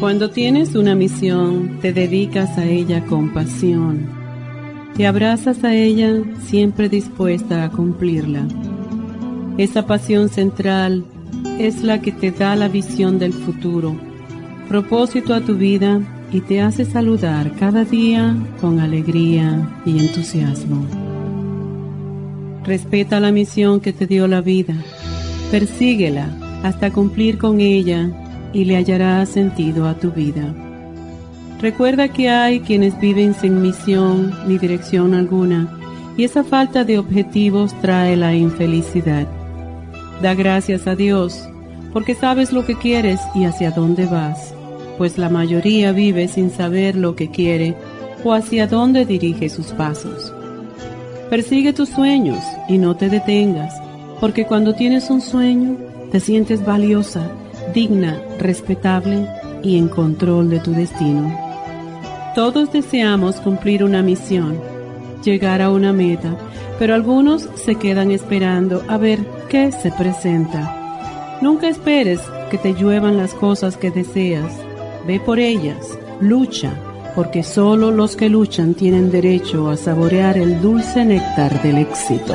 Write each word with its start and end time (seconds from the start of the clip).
Cuando 0.00 0.28
tienes 0.28 0.74
una 0.74 0.94
misión, 0.94 1.78
te 1.80 1.94
dedicas 1.94 2.58
a 2.58 2.66
ella 2.66 3.06
con 3.06 3.32
pasión. 3.32 4.06
Te 4.94 5.06
abrazas 5.06 5.64
a 5.64 5.74
ella 5.74 6.22
siempre 6.44 6.90
dispuesta 6.90 7.64
a 7.64 7.70
cumplirla. 7.70 8.46
Esa 9.56 9.86
pasión 9.86 10.28
central 10.28 11.02
es 11.58 11.82
la 11.82 12.02
que 12.02 12.12
te 12.12 12.30
da 12.30 12.56
la 12.56 12.68
visión 12.68 13.18
del 13.18 13.32
futuro, 13.32 13.96
propósito 14.68 15.32
a 15.32 15.40
tu 15.40 15.54
vida 15.54 16.02
y 16.30 16.40
te 16.42 16.60
hace 16.60 16.84
saludar 16.84 17.52
cada 17.58 17.84
día 17.84 18.36
con 18.60 18.80
alegría 18.80 19.66
y 19.86 19.98
entusiasmo. 19.98 20.84
Respeta 22.64 23.18
la 23.18 23.32
misión 23.32 23.80
que 23.80 23.94
te 23.94 24.06
dio 24.06 24.28
la 24.28 24.42
vida, 24.42 24.74
persíguela 25.50 26.28
hasta 26.62 26.92
cumplir 26.92 27.38
con 27.38 27.62
ella 27.62 28.25
y 28.52 28.64
le 28.64 28.76
hallará 28.76 29.24
sentido 29.26 29.88
a 29.88 29.94
tu 29.94 30.10
vida. 30.10 30.54
Recuerda 31.60 32.08
que 32.08 32.28
hay 32.28 32.60
quienes 32.60 32.98
viven 33.00 33.34
sin 33.34 33.62
misión 33.62 34.34
ni 34.46 34.58
dirección 34.58 35.14
alguna 35.14 35.68
y 36.16 36.24
esa 36.24 36.44
falta 36.44 36.84
de 36.84 36.98
objetivos 36.98 37.74
trae 37.80 38.16
la 38.16 38.34
infelicidad. 38.34 39.26
Da 40.22 40.34
gracias 40.34 40.86
a 40.86 40.94
Dios 40.94 41.48
porque 41.92 42.14
sabes 42.14 42.52
lo 42.52 42.66
que 42.66 42.76
quieres 42.76 43.20
y 43.34 43.44
hacia 43.44 43.70
dónde 43.70 44.06
vas, 44.06 44.54
pues 44.98 45.16
la 45.16 45.30
mayoría 45.30 45.92
vive 45.92 46.28
sin 46.28 46.50
saber 46.50 46.94
lo 46.94 47.16
que 47.16 47.30
quiere 47.30 47.74
o 48.22 48.34
hacia 48.34 48.66
dónde 48.66 49.06
dirige 49.06 49.48
sus 49.48 49.68
pasos. 49.68 50.32
Persigue 51.30 51.72
tus 51.72 51.88
sueños 51.88 52.42
y 52.68 52.78
no 52.78 52.96
te 52.96 53.08
detengas, 53.08 53.74
porque 54.20 54.44
cuando 54.44 54.74
tienes 54.74 55.10
un 55.10 55.20
sueño 55.20 55.76
te 56.12 56.20
sientes 56.20 56.64
valiosa 56.64 57.30
digna, 57.74 58.20
respetable 58.38 59.28
y 59.62 59.78
en 59.78 59.88
control 59.88 60.50
de 60.50 60.60
tu 60.60 60.72
destino. 60.72 61.36
Todos 62.34 62.72
deseamos 62.72 63.36
cumplir 63.36 63.82
una 63.82 64.02
misión, 64.02 64.60
llegar 65.24 65.62
a 65.62 65.70
una 65.70 65.92
meta, 65.92 66.36
pero 66.78 66.94
algunos 66.94 67.48
se 67.54 67.76
quedan 67.76 68.10
esperando 68.10 68.82
a 68.88 68.98
ver 68.98 69.20
qué 69.48 69.72
se 69.72 69.90
presenta. 69.90 71.38
Nunca 71.40 71.68
esperes 71.68 72.20
que 72.50 72.58
te 72.58 72.74
lluevan 72.74 73.16
las 73.16 73.34
cosas 73.34 73.76
que 73.76 73.90
deseas. 73.90 74.52
Ve 75.06 75.20
por 75.20 75.38
ellas, 75.38 75.98
lucha, 76.20 76.72
porque 77.14 77.42
solo 77.42 77.90
los 77.90 78.16
que 78.16 78.28
luchan 78.28 78.74
tienen 78.74 79.10
derecho 79.10 79.70
a 79.70 79.76
saborear 79.76 80.36
el 80.36 80.60
dulce 80.60 81.04
néctar 81.04 81.62
del 81.62 81.78
éxito. 81.78 82.34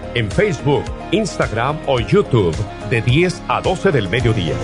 en 0.15 0.29
Facebook, 0.31 0.83
Instagram 1.11 1.77
o 1.87 1.99
YouTube 1.99 2.55
de 2.89 3.01
10 3.01 3.43
a 3.47 3.61
12 3.61 3.91
del 3.91 4.09
mediodía. 4.09 4.55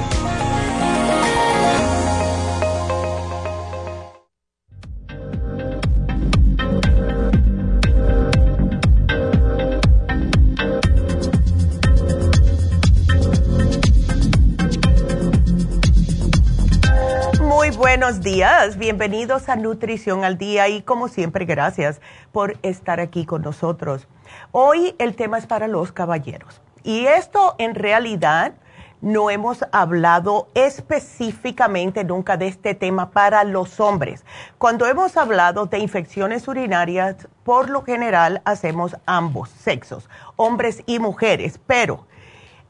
buenos 17.77 18.21
días, 18.21 18.77
bienvenidos 18.77 19.49
a 19.49 19.55
Nutrición 19.55 20.23
al 20.23 20.37
Día 20.37 20.67
y 20.69 20.81
como 20.81 21.07
siempre 21.07 21.45
gracias 21.45 21.99
por 22.31 22.57
estar 22.61 22.99
aquí 22.99 23.25
con 23.25 23.41
nosotros. 23.41 24.07
Hoy 24.51 24.95
el 24.99 25.15
tema 25.15 25.37
es 25.37 25.47
para 25.47 25.67
los 25.67 25.91
caballeros 25.91 26.61
y 26.83 27.05
esto 27.05 27.55
en 27.57 27.75
realidad 27.75 28.53
no 29.01 29.29
hemos 29.29 29.63
hablado 29.71 30.47
específicamente 30.55 32.03
nunca 32.03 32.37
de 32.37 32.47
este 32.47 32.73
tema 32.73 33.11
para 33.11 33.43
los 33.43 33.79
hombres. 33.79 34.25
Cuando 34.57 34.87
hemos 34.87 35.17
hablado 35.17 35.67
de 35.67 35.79
infecciones 35.79 36.47
urinarias, 36.47 37.27
por 37.43 37.69
lo 37.69 37.83
general 37.83 38.41
hacemos 38.43 38.97
ambos 39.05 39.49
sexos, 39.49 40.09
hombres 40.35 40.81
y 40.87 40.99
mujeres, 40.99 41.59
pero 41.67 42.07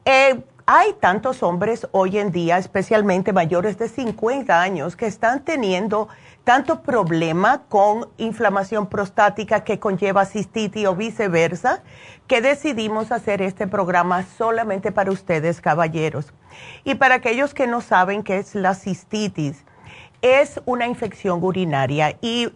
eh, 0.04 0.42
hay 0.66 0.92
tantos 1.00 1.42
hombres 1.42 1.88
hoy 1.92 2.18
en 2.18 2.30
día, 2.30 2.58
especialmente 2.58 3.32
mayores 3.32 3.78
de 3.78 3.88
50 3.88 4.60
años, 4.60 4.96
que 4.96 5.06
están 5.06 5.42
teniendo 5.42 6.08
tanto 6.48 6.80
problema 6.80 7.64
con 7.68 8.08
inflamación 8.16 8.86
prostática 8.86 9.64
que 9.64 9.78
conlleva 9.78 10.24
cistitis 10.24 10.86
o 10.86 10.94
viceversa, 10.94 11.82
que 12.26 12.40
decidimos 12.40 13.12
hacer 13.12 13.42
este 13.42 13.66
programa 13.66 14.24
solamente 14.38 14.90
para 14.90 15.12
ustedes, 15.12 15.60
caballeros. 15.60 16.32
Y 16.84 16.94
para 16.94 17.16
aquellos 17.16 17.52
que 17.52 17.66
no 17.66 17.82
saben 17.82 18.22
qué 18.22 18.38
es 18.38 18.54
la 18.54 18.74
cistitis, 18.74 19.62
es 20.22 20.58
una 20.64 20.86
infección 20.86 21.44
urinaria 21.44 22.16
y 22.22 22.50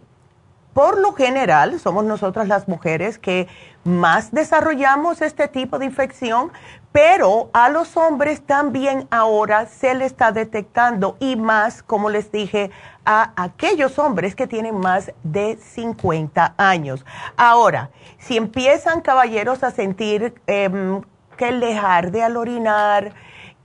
por 0.73 0.99
lo 0.99 1.13
general 1.13 1.79
somos 1.79 2.03
nosotras 2.03 2.47
las 2.47 2.67
mujeres 2.67 3.19
que 3.19 3.47
más 3.83 4.31
desarrollamos 4.31 5.21
este 5.21 5.47
tipo 5.47 5.77
de 5.77 5.85
infección, 5.85 6.51
pero 6.91 7.51
a 7.53 7.69
los 7.69 7.95
hombres 7.95 8.41
también 8.41 9.07
ahora 9.11 9.67
se 9.67 9.93
le 9.93 10.05
está 10.05 10.31
detectando 10.31 11.15
y 11.19 11.35
más, 11.35 11.83
como 11.83 12.09
les 12.09 12.31
dije, 12.31 12.71
a 13.05 13.33
aquellos 13.35 13.99
hombres 13.99 14.35
que 14.35 14.47
tienen 14.47 14.77
más 14.77 15.11
de 15.23 15.57
50 15.57 16.55
años. 16.57 17.05
Ahora, 17.35 17.89
si 18.17 18.37
empiezan 18.37 19.01
caballeros 19.01 19.63
a 19.63 19.71
sentir 19.71 20.35
em, 20.47 21.01
que 21.37 21.51
dejar 21.51 22.11
de 22.11 22.23
al 22.23 22.37
orinar 22.37 23.13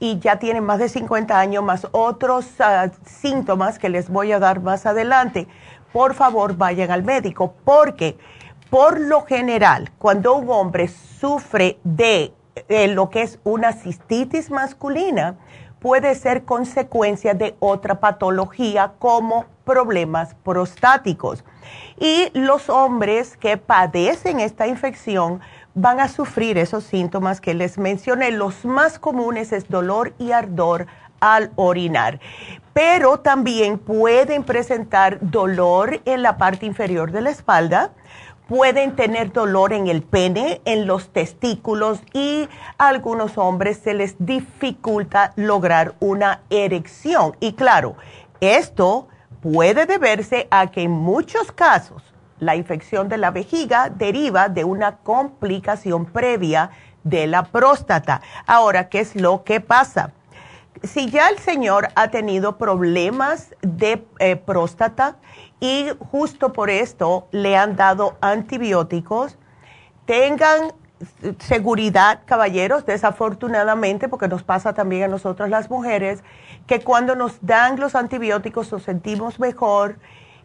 y 0.01 0.19
ya 0.19 0.39
tienen 0.39 0.65
más 0.65 0.79
de 0.79 0.89
50 0.89 1.39
años, 1.39 1.63
más 1.63 1.87
otros 1.93 2.47
ah, 2.61 2.91
síntomas 3.05 3.79
que 3.79 3.89
les 3.89 4.09
voy 4.09 4.33
a 4.33 4.39
dar 4.39 4.61
más 4.61 4.87
adelante, 4.87 5.47
por 5.93 6.15
favor 6.15 6.57
vayan 6.57 6.91
al 6.91 7.03
médico 7.03 7.55
porque 7.65 8.17
por 8.71 9.01
lo 9.01 9.23
general, 9.23 9.91
cuando 9.99 10.35
un 10.35 10.51
hombre 10.51 10.89
sufre 10.89 11.79
de 11.85 12.35
eh, 12.69 12.89
lo 12.89 13.09
que 13.09 13.23
es 13.23 13.39
una 13.45 13.73
cistitis 13.73 14.51
masculina, 14.51 15.37
puede 15.81 16.15
ser 16.15 16.45
consecuencia 16.45 17.35
de 17.35 17.57
otra 17.61 18.01
patología 18.01 18.93
como 18.99 19.47
problemas 19.65 20.35
prostáticos. 20.43 21.45
Y 21.99 22.31
los 22.35 22.69
hombres 22.71 23.37
que 23.37 23.57
padecen 23.57 24.41
esta 24.41 24.67
infección 24.67 25.41
van 25.75 26.01
a 26.01 26.09
sufrir 26.09 26.59
esos 26.59 26.85
síntomas 26.85 27.41
que 27.41 27.55
les 27.55 27.79
mencioné. 27.79 28.31
Los 28.31 28.65
más 28.65 28.99
comunes 28.99 29.53
es 29.53 29.69
dolor 29.69 30.15
y 30.19 30.33
ardor 30.33 30.87
al 31.21 31.51
orinar, 31.57 32.21
pero 32.73 33.19
también 33.19 33.79
pueden 33.79 34.45
presentar 34.45 35.19
dolor 35.21 36.01
en 36.05 36.23
la 36.23 36.37
parte 36.37 36.67
inferior 36.67 37.11
de 37.11 37.23
la 37.23 37.31
espalda, 37.31 37.91
pueden 38.49 38.97
tener 38.97 39.33
dolor 39.33 39.73
en 39.75 39.87
el 39.87 40.03
pene, 40.03 40.63
en 40.65 40.87
los 40.87 41.11
testículos 41.11 42.01
y 42.15 42.49
a 42.79 42.89
algunos 42.89 43.37
hombres 43.37 43.79
se 43.79 43.95
les 43.95 44.17
dificulta 44.19 45.33
lograr 45.37 45.95
una 46.01 46.41
erección. 46.49 47.37
Y 47.41 47.53
claro, 47.53 47.97
esto 48.41 49.07
puede 49.43 49.85
deberse 49.87 50.49
a 50.51 50.69
que 50.69 50.83
en 50.83 50.91
muchos 50.91 51.53
casos 51.53 52.03
la 52.41 52.57
infección 52.57 53.09
de 53.09 53.19
la 53.19 53.31
vejiga 53.31 53.91
deriva 53.91 54.49
de 54.49 54.65
una 54.65 54.97
complicación 54.97 56.07
previa 56.07 56.71
de 57.05 57.27
la 57.27 57.45
próstata. 57.45 58.23
Ahora, 58.47 58.89
¿qué 58.89 59.01
es 59.01 59.15
lo 59.15 59.45
que 59.45 59.61
pasa? 59.61 60.13
Si 60.85 61.11
ya 61.11 61.29
el 61.29 61.39
señor 61.39 61.89
ha 61.97 62.09
tenido 62.09 62.57
problemas 62.57 63.55
de 63.63 64.07
eh, 64.21 64.37
próstata, 64.37 65.17
y 65.61 65.89
justo 66.11 66.53
por 66.53 66.71
esto 66.71 67.29
le 67.31 67.57
han 67.57 67.77
dado 67.77 68.17
antibióticos. 68.21 69.37
Tengan 70.07 70.73
seguridad, 71.39 72.21
caballeros, 72.25 72.85
desafortunadamente, 72.85 74.09
porque 74.09 74.29
nos 74.29 74.43
pasa 74.43 74.73
también 74.73 75.05
a 75.05 75.09
nosotros 75.09 75.49
las 75.49 75.71
mujeres, 75.71 76.23
que 76.67 76.81
cuando 76.81 77.15
nos 77.15 77.39
dan 77.41 77.79
los 77.79 77.95
antibióticos 77.95 78.73
nos 78.73 78.83
sentimos 78.83 79.39
mejor 79.39 79.97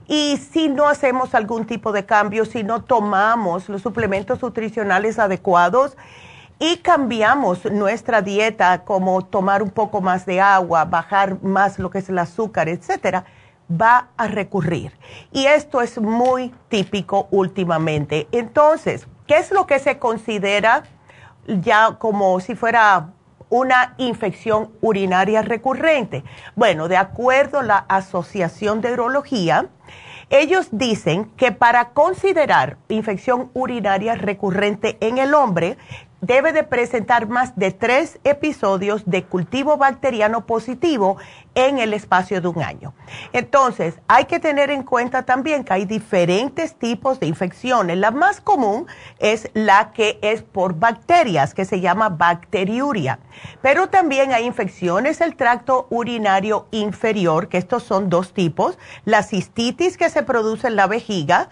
y 0.08 0.38
si 0.38 0.70
no 0.70 0.88
hacemos 0.88 1.34
algún 1.34 1.66
tipo 1.66 1.92
de 1.92 2.06
cambio, 2.06 2.46
si 2.46 2.64
no 2.64 2.84
tomamos 2.84 3.70
los 3.70 3.82
suplementos 3.82 4.42
nutricionales 4.42 5.18
adecuados 5.18 5.98
y 6.60 6.78
cambiamos 6.78 7.66
nuestra 7.72 8.22
dieta, 8.22 8.84
como 8.84 9.26
tomar 9.26 9.64
un 9.64 9.72
poco 9.72 10.02
más 10.02 10.26
de 10.26 10.40
agua, 10.40 10.86
bajar 10.86 11.42
más 11.42 11.80
lo 11.80 11.90
que 11.90 12.00
es 12.00 12.10
el 12.10 12.20
azúcar, 12.20 12.70
etcétera, 12.70 13.26
va 13.82 14.10
a 14.18 14.28
recurrir. 14.28 14.92
Y 15.32 15.46
esto 15.46 15.82
es 15.82 16.00
muy 16.00 16.54
típico 16.70 17.28
últimamente. 17.32 18.28
Entonces, 18.32 19.08
¿qué 19.28 19.38
es 19.38 19.52
lo 19.52 19.66
que 19.68 19.80
se 19.80 20.00
considera 20.00 20.84
ya 21.48 21.96
como 22.00 22.40
si 22.40 22.56
fuera 22.56 23.10
una 23.50 23.96
infección 23.98 24.72
urinaria 24.82 25.42
recurrente? 25.42 26.24
Bueno, 26.56 26.88
de 26.88 26.98
acuerdo 26.98 27.60
a 27.60 27.64
la 27.64 27.78
Asociación 27.88 28.82
de 28.82 28.94
Urología, 28.94 29.68
ellos 30.30 30.70
dicen 30.72 31.26
que 31.38 31.52
para 31.52 31.90
considerar 31.90 32.78
infección 32.90 33.52
urinaria 33.54 34.16
recurrente 34.16 34.98
en 35.00 35.20
el 35.20 35.34
hombre, 35.34 35.78
debe 36.24 36.54
de 36.54 36.64
presentar 36.64 37.28
más 37.28 37.58
de 37.58 37.72
tres 37.72 38.18
episodios 38.24 39.04
de 39.06 39.26
cultivo 39.26 39.76
bacteriano 39.76 40.46
positivo 40.46 41.18
en 41.54 41.80
el 41.80 41.94
espacio 41.94 42.40
de 42.40 42.48
un 42.48 42.64
año. 42.64 42.94
Entonces, 43.34 44.00
hay 44.08 44.26
que 44.26 44.40
tener 44.40 44.72
en 44.72 44.84
cuenta 44.84 45.24
también 45.24 45.66
que 45.66 45.74
hay 45.74 45.86
diferentes 45.86 46.76
tipos 46.76 47.20
de 47.20 47.28
infecciones. 47.28 47.98
La 47.98 48.12
más 48.12 48.40
común 48.40 48.88
es 49.20 49.50
la 49.54 49.92
que 49.92 50.18
es 50.22 50.44
por 50.44 50.76
bacterias, 50.76 51.54
que 51.54 51.66
se 51.66 51.82
llama 51.82 52.08
bacteriuria. 52.08 53.20
Pero 53.62 53.90
también 53.90 54.32
hay 54.32 54.46
infecciones 54.46 55.20
del 55.20 55.36
tracto 55.36 55.88
urinario 55.90 56.68
inferior, 56.72 57.50
que 57.50 57.58
estos 57.58 57.84
son 57.84 58.10
dos 58.10 58.34
tipos. 58.34 58.80
La 59.04 59.24
cistitis 59.24 59.98
que 59.98 60.10
se 60.10 60.24
produce 60.24 60.68
en 60.68 60.78
la 60.78 60.88
vejiga 60.88 61.50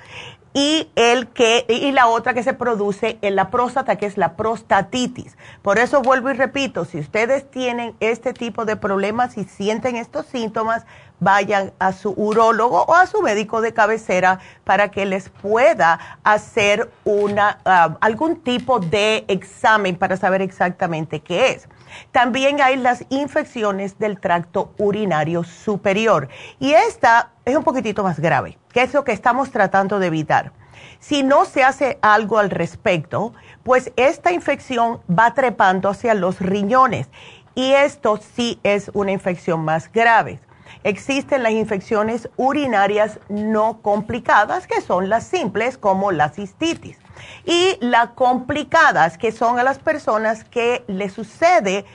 y 0.53 0.89
el 0.95 1.27
que 1.27 1.65
y 1.69 1.92
la 1.92 2.07
otra 2.07 2.33
que 2.33 2.44
se 2.44 2.53
produce 2.53 3.18
en 3.21 3.36
la 3.36 3.50
próstata 3.50 3.95
que 3.95 4.06
es 4.06 4.18
la 4.18 4.36
prostatitis. 4.36 5.38
Por 5.62 5.80
eso 5.80 6.01
vuelvo 6.01 6.30
y 6.30 6.33
repito, 6.33 6.86
si 6.86 7.00
ustedes 7.00 7.50
tienen 7.50 7.95
este 8.00 8.33
tipo 8.33 8.65
de 8.65 8.75
problemas 8.75 9.38
y 9.38 9.45
sienten 9.45 9.95
estos 9.95 10.25
síntomas, 10.25 10.86
vayan 11.19 11.71
a 11.80 11.94
su 11.94 12.12
urólogo 12.18 12.83
o 12.83 12.95
a 12.95 13.06
su 13.06 13.21
médico 13.21 13.61
de 13.61 13.73
cabecera 13.73 14.40
para 14.64 14.90
que 14.90 15.06
les 15.06 15.30
pueda 15.30 15.99
hacer 16.23 16.92
una 17.06 17.59
ah, 17.64 17.97
algún 18.02 18.42
tipo 18.42 18.80
de 18.80 19.23
examen 19.28 19.95
para 19.95 20.18
saber 20.18 20.42
exactamente 20.42 21.21
qué 21.21 21.52
es. 21.52 21.68
También 22.12 22.62
hay 22.62 22.78
las 22.78 23.06
infecciones 23.10 24.00
del 24.00 24.19
tracto 24.19 24.74
urinario 24.78 25.44
superior 25.44 26.30
y 26.60 26.74
esta 26.74 27.31
es 27.45 27.56
un 27.56 27.64
poquitito 27.64 28.04
más 28.04 28.19
grave, 28.19 28.57
que 28.71 28.83
es 28.83 28.94
lo 28.94 29.04
que 29.04 29.12
estamos 29.12 29.52
tratando 29.52 30.00
de 30.00 30.07
evitar. 30.07 30.52
Si 31.00 31.24
no 31.24 31.45
se 31.45 31.64
hace 31.64 31.98
algo 32.02 32.38
al 32.38 32.50
respecto, 32.50 33.33
pues 33.64 33.92
esta 33.95 34.31
infección 34.31 35.02
va 35.10 35.33
trepando 35.33 35.90
hacia 35.90 36.14
los 36.14 36.40
riñones 36.40 37.10
y 37.56 37.71
esto 37.71 38.19
sí 38.36 38.60
es 38.64 38.90
una 38.94 39.12
infección 39.12 39.66
más 39.66 39.92
grave. 39.92 40.40
Existen 40.83 41.44
las 41.44 41.52
infecciones 41.52 42.30
urinarias 42.38 43.19
no 43.30 43.81
complicadas, 43.81 44.68
que 44.68 44.81
son 44.81 45.10
las 45.10 45.26
simples 45.26 45.78
como 45.78 46.12
la 46.12 46.30
cistitis 46.30 47.00
y 47.45 47.78
las 47.80 48.09
complicadas, 48.09 49.18
que 49.18 49.31
son 49.31 49.59
a 49.59 49.63
las 49.63 49.80
personas 49.80 50.44
que 50.44 50.83
le 50.87 51.09
sucede 51.09 51.85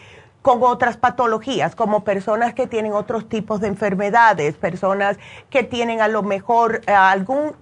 con 0.46 0.62
otras 0.62 0.96
patologías, 0.96 1.74
como 1.74 2.04
personas 2.04 2.54
que 2.54 2.68
tienen 2.68 2.92
otros 2.92 3.28
tipos 3.28 3.60
de 3.60 3.66
enfermedades, 3.66 4.54
personas 4.54 5.18
que 5.50 5.64
tienen 5.64 6.00
a 6.00 6.06
lo 6.06 6.22
mejor 6.22 6.82
eh, 6.86 6.92
algún, 6.92 7.56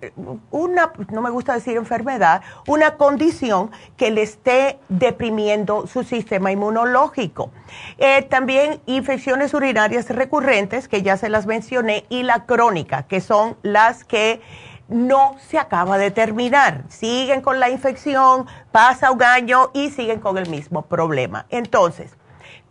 una, 0.51 0.93
no 1.11 1.23
me 1.23 1.31
gusta 1.31 1.55
decir 1.55 1.79
enfermedad, 1.79 2.43
una 2.67 2.97
condición 2.97 3.71
que 3.97 4.11
le 4.11 4.21
esté 4.21 4.79
deprimiendo 4.91 5.87
su 5.87 6.05
sistema 6.05 6.53
inmunológico. 6.53 7.51
Eh, 7.97 8.21
también 8.21 8.83
infecciones 8.85 9.55
urinarias 9.55 10.11
recurrentes, 10.11 10.87
que 10.87 11.01
ya 11.01 11.17
se 11.17 11.31
las 11.31 11.47
mencioné, 11.47 12.05
y 12.11 12.23
la 12.23 12.45
crónica, 12.45 13.05
que 13.05 13.23
son 13.23 13.57
las 13.63 14.05
que 14.05 14.43
no 14.89 15.37
se 15.39 15.59
acaba 15.59 15.99
de 15.99 16.11
terminar. 16.11 16.83
Siguen 16.89 17.41
con 17.41 17.61
la 17.61 17.71
infección, 17.71 18.47
pasa 18.73 19.11
un 19.11 19.23
año 19.23 19.71
y 19.73 19.91
siguen 19.91 20.21
con 20.21 20.39
el 20.39 20.49
mismo 20.49 20.83
problema. 20.83 21.47
Entonces, 21.51 22.17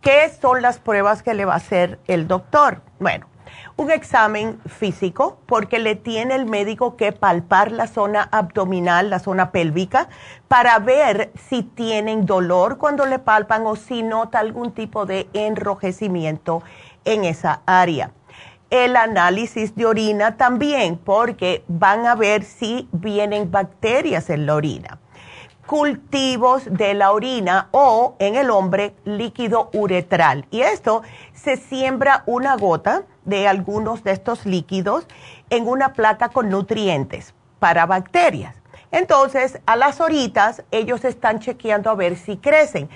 ¿qué 0.00 0.30
son 0.40 0.62
las 0.62 0.78
pruebas 0.78 1.22
que 1.22 1.34
le 1.34 1.44
va 1.44 1.54
a 1.54 1.56
hacer 1.56 1.98
el 2.06 2.28
doctor? 2.28 2.82
Bueno, 3.00 3.26
un 3.76 3.90
examen 3.90 4.60
físico 4.66 5.38
porque 5.46 5.78
le 5.78 5.96
tiene 5.96 6.34
el 6.34 6.46
médico 6.46 6.96
que 6.96 7.12
palpar 7.12 7.72
la 7.72 7.86
zona 7.86 8.28
abdominal, 8.30 9.10
la 9.10 9.18
zona 9.18 9.50
pélvica, 9.50 10.08
para 10.48 10.78
ver 10.78 11.32
si 11.48 11.62
tienen 11.62 12.26
dolor 12.26 12.78
cuando 12.78 13.06
le 13.06 13.18
palpan 13.18 13.66
o 13.66 13.74
si 13.74 14.02
nota 14.02 14.38
algún 14.38 14.72
tipo 14.72 15.06
de 15.06 15.28
enrojecimiento 15.32 16.62
en 17.04 17.24
esa 17.24 17.62
área. 17.66 18.12
El 18.74 18.96
análisis 18.96 19.76
de 19.76 19.86
orina 19.86 20.36
también 20.36 20.96
porque 20.98 21.62
van 21.68 22.06
a 22.06 22.16
ver 22.16 22.42
si 22.42 22.88
vienen 22.90 23.52
bacterias 23.52 24.30
en 24.30 24.46
la 24.46 24.56
orina 24.56 24.98
cultivos 25.64 26.64
de 26.68 26.92
la 26.92 27.12
orina 27.12 27.68
o 27.70 28.16
en 28.18 28.34
el 28.34 28.50
hombre 28.50 28.96
líquido 29.04 29.70
uretral. 29.72 30.44
Y 30.50 30.62
esto 30.62 31.02
se 31.32 31.56
siembra 31.56 32.24
una 32.26 32.56
gota 32.56 33.04
de 33.24 33.46
algunos 33.46 34.02
de 34.02 34.10
estos 34.10 34.44
líquidos 34.44 35.06
en 35.50 35.68
una 35.68 35.92
placa 35.92 36.30
con 36.30 36.50
nutrientes 36.50 37.32
para 37.60 37.86
bacterias. 37.86 38.56
Entonces, 38.90 39.60
a 39.66 39.76
las 39.76 40.00
horitas 40.00 40.64
ellos 40.72 41.04
están 41.04 41.38
chequeando 41.38 41.90
a 41.90 41.94
ver 41.94 42.16
si 42.16 42.38
crecen. 42.38 42.90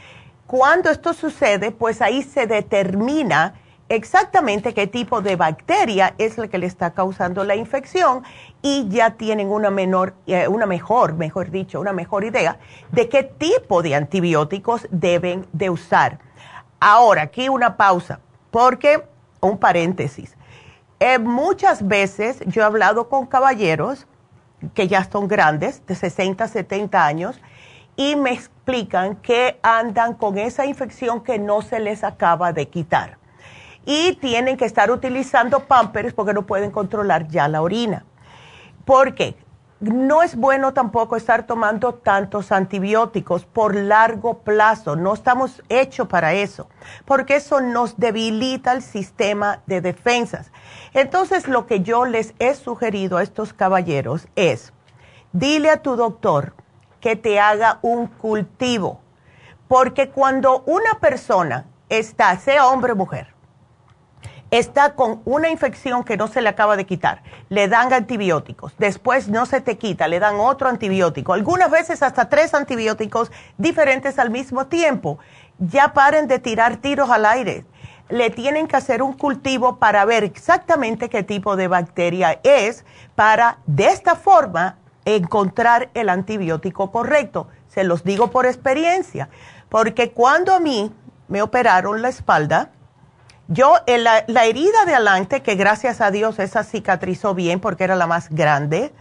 Cuando 0.48 0.90
esto 0.90 1.14
sucede, 1.14 1.70
pues 1.70 2.02
ahí 2.02 2.24
se 2.24 2.48
determina 2.48 3.54
exactamente 3.88 4.74
qué 4.74 4.86
tipo 4.86 5.20
de 5.22 5.36
bacteria 5.36 6.14
es 6.18 6.38
la 6.38 6.48
que 6.48 6.58
le 6.58 6.66
está 6.66 6.92
causando 6.92 7.44
la 7.44 7.56
infección 7.56 8.22
y 8.62 8.88
ya 8.88 9.10
tienen 9.12 9.48
una 9.48 9.70
menor, 9.70 10.14
eh, 10.26 10.48
una 10.48 10.66
mejor, 10.66 11.14
mejor 11.14 11.50
dicho, 11.50 11.80
una 11.80 11.92
mejor 11.92 12.24
idea 12.24 12.58
de 12.92 13.08
qué 13.08 13.22
tipo 13.22 13.82
de 13.82 13.94
antibióticos 13.94 14.86
deben 14.90 15.46
de 15.52 15.70
usar. 15.70 16.18
Ahora, 16.80 17.22
aquí 17.22 17.48
una 17.48 17.76
pausa, 17.76 18.20
porque, 18.50 19.04
un 19.40 19.58
paréntesis, 19.58 20.36
eh, 21.00 21.18
muchas 21.18 21.86
veces 21.86 22.40
yo 22.46 22.62
he 22.62 22.64
hablado 22.64 23.08
con 23.08 23.26
caballeros 23.26 24.06
que 24.74 24.88
ya 24.88 25.04
son 25.04 25.28
grandes, 25.28 25.86
de 25.86 25.94
60, 25.94 26.48
70 26.48 27.04
años, 27.04 27.40
y 27.96 28.16
me 28.16 28.32
explican 28.32 29.16
que 29.16 29.58
andan 29.62 30.14
con 30.14 30.38
esa 30.38 30.66
infección 30.66 31.22
que 31.22 31.38
no 31.38 31.62
se 31.62 31.80
les 31.80 32.04
acaba 32.04 32.52
de 32.52 32.68
quitar. 32.68 33.18
Y 33.90 34.16
tienen 34.16 34.58
que 34.58 34.66
estar 34.66 34.90
utilizando 34.90 35.60
pampers 35.60 36.12
porque 36.12 36.34
no 36.34 36.44
pueden 36.44 36.70
controlar 36.70 37.26
ya 37.28 37.48
la 37.48 37.62
orina 37.62 38.04
porque 38.88 39.36
no 39.80 40.22
es 40.22 40.34
bueno 40.34 40.72
tampoco 40.72 41.14
estar 41.14 41.46
tomando 41.46 41.92
tantos 41.92 42.52
antibióticos 42.52 43.44
por 43.44 43.74
largo 43.74 44.38
plazo. 44.38 44.96
No 44.96 45.12
estamos 45.12 45.62
hechos 45.68 46.08
para 46.08 46.32
eso, 46.32 46.70
porque 47.04 47.36
eso 47.36 47.60
nos 47.60 47.98
debilita 47.98 48.72
el 48.72 48.80
sistema 48.80 49.60
de 49.66 49.82
defensas. 49.82 50.52
Entonces, 50.94 51.48
lo 51.48 51.66
que 51.66 51.80
yo 51.80 52.06
les 52.06 52.32
he 52.38 52.54
sugerido 52.54 53.18
a 53.18 53.22
estos 53.22 53.52
caballeros 53.52 54.26
es, 54.36 54.72
dile 55.32 55.68
a 55.68 55.82
tu 55.82 55.94
doctor 55.94 56.54
que 56.98 57.14
te 57.14 57.38
haga 57.40 57.80
un 57.82 58.06
cultivo, 58.06 59.02
porque 59.68 60.08
cuando 60.08 60.62
una 60.64 60.98
persona 60.98 61.66
está, 61.90 62.38
sea 62.38 62.68
hombre 62.68 62.92
o 62.92 62.96
mujer, 62.96 63.37
está 64.50 64.94
con 64.94 65.20
una 65.24 65.50
infección 65.50 66.04
que 66.04 66.16
no 66.16 66.28
se 66.28 66.40
le 66.40 66.48
acaba 66.48 66.76
de 66.76 66.86
quitar, 66.86 67.22
le 67.48 67.68
dan 67.68 67.92
antibióticos, 67.92 68.74
después 68.78 69.28
no 69.28 69.46
se 69.46 69.60
te 69.60 69.76
quita, 69.76 70.08
le 70.08 70.20
dan 70.20 70.36
otro 70.36 70.68
antibiótico, 70.68 71.32
algunas 71.32 71.70
veces 71.70 72.02
hasta 72.02 72.28
tres 72.28 72.54
antibióticos 72.54 73.30
diferentes 73.58 74.18
al 74.18 74.30
mismo 74.30 74.66
tiempo, 74.66 75.18
ya 75.58 75.92
paren 75.92 76.28
de 76.28 76.38
tirar 76.38 76.76
tiros 76.76 77.10
al 77.10 77.26
aire. 77.26 77.64
Le 78.08 78.30
tienen 78.30 78.68
que 78.68 78.76
hacer 78.76 79.02
un 79.02 79.12
cultivo 79.12 79.76
para 79.76 80.06
ver 80.06 80.24
exactamente 80.24 81.10
qué 81.10 81.22
tipo 81.22 81.56
de 81.56 81.68
bacteria 81.68 82.40
es, 82.42 82.86
para 83.14 83.58
de 83.66 83.88
esta 83.88 84.16
forma 84.16 84.78
encontrar 85.04 85.90
el 85.92 86.08
antibiótico 86.08 86.90
correcto. 86.90 87.48
Se 87.68 87.84
los 87.84 88.04
digo 88.04 88.30
por 88.30 88.46
experiencia, 88.46 89.28
porque 89.68 90.12
cuando 90.12 90.54
a 90.54 90.60
mí 90.60 90.90
me 91.28 91.42
operaron 91.42 92.00
la 92.00 92.08
espalda, 92.08 92.70
yo, 93.48 93.76
la, 93.86 94.24
la, 94.26 94.44
herida 94.44 94.84
de 94.84 94.94
adelante, 94.94 95.42
que 95.42 95.54
gracias 95.54 96.00
a 96.00 96.10
Dios 96.10 96.38
esa 96.38 96.64
cicatrizó 96.64 97.34
bien 97.34 97.60
porque 97.60 97.84
era 97.84 97.96
la 97.96 98.06
más 98.06 98.28
grande, 98.28 98.92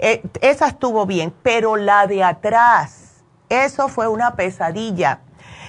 eh, 0.00 0.22
esa 0.40 0.66
estuvo 0.66 1.06
bien, 1.06 1.32
pero 1.42 1.76
la 1.76 2.08
de 2.08 2.24
atrás, 2.24 3.22
eso 3.48 3.88
fue 3.88 4.08
una 4.08 4.34
pesadilla. 4.34 5.20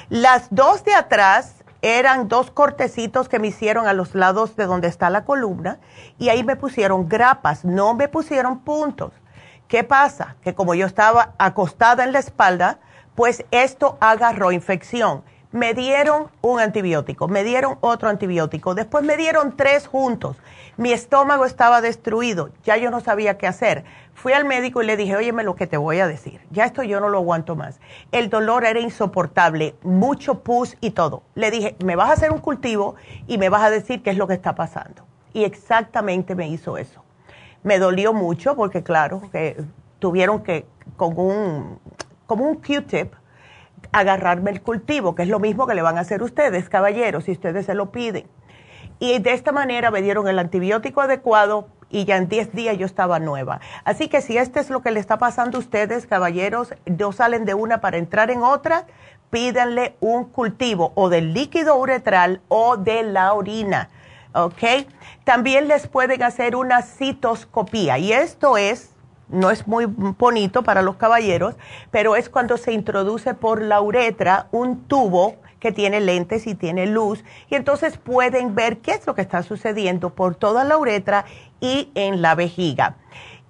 Las 0.10 0.48
dos 0.50 0.84
de 0.84 0.96
atrás 0.96 1.64
eran 1.84 2.28
dos 2.28 2.50
cortecitos 2.50 3.30
que 3.30 3.38
me 3.38 3.50
hicieron 3.50 3.86
a 3.86 3.94
los 3.94 4.16
lados 4.16 4.56
de 4.56 4.66
donde 4.66 4.88
está 4.88 5.12
la 5.12 5.24
columna 5.24 5.78
y 6.18 6.30
ahí 6.30 6.44
me 6.44 6.56
pusieron 6.56 7.08
grapas, 7.08 7.64
no 7.64 7.94
me 7.94 8.08
pusieron 8.08 8.62
puntos. 8.62 9.14
¿Qué 9.68 9.84
pasa? 9.84 10.36
Que 10.42 10.56
como 10.56 10.74
yo 10.74 10.88
estaba 10.88 11.34
acostada 11.38 12.04
en 12.04 12.12
la 12.12 12.20
espalda, 12.20 12.80
pues 13.14 13.46
esto 13.52 13.98
agarró 14.00 14.52
infección 14.52 15.24
me 15.52 15.74
dieron 15.74 16.28
un 16.42 16.60
antibiótico, 16.60 17.28
me 17.28 17.44
dieron 17.44 17.78
otro 17.82 18.10
antibiótico, 18.10 18.76
después 18.76 19.04
me 19.04 19.18
dieron 19.18 19.56
tres 19.56 19.88
juntos. 19.88 20.38
Mi 20.78 20.92
estómago 20.92 21.46
estaba 21.46 21.82
destruido, 21.82 22.50
ya 22.64 22.76
yo 22.78 22.92
no 22.92 23.00
sabía 23.00 23.38
qué 23.38 23.48
hacer. 23.48 23.86
Fui 24.14 24.34
al 24.34 24.46
médico 24.46 24.82
y 24.82 24.86
le 24.86 24.98
dije, 24.98 25.16
óyeme 25.16 25.44
lo 25.44 25.56
que 25.56 25.68
te 25.68 25.78
voy 25.78 26.00
a 26.00 26.08
decir, 26.08 26.42
ya 26.52 26.66
esto 26.66 26.84
yo 26.84 27.00
no 27.00 27.10
lo 27.10 27.20
aguanto 27.20 27.56
más. 27.56 27.80
El 28.12 28.30
dolor 28.30 28.66
era 28.66 28.80
insoportable, 28.80 29.76
mucho 29.84 30.42
pus 30.44 30.76
y 30.82 30.92
todo. 30.92 31.24
Le 31.36 31.52
dije, 31.52 31.76
me 31.84 31.96
vas 31.96 32.10
a 32.10 32.14
hacer 32.14 32.32
un 32.32 32.40
cultivo 32.40 32.96
y 33.28 33.38
me 33.38 33.50
vas 33.50 33.64
a 33.64 33.70
decir 33.70 34.04
qué 34.04 34.10
es 34.10 34.18
lo 34.18 34.28
que 34.28 34.34
está 34.34 34.56
pasando. 34.56 35.06
Y 35.34 35.44
exactamente 35.44 36.36
me 36.36 36.48
hizo 36.48 36.78
eso. 36.78 37.04
Me 37.64 37.80
dolió 37.80 38.14
mucho 38.14 38.56
porque 38.56 38.84
claro, 38.84 39.22
que 39.32 39.64
tuvieron 40.00 40.44
que, 40.44 40.66
con 40.98 41.18
un, 41.18 41.80
como 42.26 42.46
un 42.46 42.56
Q-tip, 42.56 43.14
agarrarme 43.96 44.52
el 44.52 44.62
cultivo, 44.62 45.16
que 45.16 45.24
es 45.24 45.30
lo 45.30 45.40
mismo 45.40 45.68
que 45.68 45.74
le 45.74 45.82
van 45.82 45.98
a 45.98 46.02
hacer 46.02 46.22
ustedes, 46.22 46.68
caballeros, 46.68 47.24
si 47.24 47.32
ustedes 47.32 47.66
se 47.66 47.74
lo 47.76 47.92
piden. 47.92 48.28
Y 49.00 49.20
de 49.20 49.32
esta 49.32 49.54
manera 49.54 49.90
me 49.90 50.02
dieron 50.02 50.28
el 50.28 50.38
antibiótico 50.38 51.02
adecuado 51.02 51.70
y 51.90 52.04
ya 52.04 52.18
en 52.18 52.28
10 52.28 52.54
días 52.54 52.78
yo 52.78 52.86
estaba 52.86 53.20
nueva. 53.20 53.62
Así 53.86 54.10
que 54.10 54.22
si 54.22 54.38
este 54.38 54.60
es 54.60 54.70
lo 54.70 54.82
que 54.82 54.92
le 54.92 55.00
está 55.00 55.18
pasando 55.18 55.58
a 55.58 55.62
ustedes, 55.62 56.08
caballeros, 56.08 56.74
no 56.86 57.14
salen 57.14 57.46
de 57.46 57.54
una 57.54 57.80
para 57.80 57.98
entrar 57.98 58.32
en 58.32 58.44
otra, 58.44 58.86
pídanle 59.30 59.96
un 60.02 60.26
cultivo 60.26 60.92
o 60.96 61.08
del 61.08 61.34
líquido 61.34 61.78
uretral 61.78 62.42
o 62.50 62.76
de 62.76 63.04
la 63.04 63.34
orina. 63.34 63.90
¿Ok? 64.34 64.88
También 65.24 65.70
les 65.70 65.88
pueden 65.88 66.22
hacer 66.22 66.58
una 66.58 66.82
citoscopía 66.82 67.98
y 67.98 68.12
esto 68.12 68.58
es 68.58 68.95
no 69.30 69.52
es 69.52 69.68
muy 69.68 69.86
bonito 69.86 70.64
para 70.64 70.82
los 70.82 70.96
caballeros, 70.96 71.56
pero 71.92 72.16
es 72.16 72.30
cuando 72.30 72.58
se 72.58 72.74
introduce 72.74 73.34
por 73.34 73.62
la 73.62 73.82
uretra 73.82 74.48
un 74.52 74.84
tubo 74.84 75.36
que 75.60 75.72
tiene 75.72 76.00
lentes 76.00 76.46
y 76.46 76.54
tiene 76.54 76.86
luz, 76.86 77.24
y 77.50 77.56
entonces 77.56 77.98
pueden 77.98 78.54
ver 78.54 78.78
qué 78.78 78.92
es 78.92 79.08
lo 79.08 79.16
que 79.16 79.22
está 79.22 79.42
sucediendo 79.42 80.12
por 80.12 80.36
toda 80.36 80.64
la 80.64 80.78
uretra 80.78 81.26
y 81.60 81.90
en 81.96 82.22
la 82.22 82.36
vejiga. 82.36 82.98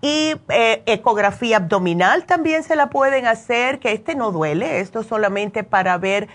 Y 0.02 0.36
eh, 0.50 0.84
ecografía 0.86 1.58
abdominal 1.58 2.25
también 2.25 2.64
se 2.64 2.75
la 2.75 2.90
pueden 2.90 3.25
hacer, 3.25 3.80
que 3.80 3.92
este 3.92 4.14
no 4.14 4.32
duele, 4.32 4.80
esto 4.80 5.02
solamente 5.04 5.64
para 5.64 5.98
ver, 5.98 6.28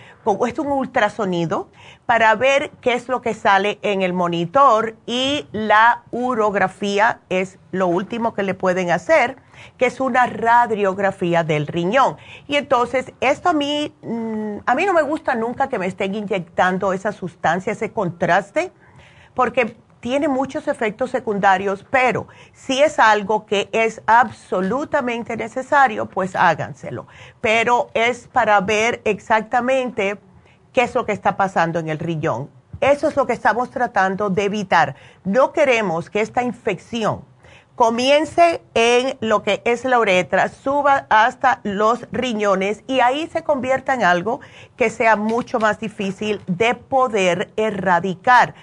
es 0.47 0.59
un 0.59 0.73
ultrasonido, 0.73 1.69
para 2.07 2.35
ver 2.35 2.71
qué 2.81 2.95
es 2.95 3.09
lo 3.09 3.21
que 3.21 3.35
sale 3.35 3.79
en 3.83 4.03
el 4.03 4.13
monitor 4.13 4.97
y 5.07 5.47
la 5.53 6.03
urografía 6.11 7.21
es 7.29 7.59
lo 7.71 7.87
último 7.87 8.35
que 8.35 8.43
le 8.43 8.55
pueden 8.55 8.91
hacer, 8.91 9.37
que 9.77 9.87
es 9.87 10.01
una 10.01 10.27
radiografía 10.27 11.45
del 11.45 11.67
riñón. 11.67 12.17
Y 12.49 12.57
entonces, 12.57 13.13
esto 13.21 13.51
a 13.51 13.53
mí, 13.53 13.95
mm, 14.03 14.59
a 14.67 14.75
mí 14.75 14.85
no 14.85 14.95
me 14.95 15.03
gusta 15.03 15.35
nunca 15.35 15.69
que 15.69 15.79
me 15.79 15.87
estén 15.87 16.15
inyectando 16.15 16.93
esa 16.93 17.13
sustancia, 17.13 17.73
ese 17.73 17.93
contraste, 17.93 18.73
porque 19.35 19.77
tiene 20.01 20.29
muchos 20.29 20.67
efectos 20.67 21.11
secundarios, 21.11 21.85
pero 21.91 22.27
si 22.53 22.83
es 22.83 22.99
algo 22.99 23.47
que 23.47 23.69
es 23.73 24.03
absolutamente 24.07 25.37
necesario, 25.37 26.07
pues 26.07 26.35
háganselo. 26.35 27.07
Pero 27.41 27.91
es 27.95 28.27
para 28.29 28.61
ver 28.61 29.03
exactamente 29.05 30.19
qué 30.73 30.83
es 30.83 30.95
lo 30.95 31.05
que 31.05 31.13
está 31.13 31.37
pasando 31.37 31.79
en 31.79 31.89
el 31.89 31.99
riñón. 31.99 32.51
Eso 32.81 33.09
es 33.09 33.17
lo 33.17 33.27
que 33.27 33.35
estamos 33.35 33.71
tratando 33.71 34.31
de 34.31 34.45
evitar. 34.45 34.97
No 35.25 35.53
queremos 35.53 36.09
que 36.09 36.23
esta 36.23 36.43
infección 36.43 37.23
comience 37.81 38.63
en 38.75 39.17
lo 39.21 39.43
que 39.43 39.63
es 39.65 39.87
la 39.87 39.99
uretra, 39.99 40.49
suba 40.49 41.07
hasta 41.09 41.61
los 41.63 42.07
riñones 42.13 42.85
y 42.87 43.01
ahí 43.01 43.27
se 43.27 43.43
convierta 43.43 43.95
en 43.95 44.03
algo 44.03 44.41
que 44.77 44.91
sea 44.91 45.17
mucho 45.17 45.59
más 45.59 45.81
difícil 45.81 46.43
de 46.47 46.75
poder 46.75 47.51
erradicar. 47.57 48.55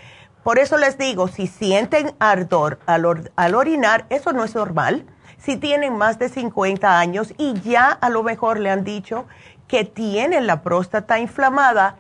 Por 0.47 0.59
eso 0.59 0.77
les 0.77 0.97
digo, 0.97 1.27
si 1.27 1.45
sienten 1.45 2.15
ardor 2.19 2.79
al, 2.85 3.53
orinar, 3.53 4.05
eso 4.09 4.31
no 4.31 4.45
es 4.45 4.55
normal. 4.55 5.05
Si 5.37 5.57
tienen 5.57 5.97
más 5.97 6.19
de 6.19 6.29
50 6.29 6.97
años 6.97 7.33
y 7.37 7.59
ya 7.59 7.91
a 7.91 8.09
lo 8.09 8.23
mejor 8.23 8.57
le 8.57 8.69
han 8.69 8.85
dicho 8.85 9.25
que 9.67 9.83
tienen 9.83 10.47
la 10.47 10.61
próstata 10.61 11.19
inflamada, 11.19 11.97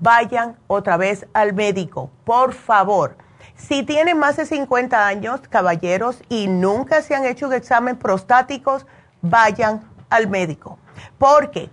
vayan 0.00 0.56
otra 0.66 0.96
vez 0.96 1.26
al 1.34 1.52
médico, 1.52 2.10
por 2.24 2.54
favor. 2.54 3.18
Si 3.54 3.82
tienen 3.82 4.18
más 4.18 4.38
de 4.38 4.46
50 4.46 5.06
años, 5.06 5.42
caballeros, 5.50 6.22
y 6.30 6.48
nunca 6.48 7.02
se 7.02 7.14
han 7.14 7.26
hecho 7.26 7.48
un 7.48 7.52
examen 7.52 7.98
prostáticos, 7.98 8.86
vayan 9.20 9.82
al 10.08 10.26
médico. 10.26 10.78
Porque 11.18 11.68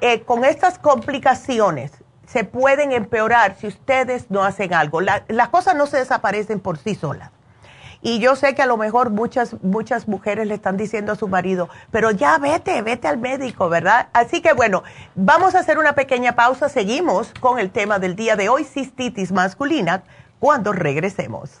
eh, 0.00 0.22
con 0.22 0.44
estas 0.44 0.78
complicaciones 0.78 2.03
se 2.34 2.42
pueden 2.42 2.90
empeorar 2.90 3.54
si 3.60 3.68
ustedes 3.68 4.28
no 4.28 4.42
hacen 4.42 4.74
algo. 4.74 5.00
las 5.00 5.48
cosas 5.50 5.76
no 5.76 5.86
se 5.86 5.98
desaparecen 5.98 6.58
por 6.58 6.78
sí 6.78 6.96
solas. 6.96 7.30
Y 8.02 8.18
yo 8.18 8.34
sé 8.34 8.56
que 8.56 8.62
a 8.62 8.66
lo 8.66 8.76
mejor 8.76 9.10
muchas, 9.10 9.62
muchas 9.62 10.08
mujeres 10.08 10.48
le 10.48 10.54
están 10.54 10.76
diciendo 10.76 11.12
a 11.12 11.14
su 11.14 11.28
marido, 11.28 11.68
pero 11.92 12.10
ya 12.10 12.36
vete, 12.38 12.82
vete 12.82 13.06
al 13.06 13.18
médico, 13.18 13.68
¿verdad? 13.68 14.08
Así 14.12 14.42
que 14.42 14.52
bueno, 14.52 14.82
vamos 15.14 15.54
a 15.54 15.60
hacer 15.60 15.78
una 15.78 15.94
pequeña 15.94 16.34
pausa. 16.34 16.68
Seguimos 16.68 17.32
con 17.38 17.60
el 17.60 17.70
tema 17.70 18.00
del 18.00 18.16
día 18.16 18.34
de 18.34 18.48
hoy, 18.48 18.64
cistitis 18.64 19.30
masculina, 19.30 20.02
cuando 20.40 20.72
regresemos. 20.72 21.60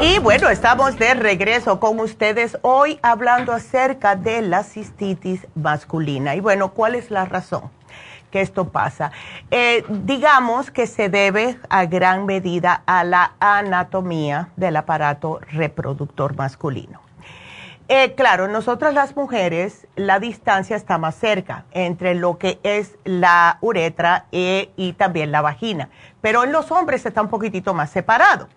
Y 0.00 0.18
bueno, 0.18 0.48
estamos 0.48 0.98
de 0.98 1.14
regreso 1.14 1.78
con 1.78 2.00
ustedes 2.00 2.58
hoy 2.62 2.98
hablando 3.02 3.52
acerca 3.52 4.16
de 4.16 4.42
la 4.42 4.64
cistitis 4.64 5.46
masculina. 5.54 6.34
Y 6.34 6.40
bueno, 6.40 6.72
¿cuál 6.72 6.94
es 6.94 7.10
la 7.10 7.24
razón 7.24 7.70
que 8.30 8.40
esto 8.40 8.68
pasa? 8.68 9.12
Eh, 9.50 9.84
digamos 9.88 10.70
que 10.70 10.86
se 10.86 11.08
debe 11.08 11.58
a 11.68 11.84
gran 11.84 12.26
medida 12.26 12.82
a 12.86 13.04
la 13.04 13.32
anatomía 13.38 14.48
del 14.56 14.76
aparato 14.76 15.40
reproductor 15.50 16.36
masculino. 16.36 17.00
Eh, 17.88 18.14
claro, 18.14 18.48
nosotras 18.48 18.94
las 18.94 19.14
mujeres 19.16 19.86
la 19.96 20.18
distancia 20.18 20.76
está 20.76 20.98
más 20.98 21.14
cerca 21.14 21.64
entre 21.72 22.14
lo 22.14 22.38
que 22.38 22.58
es 22.62 22.96
la 23.04 23.58
uretra 23.60 24.26
eh, 24.32 24.70
y 24.76 24.94
también 24.94 25.30
la 25.30 25.42
vagina, 25.42 25.90
pero 26.20 26.44
en 26.44 26.52
los 26.52 26.70
hombres 26.70 27.04
está 27.04 27.20
un 27.20 27.28
poquitito 27.28 27.74
más 27.74 27.90
separado. 27.90 28.48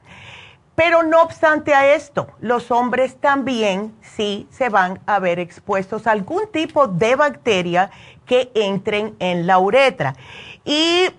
Pero 0.76 1.04
no 1.04 1.22
obstante 1.22 1.74
a 1.74 1.96
esto, 1.96 2.28
los 2.42 2.70
hombres 2.70 3.16
también 3.22 3.96
sí 4.02 4.48
se 4.52 4.68
van 4.70 5.00
a 5.06 5.20
ver 5.20 5.40
expuestos 5.40 6.06
a 6.06 6.12
algún 6.12 6.52
tipo 6.52 6.88
de 6.88 7.16
bacteria 7.16 7.92
que 8.26 8.52
entren 8.54 9.16
en 9.20 9.48
la 9.48 9.58
uretra. 9.58 10.16
Y 10.66 11.10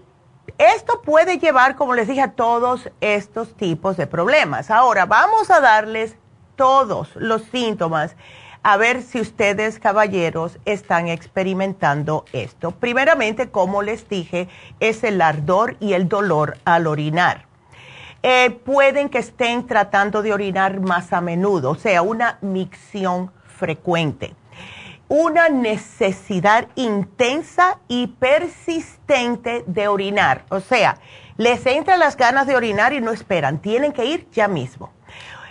esto 0.58 1.00
puede 1.02 1.38
llevar, 1.38 1.74
como 1.74 1.94
les 1.94 2.06
dije, 2.06 2.20
a 2.20 2.32
todos 2.32 2.90
estos 3.00 3.54
tipos 3.56 3.96
de 3.96 4.06
problemas. 4.06 4.70
Ahora, 4.70 5.06
vamos 5.06 5.50
a 5.50 5.60
darles 5.60 6.16
todos 6.56 7.16
los 7.16 7.42
síntomas 7.44 8.16
a 8.62 8.76
ver 8.76 9.02
si 9.02 9.20
ustedes, 9.20 9.78
caballeros, 9.78 10.58
están 10.64 11.06
experimentando 11.06 12.24
esto. 12.32 12.72
Primeramente, 12.72 13.48
como 13.48 13.80
les 13.80 14.08
dije, 14.08 14.48
es 14.80 15.04
el 15.04 15.22
ardor 15.22 15.76
y 15.78 15.92
el 15.92 16.08
dolor 16.08 16.58
al 16.64 16.88
orinar. 16.88 17.45
Eh, 18.28 18.50
pueden 18.50 19.08
que 19.08 19.18
estén 19.18 19.68
tratando 19.68 20.20
de 20.20 20.32
orinar 20.32 20.80
más 20.80 21.12
a 21.12 21.20
menudo, 21.20 21.70
o 21.70 21.74
sea, 21.76 22.02
una 22.02 22.38
micción 22.40 23.30
frecuente. 23.56 24.34
una 25.08 25.48
necesidad 25.48 26.66
intensa 26.74 27.78
y 27.86 28.08
persistente 28.08 29.62
de 29.68 29.86
orinar. 29.86 30.44
O 30.48 30.58
sea, 30.58 30.98
les 31.36 31.64
entran 31.66 32.00
las 32.00 32.16
ganas 32.16 32.48
de 32.48 32.56
orinar 32.56 32.92
y 32.92 33.00
no 33.00 33.12
esperan, 33.12 33.60
tienen 33.60 33.92
que 33.92 34.04
ir 34.04 34.28
ya 34.32 34.48
mismo. 34.48 34.90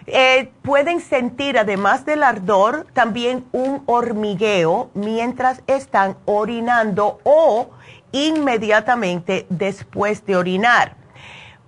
Eh, 0.08 0.52
pueden 0.62 1.00
sentir, 1.00 1.58
además 1.58 2.06
del 2.06 2.24
ardor, 2.24 2.88
también 2.92 3.46
un 3.54 3.84
hormigueo 3.86 4.90
mientras 4.94 5.62
están 5.68 6.18
orinando 6.26 7.22
o 7.24 7.70
inmediatamente 8.12 9.46
después 9.48 10.26
de 10.26 10.36
orinar. 10.36 11.05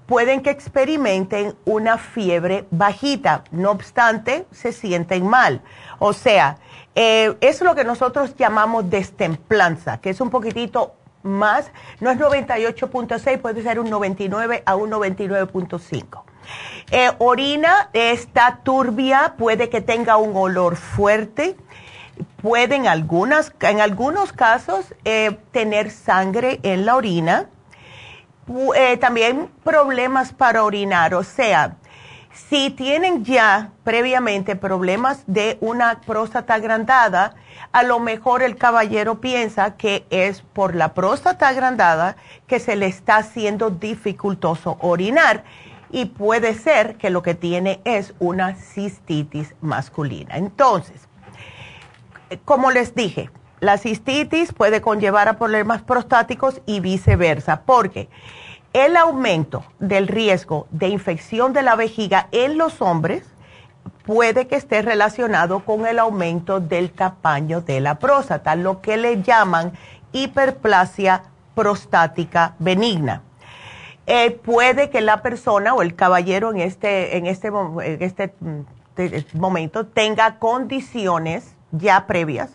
Pueden 0.07 0.41
que 0.41 0.49
experimenten 0.49 1.55
una 1.65 1.97
fiebre 1.97 2.65
bajita, 2.71 3.43
no 3.51 3.71
obstante, 3.71 4.45
se 4.51 4.71
sienten 4.71 5.27
mal. 5.27 5.61
O 5.99 6.13
sea, 6.13 6.57
eh, 6.95 7.35
es 7.41 7.61
lo 7.61 7.75
que 7.75 7.83
nosotros 7.83 8.35
llamamos 8.35 8.89
destemplanza, 8.89 9.99
que 9.99 10.09
es 10.09 10.21
un 10.21 10.29
poquitito 10.29 10.95
más, 11.23 11.71
no 11.99 12.09
es 12.09 12.17
98.6, 12.17 13.39
puede 13.39 13.61
ser 13.61 13.79
un 13.79 13.89
99 13.89 14.63
a 14.65 14.75
un 14.75 14.89
99.5. 14.89 16.23
Eh, 16.91 17.11
orina 17.19 17.89
está 17.93 18.61
turbia, 18.63 19.35
puede 19.37 19.69
que 19.69 19.81
tenga 19.81 20.17
un 20.17 20.35
olor 20.35 20.77
fuerte, 20.77 21.55
puede 22.41 22.75
en, 22.75 22.87
algunas, 22.87 23.53
en 23.59 23.81
algunos 23.81 24.31
casos 24.31 24.95
eh, 25.03 25.37
tener 25.51 25.91
sangre 25.91 26.59
en 26.63 26.85
la 26.85 26.95
orina, 26.95 27.49
eh, 28.75 28.97
también 28.97 29.49
problemas 29.63 30.33
para 30.33 30.63
orinar, 30.63 31.13
o 31.13 31.23
sea, 31.23 31.77
si 32.49 32.69
tienen 32.69 33.25
ya 33.25 33.71
previamente 33.83 34.55
problemas 34.55 35.23
de 35.25 35.57
una 35.59 36.01
próstata 36.01 36.53
agrandada, 36.53 37.35
a 37.71 37.83
lo 37.83 37.99
mejor 37.99 38.43
el 38.43 38.55
caballero 38.55 39.19
piensa 39.19 39.75
que 39.75 40.05
es 40.09 40.41
por 40.41 40.75
la 40.75 40.93
próstata 40.93 41.47
agrandada 41.47 42.15
que 42.45 42.59
se 42.59 42.75
le 42.75 42.85
está 42.85 43.17
haciendo 43.17 43.69
dificultoso 43.71 44.77
orinar 44.81 45.43
y 45.89 46.05
puede 46.05 46.53
ser 46.53 46.97
que 46.97 47.09
lo 47.09 47.21
que 47.23 47.33
tiene 47.33 47.81
es 47.85 48.13
una 48.19 48.55
cistitis 48.55 49.55
masculina. 49.61 50.37
Entonces, 50.37 51.07
como 52.45 52.71
les 52.71 52.93
dije, 52.93 53.29
la 53.59 53.77
cistitis 53.77 54.53
puede 54.53 54.81
conllevar 54.81 55.27
a 55.27 55.37
problemas 55.37 55.81
prostáticos 55.81 56.61
y 56.65 56.79
viceversa, 56.79 57.61
porque 57.65 58.09
el 58.73 58.95
aumento 58.95 59.63
del 59.79 60.07
riesgo 60.07 60.67
de 60.69 60.89
infección 60.89 61.53
de 61.53 61.63
la 61.63 61.75
vejiga 61.75 62.27
en 62.31 62.57
los 62.57 62.81
hombres 62.81 63.23
puede 64.05 64.47
que 64.47 64.55
esté 64.55 64.81
relacionado 64.81 65.61
con 65.61 65.85
el 65.87 65.99
aumento 65.99 66.59
del 66.59 66.91
tamaño 66.91 67.61
de 67.61 67.81
la 67.81 67.95
próstata, 67.95 68.55
lo 68.55 68.81
que 68.81 68.97
le 68.97 69.21
llaman 69.21 69.73
hiperplasia 70.11 71.23
prostática 71.55 72.53
benigna. 72.59 73.23
Eh, 74.05 74.31
puede 74.31 74.89
que 74.89 75.01
la 75.01 75.21
persona 75.21 75.73
o 75.73 75.81
el 75.81 75.95
caballero 75.95 76.51
en 76.51 76.61
este, 76.61 77.17
en 77.17 77.25
este, 77.25 77.47
en 77.47 78.01
este 78.01 78.33
mm, 78.39 79.37
momento 79.37 79.85
tenga 79.87 80.37
condiciones 80.39 81.55
ya 81.71 82.07
previas 82.07 82.51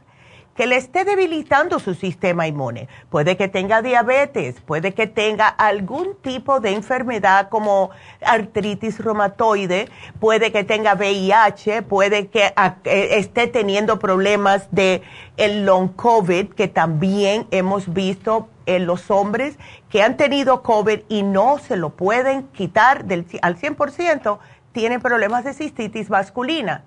que 0.56 0.66
le 0.66 0.76
esté 0.76 1.04
debilitando 1.04 1.78
su 1.78 1.94
sistema 1.94 2.46
inmune. 2.46 2.88
Puede 3.10 3.36
que 3.36 3.48
tenga 3.48 3.82
diabetes, 3.82 4.60
puede 4.60 4.92
que 4.92 5.06
tenga 5.06 5.48
algún 5.48 6.14
tipo 6.20 6.60
de 6.60 6.70
enfermedad 6.70 7.48
como 7.48 7.90
artritis 8.24 8.98
reumatoide, 8.98 9.88
puede 10.20 10.52
que 10.52 10.64
tenga 10.64 10.94
VIH, 10.94 11.82
puede 11.82 12.28
que 12.28 12.52
ah, 12.56 12.76
eh, 12.84 13.10
esté 13.12 13.46
teniendo 13.46 13.98
problemas 13.98 14.68
de 14.70 15.02
el 15.36 15.64
long 15.64 15.88
COVID 15.94 16.50
que 16.50 16.68
también 16.68 17.46
hemos 17.50 17.92
visto 17.92 18.48
en 18.66 18.86
los 18.86 19.10
hombres 19.10 19.58
que 19.88 20.02
han 20.02 20.16
tenido 20.16 20.62
COVID 20.62 21.00
y 21.08 21.22
no 21.22 21.58
se 21.58 21.76
lo 21.76 21.90
pueden 21.90 22.44
quitar 22.48 23.06
del, 23.06 23.26
al 23.40 23.56
100%, 23.56 24.38
tienen 24.72 25.00
problemas 25.00 25.44
de 25.44 25.54
cistitis 25.54 26.10
masculina 26.10 26.84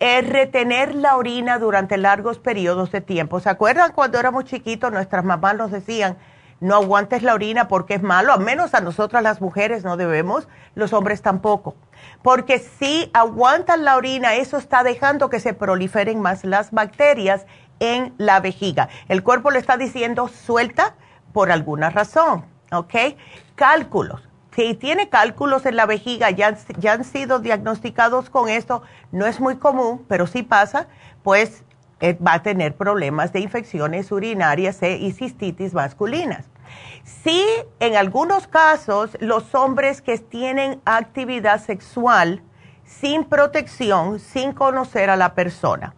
es 0.00 0.28
retener 0.28 0.94
la 0.94 1.16
orina 1.16 1.58
durante 1.58 1.98
largos 1.98 2.38
periodos 2.38 2.90
de 2.90 3.02
tiempo. 3.02 3.38
¿Se 3.38 3.50
acuerdan 3.50 3.92
cuando 3.92 4.18
éramos 4.18 4.46
chiquitos 4.46 4.90
nuestras 4.90 5.24
mamás 5.24 5.56
nos 5.56 5.70
decían, 5.70 6.16
no 6.58 6.74
aguantes 6.74 7.22
la 7.22 7.34
orina 7.34 7.68
porque 7.68 7.94
es 7.94 8.02
malo, 8.02 8.32
al 8.32 8.40
menos 8.40 8.74
a 8.74 8.80
nosotras 8.80 9.22
las 9.22 9.40
mujeres 9.40 9.84
no 9.84 9.96
debemos, 9.96 10.48
los 10.74 10.92
hombres 10.92 11.22
tampoco. 11.22 11.74
Porque 12.22 12.58
si 12.58 13.10
aguantan 13.12 13.84
la 13.84 13.96
orina, 13.96 14.34
eso 14.34 14.56
está 14.56 14.82
dejando 14.82 15.30
que 15.30 15.40
se 15.40 15.54
proliferen 15.54 16.20
más 16.20 16.44
las 16.44 16.70
bacterias 16.70 17.46
en 17.78 18.14
la 18.18 18.40
vejiga. 18.40 18.88
El 19.08 19.22
cuerpo 19.22 19.50
le 19.50 19.58
está 19.58 19.76
diciendo 19.76 20.28
suelta 20.28 20.94
por 21.32 21.50
alguna 21.50 21.90
razón, 21.90 22.44
¿ok? 22.72 22.94
Cálculos 23.54 24.29
si 24.54 24.74
tiene 24.74 25.08
cálculos 25.08 25.64
en 25.66 25.76
la 25.76 25.86
vejiga, 25.86 26.30
ya, 26.30 26.56
ya 26.78 26.92
han 26.92 27.04
sido 27.04 27.38
diagnosticados 27.38 28.30
con 28.30 28.48
esto, 28.48 28.82
no 29.12 29.26
es 29.26 29.40
muy 29.40 29.56
común, 29.56 30.04
pero 30.08 30.26
sí 30.26 30.42
pasa, 30.42 30.88
pues 31.22 31.62
eh, 32.00 32.14
va 32.14 32.34
a 32.34 32.42
tener 32.42 32.76
problemas 32.76 33.32
de 33.32 33.40
infecciones 33.40 34.10
urinarias 34.10 34.82
e, 34.82 34.96
y 34.96 35.12
cistitis 35.12 35.72
masculinas. 35.72 36.46
Sí, 37.04 37.44
en 37.78 37.96
algunos 37.96 38.46
casos, 38.46 39.16
los 39.20 39.54
hombres 39.54 40.02
que 40.02 40.18
tienen 40.18 40.80
actividad 40.84 41.60
sexual 41.62 42.42
sin 42.84 43.24
protección, 43.24 44.18
sin 44.18 44.52
conocer 44.52 45.10
a 45.10 45.16
la 45.16 45.34
persona, 45.34 45.94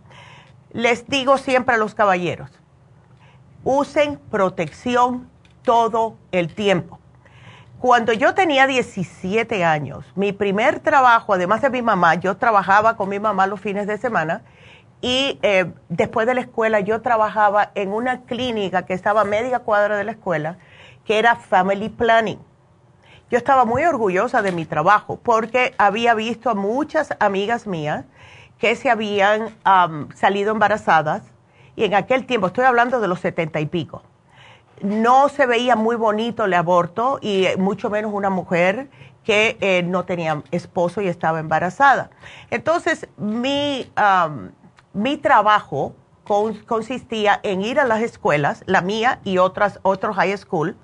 les 0.72 1.06
digo 1.06 1.38
siempre 1.38 1.74
a 1.74 1.78
los 1.78 1.94
caballeros, 1.94 2.50
usen 3.64 4.18
protección 4.30 5.28
todo 5.62 6.16
el 6.32 6.54
tiempo 6.54 6.98
cuando 7.82 8.12
yo 8.12 8.32
tenía 8.32 8.68
17 8.68 9.64
años, 9.64 10.04
mi 10.14 10.32
primer 10.32 10.78
trabajo, 10.78 11.34
además 11.34 11.62
de 11.62 11.70
mi 11.70 11.82
mamá, 11.82 12.14
yo 12.14 12.36
trabajaba 12.36 12.96
con 12.96 13.08
mi 13.08 13.18
mamá 13.18 13.48
los 13.48 13.60
fines 13.60 13.88
de 13.88 13.98
semana 13.98 14.42
y 15.00 15.40
eh, 15.42 15.68
después 15.88 16.28
de 16.28 16.34
la 16.34 16.42
escuela 16.42 16.78
yo 16.78 17.02
trabajaba 17.02 17.72
en 17.74 17.92
una 17.92 18.20
clínica 18.20 18.86
que 18.86 18.94
estaba 18.94 19.22
a 19.22 19.24
media 19.24 19.58
cuadra 19.58 19.96
de 19.96 20.04
la 20.04 20.12
escuela, 20.12 20.58
que 21.04 21.18
era 21.18 21.34
Family 21.34 21.88
Planning. 21.88 22.38
Yo 23.32 23.36
estaba 23.36 23.64
muy 23.64 23.82
orgullosa 23.82 24.42
de 24.42 24.52
mi 24.52 24.64
trabajo 24.64 25.18
porque 25.20 25.74
había 25.76 26.14
visto 26.14 26.50
a 26.50 26.54
muchas 26.54 27.16
amigas 27.18 27.66
mías 27.66 28.04
que 28.60 28.76
se 28.76 28.90
habían 28.90 29.56
salido 30.14 30.52
embarazadas 30.52 31.24
y 31.74 31.82
en 31.82 31.94
aquel 31.94 32.26
tiempo, 32.26 32.46
estoy 32.46 32.64
hablando 32.64 33.00
de 33.00 33.08
los 33.08 33.18
setenta 33.18 33.58
y 33.58 33.66
pico, 33.66 34.04
no 34.82 35.28
se 35.28 35.46
veía 35.46 35.76
muy 35.76 35.96
bonito 35.96 36.44
el 36.44 36.54
aborto 36.54 37.18
y 37.22 37.46
mucho 37.58 37.88
menos 37.88 38.12
una 38.12 38.30
mujer 38.30 38.90
que 39.24 39.56
eh, 39.60 39.82
no 39.84 40.04
tenía 40.04 40.42
esposo 40.50 41.00
y 41.00 41.08
estaba 41.08 41.38
embarazada. 41.38 42.10
Entonces, 42.50 43.08
mi, 43.16 43.90
mi 44.92 45.16
trabajo 45.16 45.94
consistía 46.66 47.38
en 47.42 47.62
ir 47.62 47.78
a 47.78 47.84
las 47.84 48.00
escuelas, 48.02 48.64
la 48.66 48.80
mía 48.80 49.20
y 49.24 49.38
otras, 49.38 49.78
otros 49.82 50.16
high 50.16 50.36
school, 50.36 50.76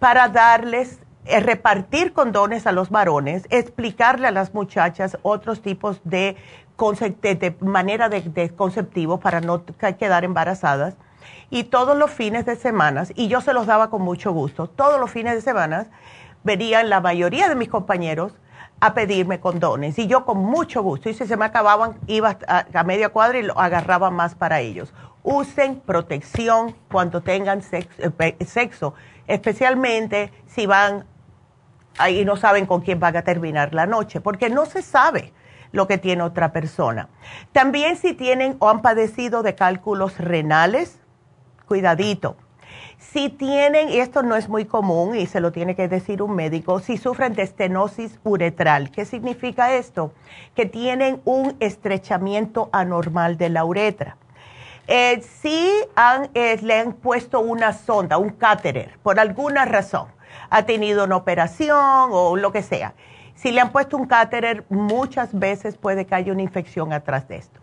para 0.00 0.28
darles, 0.28 1.00
eh, 1.26 1.40
repartir 1.40 2.12
condones 2.12 2.66
a 2.66 2.72
los 2.72 2.90
varones, 2.90 3.46
explicarle 3.50 4.26
a 4.26 4.32
las 4.32 4.52
muchachas 4.52 5.16
otros 5.22 5.62
tipos 5.62 6.00
de, 6.04 6.36
de 6.76 7.56
manera 7.60 8.08
de, 8.08 8.22
de 8.22 8.50
conceptivo 8.50 9.18
para 9.20 9.40
no 9.40 9.64
quedar 9.98 10.24
embarazadas 10.24 10.96
y 11.50 11.64
todos 11.64 11.96
los 11.96 12.10
fines 12.10 12.44
de 12.46 12.56
semana, 12.56 13.04
y 13.14 13.28
yo 13.28 13.40
se 13.40 13.52
los 13.52 13.66
daba 13.66 13.90
con 13.90 14.02
mucho 14.02 14.32
gusto, 14.32 14.68
todos 14.68 15.00
los 15.00 15.10
fines 15.10 15.34
de 15.34 15.40
semana 15.40 15.86
venían 16.44 16.90
la 16.90 17.00
mayoría 17.00 17.48
de 17.48 17.54
mis 17.54 17.68
compañeros 17.68 18.32
a 18.80 18.94
pedirme 18.94 19.40
condones 19.40 19.98
y 19.98 20.06
yo 20.06 20.24
con 20.24 20.38
mucho 20.38 20.82
gusto, 20.82 21.08
y 21.08 21.14
si 21.14 21.26
se 21.26 21.36
me 21.36 21.44
acababan, 21.44 21.98
iba 22.06 22.38
a, 22.46 22.84
media 22.84 23.08
cuadra 23.08 23.38
y 23.38 23.42
lo 23.42 23.58
agarraba 23.58 24.10
más 24.10 24.34
para 24.34 24.60
ellos. 24.60 24.92
Usen 25.22 25.80
protección 25.80 26.76
cuando 26.90 27.20
tengan 27.20 27.60
eh, 27.72 28.36
sexo, 28.46 28.94
especialmente 29.26 30.32
si 30.46 30.66
van 30.66 31.04
y 32.08 32.24
no 32.24 32.36
saben 32.36 32.66
con 32.66 32.82
quién 32.82 33.00
van 33.00 33.16
a 33.16 33.22
terminar 33.22 33.74
la 33.74 33.86
noche, 33.86 34.20
porque 34.20 34.50
no 34.50 34.66
se 34.66 34.82
sabe 34.82 35.32
lo 35.72 35.86
que 35.86 35.98
tiene 35.98 36.22
otra 36.22 36.52
persona. 36.52 37.08
También 37.52 37.96
si 37.96 38.14
tienen 38.14 38.56
o 38.58 38.68
han 38.68 38.82
padecido 38.82 39.42
de 39.42 39.54
cálculos 39.54 40.18
renales, 40.18 41.00
cuidadito. 41.66 42.36
Si 42.98 43.28
tienen, 43.28 43.90
y 43.90 43.98
esto 43.98 44.22
no 44.22 44.36
es 44.36 44.48
muy 44.48 44.64
común 44.64 45.16
y 45.16 45.26
se 45.26 45.40
lo 45.40 45.52
tiene 45.52 45.76
que 45.76 45.88
decir 45.88 46.22
un 46.22 46.34
médico, 46.34 46.80
si 46.80 46.96
sufren 46.96 47.34
de 47.34 47.42
estenosis 47.42 48.18
uretral, 48.24 48.90
¿qué 48.90 49.04
significa 49.04 49.74
esto? 49.74 50.12
Que 50.54 50.66
tienen 50.66 51.20
un 51.24 51.56
estrechamiento 51.60 52.70
anormal 52.72 53.36
de 53.36 53.50
la 53.50 53.64
uretra. 53.64 54.16
Eh, 54.88 55.20
si 55.40 55.70
eh, 56.34 56.58
le 56.62 56.78
han 56.78 56.92
puesto 56.92 57.40
una 57.40 57.72
sonda, 57.72 58.18
un 58.18 58.30
cáterer, 58.30 58.98
por 59.02 59.18
alguna 59.18 59.64
razón, 59.64 60.08
ha 60.48 60.64
tenido 60.64 61.04
una 61.04 61.16
operación 61.16 62.08
o 62.12 62.36
lo 62.36 62.52
que 62.52 62.62
sea, 62.62 62.94
si 63.34 63.50
le 63.52 63.60
han 63.60 63.70
puesto 63.70 63.96
un 63.96 64.06
cáterer, 64.06 64.64
muchas 64.70 65.38
veces 65.38 65.76
puede 65.76 66.06
que 66.06 66.14
haya 66.14 66.32
una 66.32 66.42
infección 66.42 66.92
atrás 66.92 67.28
de 67.28 67.36
esto. 67.36 67.60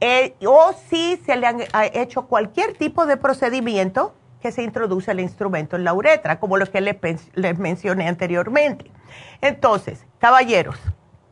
Eh, 0.00 0.34
o 0.46 0.72
si 0.88 1.16
se 1.24 1.36
le 1.36 1.46
han 1.46 1.62
hecho 1.92 2.26
cualquier 2.26 2.74
tipo 2.74 3.06
de 3.06 3.16
procedimiento 3.16 4.14
que 4.44 4.52
se 4.52 4.62
introduce 4.62 5.10
el 5.10 5.20
instrumento 5.20 5.76
en 5.76 5.84
la 5.84 5.94
uretra, 5.94 6.38
como 6.38 6.58
lo 6.58 6.66
que 6.70 6.82
les, 6.82 7.58
mencioné 7.58 8.08
anteriormente. 8.08 8.90
Entonces, 9.40 10.04
caballeros, 10.18 10.76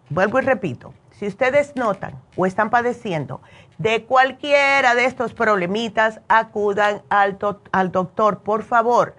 vuelvo 0.09 0.39
y 0.39 0.43
repito, 0.43 0.95
si 1.11 1.27
ustedes 1.27 1.77
notan 1.77 2.15
o 2.37 2.47
están 2.47 2.71
padeciendo 2.71 3.43
de 3.77 4.05
cualquiera 4.05 4.95
de 4.95 5.05
estos 5.05 5.35
problemitas, 5.35 6.21
acudan 6.29 7.03
al, 7.11 7.37
al 7.73 7.93
doctor, 7.93 8.39
por 8.39 8.63
favor, 8.63 9.15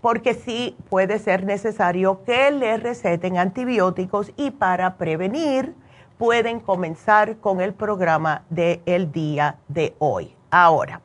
porque 0.00 0.34
sí 0.34 0.76
puede 0.88 1.20
ser 1.20 1.44
necesario 1.44 2.24
que 2.24 2.50
le 2.50 2.76
receten 2.76 3.38
antibióticos 3.38 4.32
y 4.36 4.50
para 4.50 4.96
prevenir 4.96 5.74
pueden 6.18 6.60
comenzar 6.60 7.38
con 7.38 7.60
el 7.60 7.72
programa 7.72 8.42
del 8.50 9.12
día 9.12 9.56
de 9.68 9.94
hoy. 9.98 10.34
Ahora, 10.50 11.00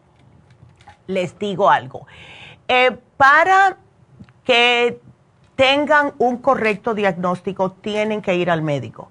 les 1.08 1.38
digo 1.38 1.69
algo. 1.69 2.08
Eh, 2.67 2.97
para 3.17 3.78
que 4.43 4.99
tengan 5.56 6.13
un 6.17 6.38
correcto 6.38 6.93
diagnóstico, 6.93 7.71
tienen 7.71 8.21
que 8.21 8.36
ir 8.36 8.49
al 8.49 8.62
médico. 8.62 9.10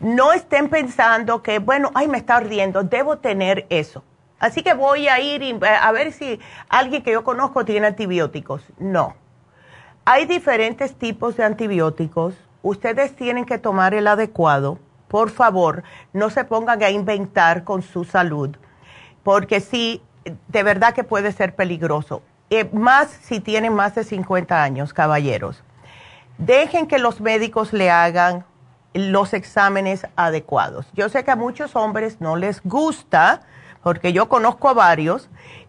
No 0.00 0.32
estén 0.32 0.68
pensando 0.68 1.42
que, 1.42 1.58
bueno, 1.58 1.90
ay, 1.94 2.06
me 2.06 2.18
está 2.18 2.36
ardiendo, 2.36 2.84
debo 2.84 3.18
tener 3.18 3.66
eso. 3.68 4.04
Así 4.38 4.62
que 4.62 4.74
voy 4.74 5.08
a 5.08 5.20
ir 5.20 5.42
eh, 5.42 5.58
a 5.66 5.90
ver 5.90 6.12
si 6.12 6.38
alguien 6.68 7.02
que 7.02 7.12
yo 7.12 7.24
conozco 7.24 7.64
tiene 7.64 7.88
antibióticos. 7.88 8.62
No. 8.78 9.16
Hay 10.04 10.26
diferentes 10.26 10.94
tipos 10.94 11.36
de 11.36 11.44
antibióticos. 11.44 12.34
Ustedes 12.62 13.16
tienen 13.16 13.44
que 13.44 13.58
tomar 13.58 13.94
el 13.94 14.06
adecuado. 14.06 14.78
Por 15.08 15.30
favor, 15.30 15.82
no 16.12 16.30
se 16.30 16.44
pongan 16.44 16.82
a 16.82 16.90
inventar 16.90 17.64
con 17.64 17.82
su 17.82 18.04
salud, 18.04 18.56
porque 19.22 19.60
sí, 19.60 20.02
de 20.48 20.62
verdad 20.62 20.94
que 20.94 21.04
puede 21.04 21.32
ser 21.32 21.54
peligroso. 21.54 22.22
Eh, 22.50 22.68
más 22.72 23.08
si 23.08 23.40
tienen 23.40 23.74
más 23.74 23.94
de 23.94 24.04
50 24.04 24.62
años, 24.62 24.94
caballeros. 24.94 25.62
Dejen 26.38 26.86
que 26.86 26.98
los 26.98 27.20
médicos 27.20 27.72
le 27.72 27.90
hagan 27.90 28.44
los 28.94 29.34
exámenes 29.34 30.06
adecuados. 30.16 30.86
Yo 30.94 31.08
sé 31.08 31.24
que 31.24 31.30
a 31.30 31.36
muchos 31.36 31.76
hombres 31.76 32.20
no 32.20 32.36
les 32.36 32.62
gusta, 32.62 33.42
porque 33.82 34.12
yo 34.12 34.28
conozco 34.28 34.68
a 34.68 34.74
varios, 34.74 35.28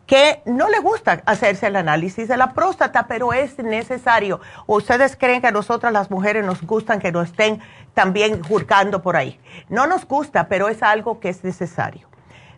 que 0.10 0.42
no 0.46 0.70
les 0.70 0.82
gusta 0.82 1.22
hacerse 1.28 1.68
el 1.68 1.76
análisis 1.76 2.28
de 2.28 2.36
la 2.36 2.54
próstata, 2.54 3.06
pero 3.06 3.32
es 3.32 3.60
necesario. 3.60 4.42
¿Ustedes 4.66 5.16
creen 5.16 5.40
que 5.40 5.46
a 5.46 5.52
nosotras 5.52 5.94
las 5.94 6.10
mujeres 6.10 6.44
nos 6.44 6.64
gustan 6.64 7.00
que 7.00 7.12
nos 7.12 7.30
estén 7.30 7.60
también 7.94 8.42
juzgando 8.42 9.04
por 9.04 9.16
ahí? 9.16 9.40
No 9.70 9.86
nos 9.86 10.08
gusta, 10.08 10.48
pero 10.48 10.68
es 10.68 10.82
algo 10.82 11.20
que 11.20 11.30
es 11.30 11.44
necesario. 11.44 12.08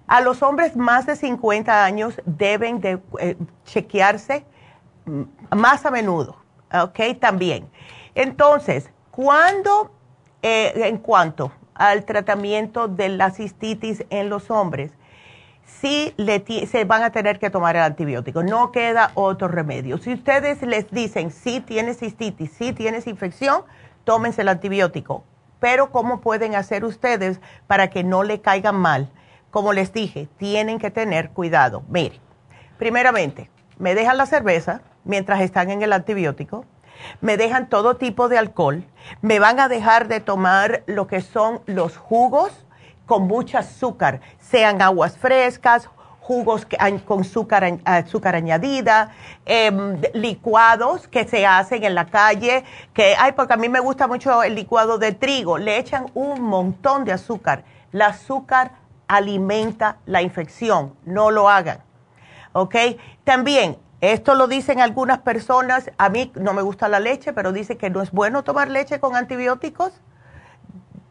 A 0.07 0.21
los 0.21 0.41
hombres 0.43 0.77
más 0.77 1.05
de 1.05 1.17
50 1.17 1.83
años 1.83 2.21
deben 2.25 2.79
de 2.79 3.01
eh, 3.19 3.35
chequearse 3.65 4.45
mm, 5.03 5.23
más 5.53 5.85
a 5.85 5.91
menudo, 5.91 6.37
¿ok? 6.73 7.19
También. 7.19 7.69
Entonces, 8.15 8.89
cuando 9.11 9.91
eh, 10.41 10.71
en 10.87 10.99
cuanto 10.99 11.51
al 11.75 12.05
tratamiento 12.05 12.87
de 12.87 13.09
la 13.09 13.29
cistitis 13.29 14.05
en 14.09 14.29
los 14.29 14.49
hombres, 14.49 14.93
sí 15.81 16.13
se 16.69 16.85
van 16.85 17.03
a 17.03 17.11
tener 17.11 17.39
que 17.39 17.49
tomar 17.49 17.75
el 17.75 17.81
antibiótico. 17.81 18.43
No 18.43 18.71
queda 18.71 19.11
otro 19.15 19.47
remedio. 19.47 19.97
Si 19.97 20.13
ustedes 20.13 20.61
les 20.61 20.91
dicen, 20.91 21.31
sí 21.31 21.59
tienes 21.59 21.97
cistitis, 21.99 22.51
sí 22.51 22.71
tienes 22.71 23.07
infección, 23.07 23.63
tómense 24.03 24.43
el 24.43 24.49
antibiótico. 24.49 25.23
Pero 25.59 25.91
¿cómo 25.91 26.21
pueden 26.21 26.55
hacer 26.55 26.85
ustedes 26.85 27.41
para 27.67 27.89
que 27.89 28.03
no 28.03 28.23
le 28.23 28.41
caigan 28.41 28.75
mal? 28.75 29.09
Como 29.49 29.73
les 29.73 29.91
dije, 29.91 30.29
tienen 30.37 30.79
que 30.79 30.91
tener 30.91 31.31
cuidado. 31.31 31.83
Mire, 31.89 32.19
primeramente, 32.77 33.49
me 33.77 33.95
dejan 33.95 34.17
la 34.17 34.27
cerveza 34.27 34.81
mientras 35.03 35.41
están 35.41 35.71
en 35.71 35.81
el 35.81 35.93
antibiótico 35.93 36.65
me 37.19 37.35
dejan 37.35 37.67
todo 37.67 37.95
tipo 37.95 38.29
de 38.29 38.37
alcohol, 38.37 38.83
me 39.21 39.39
van 39.39 39.59
a 39.59 39.67
dejar 39.67 40.07
de 40.07 40.19
tomar 40.19 40.83
lo 40.85 41.07
que 41.07 41.21
son 41.21 41.61
los 41.65 41.97
jugos 41.97 42.51
con 43.12 43.28
mucho 43.28 43.58
azúcar, 43.58 44.21
sean 44.39 44.82
aguas 44.82 45.17
frescas, 45.17 45.89
jugos 46.21 46.65
con 47.06 47.19
azúcar, 47.19 47.80
azúcar 47.84 48.36
añadida, 48.38 49.12
em, 49.45 50.00
licuados 50.13 51.10
que 51.10 51.28
se 51.28 51.45
hacen 51.45 51.84
en 51.84 51.93
la 51.93 52.06
calle, 52.06 52.63
que, 52.93 53.13
ay, 53.19 53.34
porque 53.34 53.56
a 53.56 53.58
mí 53.58 53.67
me 53.67 53.82
gusta 53.82 54.08
mucho 54.08 54.43
el 54.43 54.56
licuado 54.56 54.97
de 54.97 55.12
trigo, 55.12 55.58
le 55.58 55.78
echan 55.78 56.06
un 56.13 56.41
montón 56.41 57.04
de 57.04 57.12
azúcar. 57.12 57.65
El 57.91 58.02
azúcar 58.02 58.71
alimenta 59.10 59.97
la 60.06 60.21
infección, 60.21 60.95
no 61.04 61.32
lo 61.32 61.50
hagan. 61.50 61.80
¿Ok? 62.54 62.76
También 63.26 63.78
esto 64.00 64.36
lo 64.36 64.47
dicen 64.47 64.80
algunas 64.80 65.19
personas, 65.19 65.91
a 65.97 66.08
mí 66.08 66.32
no 66.36 66.54
me 66.54 66.62
gusta 66.62 66.88
la 66.88 67.02
leche, 67.02 67.34
pero 67.34 67.52
dicen 67.52 67.78
que 67.78 67.89
no 67.89 68.02
es 68.02 68.12
bueno 68.12 68.45
tomar 68.45 68.69
leche 68.69 69.02
con 69.02 69.17
antibióticos. 69.17 70.00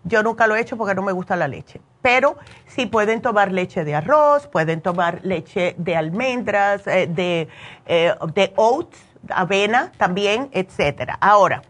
Yo 0.05 0.23
nunca 0.23 0.47
lo 0.47 0.57
he 0.57 0.61
hecho 0.61 0.77
porque 0.77 0.95
no 0.95 1.03
me 1.03 1.13
gusta 1.13 1.37
la 1.37 1.49
leche. 1.49 1.81
Pero 2.03 2.37
sí 2.67 2.87
pueden 2.87 3.21
tomar 3.21 3.53
leche 3.53 3.85
de 3.85 3.95
arroz, 3.95 4.47
pueden 4.47 4.81
tomar 4.81 5.21
leche 5.23 5.75
de 5.79 5.97
almendras, 5.97 6.87
eh, 6.87 7.07
de, 7.07 7.49
eh, 7.87 8.15
de 8.35 8.53
oats, 8.57 8.99
avena 9.29 9.93
también, 9.99 10.49
etcétera. 10.53 11.19
Ahora, 11.21 11.63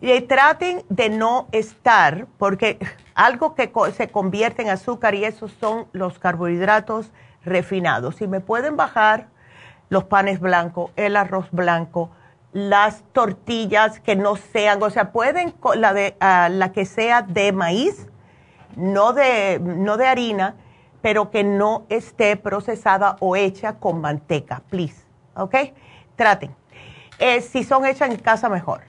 eh, 0.00 0.22
traten 0.22 0.82
de 0.88 1.08
no 1.08 1.48
estar, 1.52 2.26
porque 2.38 2.78
algo 3.14 3.54
que 3.54 3.70
se 3.94 4.08
convierte 4.08 4.62
en 4.62 4.68
azúcar 4.68 5.14
y 5.14 5.24
esos 5.24 5.52
son 5.52 5.86
los 5.92 6.18
carbohidratos 6.18 7.12
refinados. 7.44 8.16
Si 8.16 8.26
me 8.26 8.40
pueden 8.40 8.76
bajar 8.76 9.28
los 9.88 10.04
panes 10.04 10.40
blancos, 10.40 10.90
el 10.96 11.16
arroz 11.16 11.46
blanco, 11.52 12.10
las 12.56 13.04
tortillas 13.12 14.00
que 14.00 14.16
no 14.16 14.36
sean, 14.36 14.82
o 14.82 14.88
sea, 14.88 15.12
pueden 15.12 15.54
la 15.74 15.92
de 15.92 16.16
ah, 16.20 16.48
la 16.50 16.72
que 16.72 16.86
sea 16.86 17.20
de 17.20 17.52
maíz, 17.52 18.06
no 18.76 19.12
de 19.12 19.60
no 19.60 19.98
de 19.98 20.06
harina, 20.06 20.54
pero 21.02 21.30
que 21.30 21.44
no 21.44 21.84
esté 21.90 22.34
procesada 22.36 23.18
o 23.20 23.36
hecha 23.36 23.74
con 23.74 24.00
manteca, 24.00 24.62
please, 24.70 25.04
¿ok? 25.34 25.54
Traten. 26.16 26.56
Eh, 27.18 27.42
si 27.42 27.62
son 27.62 27.84
hechas 27.84 28.08
en 28.08 28.16
casa 28.16 28.48
mejor. 28.48 28.80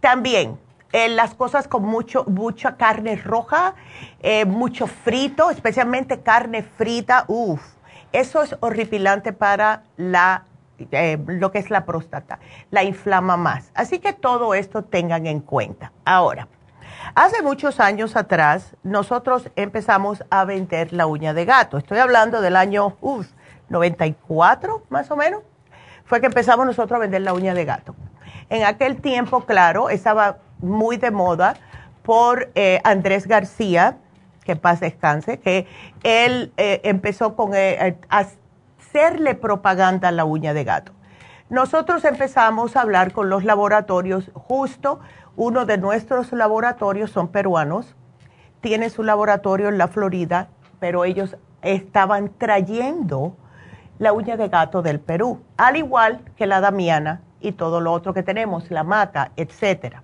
También 0.00 0.58
eh, 0.92 1.10
las 1.10 1.34
cosas 1.34 1.68
con 1.68 1.82
mucho 1.84 2.24
mucha 2.24 2.78
carne 2.78 3.16
roja, 3.16 3.74
eh, 4.20 4.46
mucho 4.46 4.86
frito, 4.86 5.50
especialmente 5.50 6.22
carne 6.22 6.62
frita, 6.62 7.26
uff 7.28 7.62
eso 8.12 8.42
es 8.42 8.56
horripilante 8.60 9.32
para 9.32 9.84
la, 9.96 10.44
eh, 10.90 11.18
lo 11.26 11.50
que 11.50 11.58
es 11.58 11.70
la 11.70 11.84
próstata, 11.84 12.38
la 12.70 12.82
inflama 12.82 13.36
más. 13.36 13.70
Así 13.74 13.98
que 13.98 14.12
todo 14.12 14.54
esto 14.54 14.82
tengan 14.82 15.26
en 15.26 15.40
cuenta. 15.40 15.92
Ahora, 16.04 16.48
hace 17.14 17.42
muchos 17.42 17.80
años 17.80 18.16
atrás 18.16 18.76
nosotros 18.82 19.50
empezamos 19.56 20.24
a 20.30 20.44
vender 20.44 20.92
la 20.92 21.06
uña 21.06 21.34
de 21.34 21.44
gato. 21.44 21.78
Estoy 21.78 21.98
hablando 21.98 22.40
del 22.40 22.56
año 22.56 22.96
94 23.68 24.82
más 24.88 25.10
o 25.10 25.16
menos. 25.16 25.42
Fue 26.04 26.20
que 26.20 26.26
empezamos 26.26 26.66
nosotros 26.66 26.96
a 26.96 27.00
vender 27.00 27.22
la 27.22 27.32
uña 27.32 27.54
de 27.54 27.64
gato. 27.64 27.94
En 28.50 28.64
aquel 28.64 29.00
tiempo, 29.00 29.44
claro, 29.46 29.88
estaba 29.88 30.38
muy 30.58 30.96
de 30.96 31.10
moda 31.10 31.54
por 32.02 32.50
eh, 32.54 32.80
Andrés 32.84 33.26
García, 33.26 33.96
que 34.44 34.56
paz 34.56 34.80
descanse, 34.80 35.38
que 35.38 35.66
él 36.02 36.52
eh, 36.56 36.80
empezó 36.84 37.36
con 37.36 37.52
hacerle 38.92 39.34
propaganda 39.34 40.08
a 40.08 40.12
la 40.12 40.26
uña 40.26 40.52
de 40.52 40.64
gato. 40.64 40.92
Nosotros 41.48 42.04
empezamos 42.04 42.76
a 42.76 42.82
hablar 42.82 43.12
con 43.12 43.30
los 43.30 43.42
laboratorios, 43.42 44.30
justo 44.34 45.00
uno 45.34 45.64
de 45.64 45.78
nuestros 45.78 46.30
laboratorios 46.32 47.10
son 47.10 47.28
peruanos, 47.28 47.94
tiene 48.60 48.90
su 48.90 49.02
laboratorio 49.02 49.70
en 49.70 49.78
la 49.78 49.88
Florida, 49.88 50.48
pero 50.78 51.06
ellos 51.06 51.36
estaban 51.62 52.32
trayendo 52.36 53.34
la 53.98 54.12
uña 54.12 54.36
de 54.36 54.48
gato 54.48 54.82
del 54.82 55.00
Perú, 55.00 55.42
al 55.56 55.76
igual 55.76 56.20
que 56.36 56.46
la 56.46 56.60
damiana 56.60 57.22
y 57.40 57.52
todo 57.52 57.80
lo 57.80 57.92
otro 57.92 58.12
que 58.12 58.22
tenemos, 58.22 58.70
la 58.70 58.84
mata, 58.84 59.32
etcétera. 59.36 60.02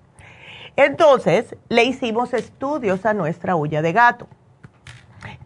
Entonces, 0.77 1.57
le 1.69 1.85
hicimos 1.85 2.33
estudios 2.33 3.05
a 3.05 3.13
nuestra 3.13 3.55
uña 3.55 3.83
de 3.83 3.93
gato, 3.93 4.29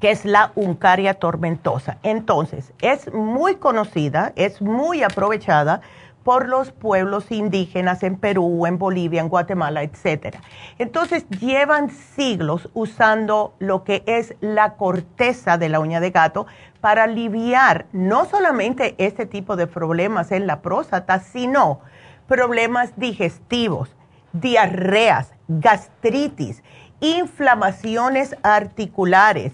que 0.00 0.10
es 0.10 0.24
la 0.24 0.52
uncaria 0.54 1.14
tormentosa. 1.14 1.98
Entonces, 2.02 2.72
es 2.80 3.12
muy 3.12 3.56
conocida, 3.56 4.32
es 4.36 4.60
muy 4.62 5.02
aprovechada 5.02 5.80
por 6.24 6.48
los 6.48 6.70
pueblos 6.70 7.32
indígenas 7.32 8.02
en 8.04 8.16
Perú, 8.16 8.66
en 8.66 8.78
Bolivia, 8.78 9.20
en 9.20 9.28
Guatemala, 9.28 9.82
etcétera. 9.82 10.40
Entonces, 10.78 11.28
llevan 11.40 11.90
siglos 11.90 12.68
usando 12.74 13.54
lo 13.58 13.82
que 13.82 14.04
es 14.06 14.34
la 14.40 14.74
corteza 14.74 15.58
de 15.58 15.68
la 15.68 15.80
uña 15.80 16.00
de 16.00 16.10
gato 16.10 16.46
para 16.80 17.04
aliviar 17.04 17.86
no 17.92 18.24
solamente 18.24 18.94
este 18.98 19.26
tipo 19.26 19.56
de 19.56 19.66
problemas 19.66 20.30
en 20.30 20.46
la 20.46 20.62
próstata, 20.62 21.18
sino 21.18 21.80
problemas 22.28 22.92
digestivos 22.96 23.96
diarreas, 24.32 25.32
gastritis, 25.48 26.62
inflamaciones 27.00 28.36
articulares, 28.42 29.52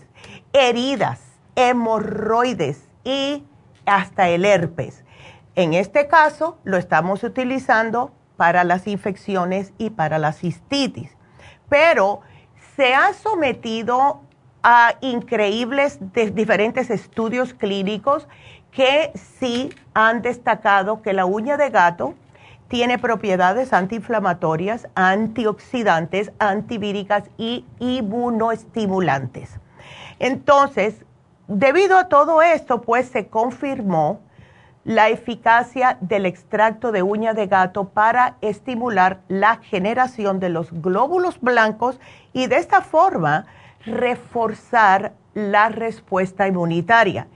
heridas, 0.53 1.21
hemorroides 1.57 2.89
y 3.05 3.45
hasta 3.87 4.29
el 4.29 4.45
herpes. 4.45 5.05
En 5.55 5.75
este 5.75 6.07
caso 6.09 6.59
lo 6.65 6.77
estamos 6.77 7.25
utilizando 7.25 8.13
para 8.37 8.65
las 8.65 8.87
infecciones 8.87 9.73
y 9.79 9.91
para 9.91 10.19
la 10.19 10.33
cistitis, 10.33 11.11
pero 11.69 12.21
se 12.77 12.95
ha 12.95 13.13
sometido 13.13 14.23
a 14.63 14.95
increíbles 15.01 15.99
diferentes 16.35 16.91
estudios 16.91 17.55
clínicos 17.55 18.29
que 18.71 19.11
sí 19.15 19.71
han 19.95 20.23
destacado 20.23 21.03
que 21.03 21.13
la 21.13 21.25
uña 21.25 21.57
de 21.57 21.71
gato 21.71 22.15
tiene 22.69 22.99
propiedades 22.99 23.73
antiinflamatorias, 23.73 24.89
antioxidantes, 24.95 26.33
antivíricas 26.39 27.25
y 27.39 27.65
inmunoestimulantes. 27.79 29.59
Entonces, 30.19 31.05
debido 31.47 31.99
a 31.99 32.09
todo 32.09 32.43
esto, 32.43 32.83
pues 32.83 33.09
se 33.09 33.29
confirmó 33.29 34.21
la 34.85 35.09
eficacia 35.11 35.99
del 36.01 36.25
extracto 36.25 36.93
de 36.93 37.03
uña 37.03 37.35
de 37.35 37.47
gato 37.47 37.91
para 37.91 38.37
estimular 38.41 39.21
la 39.29 39.57
generación 39.57 40.41
de 40.41 40.49
los 40.49 40.73
glóbulos 40.73 41.41
blancos 41.41 42.01
y 42.33 42.47
de 42.47 42.57
esta 42.57 42.81
forma 42.81 43.47
reforzar 43.85 45.13
la 45.35 45.69
respuesta 45.69 46.49
inmunitaria. 46.49 47.29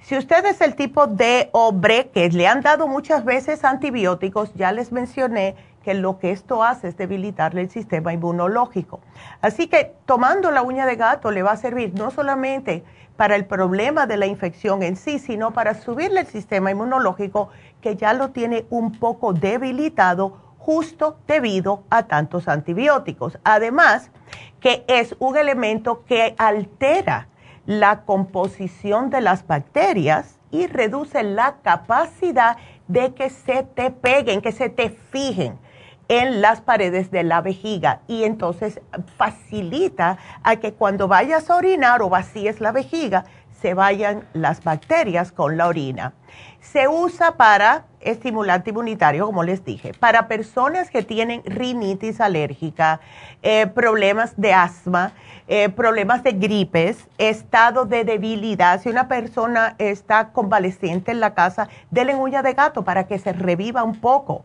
Si 0.00 0.16
usted 0.16 0.44
es 0.46 0.60
el 0.60 0.74
tipo 0.74 1.06
de 1.06 1.48
hombre 1.52 2.10
que 2.12 2.28
le 2.28 2.46
han 2.46 2.60
dado 2.60 2.86
muchas 2.86 3.24
veces 3.24 3.64
antibióticos, 3.64 4.52
ya 4.54 4.72
les 4.72 4.92
mencioné 4.92 5.56
que 5.86 5.94
lo 5.94 6.18
que 6.18 6.32
esto 6.32 6.64
hace 6.64 6.88
es 6.88 6.96
debilitarle 6.96 7.60
el 7.60 7.70
sistema 7.70 8.12
inmunológico. 8.12 8.98
Así 9.40 9.68
que 9.68 9.94
tomando 10.04 10.50
la 10.50 10.62
uña 10.62 10.84
de 10.84 10.96
gato 10.96 11.30
le 11.30 11.44
va 11.44 11.52
a 11.52 11.56
servir 11.56 11.94
no 11.94 12.10
solamente 12.10 12.82
para 13.16 13.36
el 13.36 13.44
problema 13.44 14.04
de 14.08 14.16
la 14.16 14.26
infección 14.26 14.82
en 14.82 14.96
sí, 14.96 15.20
sino 15.20 15.52
para 15.52 15.74
subirle 15.74 16.22
el 16.22 16.26
sistema 16.26 16.72
inmunológico 16.72 17.50
que 17.80 17.94
ya 17.94 18.14
lo 18.14 18.30
tiene 18.30 18.66
un 18.68 18.98
poco 18.98 19.32
debilitado 19.32 20.36
justo 20.58 21.18
debido 21.28 21.84
a 21.88 22.08
tantos 22.08 22.48
antibióticos. 22.48 23.38
Además, 23.44 24.10
que 24.58 24.84
es 24.88 25.14
un 25.20 25.36
elemento 25.36 26.02
que 26.04 26.34
altera 26.36 27.28
la 27.64 28.00
composición 28.00 29.08
de 29.08 29.20
las 29.20 29.46
bacterias 29.46 30.40
y 30.50 30.66
reduce 30.66 31.22
la 31.22 31.58
capacidad 31.62 32.56
de 32.88 33.14
que 33.14 33.30
se 33.30 33.62
te 33.62 33.92
peguen, 33.92 34.40
que 34.40 34.50
se 34.50 34.68
te 34.68 34.90
fijen 34.90 35.64
en 36.08 36.40
las 36.40 36.60
paredes 36.60 37.10
de 37.10 37.22
la 37.22 37.40
vejiga 37.40 38.00
y 38.06 38.24
entonces 38.24 38.80
facilita 39.16 40.18
a 40.42 40.56
que 40.56 40.72
cuando 40.72 41.08
vayas 41.08 41.50
a 41.50 41.56
orinar 41.56 42.02
o 42.02 42.08
vacíes 42.08 42.60
la 42.60 42.72
vejiga, 42.72 43.24
se 43.60 43.74
vayan 43.74 44.26
las 44.32 44.62
bacterias 44.62 45.32
con 45.32 45.56
la 45.56 45.66
orina. 45.66 46.12
Se 46.60 46.88
usa 46.88 47.36
para 47.36 47.86
estimulante 48.00 48.70
inmunitario, 48.70 49.26
como 49.26 49.42
les 49.42 49.64
dije, 49.64 49.92
para 49.94 50.28
personas 50.28 50.90
que 50.90 51.02
tienen 51.02 51.42
rinitis 51.44 52.20
alérgica, 52.20 53.00
eh, 53.42 53.66
problemas 53.66 54.34
de 54.36 54.52
asma, 54.52 55.12
eh, 55.48 55.68
problemas 55.68 56.22
de 56.22 56.32
gripes, 56.32 57.08
estado 57.18 57.84
de 57.84 58.04
debilidad. 58.04 58.80
Si 58.80 58.88
una 58.88 59.08
persona 59.08 59.76
está 59.78 60.30
convaleciente 60.32 61.12
en 61.12 61.20
la 61.20 61.34
casa, 61.34 61.68
denle 61.90 62.14
uña 62.14 62.42
de 62.42 62.54
gato 62.54 62.84
para 62.84 63.06
que 63.06 63.18
se 63.18 63.32
reviva 63.32 63.84
un 63.84 64.00
poco. 64.00 64.44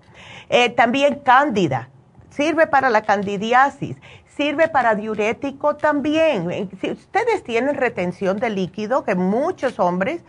Eh, 0.49 0.69
también 0.69 1.21
cándida, 1.23 1.89
sirve 2.29 2.67
para 2.67 2.89
la 2.89 3.01
candidiasis, 3.01 3.97
sirve 4.35 4.67
para 4.67 4.95
diurético 4.95 5.75
también. 5.75 6.69
Si 6.79 6.91
ustedes 6.91 7.43
tienen 7.43 7.75
retención 7.75 8.37
de 8.37 8.49
líquido, 8.49 9.03
que 9.03 9.15
muchos 9.15 9.79
hombres 9.79 10.23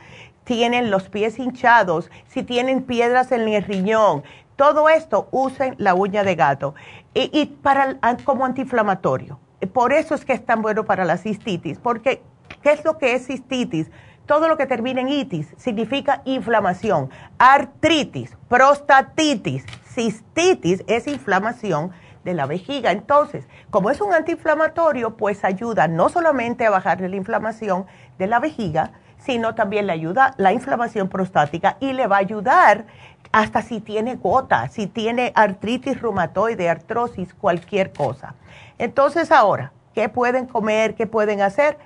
tienen 0.44 0.90
los 0.90 1.08
pies 1.08 1.38
hinchados, 1.38 2.10
si 2.28 2.42
tienen 2.42 2.82
piedras 2.82 3.30
en 3.32 3.46
el 3.46 3.62
riñón, 3.62 4.22
todo 4.56 4.88
esto 4.88 5.28
usen 5.30 5.74
la 5.78 5.94
uña 5.94 6.24
de 6.24 6.34
gato. 6.34 6.74
Y, 7.14 7.46
para, 7.46 7.98
como 8.24 8.44
antiinflamatorio. 8.44 9.38
Por 9.66 9.92
eso 9.92 10.14
es 10.14 10.24
que 10.24 10.32
es 10.32 10.44
tan 10.44 10.62
bueno 10.62 10.84
para 10.84 11.04
la 11.04 11.18
cistitis, 11.18 11.78
porque 11.78 12.22
¿qué 12.62 12.72
es 12.72 12.84
lo 12.84 12.98
que 12.98 13.14
es 13.14 13.26
cistitis? 13.26 13.90
Todo 14.26 14.48
lo 14.48 14.56
que 14.56 14.66
termina 14.66 15.00
en 15.00 15.08
itis 15.08 15.48
significa 15.56 16.22
inflamación. 16.24 17.10
Artritis, 17.38 18.36
prostatitis, 18.48 19.64
cistitis 19.84 20.84
es 20.86 21.06
inflamación 21.06 21.92
de 22.24 22.34
la 22.34 22.46
vejiga. 22.46 22.92
Entonces, 22.92 23.46
como 23.70 23.90
es 23.90 24.00
un 24.00 24.12
antiinflamatorio, 24.14 25.16
pues 25.16 25.44
ayuda 25.44 25.88
no 25.88 26.08
solamente 26.08 26.66
a 26.66 26.70
bajar 26.70 27.00
la 27.00 27.16
inflamación 27.16 27.86
de 28.18 28.26
la 28.26 28.38
vejiga, 28.38 28.92
sino 29.24 29.54
también 29.54 29.86
le 29.86 29.92
ayuda 29.92 30.34
la 30.36 30.52
inflamación 30.52 31.08
prostática 31.08 31.76
y 31.80 31.92
le 31.92 32.06
va 32.06 32.16
a 32.16 32.20
ayudar 32.20 32.86
hasta 33.30 33.62
si 33.62 33.80
tiene 33.80 34.16
gota, 34.16 34.68
si 34.68 34.86
tiene 34.86 35.32
artritis 35.34 36.00
reumatoide, 36.00 36.68
artrosis, 36.68 37.32
cualquier 37.34 37.92
cosa. 37.92 38.34
Entonces 38.78 39.30
ahora, 39.32 39.72
¿qué 39.94 40.08
pueden 40.08 40.46
comer? 40.46 40.94
¿Qué 40.94 41.06
pueden 41.06 41.40
hacer? 41.40 41.78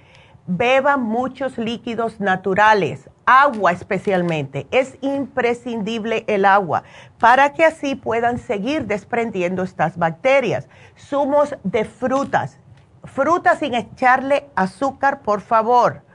Beban 0.48 1.02
muchos 1.02 1.58
líquidos 1.58 2.20
naturales, 2.20 3.10
agua 3.26 3.72
especialmente. 3.72 4.66
Es 4.70 4.96
imprescindible 5.00 6.24
el 6.28 6.44
agua 6.44 6.84
para 7.18 7.52
que 7.52 7.64
así 7.64 7.94
puedan 7.94 8.38
seguir 8.38 8.86
desprendiendo 8.86 9.62
estas 9.62 9.98
bacterias. 9.98 10.68
Zumos 10.96 11.56
de 11.64 11.84
frutas, 11.84 12.58
frutas 13.04 13.58
sin 13.58 13.74
echarle 13.74 14.48
azúcar, 14.54 15.20
por 15.20 15.40
favor 15.40 16.05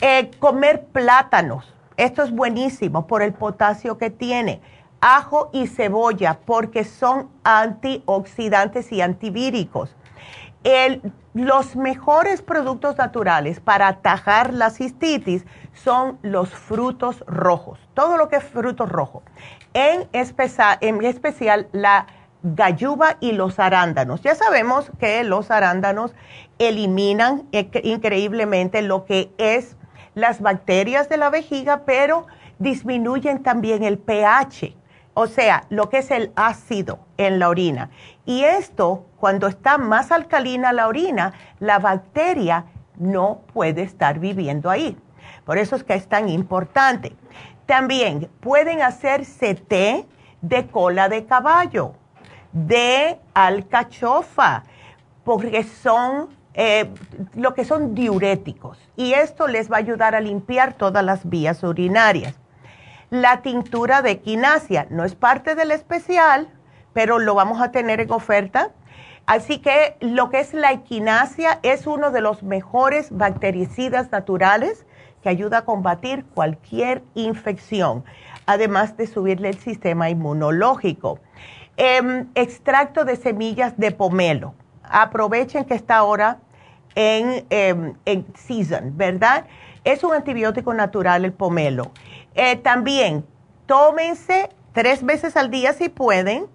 eh, 0.00 0.30
comer 0.38 0.86
plátanos, 0.86 1.74
esto 1.96 2.22
es 2.22 2.30
buenísimo 2.30 3.06
por 3.06 3.22
el 3.22 3.34
potasio 3.34 3.98
que 3.98 4.10
tiene. 4.10 4.60
Ajo 5.02 5.50
y 5.52 5.66
cebolla 5.66 6.38
porque 6.46 6.84
son 6.84 7.28
antioxidantes 7.44 8.92
y 8.92 9.02
antivíricos. 9.02 9.94
los 11.32 11.76
mejores 11.76 12.42
productos 12.42 12.98
naturales 12.98 13.60
para 13.60 13.88
atajar 13.88 14.52
la 14.52 14.70
cistitis 14.70 15.44
son 15.72 16.18
los 16.22 16.50
frutos 16.50 17.24
rojos, 17.26 17.78
todo 17.94 18.16
lo 18.16 18.28
que 18.28 18.36
es 18.36 18.44
fruto 18.44 18.84
rojo. 18.84 19.22
En, 19.72 20.08
en 20.12 21.04
especial 21.04 21.68
la 21.72 22.06
galluva 22.42 23.16
y 23.20 23.32
los 23.32 23.58
arándanos. 23.58 24.22
Ya 24.22 24.34
sabemos 24.34 24.90
que 24.98 25.22
los 25.24 25.50
arándanos 25.50 26.14
eliminan 26.58 27.46
eh, 27.52 27.70
increíblemente 27.84 28.82
lo 28.82 29.04
que 29.04 29.30
es 29.38 29.76
las 30.20 30.40
bacterias 30.40 31.08
de 31.08 31.16
la 31.16 31.30
vejiga, 31.30 31.84
pero 31.84 32.26
disminuyen 32.58 33.42
también 33.42 33.82
el 33.82 33.98
pH, 33.98 34.76
o 35.14 35.26
sea, 35.26 35.64
lo 35.70 35.88
que 35.88 35.98
es 35.98 36.10
el 36.10 36.32
ácido 36.36 37.00
en 37.16 37.38
la 37.38 37.48
orina. 37.48 37.90
Y 38.24 38.44
esto, 38.44 39.06
cuando 39.18 39.48
está 39.48 39.78
más 39.78 40.12
alcalina 40.12 40.72
la 40.72 40.86
orina, 40.86 41.32
la 41.58 41.78
bacteria 41.78 42.66
no 42.96 43.40
puede 43.52 43.82
estar 43.82 44.18
viviendo 44.18 44.70
ahí. 44.70 44.96
Por 45.44 45.58
eso 45.58 45.74
es 45.74 45.84
que 45.84 45.94
es 45.94 46.06
tan 46.06 46.28
importante. 46.28 47.16
También 47.66 48.30
pueden 48.40 48.82
hacerse 48.82 49.54
té 49.54 50.06
de 50.42 50.66
cola 50.66 51.08
de 51.08 51.24
caballo, 51.24 51.94
de 52.52 53.18
alcachofa, 53.34 54.64
porque 55.24 55.64
son 55.64 56.28
eh, 56.62 56.90
lo 57.36 57.54
que 57.54 57.64
son 57.64 57.94
diuréticos 57.94 58.76
y 58.94 59.14
esto 59.14 59.48
les 59.48 59.72
va 59.72 59.76
a 59.76 59.78
ayudar 59.78 60.14
a 60.14 60.20
limpiar 60.20 60.74
todas 60.74 61.02
las 61.02 61.26
vías 61.26 61.62
urinarias. 61.62 62.34
La 63.08 63.40
tintura 63.40 64.02
de 64.02 64.20
quinasia 64.20 64.86
no 64.90 65.04
es 65.04 65.14
parte 65.14 65.54
del 65.54 65.70
especial, 65.70 66.48
pero 66.92 67.18
lo 67.18 67.34
vamos 67.34 67.62
a 67.62 67.70
tener 67.70 67.98
en 68.02 68.12
oferta. 68.12 68.72
Así 69.24 69.56
que 69.60 69.96
lo 70.00 70.28
que 70.28 70.40
es 70.40 70.52
la 70.52 70.70
equinacia 70.72 71.60
es 71.62 71.86
uno 71.86 72.10
de 72.10 72.20
los 72.20 72.42
mejores 72.42 73.08
bactericidas 73.10 74.12
naturales 74.12 74.84
que 75.22 75.30
ayuda 75.30 75.58
a 75.58 75.64
combatir 75.64 76.26
cualquier 76.26 77.02
infección, 77.14 78.04
además 78.44 78.98
de 78.98 79.06
subirle 79.06 79.48
el 79.48 79.58
sistema 79.58 80.10
inmunológico. 80.10 81.20
Em, 81.78 82.28
extracto 82.34 83.06
de 83.06 83.16
semillas 83.16 83.78
de 83.78 83.92
pomelo 83.92 84.52
aprovechen 84.82 85.64
que 85.64 85.74
está 85.74 85.96
ahora 85.96 86.38
en, 86.94 87.46
em, 87.50 87.94
en 88.04 88.26
season, 88.34 88.96
¿verdad? 88.96 89.46
Es 89.84 90.04
un 90.04 90.12
antibiótico 90.12 90.74
natural 90.74 91.24
el 91.24 91.32
pomelo. 91.32 91.92
Eh, 92.34 92.56
también 92.56 93.24
tómense 93.66 94.50
tres 94.72 95.04
veces 95.04 95.36
al 95.36 95.50
día 95.50 95.72
si 95.72 95.88
pueden 95.88 96.46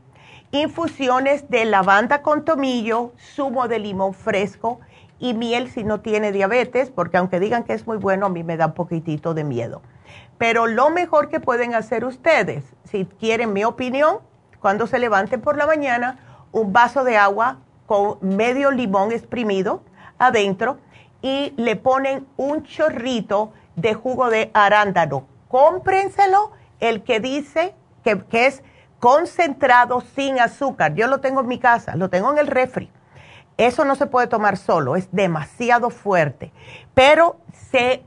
infusiones 0.51 1.49
de 1.49 1.65
lavanda 1.65 2.21
con 2.21 2.45
tomillo, 2.45 3.11
zumo 3.17 3.67
de 3.67 3.79
limón 3.79 4.13
fresco 4.13 4.79
y 5.19 5.33
miel 5.33 5.69
si 5.69 5.83
no 5.83 6.01
tiene 6.01 6.31
diabetes, 6.31 6.91
porque 6.91 7.17
aunque 7.17 7.39
digan 7.39 7.63
que 7.63 7.73
es 7.73 7.87
muy 7.87 7.97
bueno, 7.97 8.27
a 8.27 8.29
mí 8.29 8.43
me 8.43 8.57
da 8.57 8.67
un 8.67 8.73
poquitito 8.73 9.33
de 9.33 9.43
miedo. 9.43 9.81
Pero 10.37 10.67
lo 10.67 10.89
mejor 10.89 11.29
que 11.29 11.39
pueden 11.39 11.73
hacer 11.73 12.05
ustedes, 12.05 12.63
si 12.83 13.05
quieren 13.05 13.53
mi 13.53 13.63
opinión, 13.63 14.19
cuando 14.59 14.87
se 14.87 14.99
levanten 14.99 15.41
por 15.41 15.57
la 15.57 15.65
mañana, 15.65 16.19
un 16.51 16.73
vaso 16.73 17.03
de 17.03 17.17
agua 17.17 17.59
con 17.85 18.17
medio 18.21 18.71
limón 18.71 19.11
exprimido 19.11 19.83
adentro 20.17 20.77
y 21.21 21.53
le 21.57 21.75
ponen 21.75 22.27
un 22.37 22.63
chorrito 22.63 23.53
de 23.75 23.93
jugo 23.93 24.29
de 24.29 24.51
arándano. 24.53 25.27
Cómprenselo, 25.47 26.51
el 26.79 27.03
que 27.03 27.19
dice 27.19 27.73
que, 28.03 28.23
que 28.25 28.47
es 28.47 28.63
concentrado 28.99 30.01
sin 30.01 30.39
azúcar. 30.39 30.95
Yo 30.95 31.07
lo 31.07 31.19
tengo 31.19 31.41
en 31.41 31.47
mi 31.47 31.59
casa, 31.59 31.95
lo 31.95 32.09
tengo 32.09 32.31
en 32.31 32.37
el 32.37 32.47
refri. 32.47 32.91
Eso 33.57 33.85
no 33.85 33.95
se 33.95 34.05
puede 34.05 34.27
tomar 34.27 34.57
solo, 34.57 34.97
es 34.97 35.09
demasiado 35.13 35.89
fuerte. 35.89 36.51
Pero 36.93 37.37
se, 37.71 38.03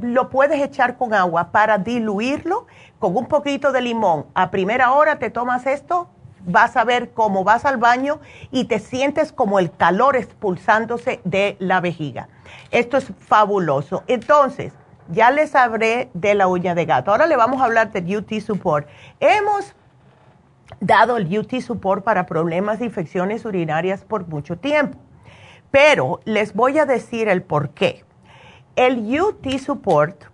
lo 0.00 0.30
puedes 0.30 0.62
echar 0.62 0.96
con 0.96 1.14
agua 1.14 1.50
para 1.50 1.78
diluirlo 1.78 2.66
con 3.00 3.16
un 3.16 3.26
poquito 3.26 3.72
de 3.72 3.80
limón. 3.80 4.26
A 4.34 4.50
primera 4.50 4.92
hora 4.92 5.18
te 5.18 5.30
tomas 5.30 5.66
esto, 5.66 6.08
vas 6.44 6.76
a 6.76 6.84
ver 6.84 7.10
cómo 7.12 7.44
vas 7.44 7.64
al 7.64 7.76
baño 7.76 8.20
y 8.50 8.64
te 8.64 8.78
sientes 8.78 9.32
como 9.32 9.58
el 9.58 9.70
calor 9.70 10.16
expulsándose 10.16 11.20
de 11.24 11.56
la 11.58 11.80
vejiga. 11.80 12.28
Esto 12.70 12.96
es 12.96 13.12
fabuloso. 13.18 14.04
Entonces, 14.06 14.72
ya 15.08 15.30
les 15.30 15.54
hablé 15.54 16.10
de 16.14 16.34
la 16.34 16.46
uña 16.46 16.74
de 16.74 16.84
gato. 16.84 17.10
Ahora 17.10 17.26
le 17.26 17.36
vamos 17.36 17.60
a 17.60 17.64
hablar 17.64 17.92
de 17.92 18.16
UT 18.16 18.32
Support. 18.40 18.88
Hemos 19.20 19.74
dado 20.80 21.16
el 21.16 21.38
UT 21.38 21.60
Support 21.60 22.04
para 22.04 22.26
problemas 22.26 22.78
de 22.78 22.86
infecciones 22.86 23.44
urinarias 23.44 24.04
por 24.04 24.26
mucho 24.28 24.56
tiempo. 24.56 24.98
Pero 25.70 26.20
les 26.24 26.54
voy 26.54 26.78
a 26.78 26.86
decir 26.86 27.28
el 27.28 27.42
por 27.42 27.70
qué. 27.70 28.04
El 28.76 29.20
UT 29.20 29.46
Support 29.58 30.24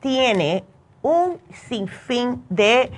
tiene 0.00 0.64
un 1.02 1.38
sinfín 1.50 2.44
de 2.48 2.90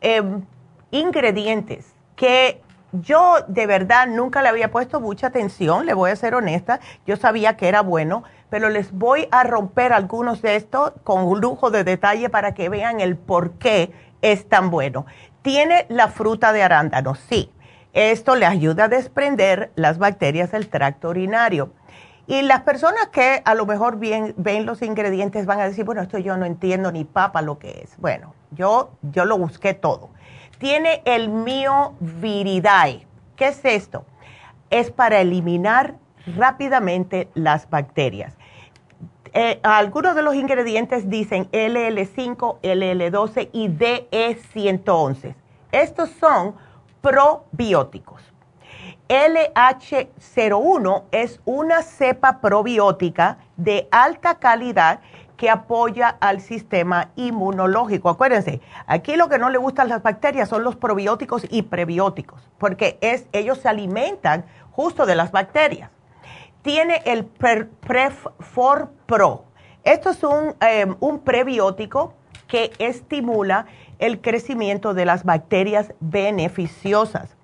em, 0.00 0.42
ingredientes 0.90 1.93
que 2.16 2.60
yo 2.92 3.36
de 3.48 3.66
verdad 3.66 4.06
nunca 4.06 4.42
le 4.42 4.48
había 4.48 4.70
puesto 4.70 5.00
mucha 5.00 5.28
atención, 5.28 5.86
le 5.86 5.94
voy 5.94 6.10
a 6.10 6.16
ser 6.16 6.34
honesta, 6.34 6.80
yo 7.06 7.16
sabía 7.16 7.56
que 7.56 7.68
era 7.68 7.80
bueno, 7.80 8.22
pero 8.50 8.68
les 8.68 8.92
voy 8.92 9.26
a 9.32 9.42
romper 9.42 9.92
algunos 9.92 10.42
de 10.42 10.56
estos 10.56 10.92
con 11.02 11.24
un 11.24 11.40
lujo 11.40 11.70
de 11.70 11.82
detalle 11.82 12.28
para 12.28 12.54
que 12.54 12.68
vean 12.68 13.00
el 13.00 13.16
por 13.16 13.52
qué 13.52 13.92
es 14.22 14.48
tan 14.48 14.70
bueno. 14.70 15.06
Tiene 15.42 15.86
la 15.88 16.08
fruta 16.08 16.52
de 16.52 16.62
arándano, 16.62 17.14
sí. 17.14 17.50
Esto 17.92 18.34
le 18.36 18.46
ayuda 18.46 18.84
a 18.84 18.88
desprender 18.88 19.70
las 19.76 19.98
bacterias 19.98 20.52
del 20.52 20.68
tracto 20.68 21.10
urinario. 21.10 21.72
Y 22.26 22.42
las 22.42 22.62
personas 22.62 23.08
que 23.08 23.42
a 23.44 23.54
lo 23.54 23.66
mejor 23.66 23.98
ven 23.98 24.66
los 24.66 24.80
ingredientes 24.82 25.46
van 25.46 25.60
a 25.60 25.68
decir, 25.68 25.84
bueno, 25.84 26.00
esto 26.00 26.18
yo 26.18 26.36
no 26.36 26.46
entiendo 26.46 26.90
ni 26.90 27.04
papa 27.04 27.42
lo 27.42 27.58
que 27.58 27.82
es. 27.82 27.96
Bueno, 27.98 28.34
yo, 28.50 28.92
yo 29.02 29.26
lo 29.26 29.36
busqué 29.36 29.74
todo. 29.74 30.10
Tiene 30.64 31.02
el 31.04 31.28
viridae. 32.00 33.06
¿Qué 33.36 33.48
es 33.48 33.62
esto? 33.66 34.06
Es 34.70 34.90
para 34.90 35.20
eliminar 35.20 35.96
rápidamente 36.38 37.28
las 37.34 37.68
bacterias. 37.68 38.32
Eh, 39.34 39.60
algunos 39.62 40.16
de 40.16 40.22
los 40.22 40.34
ingredientes 40.34 41.10
dicen 41.10 41.50
LL5, 41.50 42.60
LL12 42.62 43.50
y 43.52 43.68
DE111. 43.68 45.34
Estos 45.70 46.08
son 46.18 46.54
probióticos. 47.02 48.22
LH01 49.10 51.02
es 51.10 51.42
una 51.44 51.82
cepa 51.82 52.40
probiótica 52.40 53.36
de 53.58 53.86
alta 53.90 54.38
calidad 54.38 55.00
que 55.36 55.50
apoya 55.50 56.08
al 56.08 56.40
sistema 56.40 57.10
inmunológico. 57.16 58.08
Acuérdense, 58.08 58.60
aquí 58.86 59.16
lo 59.16 59.28
que 59.28 59.38
no 59.38 59.50
le 59.50 59.58
gustan 59.58 59.88
las 59.88 60.02
bacterias 60.02 60.48
son 60.48 60.64
los 60.64 60.76
probióticos 60.76 61.46
y 61.50 61.62
prebióticos, 61.62 62.48
porque 62.58 62.98
es, 63.00 63.26
ellos 63.32 63.58
se 63.58 63.68
alimentan 63.68 64.44
justo 64.72 65.06
de 65.06 65.14
las 65.14 65.32
bacterias 65.32 65.90
tiene 66.64 67.02
el 67.04 67.26
Prefor 67.26 68.90
Pro. 69.06 69.44
Esto 69.84 70.10
es 70.10 70.18
em, 70.60 70.96
un, 70.98 71.20
prebiótico 71.20 72.14
que 72.48 72.72
estimula 72.78 73.66
el 73.98 74.22
crecimiento 74.22 74.94
de 74.94 75.04
las 75.04 75.24
bacterias 75.24 75.92
beneficiosas. 76.00 77.36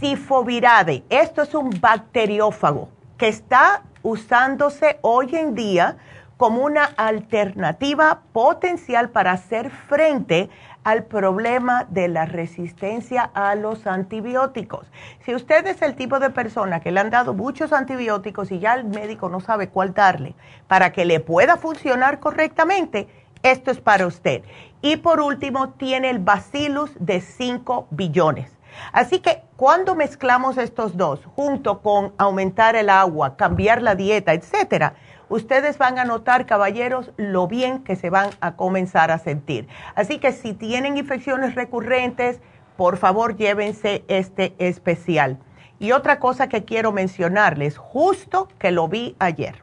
Sifovirade, 0.00 1.04
esto 1.08 1.42
es 1.42 1.54
un 1.54 1.70
bacteriófago 1.80 2.88
que 3.16 3.28
está 3.28 3.84
usándose 4.02 4.98
hoy 5.02 5.36
en 5.36 5.54
día 5.54 5.96
como 6.36 6.62
una 6.62 6.84
alternativa 6.84 8.22
potencial 8.32 9.10
para 9.10 9.32
hacer 9.32 9.70
frente 9.70 10.50
al 10.82 11.04
problema 11.04 11.86
de 11.88 12.08
la 12.08 12.26
resistencia 12.26 13.30
a 13.34 13.54
los 13.54 13.86
antibióticos. 13.86 14.86
Si 15.24 15.34
usted 15.34 15.66
es 15.66 15.80
el 15.82 15.94
tipo 15.94 16.20
de 16.20 16.30
persona 16.30 16.80
que 16.80 16.92
le 16.92 17.00
han 17.00 17.10
dado 17.10 17.34
muchos 17.34 17.72
antibióticos 17.72 18.52
y 18.52 18.58
ya 18.58 18.74
el 18.74 18.84
médico 18.84 19.28
no 19.28 19.40
sabe 19.40 19.68
cuál 19.68 19.94
darle 19.94 20.34
para 20.68 20.92
que 20.92 21.04
le 21.04 21.20
pueda 21.20 21.56
funcionar 21.56 22.20
correctamente, 22.20 23.08
esto 23.42 23.70
es 23.70 23.80
para 23.80 24.06
usted. 24.06 24.42
Y 24.82 24.96
por 24.96 25.20
último, 25.20 25.70
tiene 25.70 26.10
el 26.10 26.18
Bacillus 26.18 26.90
de 26.98 27.20
5 27.20 27.88
billones. 27.90 28.50
Así 28.92 29.20
que 29.20 29.42
cuando 29.56 29.94
mezclamos 29.94 30.58
estos 30.58 30.96
dos, 30.96 31.20
junto 31.36 31.80
con 31.80 32.12
aumentar 32.18 32.76
el 32.76 32.90
agua, 32.90 33.36
cambiar 33.36 33.82
la 33.82 33.94
dieta, 33.94 34.32
etcétera, 34.32 34.94
ustedes 35.28 35.78
van 35.78 35.98
a 35.98 36.04
notar, 36.04 36.46
caballeros, 36.46 37.12
lo 37.16 37.46
bien 37.48 37.82
que 37.82 37.96
se 37.96 38.10
van 38.10 38.30
a 38.40 38.56
comenzar 38.56 39.10
a 39.10 39.18
sentir. 39.18 39.68
Así 39.94 40.18
que 40.18 40.32
si 40.32 40.52
tienen 40.52 40.96
infecciones 40.96 41.54
recurrentes, 41.54 42.40
por 42.76 42.96
favor 42.96 43.36
llévense 43.36 44.04
este 44.08 44.54
especial. 44.58 45.38
Y 45.78 45.92
otra 45.92 46.18
cosa 46.18 46.48
que 46.48 46.64
quiero 46.64 46.92
mencionarles, 46.92 47.76
justo 47.76 48.48
que 48.58 48.70
lo 48.70 48.88
vi 48.88 49.16
ayer. 49.18 49.62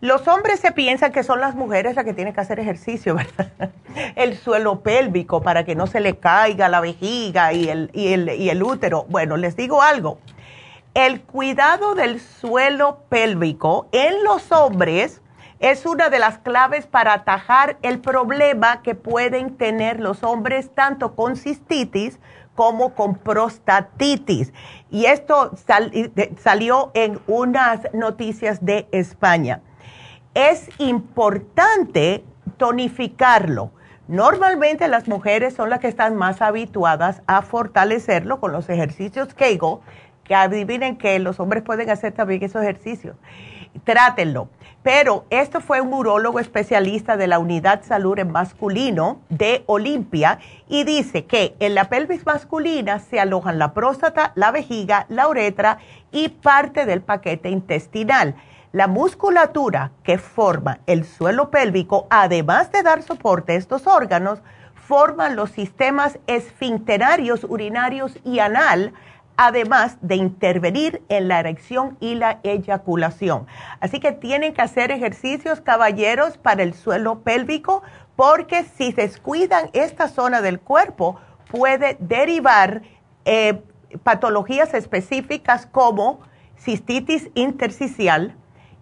Los 0.00 0.28
hombres 0.28 0.60
se 0.60 0.72
piensan 0.72 1.12
que 1.12 1.22
son 1.22 1.40
las 1.40 1.54
mujeres 1.54 1.96
las 1.96 2.04
que 2.04 2.12
tienen 2.12 2.34
que 2.34 2.40
hacer 2.40 2.60
ejercicio, 2.60 3.14
¿verdad? 3.38 3.70
El 4.16 4.36
suelo 4.36 4.80
pélvico 4.80 5.40
para 5.40 5.64
que 5.64 5.74
no 5.74 5.86
se 5.86 6.00
le 6.00 6.18
caiga 6.18 6.68
la 6.68 6.80
vejiga 6.80 7.52
y 7.52 7.68
el, 7.68 7.90
y 7.94 8.12
el, 8.12 8.28
y 8.28 8.50
el 8.50 8.62
útero. 8.62 9.06
Bueno, 9.08 9.36
les 9.36 9.56
digo 9.56 9.80
algo 9.80 10.18
el 10.94 11.22
cuidado 11.22 11.96
del 11.96 12.20
suelo 12.20 13.00
pélvico 13.08 13.88
en 13.90 14.22
los 14.22 14.52
hombres 14.52 15.20
es 15.58 15.86
una 15.86 16.08
de 16.08 16.20
las 16.20 16.38
claves 16.38 16.86
para 16.86 17.14
atajar 17.14 17.78
el 17.82 17.98
problema 17.98 18.82
que 18.82 18.94
pueden 18.94 19.56
tener 19.56 19.98
los 19.98 20.22
hombres 20.22 20.70
tanto 20.74 21.16
con 21.16 21.36
cistitis 21.36 22.20
como 22.54 22.94
con 22.94 23.16
prostatitis. 23.16 24.52
Y 24.90 25.06
esto 25.06 25.52
salió 26.38 26.92
en 26.94 27.18
unas 27.26 27.80
noticias 27.92 28.64
de 28.64 28.86
España. 28.92 29.62
Es 30.34 30.68
importante 30.78 32.24
tonificarlo. 32.56 33.72
Normalmente 34.06 34.86
las 34.86 35.08
mujeres 35.08 35.54
son 35.54 35.70
las 35.70 35.80
que 35.80 35.88
están 35.88 36.14
más 36.14 36.42
habituadas 36.42 37.22
a 37.26 37.40
fortalecerlo 37.40 38.38
con 38.38 38.52
los 38.52 38.68
ejercicios 38.68 39.32
Kegel 39.32 39.78
que 40.24 40.34
adivinen 40.34 40.96
que 40.96 41.18
los 41.18 41.38
hombres 41.38 41.62
pueden 41.62 41.90
hacer 41.90 42.12
también 42.12 42.42
esos 42.42 42.62
ejercicios. 42.62 43.16
Trátenlo. 43.84 44.48
Pero 44.82 45.24
esto 45.30 45.62
fue 45.62 45.80
un 45.80 45.94
urólogo 45.94 46.38
especialista 46.40 47.16
de 47.16 47.26
la 47.26 47.38
Unidad 47.38 47.82
Salud 47.84 48.18
en 48.18 48.30
Masculino 48.30 49.20
de 49.30 49.64
Olimpia 49.66 50.38
y 50.68 50.84
dice 50.84 51.24
que 51.24 51.56
en 51.58 51.74
la 51.74 51.88
pelvis 51.88 52.26
masculina 52.26 52.98
se 52.98 53.18
alojan 53.18 53.58
la 53.58 53.72
próstata, 53.72 54.32
la 54.34 54.50
vejiga, 54.50 55.06
la 55.08 55.26
uretra 55.26 55.78
y 56.12 56.28
parte 56.28 56.84
del 56.84 57.00
paquete 57.00 57.48
intestinal. 57.48 58.34
La 58.72 58.86
musculatura 58.86 59.92
que 60.02 60.18
forma 60.18 60.80
el 60.86 61.06
suelo 61.06 61.48
pélvico, 61.48 62.06
además 62.10 62.70
de 62.70 62.82
dar 62.82 63.02
soporte 63.02 63.52
a 63.52 63.56
estos 63.56 63.86
órganos, 63.86 64.40
forman 64.74 65.34
los 65.34 65.50
sistemas 65.50 66.18
esfinterarios, 66.26 67.44
urinarios 67.44 68.18
y 68.22 68.40
anal, 68.40 68.92
además 69.36 69.96
de 70.00 70.16
intervenir 70.16 71.02
en 71.08 71.28
la 71.28 71.40
erección 71.40 71.96
y 72.00 72.14
la 72.14 72.40
eyaculación. 72.42 73.46
Así 73.80 74.00
que 74.00 74.12
tienen 74.12 74.54
que 74.54 74.62
hacer 74.62 74.90
ejercicios, 74.90 75.60
caballeros, 75.60 76.38
para 76.38 76.62
el 76.62 76.74
suelo 76.74 77.20
pélvico, 77.20 77.82
porque 78.16 78.64
si 78.64 78.92
descuidan 78.92 79.70
esta 79.72 80.08
zona 80.08 80.40
del 80.40 80.60
cuerpo, 80.60 81.18
puede 81.50 81.96
derivar 82.00 82.82
eh, 83.24 83.62
patologías 84.02 84.74
específicas 84.74 85.66
como 85.66 86.20
cistitis 86.58 87.30
intersticial, 87.34 88.36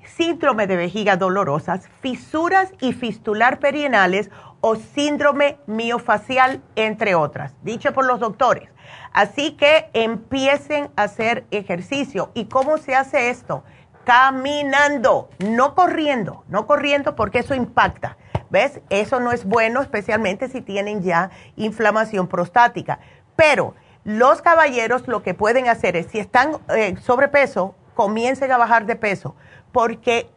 síndrome 0.05 0.67
de 0.67 0.77
vejiga 0.77 1.17
dolorosas, 1.17 1.89
fisuras 2.01 2.73
y 2.81 2.93
fistular 2.93 3.59
perienales 3.59 4.31
o 4.61 4.77
síndrome 4.77 5.59
miofacial, 5.67 6.63
entre 6.77 7.15
otras, 7.15 7.55
dicho 7.63 7.93
por 7.93 8.05
los 8.05 8.21
doctores. 8.21 8.72
Así 9.13 9.53
que 9.53 9.91
empiecen 9.93 10.91
a 10.97 11.05
hacer 11.05 11.45
ejercicio. 11.51 12.31
¿Y 12.35 12.47
cómo 12.47 12.79
se 12.79 12.95
hace 12.95 13.31
esto? 13.31 13.65
Caminando, 14.05 15.31
no 15.39 15.75
corriendo, 15.75 16.45
no 16.49 16.67
corriendo 16.67 17.15
porque 17.15 17.41
eso 17.41 17.55
impacta. 17.55 18.17
¿Ves? 18.51 18.81
Eso 18.91 19.21
no 19.21 19.33
es 19.33 19.45
bueno, 19.45 19.81
especialmente 19.81 20.49
si 20.49 20.61
tienen 20.61 21.03
ya 21.03 21.31
inflamación 21.57 22.29
prostática. 22.29 22.99
Pero 23.35 23.75
los 24.05 24.43
caballeros 24.43 25.09
lo 25.09 25.23
que 25.23 25.33
pueden 25.33 25.69
hacer 25.69 25.97
es, 25.97 26.09
si 26.09 26.19
están 26.19 26.59
eh, 26.75 26.97
sobrepeso, 27.01 27.75
comiencen 27.95 28.51
a 28.53 28.59
bajar 28.59 28.85
de 28.85 28.97
peso, 28.97 29.37
porque 29.71 30.29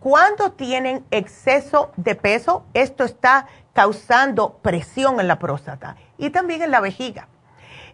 cuando 0.00 0.52
tienen 0.52 1.04
exceso 1.10 1.92
de 1.96 2.14
peso, 2.14 2.64
esto 2.74 3.04
está 3.04 3.46
causando 3.72 4.54
presión 4.58 5.20
en 5.20 5.28
la 5.28 5.38
próstata 5.38 5.96
y 6.16 6.30
también 6.30 6.62
en 6.62 6.70
la 6.70 6.80
vejiga. 6.80 7.28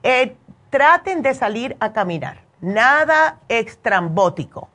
Eh, 0.07 0.37
traten 0.69 1.23
de 1.23 1.33
salir 1.33 1.79
a 1.81 1.95
caminar, 1.95 2.43
nada 2.61 3.39
extrambótico. 3.49 4.69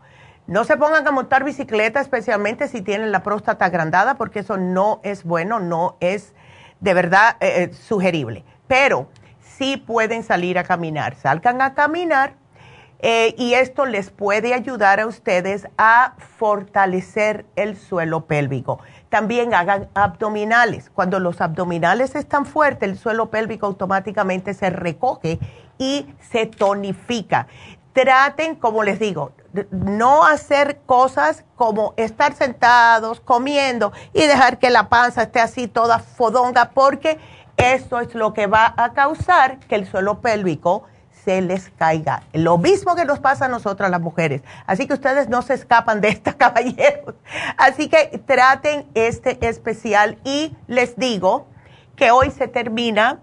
No 0.48 0.64
se 0.64 0.76
pongan 0.76 1.08
a 1.08 1.12
montar 1.12 1.44
bicicleta, 1.44 2.02
especialmente 2.02 2.68
si 2.68 2.82
tienen 2.82 3.12
la 3.12 3.22
próstata 3.22 3.66
agrandada, 3.66 4.16
porque 4.16 4.40
eso 4.40 4.58
no 4.58 5.00
es 5.04 5.24
bueno, 5.24 5.60
no 5.60 5.98
es 6.00 6.34
de 6.80 6.96
verdad 6.96 7.38
eh, 7.42 7.70
eh, 7.70 7.74
sugerible. 7.76 8.44
Pero 8.68 9.08
sí 9.40 9.78
pueden 9.78 10.24
salir 10.24 10.58
a 10.58 10.64
caminar. 10.64 11.14
Salgan 11.14 11.62
a 11.62 11.76
caminar 11.76 12.34
y 13.02 13.54
esto 13.54 13.86
les 13.86 14.10
puede 14.10 14.54
ayudar 14.54 15.00
a 15.00 15.08
ustedes 15.08 15.68
a 15.78 16.16
fortalecer 16.38 17.46
el 17.56 17.78
suelo 17.78 18.26
pélvico. 18.26 18.82
También 19.10 19.54
hagan 19.54 19.90
abdominales. 19.94 20.90
Cuando 20.94 21.20
los 21.20 21.42
abdominales 21.42 22.16
están 22.16 22.46
fuertes, 22.46 22.90
el 22.90 22.98
suelo 22.98 23.30
pélvico 23.30 23.66
automáticamente 23.66 24.54
se 24.54 24.70
recoge 24.70 25.40
y 25.78 26.08
se 26.32 26.46
tonifica. 26.46 27.48
Traten, 27.94 28.56
como 28.56 28.84
les 28.84 29.00
digo, 29.00 29.32
no 29.72 30.26
hacer 30.26 30.82
cosas 30.86 31.44
como 31.56 31.94
estar 31.98 32.36
sentados, 32.36 33.20
comiendo 33.20 33.92
y 34.14 34.28
dejar 34.28 34.60
que 34.60 34.70
la 34.70 34.90
panza 34.90 35.24
esté 35.24 35.40
así 35.40 35.68
toda 35.68 36.00
fodonga, 36.00 36.70
porque 36.70 37.20
eso 37.58 38.00
es 38.00 38.14
lo 38.16 38.34
que 38.34 38.48
va 38.48 38.74
a 38.78 38.94
causar 38.94 39.60
que 39.60 39.76
el 39.76 39.88
suelo 39.88 40.22
pélvico 40.22 40.84
se 41.24 41.42
les 41.42 41.70
caiga. 41.72 42.24
Lo 42.34 42.58
mismo 42.58 42.96
que 42.96 43.06
nos 43.06 43.20
pasa 43.20 43.46
a 43.46 43.48
nosotras 43.48 43.90
las 43.92 44.02
mujeres. 44.02 44.42
Así 44.66 44.88
que 44.88 44.94
ustedes 44.94 45.30
no 45.30 45.42
se 45.42 45.54
escapan 45.54 46.02
de 46.02 46.10
esta, 46.10 46.34
caballeros. 46.38 47.16
Así 47.58 47.90
que 47.90 48.22
traten 48.26 48.88
este 48.94 49.48
especial 49.48 50.18
y 50.24 50.56
les 50.68 50.96
digo 50.96 51.48
que 51.96 52.12
hoy 52.12 52.32
se 52.32 52.48
termina 52.48 53.20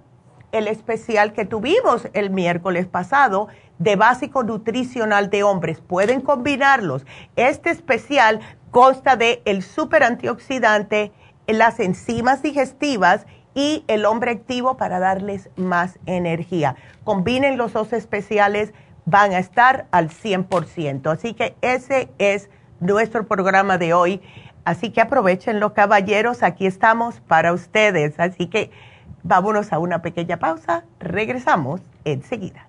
el 0.52 0.68
especial 0.68 1.32
que 1.32 1.44
tuvimos 1.44 2.08
el 2.12 2.30
miércoles 2.30 2.86
pasado 2.86 3.48
de 3.78 3.96
básico 3.96 4.42
nutricional 4.42 5.28
de 5.30 5.42
hombres. 5.42 5.80
Pueden 5.80 6.20
combinarlos. 6.20 7.04
Este 7.36 7.70
especial 7.70 8.40
consta 8.70 9.16
de 9.16 9.42
el 9.44 9.62
super 9.62 10.02
antioxidante, 10.02 11.12
las 11.46 11.80
enzimas 11.80 12.42
digestivas 12.42 13.26
y 13.56 13.84
el 13.88 14.04
hombre 14.04 14.30
activo 14.32 14.76
para 14.76 15.00
darles 15.00 15.48
más 15.56 15.98
energía. 16.04 16.76
Combinen 17.04 17.56
los 17.56 17.72
dos 17.72 17.94
especiales, 17.94 18.74
van 19.06 19.32
a 19.32 19.38
estar 19.38 19.86
al 19.90 20.10
100%. 20.10 21.10
Así 21.10 21.32
que 21.32 21.56
ese 21.62 22.10
es 22.18 22.50
nuestro 22.80 23.26
programa 23.26 23.78
de 23.78 23.94
hoy. 23.94 24.20
Así 24.66 24.90
que 24.90 25.00
aprovechen 25.00 25.58
los 25.58 25.72
caballeros, 25.72 26.42
aquí 26.42 26.66
estamos 26.66 27.20
para 27.20 27.54
ustedes. 27.54 28.20
Así 28.20 28.46
que 28.48 28.70
vámonos 29.22 29.72
a 29.72 29.78
una 29.78 30.02
pequeña 30.02 30.36
pausa, 30.36 30.84
regresamos 31.00 31.80
enseguida. 32.04 32.68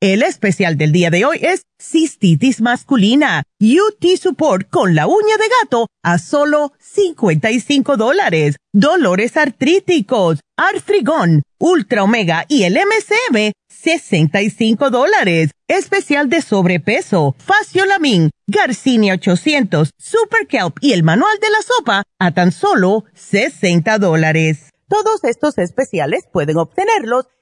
El 0.00 0.22
especial 0.22 0.78
del 0.78 0.92
día 0.92 1.10
de 1.10 1.24
hoy 1.24 1.40
es 1.42 1.62
cistitis 1.76 2.60
masculina, 2.60 3.42
UT 3.58 4.06
Support 4.16 4.70
con 4.70 4.94
la 4.94 5.08
uña 5.08 5.36
de 5.36 5.48
gato 5.60 5.88
a 6.04 6.18
solo 6.18 6.72
55 6.78 7.96
dólares, 7.96 8.58
dolores 8.72 9.36
artríticos, 9.36 10.38
artrigón, 10.56 11.42
ultra 11.58 12.04
omega 12.04 12.44
y 12.46 12.62
el 12.62 12.74
MCM 12.74 13.50
65 13.68 14.90
dólares, 14.90 15.50
especial 15.66 16.28
de 16.28 16.42
sobrepeso, 16.42 17.34
faciolamin, 17.36 18.30
Garcinia 18.46 19.14
800, 19.14 19.90
Super 19.98 20.46
Kelp 20.46 20.76
y 20.80 20.92
el 20.92 21.02
manual 21.02 21.38
de 21.40 21.50
la 21.50 21.62
sopa 21.62 22.04
a 22.20 22.30
tan 22.30 22.52
solo 22.52 23.04
60 23.14 23.98
dólares. 23.98 24.70
Todos 24.88 25.24
estos 25.24 25.58
especiales 25.58 26.22
pueden 26.32 26.56
obtenerlos 26.56 27.26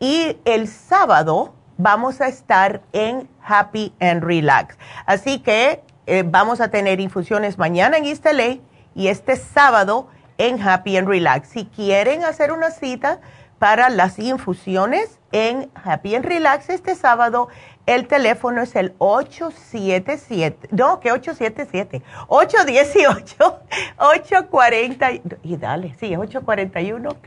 Y 0.01 0.39
el 0.45 0.67
sábado 0.67 1.53
vamos 1.77 2.21
a 2.21 2.27
estar 2.27 2.81
en 2.91 3.29
Happy 3.43 3.93
and 3.99 4.23
Relax. 4.23 4.75
Así 5.05 5.37
que 5.41 5.83
eh, 6.07 6.23
vamos 6.25 6.59
a 6.59 6.69
tener 6.69 6.99
infusiones 6.99 7.59
mañana 7.59 7.97
en 7.97 8.05
East 8.05 8.25
LA 8.25 8.57
y 8.95 9.09
este 9.09 9.35
sábado 9.35 10.07
en 10.39 10.59
Happy 10.59 10.97
and 10.97 11.07
Relax. 11.07 11.49
Si 11.49 11.65
quieren 11.65 12.23
hacer 12.23 12.51
una 12.51 12.71
cita 12.71 13.19
para 13.59 13.91
las 13.91 14.17
infusiones 14.17 15.19
en 15.31 15.69
Happy 15.75 16.15
and 16.15 16.25
Relax 16.25 16.71
este 16.71 16.95
sábado, 16.95 17.49
el 17.85 18.07
teléfono 18.07 18.63
es 18.63 18.75
el 18.75 18.95
877, 18.97 20.69
no, 20.71 20.99
que 20.99 21.11
877, 21.11 22.01
818, 22.27 23.59
840, 23.97 25.11
y 25.43 25.57
dale, 25.57 25.95
sí, 25.99 26.15
841, 26.15 27.17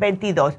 1422. 0.00 0.58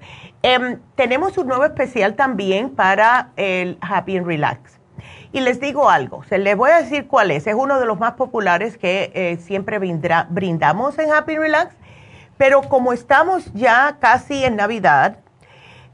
tenemos 0.95 1.37
un 1.37 1.47
nuevo 1.47 1.65
especial 1.65 2.15
también 2.15 2.69
para 2.69 3.31
el 3.35 3.77
Happy 3.81 4.17
and 4.17 4.27
Relax. 4.27 4.79
Y 5.33 5.39
les 5.39 5.59
digo 5.59 5.89
algo, 5.89 6.23
se 6.23 6.37
les 6.37 6.55
voy 6.57 6.71
a 6.71 6.81
decir 6.81 7.07
cuál 7.07 7.31
es. 7.31 7.47
Es 7.47 7.55
uno 7.55 7.79
de 7.79 7.85
los 7.85 7.99
más 7.99 8.13
populares 8.13 8.77
que 8.77 9.11
eh, 9.13 9.37
siempre 9.37 9.79
brindamos 9.79 10.99
en 10.99 11.11
Happy 11.11 11.37
Relax. 11.37 11.75
Pero 12.37 12.61
como 12.63 12.91
estamos 12.91 13.53
ya 13.53 13.97
casi 13.99 14.43
en 14.43 14.55
Navidad, 14.57 15.17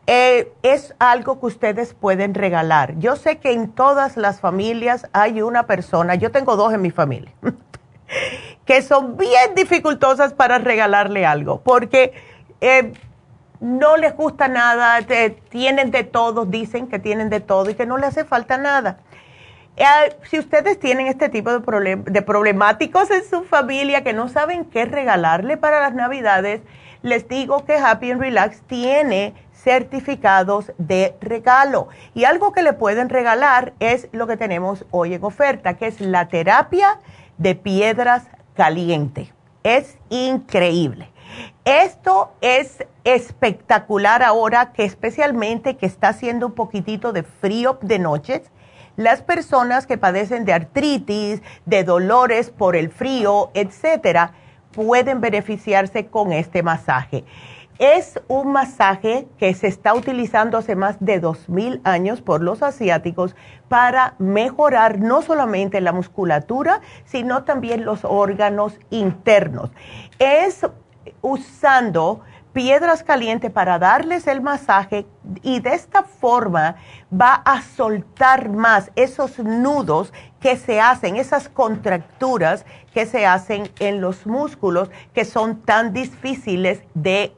eh, 0.09 0.53
es 0.63 0.95
algo 0.99 1.39
que 1.41 1.47
ustedes 1.47 1.93
pueden 1.93 2.33
regalar. 2.33 2.97
Yo 2.97 3.17
sé 3.17 3.39
que 3.39 3.51
en 3.51 3.69
todas 3.69 4.15
las 4.15 4.39
familias 4.39 5.09
hay 5.11 5.41
una 5.41 5.67
persona, 5.67 6.15
yo 6.15 6.31
tengo 6.31 6.55
dos 6.55 6.73
en 6.73 6.81
mi 6.81 6.91
familia, 6.91 7.33
que 8.65 8.81
son 8.81 9.17
bien 9.17 9.53
dificultosas 9.53 10.33
para 10.33 10.59
regalarle 10.59 11.25
algo, 11.25 11.59
porque 11.59 12.13
eh, 12.61 12.93
no 13.59 13.97
les 13.97 14.15
gusta 14.15 14.47
nada, 14.47 14.99
tienen 15.49 15.91
de 15.91 16.03
todo, 16.03 16.45
dicen 16.45 16.87
que 16.87 16.99
tienen 16.99 17.29
de 17.29 17.39
todo 17.39 17.69
y 17.69 17.75
que 17.75 17.85
no 17.85 17.97
le 17.97 18.07
hace 18.07 18.25
falta 18.25 18.57
nada. 18.57 18.99
Eh, 19.75 19.83
si 20.23 20.39
ustedes 20.39 20.79
tienen 20.79 21.07
este 21.07 21.29
tipo 21.29 21.59
de, 21.59 21.95
de 21.97 22.21
problemáticos 22.21 23.11
en 23.11 23.23
su 23.23 23.43
familia 23.43 24.03
que 24.03 24.13
no 24.13 24.27
saben 24.27 24.65
qué 24.65 24.85
regalarle 24.85 25.57
para 25.57 25.79
las 25.79 25.93
navidades, 25.93 26.61
les 27.03 27.27
digo 27.27 27.63
que 27.65 27.75
Happy 27.75 28.11
and 28.11 28.21
Relax 28.21 28.61
tiene 28.61 29.35
certificados 29.53 30.71
de 30.77 31.15
regalo. 31.21 31.89
Y 32.13 32.23
algo 32.23 32.53
que 32.53 32.63
le 32.63 32.73
pueden 32.73 33.09
regalar 33.09 33.73
es 33.79 34.07
lo 34.11 34.25
que 34.27 34.37
tenemos 34.37 34.85
hoy 34.91 35.13
en 35.13 35.23
oferta, 35.23 35.75
que 35.75 35.87
es 35.87 35.99
la 35.99 36.27
terapia 36.27 36.99
de 37.37 37.55
piedras 37.55 38.23
caliente. 38.55 39.33
Es 39.63 39.97
increíble. 40.09 41.09
Esto 41.67 42.31
es 42.39 42.85
espectacular 43.03 44.23
ahora 44.23 44.71
que 44.71 44.85
especialmente 44.85 45.75
que 45.75 45.85
está 45.85 46.07
haciendo 46.07 46.45
un 46.45 46.53
poquitito 46.53 47.11
de 47.11 47.23
frío 47.23 47.77
de 47.81 47.99
noches 47.99 48.43
las 48.95 49.21
personas 49.21 49.85
que 49.85 49.97
padecen 49.97 50.45
de 50.45 50.53
artritis, 50.53 51.41
de 51.65 51.83
dolores 51.83 52.51
por 52.51 52.77
el 52.77 52.89
frío, 52.89 53.51
etcétera, 53.53 54.31
pueden 54.71 55.19
beneficiarse 55.19 56.07
con 56.07 56.31
este 56.31 56.63
masaje. 56.63 57.25
Es 57.79 58.17
un 58.29 58.53
masaje 58.53 59.27
que 59.37 59.53
se 59.53 59.67
está 59.67 59.93
utilizando 59.93 60.57
hace 60.57 60.77
más 60.77 60.95
de 61.01 61.21
2.000 61.21 61.81
años 61.83 62.21
por 62.21 62.41
los 62.41 62.63
asiáticos 62.63 63.35
para 63.67 64.15
mejorar 64.19 64.99
no 64.99 65.21
solamente 65.21 65.81
la 65.81 65.91
musculatura, 65.91 66.79
sino 67.03 67.43
también 67.43 67.83
los 67.83 68.05
órganos 68.05 68.79
internos. 68.89 69.69
Es 70.17 70.65
usando 71.21 72.21
piedras 72.53 73.03
calientes 73.03 73.51
para 73.51 73.77
darles 73.77 74.25
el 74.25 74.41
masaje 74.41 75.05
y 75.43 75.59
de 75.59 75.75
esta 75.75 76.01
forma 76.01 76.75
va 77.13 77.35
a 77.45 77.61
soltar 77.61 78.49
más 78.49 78.91
esos 78.95 79.37
nudos 79.37 80.11
que 80.39 80.57
se 80.57 80.81
hacen, 80.81 81.17
esas 81.17 81.49
contracturas 81.49 82.65
que 82.95 83.05
se 83.05 83.27
hacen 83.27 83.69
en 83.79 84.01
los 84.01 84.25
músculos 84.25 84.89
que 85.13 85.23
son 85.23 85.61
tan 85.61 85.93
difíciles 85.93 86.81
de 86.95 87.35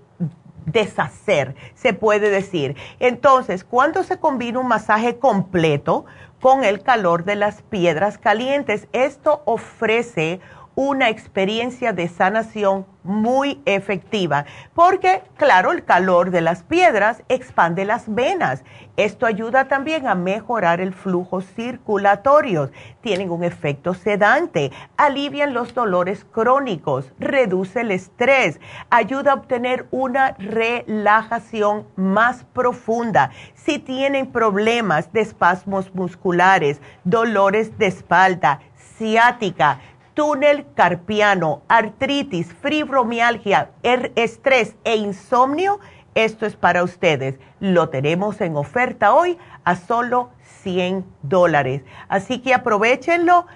deshacer, 0.65 1.55
se 1.73 1.93
puede 1.93 2.29
decir. 2.29 2.77
Entonces, 2.99 3.63
cuando 3.63 4.03
se 4.03 4.19
combina 4.19 4.59
un 4.59 4.67
masaje 4.67 5.17
completo 5.17 6.05
con 6.39 6.63
el 6.63 6.81
calor 6.81 7.25
de 7.25 7.35
las 7.35 7.61
piedras 7.63 8.17
calientes, 8.17 8.87
esto 8.93 9.41
ofrece 9.45 10.39
una 10.79 11.09
experiencia 11.09 11.91
de 11.91 12.07
sanación 12.07 12.85
muy 13.03 13.61
efectiva, 13.65 14.45
porque 14.73 15.23
claro, 15.35 15.73
el 15.73 15.83
calor 15.83 16.31
de 16.31 16.39
las 16.39 16.63
piedras 16.63 17.21
expande 17.27 17.83
las 17.83 18.05
venas. 18.07 18.63
Esto 18.95 19.25
ayuda 19.25 19.67
también 19.67 20.07
a 20.07 20.15
mejorar 20.15 20.79
el 20.79 20.93
flujo 20.93 21.41
circulatorio. 21.41 22.71
Tienen 23.01 23.29
un 23.29 23.43
efecto 23.43 23.93
sedante, 23.93 24.71
alivian 24.95 25.53
los 25.53 25.73
dolores 25.73 26.25
crónicos, 26.31 27.11
reduce 27.19 27.81
el 27.81 27.91
estrés, 27.91 28.61
ayuda 28.89 29.31
a 29.31 29.35
obtener 29.35 29.85
una 29.91 30.31
relajación 30.39 31.87
más 31.97 32.45
profunda. 32.53 33.31
Si 33.53 33.79
tienen 33.79 34.31
problemas 34.31 35.11
de 35.11 35.19
espasmos 35.19 35.93
musculares, 35.93 36.79
dolores 37.03 37.77
de 37.77 37.87
espalda, 37.87 38.61
ciática, 38.97 39.79
túnel 40.19 40.65
carpiano, 40.75 41.61
artritis, 41.69 42.53
fibromialgia, 42.61 43.69
er, 43.83 44.11
estrés 44.17 44.75
e 44.83 44.97
insomnio, 44.97 45.79
esto 46.13 46.45
es 46.45 46.57
para 46.57 46.83
ustedes. 46.83 47.39
Lo 47.61 47.87
tenemos 47.87 48.41
en 48.41 48.57
oferta 48.57 49.13
hoy 49.13 49.37
a 49.63 49.77
solo 49.77 50.31
100 50.61 51.05
dólares. 51.21 51.83
Así 52.09 52.39
que 52.41 52.53
aprovechenlo, 52.53 53.47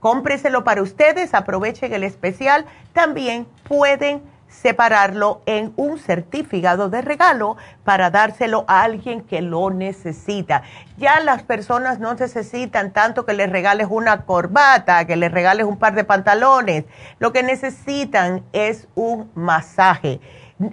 cómpreselo 0.00 0.64
para 0.64 0.80
ustedes, 0.80 1.34
aprovechen 1.34 1.92
el 1.92 2.02
especial. 2.02 2.64
También 2.94 3.46
pueden 3.68 4.22
separarlo 4.48 5.42
en 5.46 5.72
un 5.76 5.98
certificado 5.98 6.88
de 6.88 7.02
regalo 7.02 7.56
para 7.84 8.10
dárselo 8.10 8.64
a 8.68 8.82
alguien 8.82 9.22
que 9.22 9.42
lo 9.42 9.70
necesita. 9.70 10.62
Ya 10.96 11.20
las 11.20 11.42
personas 11.42 11.98
no 11.98 12.14
necesitan 12.14 12.92
tanto 12.92 13.26
que 13.26 13.32
les 13.32 13.50
regales 13.50 13.88
una 13.90 14.22
corbata, 14.24 15.04
que 15.06 15.16
les 15.16 15.30
regales 15.30 15.66
un 15.66 15.78
par 15.78 15.94
de 15.94 16.04
pantalones. 16.04 16.84
Lo 17.18 17.32
que 17.32 17.42
necesitan 17.42 18.44
es 18.52 18.88
un 18.94 19.30
masaje. 19.34 20.20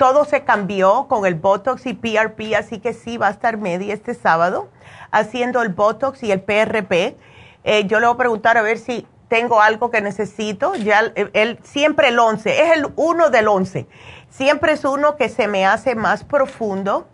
todo 0.00 0.24
se 0.24 0.44
cambió 0.44 1.08
con 1.08 1.26
el 1.26 1.34
Botox 1.34 1.84
y 1.84 1.92
PRP, 1.92 2.56
así 2.56 2.78
que 2.78 2.94
sí 2.94 3.18
va 3.18 3.26
a 3.28 3.30
estar 3.32 3.58
Medi 3.58 3.90
este 3.90 4.14
sábado 4.14 4.70
haciendo 5.10 5.60
el 5.60 5.68
Botox 5.68 6.22
y 6.22 6.32
el 6.32 6.40
PRP. 6.40 7.18
Eh, 7.64 7.84
yo 7.84 8.00
le 8.00 8.06
voy 8.06 8.14
a 8.14 8.16
preguntar 8.16 8.56
a 8.56 8.62
ver 8.62 8.78
si 8.78 9.06
tengo 9.28 9.60
algo 9.60 9.90
que 9.90 10.00
necesito, 10.00 10.74
ya 10.74 11.00
él, 11.34 11.58
siempre 11.64 12.08
el 12.08 12.18
11, 12.18 12.62
es 12.62 12.78
el 12.78 12.86
uno 12.96 13.28
del 13.28 13.46
11, 13.46 13.86
siempre 14.30 14.72
es 14.72 14.86
uno 14.86 15.16
que 15.16 15.28
se 15.28 15.48
me 15.48 15.66
hace 15.66 15.94
más 15.94 16.24
profundo 16.24 17.06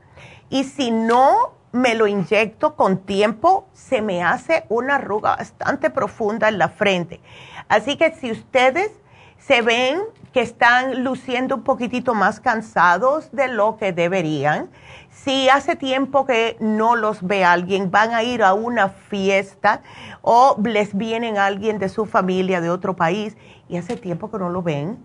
y 0.49 0.63
si 0.63 0.93
no 0.93 1.55
me 1.73 1.97
lo 1.97 2.07
inyecto 2.07 2.77
con 2.77 2.99
tiempo, 2.99 3.67
se 3.73 4.01
me 4.01 4.23
hace 4.23 4.65
una 4.69 4.95
arruga 4.95 5.35
bastante 5.35 5.91
profunda 5.91 6.49
en 6.49 6.59
la 6.59 6.69
frente. 6.69 7.21
Así 7.67 7.97
que 7.97 8.15
si 8.15 8.31
ustedes 8.31 8.93
se 9.39 9.61
ven 9.63 10.03
que 10.37 10.43
están 10.43 11.03
luciendo 11.03 11.55
un 11.55 11.63
poquitito 11.63 12.13
más 12.13 12.41
cansados 12.41 13.33
de 13.33 13.49
lo 13.49 13.79
que 13.79 13.95
deberían. 13.95 14.69
Si 15.09 15.49
hace 15.49 15.77
tiempo 15.77 16.27
que 16.27 16.59
no 16.61 16.95
los 16.95 17.23
ve 17.23 17.43
alguien, 17.43 17.91
van 17.91 18.13
a 18.13 18.23
ir 18.23 18.43
a 18.43 18.53
una 18.53 18.91
fiesta 18.91 19.81
o 20.21 20.55
les 20.63 20.95
vienen 20.95 21.39
alguien 21.39 21.79
de 21.79 21.89
su 21.89 22.05
familia 22.05 22.61
de 22.61 22.69
otro 22.69 22.95
país 22.95 23.35
y 23.67 23.79
hace 23.79 23.97
tiempo 23.97 24.31
que 24.31 24.37
no 24.37 24.51
lo 24.51 24.63
ven, 24.63 25.03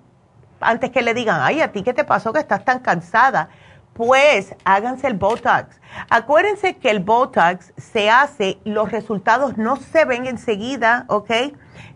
antes 0.59 0.89
que 0.89 1.01
le 1.01 1.13
digan, 1.13 1.39
ay, 1.41 1.61
a 1.61 1.71
ti 1.71 1.81
qué 1.81 1.93
te 1.93 2.03
pasó 2.03 2.33
que 2.33 2.39
estás 2.39 2.65
tan 2.65 2.79
cansada, 2.79 3.47
pues 3.93 4.53
háganse 4.65 5.07
el 5.07 5.13
Botox. 5.13 5.79
Acuérdense 6.09 6.75
que 6.75 6.89
el 6.89 6.99
Botox 6.99 7.71
se 7.77 8.09
hace, 8.09 8.59
los 8.65 8.91
resultados 8.91 9.57
no 9.57 9.77
se 9.77 10.03
ven 10.03 10.25
enseguida, 10.25 11.05
¿ok? 11.07 11.31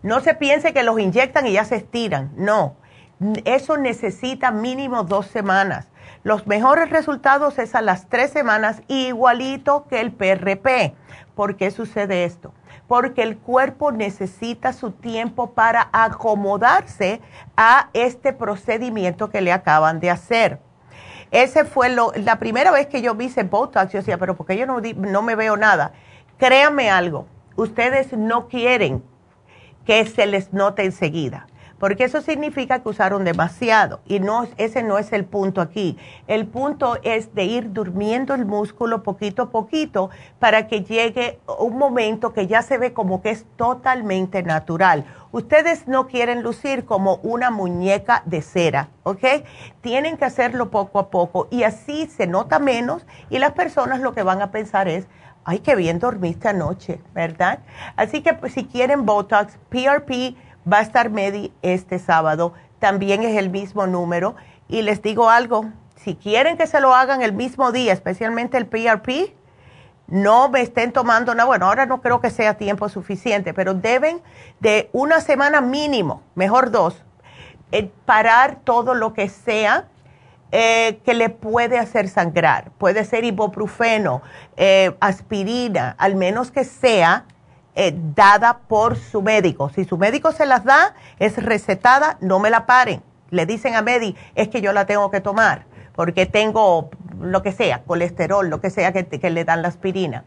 No 0.02 0.20
se 0.20 0.32
piense 0.32 0.72
que 0.72 0.82
los 0.82 0.98
inyectan 0.98 1.46
y 1.46 1.52
ya 1.52 1.66
se 1.66 1.76
estiran, 1.76 2.32
no. 2.34 2.76
Eso 3.44 3.78
necesita 3.78 4.50
mínimo 4.50 5.02
dos 5.02 5.26
semanas. 5.26 5.88
Los 6.22 6.46
mejores 6.46 6.90
resultados 6.90 7.58
es 7.58 7.74
a 7.74 7.80
las 7.80 8.08
tres 8.08 8.30
semanas, 8.30 8.82
igualito 8.88 9.86
que 9.88 10.00
el 10.00 10.12
PRP. 10.12 10.94
¿Por 11.34 11.56
qué 11.56 11.70
sucede 11.70 12.24
esto? 12.24 12.52
Porque 12.86 13.22
el 13.22 13.38
cuerpo 13.38 13.90
necesita 13.90 14.72
su 14.72 14.90
tiempo 14.90 15.52
para 15.52 15.88
acomodarse 15.92 17.20
a 17.56 17.88
este 17.94 18.32
procedimiento 18.32 19.30
que 19.30 19.40
le 19.40 19.52
acaban 19.52 19.98
de 19.98 20.10
hacer. 20.10 20.60
Ese 21.30 21.64
fue 21.64 21.88
lo, 21.88 22.12
la 22.16 22.38
primera 22.38 22.70
vez 22.70 22.86
que 22.86 23.02
yo 23.02 23.14
vi 23.14 23.26
ese 23.26 23.42
Botox, 23.44 23.92
yo 23.92 23.98
decía, 24.00 24.18
pero 24.18 24.36
¿por 24.36 24.46
qué 24.46 24.56
yo 24.56 24.66
no, 24.66 24.80
no 24.80 25.22
me 25.22 25.34
veo 25.34 25.56
nada? 25.56 25.92
Créanme 26.36 26.90
algo, 26.90 27.26
ustedes 27.56 28.12
no 28.12 28.46
quieren 28.46 29.02
que 29.84 30.04
se 30.06 30.26
les 30.26 30.52
note 30.52 30.84
enseguida 30.84 31.46
porque 31.78 32.04
eso 32.04 32.20
significa 32.20 32.80
que 32.80 32.88
usaron 32.88 33.24
demasiado 33.24 34.00
y 34.06 34.20
no, 34.20 34.46
ese 34.56 34.82
no 34.82 34.98
es 34.98 35.12
el 35.12 35.24
punto 35.24 35.60
aquí. 35.60 35.98
El 36.26 36.46
punto 36.46 36.98
es 37.02 37.34
de 37.34 37.44
ir 37.44 37.72
durmiendo 37.72 38.34
el 38.34 38.46
músculo 38.46 39.02
poquito 39.02 39.42
a 39.42 39.50
poquito 39.50 40.10
para 40.38 40.66
que 40.68 40.82
llegue 40.82 41.38
un 41.58 41.76
momento 41.76 42.32
que 42.32 42.46
ya 42.46 42.62
se 42.62 42.78
ve 42.78 42.92
como 42.92 43.22
que 43.22 43.30
es 43.30 43.44
totalmente 43.56 44.42
natural. 44.42 45.04
Ustedes 45.32 45.86
no 45.86 46.06
quieren 46.06 46.42
lucir 46.42 46.84
como 46.84 47.16
una 47.16 47.50
muñeca 47.50 48.22
de 48.24 48.40
cera, 48.40 48.88
¿ok? 49.02 49.24
Tienen 49.82 50.16
que 50.16 50.24
hacerlo 50.24 50.70
poco 50.70 50.98
a 50.98 51.10
poco 51.10 51.48
y 51.50 51.64
así 51.64 52.06
se 52.06 52.26
nota 52.26 52.58
menos 52.58 53.04
y 53.28 53.38
las 53.38 53.52
personas 53.52 54.00
lo 54.00 54.14
que 54.14 54.22
van 54.22 54.40
a 54.40 54.50
pensar 54.50 54.88
es, 54.88 55.06
ay, 55.44 55.60
qué 55.60 55.76
bien 55.76 55.98
dormiste 55.98 56.48
anoche, 56.48 57.00
¿verdad? 57.14 57.60
Así 57.96 58.22
que 58.22 58.34
pues, 58.34 58.52
si 58.52 58.64
quieren 58.64 59.06
Botox, 59.06 59.58
PRP, 59.68 60.36
va 60.70 60.78
a 60.78 60.82
estar 60.82 61.10
Medi 61.10 61.52
este 61.62 61.98
sábado. 61.98 62.52
También 62.78 63.22
es 63.22 63.36
el 63.36 63.50
mismo 63.50 63.86
número. 63.86 64.36
Y 64.68 64.82
les 64.82 65.02
digo 65.02 65.30
algo, 65.30 65.66
si 65.96 66.14
quieren 66.14 66.56
que 66.56 66.66
se 66.66 66.80
lo 66.80 66.94
hagan 66.94 67.22
el 67.22 67.32
mismo 67.32 67.72
día, 67.72 67.92
especialmente 67.92 68.56
el 68.56 68.66
PRP, 68.66 69.34
no 70.08 70.48
me 70.48 70.60
estén 70.60 70.92
tomando 70.92 71.34
nada. 71.34 71.46
Bueno, 71.46 71.66
ahora 71.66 71.86
no 71.86 72.00
creo 72.00 72.20
que 72.20 72.30
sea 72.30 72.54
tiempo 72.54 72.88
suficiente, 72.88 73.54
pero 73.54 73.74
deben 73.74 74.20
de 74.60 74.88
una 74.92 75.20
semana 75.20 75.60
mínimo, 75.60 76.22
mejor 76.34 76.70
dos, 76.70 77.02
eh, 77.72 77.90
parar 78.04 78.60
todo 78.62 78.94
lo 78.94 79.14
que 79.14 79.28
sea 79.28 79.88
eh, 80.52 81.00
que 81.04 81.14
le 81.14 81.28
puede 81.28 81.78
hacer 81.78 82.08
sangrar. 82.08 82.70
Puede 82.78 83.04
ser 83.04 83.24
ibuprofeno, 83.24 84.22
eh, 84.56 84.96
aspirina, 85.00 85.96
al 85.98 86.14
menos 86.14 86.52
que 86.52 86.62
sea 86.62 87.24
eh, 87.76 87.94
dada 88.14 88.58
por 88.66 88.96
su 88.96 89.22
médico. 89.22 89.70
Si 89.70 89.84
su 89.84 89.96
médico 89.96 90.32
se 90.32 90.46
las 90.46 90.64
da, 90.64 90.94
es 91.20 91.36
recetada, 91.36 92.18
no 92.20 92.40
me 92.40 92.50
la 92.50 92.66
paren. 92.66 93.02
Le 93.30 93.46
dicen 93.46 93.76
a 93.76 93.82
Medi, 93.82 94.16
es 94.34 94.48
que 94.48 94.60
yo 94.60 94.72
la 94.72 94.86
tengo 94.86 95.10
que 95.10 95.20
tomar 95.20 95.66
porque 95.96 96.26
tengo 96.26 96.90
lo 97.18 97.42
que 97.42 97.50
sea, 97.50 97.82
colesterol, 97.84 98.48
lo 98.48 98.60
que 98.60 98.70
sea 98.70 98.92
que, 98.92 99.06
que 99.06 99.30
le 99.30 99.44
dan 99.44 99.62
la 99.62 99.68
aspirina. 99.68 100.24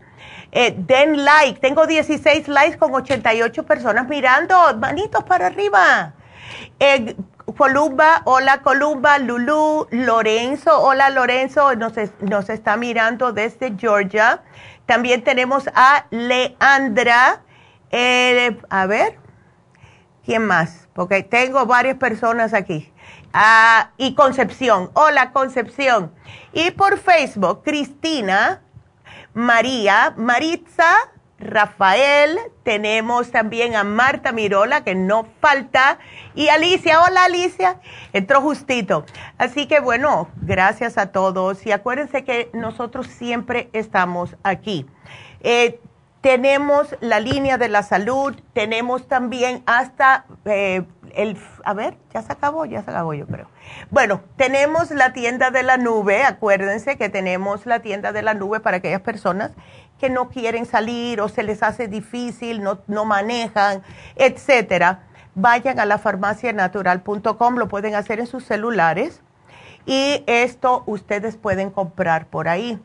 Eh, 0.54 0.74
den 0.76 1.24
like, 1.24 1.60
tengo 1.60 1.86
16 1.86 2.46
likes 2.48 2.76
con 2.76 2.94
88 2.94 3.64
personas 3.64 4.06
mirando, 4.08 4.54
manitos 4.78 5.24
para 5.24 5.46
arriba. 5.46 6.12
Eh, 6.78 7.16
Columba, 7.56 8.22
hola 8.24 8.60
Columba, 8.62 9.18
Lulu, 9.18 9.88
Lorenzo, 9.90 10.78
hola 10.80 11.10
Lorenzo, 11.10 11.74
nos, 11.74 11.94
nos 12.20 12.48
está 12.50 12.76
mirando 12.76 13.32
desde 13.32 13.74
Georgia. 13.78 14.42
También 14.86 15.24
tenemos 15.24 15.68
a 15.74 16.06
Leandra, 16.10 17.42
eh, 17.90 18.56
a 18.68 18.86
ver, 18.86 19.18
¿quién 20.24 20.46
más? 20.46 20.88
Porque 20.92 21.22
tengo 21.22 21.66
varias 21.66 21.96
personas 21.96 22.52
aquí. 22.52 22.92
Ah, 23.32 23.90
y 23.96 24.14
Concepción, 24.14 24.90
hola 24.94 25.32
Concepción. 25.32 26.12
Y 26.52 26.70
por 26.72 26.98
Facebook, 26.98 27.62
Cristina, 27.64 28.60
María, 29.34 30.14
Maritza, 30.16 30.92
Rafael, 31.38 32.38
tenemos 32.62 33.30
también 33.30 33.74
a 33.74 33.82
Marta 33.82 34.30
Mirola, 34.30 34.84
que 34.84 34.94
no 34.94 35.26
falta, 35.40 35.98
y 36.34 36.48
Alicia, 36.48 37.02
hola 37.02 37.24
Alicia, 37.24 37.80
entró 38.12 38.40
justito. 38.40 39.04
Así 39.38 39.66
que 39.66 39.80
bueno, 39.80 40.28
gracias 40.42 40.98
a 40.98 41.10
todos 41.10 41.66
y 41.66 41.72
acuérdense 41.72 42.24
que 42.24 42.50
nosotros 42.52 43.08
siempre 43.08 43.70
estamos 43.72 44.36
aquí. 44.44 44.86
Eh, 45.40 45.80
tenemos 46.20 46.94
la 47.00 47.18
línea 47.18 47.58
de 47.58 47.68
la 47.68 47.82
salud, 47.82 48.36
tenemos 48.52 49.08
también 49.08 49.64
hasta 49.66 50.26
eh, 50.44 50.84
el, 51.14 51.36
a 51.64 51.74
ver, 51.74 51.96
ya 52.14 52.22
se 52.22 52.32
acabó, 52.32 52.64
ya 52.64 52.82
se 52.82 52.90
acabó 52.90 53.14
yo 53.14 53.26
creo. 53.26 53.48
Bueno, 53.90 54.22
tenemos 54.36 54.90
la 54.90 55.12
tienda 55.12 55.50
de 55.50 55.62
la 55.62 55.76
nube, 55.76 56.22
acuérdense 56.24 56.96
que 56.96 57.08
tenemos 57.08 57.66
la 57.66 57.80
tienda 57.80 58.12
de 58.12 58.22
la 58.22 58.34
nube 58.34 58.60
para 58.60 58.78
aquellas 58.78 59.00
personas 59.00 59.52
que 59.98 60.10
no 60.10 60.28
quieren 60.28 60.66
salir 60.66 61.20
o 61.20 61.28
se 61.28 61.42
les 61.42 61.62
hace 61.62 61.88
difícil, 61.88 62.62
no, 62.62 62.80
no 62.86 63.04
manejan, 63.04 63.82
etcétera, 64.16 65.04
vayan 65.34 65.78
a 65.78 65.86
la 65.86 65.98
farmacianatural.com, 65.98 67.56
lo 67.56 67.68
pueden 67.68 67.94
hacer 67.94 68.20
en 68.20 68.26
sus 68.26 68.44
celulares 68.44 69.22
y 69.86 70.24
esto 70.26 70.82
ustedes 70.86 71.36
pueden 71.36 71.70
comprar 71.70 72.26
por 72.26 72.48
ahí. 72.48 72.80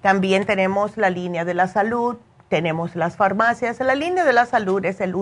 También 0.00 0.46
tenemos 0.46 0.96
la 0.96 1.10
línea 1.10 1.44
de 1.44 1.54
la 1.54 1.68
salud, 1.68 2.16
tenemos 2.48 2.96
las 2.96 3.16
farmacias. 3.16 3.80
La 3.80 3.94
línea 3.94 4.24
de 4.24 4.32
la 4.32 4.46
salud 4.46 4.84
es 4.84 5.00
el 5.00 5.14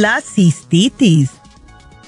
La 0.00 0.22
cistitis? 0.22 1.30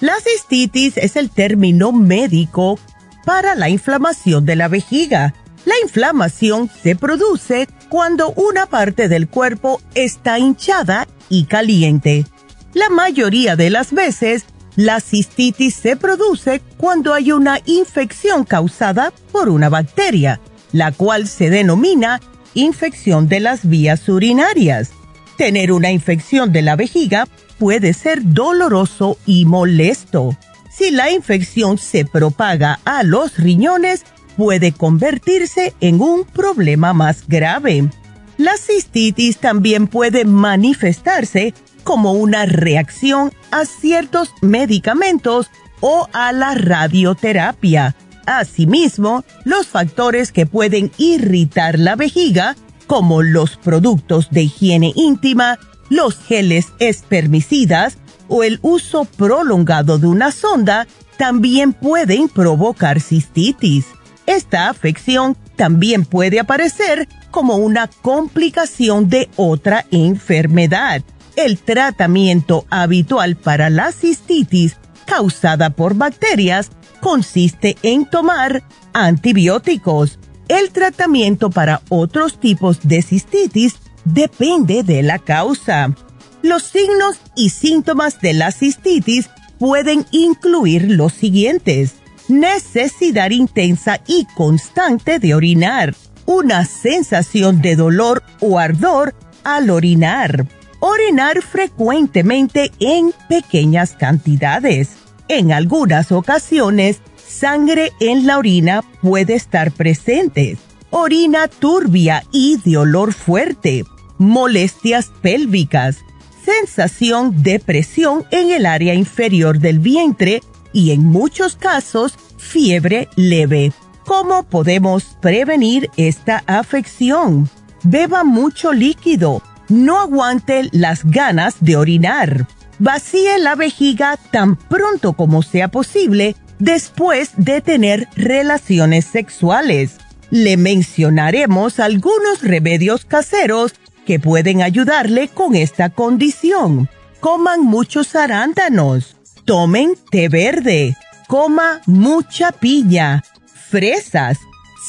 La 0.00 0.14
cistitis 0.18 0.96
es 0.96 1.16
el 1.16 1.28
término 1.28 1.92
médico 1.92 2.78
para 3.26 3.54
la 3.54 3.68
inflamación 3.68 4.46
de 4.46 4.56
la 4.56 4.68
vejiga. 4.68 5.34
La 5.66 5.74
inflamación 5.82 6.70
se 6.82 6.96
produce 6.96 7.68
cuando 7.90 8.30
una 8.32 8.66
parte 8.66 9.08
del 9.08 9.28
cuerpo 9.28 9.82
está 9.94 10.38
hinchada 10.38 11.06
y 11.28 11.44
caliente. 11.44 12.24
La 12.72 12.88
mayoría 12.88 13.54
de 13.54 13.68
las 13.68 13.92
veces, 13.92 14.46
la 14.76 15.00
cistitis 15.00 15.74
se 15.74 15.96
produce 15.96 16.62
cuando 16.78 17.12
hay 17.12 17.32
una 17.32 17.60
infección 17.66 18.44
causada 18.44 19.12
por 19.30 19.50
una 19.50 19.68
bacteria, 19.68 20.40
la 20.72 20.90
cual 20.92 21.28
se 21.28 21.50
denomina 21.50 22.20
infección 22.54 23.28
de 23.28 23.40
las 23.40 23.68
vías 23.68 24.08
urinarias. 24.08 24.90
Tener 25.36 25.70
una 25.70 25.90
infección 25.90 26.52
de 26.52 26.62
la 26.62 26.76
vejiga 26.76 27.26
puede 27.64 27.94
ser 27.94 28.20
doloroso 28.22 29.16
y 29.24 29.46
molesto. 29.46 30.36
Si 30.70 30.90
la 30.90 31.10
infección 31.10 31.78
se 31.78 32.04
propaga 32.04 32.78
a 32.84 33.02
los 33.04 33.38
riñones, 33.38 34.04
puede 34.36 34.72
convertirse 34.72 35.72
en 35.80 36.02
un 36.02 36.24
problema 36.24 36.92
más 36.92 37.26
grave. 37.26 37.88
La 38.36 38.58
cistitis 38.58 39.38
también 39.38 39.86
puede 39.86 40.26
manifestarse 40.26 41.54
como 41.84 42.12
una 42.12 42.44
reacción 42.44 43.32
a 43.50 43.64
ciertos 43.64 44.34
medicamentos 44.42 45.48
o 45.80 46.06
a 46.12 46.32
la 46.32 46.54
radioterapia. 46.54 47.96
Asimismo, 48.26 49.24
los 49.44 49.68
factores 49.68 50.32
que 50.32 50.44
pueden 50.44 50.92
irritar 50.98 51.78
la 51.78 51.96
vejiga, 51.96 52.56
como 52.86 53.22
los 53.22 53.56
productos 53.56 54.28
de 54.30 54.42
higiene 54.42 54.92
íntima, 54.94 55.58
los 55.88 56.18
geles 56.18 56.66
espermicidas 56.78 57.98
o 58.28 58.42
el 58.42 58.58
uso 58.62 59.04
prolongado 59.04 59.98
de 59.98 60.06
una 60.06 60.32
sonda 60.32 60.86
también 61.18 61.72
pueden 61.72 62.28
provocar 62.28 63.00
cistitis. 63.00 63.86
Esta 64.26 64.68
afección 64.68 65.36
también 65.56 66.04
puede 66.04 66.40
aparecer 66.40 67.08
como 67.30 67.56
una 67.56 67.88
complicación 67.88 69.08
de 69.08 69.28
otra 69.36 69.84
enfermedad. 69.90 71.02
El 71.36 71.58
tratamiento 71.58 72.64
habitual 72.70 73.36
para 73.36 73.70
la 73.70 73.92
cistitis 73.92 74.76
causada 75.04 75.70
por 75.70 75.94
bacterias 75.94 76.70
consiste 77.00 77.76
en 77.82 78.06
tomar 78.06 78.62
antibióticos. 78.92 80.18
El 80.48 80.70
tratamiento 80.70 81.50
para 81.50 81.82
otros 81.88 82.38
tipos 82.38 82.80
de 82.82 83.02
cistitis 83.02 83.76
depende 84.04 84.82
de 84.82 85.02
la 85.02 85.18
causa. 85.18 85.94
Los 86.42 86.64
signos 86.64 87.16
y 87.34 87.50
síntomas 87.50 88.20
de 88.20 88.34
la 88.34 88.52
cistitis 88.52 89.30
pueden 89.58 90.04
incluir 90.10 90.90
los 90.90 91.12
siguientes. 91.12 91.94
Necesidad 92.28 93.30
intensa 93.30 94.00
y 94.06 94.26
constante 94.34 95.18
de 95.18 95.34
orinar. 95.34 95.94
Una 96.26 96.64
sensación 96.64 97.62
de 97.62 97.76
dolor 97.76 98.22
o 98.40 98.58
ardor 98.58 99.14
al 99.42 99.70
orinar. 99.70 100.46
Orinar 100.80 101.40
frecuentemente 101.40 102.72
en 102.78 103.12
pequeñas 103.28 103.92
cantidades. 103.92 104.90
En 105.28 105.52
algunas 105.52 106.12
ocasiones, 106.12 107.00
sangre 107.26 107.92
en 108.00 108.26
la 108.26 108.36
orina 108.36 108.82
puede 109.00 109.34
estar 109.34 109.72
presente. 109.72 110.58
Orina 110.90 111.48
turbia 111.48 112.22
y 112.32 112.58
de 112.58 112.76
olor 112.76 113.14
fuerte 113.14 113.84
molestias 114.18 115.10
pélvicas, 115.22 115.98
sensación 116.44 117.42
de 117.42 117.58
presión 117.58 118.24
en 118.30 118.50
el 118.50 118.66
área 118.66 118.94
inferior 118.94 119.58
del 119.58 119.78
vientre 119.78 120.42
y 120.72 120.90
en 120.90 121.04
muchos 121.04 121.56
casos 121.56 122.14
fiebre 122.36 123.08
leve. 123.16 123.72
¿Cómo 124.04 124.42
podemos 124.42 125.16
prevenir 125.22 125.90
esta 125.96 126.44
afección? 126.46 127.48
Beba 127.82 128.22
mucho 128.24 128.72
líquido. 128.72 129.42
No 129.68 129.98
aguante 129.98 130.68
las 130.72 131.04
ganas 131.04 131.56
de 131.60 131.76
orinar. 131.76 132.46
Vacíe 132.78 133.38
la 133.38 133.54
vejiga 133.54 134.18
tan 134.30 134.56
pronto 134.56 135.14
como 135.14 135.42
sea 135.42 135.68
posible 135.68 136.36
después 136.58 137.30
de 137.36 137.62
tener 137.62 138.08
relaciones 138.14 139.06
sexuales. 139.06 139.96
Le 140.30 140.56
mencionaremos 140.56 141.80
algunos 141.80 142.42
remedios 142.42 143.04
caseros 143.04 143.74
que 144.04 144.18
pueden 144.18 144.62
ayudarle 144.62 145.28
con 145.28 145.54
esta 145.54 145.90
condición. 145.90 146.88
Coman 147.20 147.62
muchos 147.62 148.14
arándanos, 148.14 149.16
tomen 149.44 149.94
té 150.10 150.28
verde, 150.28 150.96
coma 151.28 151.80
mucha 151.86 152.52
piña, 152.52 153.24
fresas, 153.70 154.38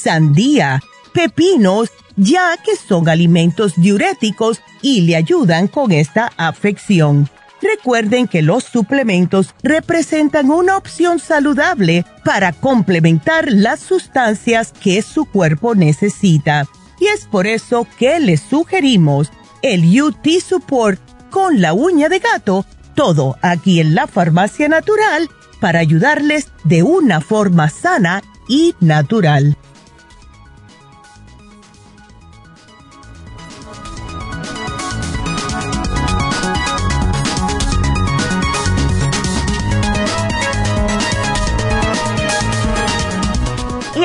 sandía, 0.03 0.82
pepinos, 1.13 1.89
ya 2.18 2.57
que 2.57 2.76
son 2.76 3.09
alimentos 3.09 3.74
diuréticos 3.78 4.61
y 4.82 5.01
le 5.01 5.16
ayudan 5.16 5.68
con 5.68 5.91
esta 5.91 6.32
afección. 6.38 7.30
Recuerden 7.61 8.28
que 8.28 8.41
los 8.41 8.63
suplementos 8.63 9.55
representan 9.63 10.51
una 10.51 10.78
opción 10.78 11.20
saludable 11.20 12.05
para 12.24 12.51
complementar 12.51 13.51
las 13.51 13.80
sustancias 13.80 14.72
que 14.72 15.01
su 15.01 15.26
cuerpo 15.26 15.74
necesita. 15.74 16.68
Y 17.00 17.08
es 17.08 17.26
por 17.26 17.48
eso 17.48 17.88
que 17.98 18.20
les 18.20 18.41
sugerimos 18.41 19.32
el 19.62 20.02
UT 20.02 20.28
Support 20.41 21.02
con 21.30 21.62
la 21.62 21.74
uña 21.74 22.08
de 22.10 22.20
gato, 22.20 22.66
todo 22.96 23.38
aquí 23.41 23.80
en 23.80 23.96
la 23.96 24.08
farmacia 24.08 24.68
natural 24.68 25.30
para 25.60 25.80
ayudarles 25.80 26.50
de 26.64 26.84
una 26.84 27.22
forma 27.22 27.70
sana 27.70 28.24
y 28.48 28.76
natural. 28.80 29.58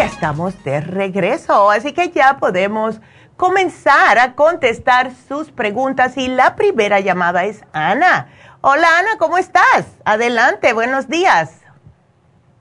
Y 0.01 0.03
estamos 0.03 0.65
de 0.65 0.81
regreso, 0.81 1.71
así 1.71 1.93
que 1.93 2.09
ya 2.09 2.39
podemos 2.39 3.03
comenzar 3.37 4.19
a 4.19 4.35
contestar 4.35 5.11
sus 5.11 5.51
preguntas 5.51 6.17
y 6.17 6.27
la 6.29 6.57
primera 6.57 7.01
llamada 7.01 7.45
es 7.45 7.63
Ana. 7.75 8.31
Hola 8.63 8.87
Ana, 8.99 9.11
¿cómo 9.19 9.37
estás? 9.37 9.99
Adelante, 10.07 10.73
buenos 10.73 11.07
días. 11.07 11.61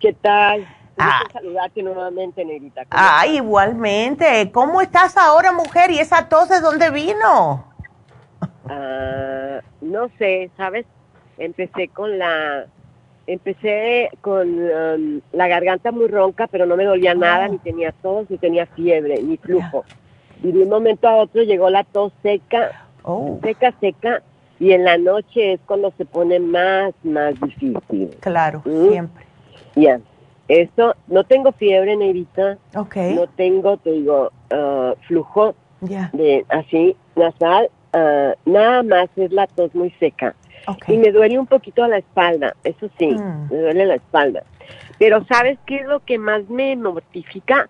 ¿Qué 0.01 0.11
tal? 0.11 0.67
Ah. 0.97 1.21
saludarte 1.31 1.81
nuevamente, 1.81 2.43
Negrita. 2.43 2.81
Ah, 2.91 3.25
igualmente. 3.25 4.51
¿Cómo 4.51 4.81
estás 4.81 5.15
ahora, 5.15 5.53
mujer? 5.53 5.91
¿Y 5.91 5.99
esa 5.99 6.27
tos 6.27 6.49
de 6.49 6.59
dónde 6.59 6.89
vino? 6.89 7.71
Ah, 8.67 9.61
no 9.79 10.09
sé, 10.17 10.51
¿sabes? 10.57 10.85
Empecé 11.37 11.87
con 11.87 12.19
la... 12.19 12.65
Empecé 13.33 14.09
con 14.21 14.47
um, 14.59 15.21
la 15.33 15.47
garganta 15.47 15.91
muy 15.91 16.07
ronca, 16.07 16.47
pero 16.47 16.65
no 16.65 16.75
me 16.75 16.83
dolía 16.83 17.13
nada, 17.13 17.47
ni 17.47 17.59
tenía 17.59 17.91
tos, 17.91 18.27
ni 18.27 18.39
tenía 18.39 18.65
fiebre, 18.65 19.21
ni 19.21 19.37
flujo. 19.37 19.85
Y 20.41 20.51
de 20.51 20.63
un 20.63 20.69
momento 20.69 21.07
a 21.07 21.15
otro 21.17 21.43
llegó 21.43 21.69
la 21.69 21.83
tos 21.83 22.11
seca, 22.23 22.71
Oh, 23.03 23.39
seca, 23.43 23.71
seca, 23.79 24.23
y 24.59 24.71
en 24.71 24.83
la 24.83 24.97
noche 24.97 25.53
es 25.53 25.59
cuando 25.67 25.93
se 25.95 26.05
pone 26.05 26.39
más, 26.39 26.91
más 27.03 27.39
difícil. 27.39 28.09
claro, 28.19 28.63
Mm. 28.65 28.89
siempre. 28.89 29.25
Ya, 29.75 29.99
eso, 30.47 30.95
no 31.07 31.23
tengo 31.23 31.51
fiebre, 31.51 31.95
Negrita, 31.95 32.57
Ok, 32.75 32.95
no 33.13 33.27
tengo, 33.27 33.77
te 33.77 33.91
digo, 33.91 34.31
ah, 34.49 34.95
flujo, 35.07 35.53
ya, 35.81 36.09
de 36.13 36.43
así 36.49 36.95
nasal, 37.15 37.69
ah, 37.93 38.33
nada 38.45 38.81
más 38.81 39.07
es 39.17 39.31
la 39.31 39.45
tos 39.45 39.73
muy 39.75 39.91
seca. 39.99 40.35
Y 40.87 40.97
me 40.97 41.11
duele 41.11 41.37
un 41.39 41.47
poquito 41.47 41.85
la 41.87 41.97
espalda, 41.97 42.55
eso 42.63 42.89
sí, 42.97 43.07
Mm. 43.07 43.47
me 43.51 43.57
duele 43.57 43.85
la 43.85 43.95
espalda. 43.95 44.43
Pero 44.97 45.23
¿sabes 45.25 45.57
qué 45.65 45.77
es 45.77 45.85
lo 45.87 45.99
que 46.01 46.17
más 46.17 46.47
me 46.49 46.75
mortifica? 46.75 47.69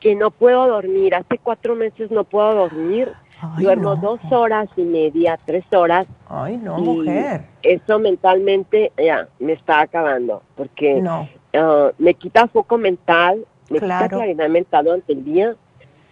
Que 0.00 0.14
no 0.14 0.30
puedo 0.30 0.66
dormir. 0.66 1.14
Hace 1.14 1.38
cuatro 1.38 1.74
meses 1.74 2.10
no 2.10 2.24
puedo 2.24 2.54
dormir. 2.54 3.12
Ay, 3.42 3.64
Duermo 3.64 3.94
no. 3.94 4.00
dos 4.00 4.20
horas 4.30 4.68
y 4.76 4.82
media, 4.82 5.38
tres 5.46 5.64
horas. 5.72 6.06
Ay, 6.28 6.56
no, 6.56 6.78
y 6.78 6.82
mujer. 6.82 7.42
Eso 7.62 7.98
mentalmente 7.98 8.92
ya 8.96 9.28
me 9.38 9.52
está 9.52 9.80
acabando. 9.82 10.42
Porque 10.56 11.00
No, 11.00 11.28
ah, 11.54 11.90
me 11.98 12.14
quita 12.14 12.48
foco 12.48 12.78
mental, 12.78 13.44
me 13.68 13.78
Claro. 13.78 14.04
quita 14.06 14.16
claridad 14.16 14.48
mental 14.48 14.84
durante 14.86 15.12
el 15.12 15.24
día. 15.24 15.54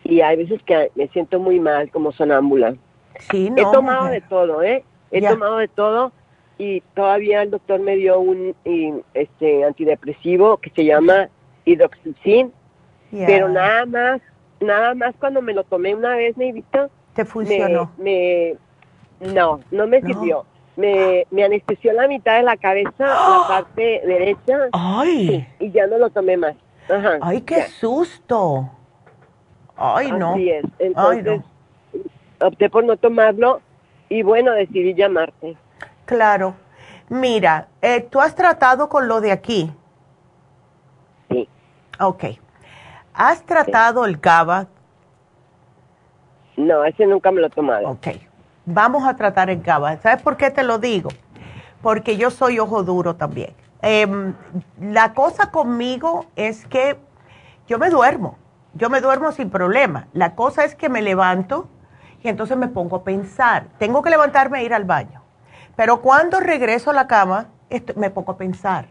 Y 0.05 0.20
hay 0.22 0.36
veces 0.36 0.62
que 0.64 0.91
me 0.95 1.09
siento 1.09 1.39
muy 1.39 1.61
mal 1.61 1.91
como 1.91 2.12
sonámbula. 2.12 2.74
sí, 3.30 3.47
He 3.47 3.62
no. 3.62 3.70
tomado 3.72 4.05
mujer. 4.05 4.22
de 4.22 4.28
todo, 4.28 4.62
¿eh? 4.62 4.84
He 5.11 5.20
Ya. 5.20 5.30
tomado 5.30 5.57
de 5.59 5.68
todo 5.68 6.12
y 6.59 6.81
todavía 6.95 7.43
el 7.43 7.51
doctor 7.51 7.81
me 7.81 7.97
dio 7.97 8.19
un 8.19 8.55
y, 8.65 8.93
este 9.15 9.65
antidepresivo 9.65 10.57
que 10.59 10.71
se 10.71 10.85
llama 10.85 11.29
hidroxicin, 11.65 12.53
pero 13.11 13.49
nada 13.49 13.87
más, 13.87 14.21
nada 14.61 14.95
más 14.95 15.15
cuando 15.21 15.41
me 15.41 15.55
lo 15.55 15.65
tomé 15.65 15.95
una 15.95 16.17
vez, 16.17 16.37
Neidita, 16.37 16.89
Te 17.15 17.25
funcionó. 17.25 17.91
me, 17.97 18.57
no, 19.21 19.61
no 19.71 19.87
me 19.87 20.01
No. 20.01 20.09
sirvió. 20.09 20.45
Me, 20.77 21.27
me 21.33 21.43
anestesió 21.43 21.93
la 21.93 22.07
mitad 22.07 22.37
de 22.37 22.45
la 22.45 22.57
cabeza, 22.57 22.93
la 22.99 23.45
parte 23.49 24.01
derecha, 24.07 24.69
Ay, 24.73 25.45
y 25.59 25.73
ya 25.73 25.89
no 25.89 25.99
lo 25.99 26.09
tomé 26.11 26.37
más. 26.37 26.55
Ajá. 26.89 27.19
ay, 27.21 27.41
qué 27.41 27.57
ya. 27.57 27.67
susto. 27.69 28.71
Ay, 29.77 30.13
no. 30.13 30.35
Así 30.35 30.51
es. 30.51 30.65
Ay, 30.65 30.87
Entonces, 30.87 31.41
opté 32.41 32.71
por 32.71 32.85
no 32.85 32.97
tomarlo 32.97 33.61
y 34.09 34.23
bueno, 34.23 34.53
decidí 34.53 34.95
llamarte. 34.95 35.57
Claro. 36.09 36.55
Mira, 37.11 37.69
eh, 37.83 38.01
tú 38.01 38.19
has 38.19 38.35
tratado 38.35 38.89
con 38.89 39.09
lo 39.09 39.21
de 39.21 39.31
aquí. 39.31 39.71
Sí. 41.29 41.47
Ok. 42.01 42.25
¿Has 43.13 43.43
tratado 43.43 44.07
el 44.07 44.17
GABA? 44.17 44.69
No, 46.57 46.83
ese 46.85 47.05
nunca 47.05 47.31
me 47.31 47.43
lo 47.43 47.49
he 47.49 47.51
tomado. 47.51 47.91
Ok. 47.91 48.07
Vamos 48.65 49.07
a 49.07 49.17
tratar 49.17 49.51
el 49.51 49.61
GABA. 49.61 49.99
¿Sabes 49.99 50.23
por 50.23 50.39
qué 50.39 50.51
te 50.51 50.63
lo 50.63 50.79
digo? 50.79 51.11
Porque 51.83 52.17
yo 52.17 52.31
soy 52.31 52.59
ojo 52.59 52.83
duro 52.85 53.17
también. 53.17 53.53
Em, 53.83 54.35
la 54.81 55.13
cosa 55.13 55.51
conmigo 55.51 56.25
es 56.37 56.67
que 56.67 56.97
yo 57.67 57.79
me 57.79 57.91
duermo. 57.91 58.39
Yo 58.73 58.89
me 58.89 59.03
duermo 59.03 59.31
sin 59.33 59.51
problema. 59.51 60.09
La 60.15 60.35
cosa 60.35 60.65
es 60.65 60.75
que 60.75 60.89
me 60.89 61.03
levanto 61.03 61.69
y 62.23 62.29
entonces 62.29 62.57
me 62.57 62.69
pongo 62.69 62.97
a 62.97 63.05
pensar. 63.05 63.67
Tengo 63.77 64.01
que 64.01 64.09
levantarme 64.09 64.61
e 64.61 64.65
ir 64.65 64.73
al 64.73 64.85
baño. 64.85 65.28
Pero 65.79 66.01
cuando 66.03 66.41
regreso 66.41 66.91
a 66.91 66.93
la 66.93 67.07
cama, 67.07 67.47
esto- 67.70 67.93
me 67.95 68.11
pongo 68.11 68.33
a 68.33 68.37
pensar 68.37 68.87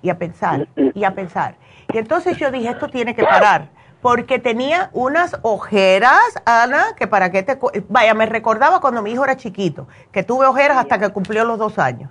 y 0.00 0.08
a 0.08 0.16
pensar 0.16 0.66
y 0.94 1.04
a 1.04 1.14
pensar. 1.14 1.56
Y 1.92 1.98
entonces 1.98 2.38
yo 2.38 2.50
dije, 2.50 2.70
esto 2.70 2.88
tiene 2.88 3.14
que 3.14 3.22
parar. 3.22 3.68
Porque 4.00 4.38
tenía 4.38 4.88
unas 4.94 5.36
ojeras, 5.42 6.22
Ana, 6.46 6.94
que 6.96 7.06
para 7.06 7.30
qué 7.30 7.42
te... 7.42 7.58
Vaya, 7.90 8.14
me 8.14 8.24
recordaba 8.24 8.80
cuando 8.80 9.02
mi 9.02 9.10
hijo 9.12 9.24
era 9.24 9.36
chiquito, 9.36 9.88
que 10.10 10.22
tuve 10.22 10.46
ojeras 10.46 10.78
hasta 10.78 10.98
que 10.98 11.10
cumplió 11.10 11.44
los 11.44 11.58
dos 11.58 11.78
años. 11.78 12.10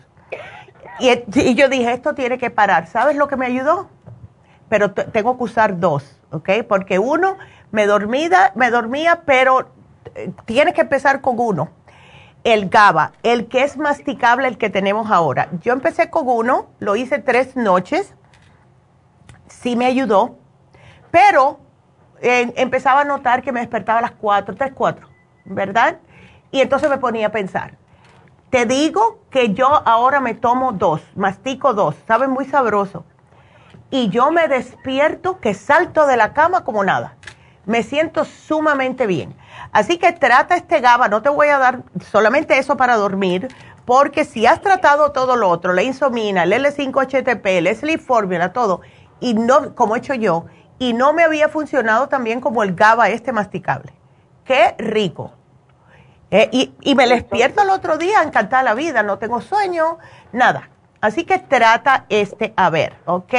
Y, 1.00 1.10
y 1.40 1.56
yo 1.56 1.68
dije, 1.68 1.92
esto 1.92 2.14
tiene 2.14 2.38
que 2.38 2.52
parar. 2.52 2.86
¿Sabes 2.86 3.16
lo 3.16 3.28
que 3.28 3.38
me 3.38 3.48
ayudó? 3.48 3.90
Pero 4.70 4.92
tengo 4.92 5.36
que 5.36 5.44
usar 5.46 5.80
dos, 5.80 6.16
¿ok? 6.30 6.50
Porque 6.70 7.00
uno, 7.00 7.38
me, 7.72 7.88
dormida, 7.88 8.52
me 8.54 8.70
dormía, 8.70 9.24
pero 9.26 9.72
eh, 10.14 10.32
tienes 10.46 10.76
que 10.76 10.82
empezar 10.82 11.22
con 11.22 11.40
uno. 11.40 11.70
El 12.44 12.70
GABA, 12.70 13.14
el 13.22 13.48
que 13.48 13.64
es 13.64 13.78
masticable, 13.78 14.48
el 14.48 14.58
que 14.58 14.70
tenemos 14.70 15.12
ahora. 15.12 15.50
Yo 15.62 15.74
empecé 15.74 16.10
con 16.10 16.28
uno, 16.28 16.70
lo 16.80 16.96
hice 16.96 17.20
tres 17.20 17.56
noches, 17.56 18.16
sí 19.48 19.76
me 19.76 19.86
ayudó, 19.86 20.40
pero 21.12 21.60
eh, 22.22 22.52
empezaba 22.56 23.02
a 23.02 23.06
notar 23.06 23.44
que 23.44 23.52
me 23.52 23.60
despertaba 23.60 24.00
a 24.00 24.02
las 24.02 24.12
cuatro, 24.12 24.56
tres, 24.56 24.72
cuatro, 24.74 25.08
¿verdad? 25.46 26.00
Y 26.52 26.62
entonces 26.62 26.90
me 26.90 26.98
ponía 26.98 27.28
a 27.28 27.32
pensar. 27.32 27.78
Te 28.50 28.66
digo 28.66 29.22
que 29.30 29.54
yo 29.54 29.68
ahora 29.88 30.20
me 30.20 30.34
tomo 30.34 30.74
dos, 30.74 31.02
mastico 31.16 31.74
dos, 31.74 31.96
sabe 32.08 32.28
muy 32.28 32.46
sabroso. 32.46 33.06
Y 33.90 34.10
yo 34.10 34.32
me 34.32 34.48
despierto 34.48 35.40
que 35.40 35.54
salto 35.54 36.08
de 36.08 36.18
la 36.18 36.34
cama 36.34 36.64
como 36.64 36.84
nada. 36.84 37.16
Me 37.66 37.84
siento 37.84 38.26
sumamente 38.26 39.06
bien. 39.08 39.36
Así 39.72 39.98
que 39.98 40.12
trata 40.12 40.56
este 40.56 40.80
GABA, 40.80 41.08
no 41.08 41.22
te 41.22 41.30
voy 41.30 41.48
a 41.48 41.58
dar 41.58 41.84
solamente 42.12 42.58
eso 42.58 42.76
para 42.76 42.96
dormir, 42.96 43.48
porque 43.86 44.26
si 44.26 44.46
has 44.46 44.62
tratado 44.62 45.12
todo 45.12 45.36
lo 45.36 45.50
otro, 45.50 45.74
la 45.74 45.84
insomina, 45.84 46.44
el 46.44 46.54
L5-HTP, 46.54 47.46
el 47.46 47.76
Sleep 47.76 48.00
Formula, 48.00 48.54
todo, 48.54 48.82
y 49.20 49.34
no, 49.34 49.76
como 49.76 49.96
he 49.96 50.00
hecho 50.00 50.14
yo, 50.14 50.46
y 50.80 50.94
no 50.94 51.14
me 51.14 51.24
había 51.24 51.50
funcionado 51.50 52.08
también 52.08 52.42
como 52.42 52.64
el 52.64 52.74
GABA 52.74 53.10
este 53.10 53.32
masticable. 53.32 53.94
Qué 54.44 54.76
rico. 54.78 55.32
Eh, 56.32 56.50
y, 56.52 56.74
y 56.82 56.96
me 56.96 57.08
despierto 57.08 57.62
el 57.62 57.70
otro 57.70 57.98
día 57.98 58.24
encantada 58.24 58.64
la 58.64 58.74
vida, 58.74 59.04
no 59.04 59.20
tengo 59.20 59.42
sueño, 59.42 60.00
nada. 60.32 60.70
Así 61.02 61.24
que 61.24 61.40
trata 61.40 62.06
este 62.10 62.54
a 62.56 62.70
ver, 62.70 62.96
¿ok? 63.06 63.34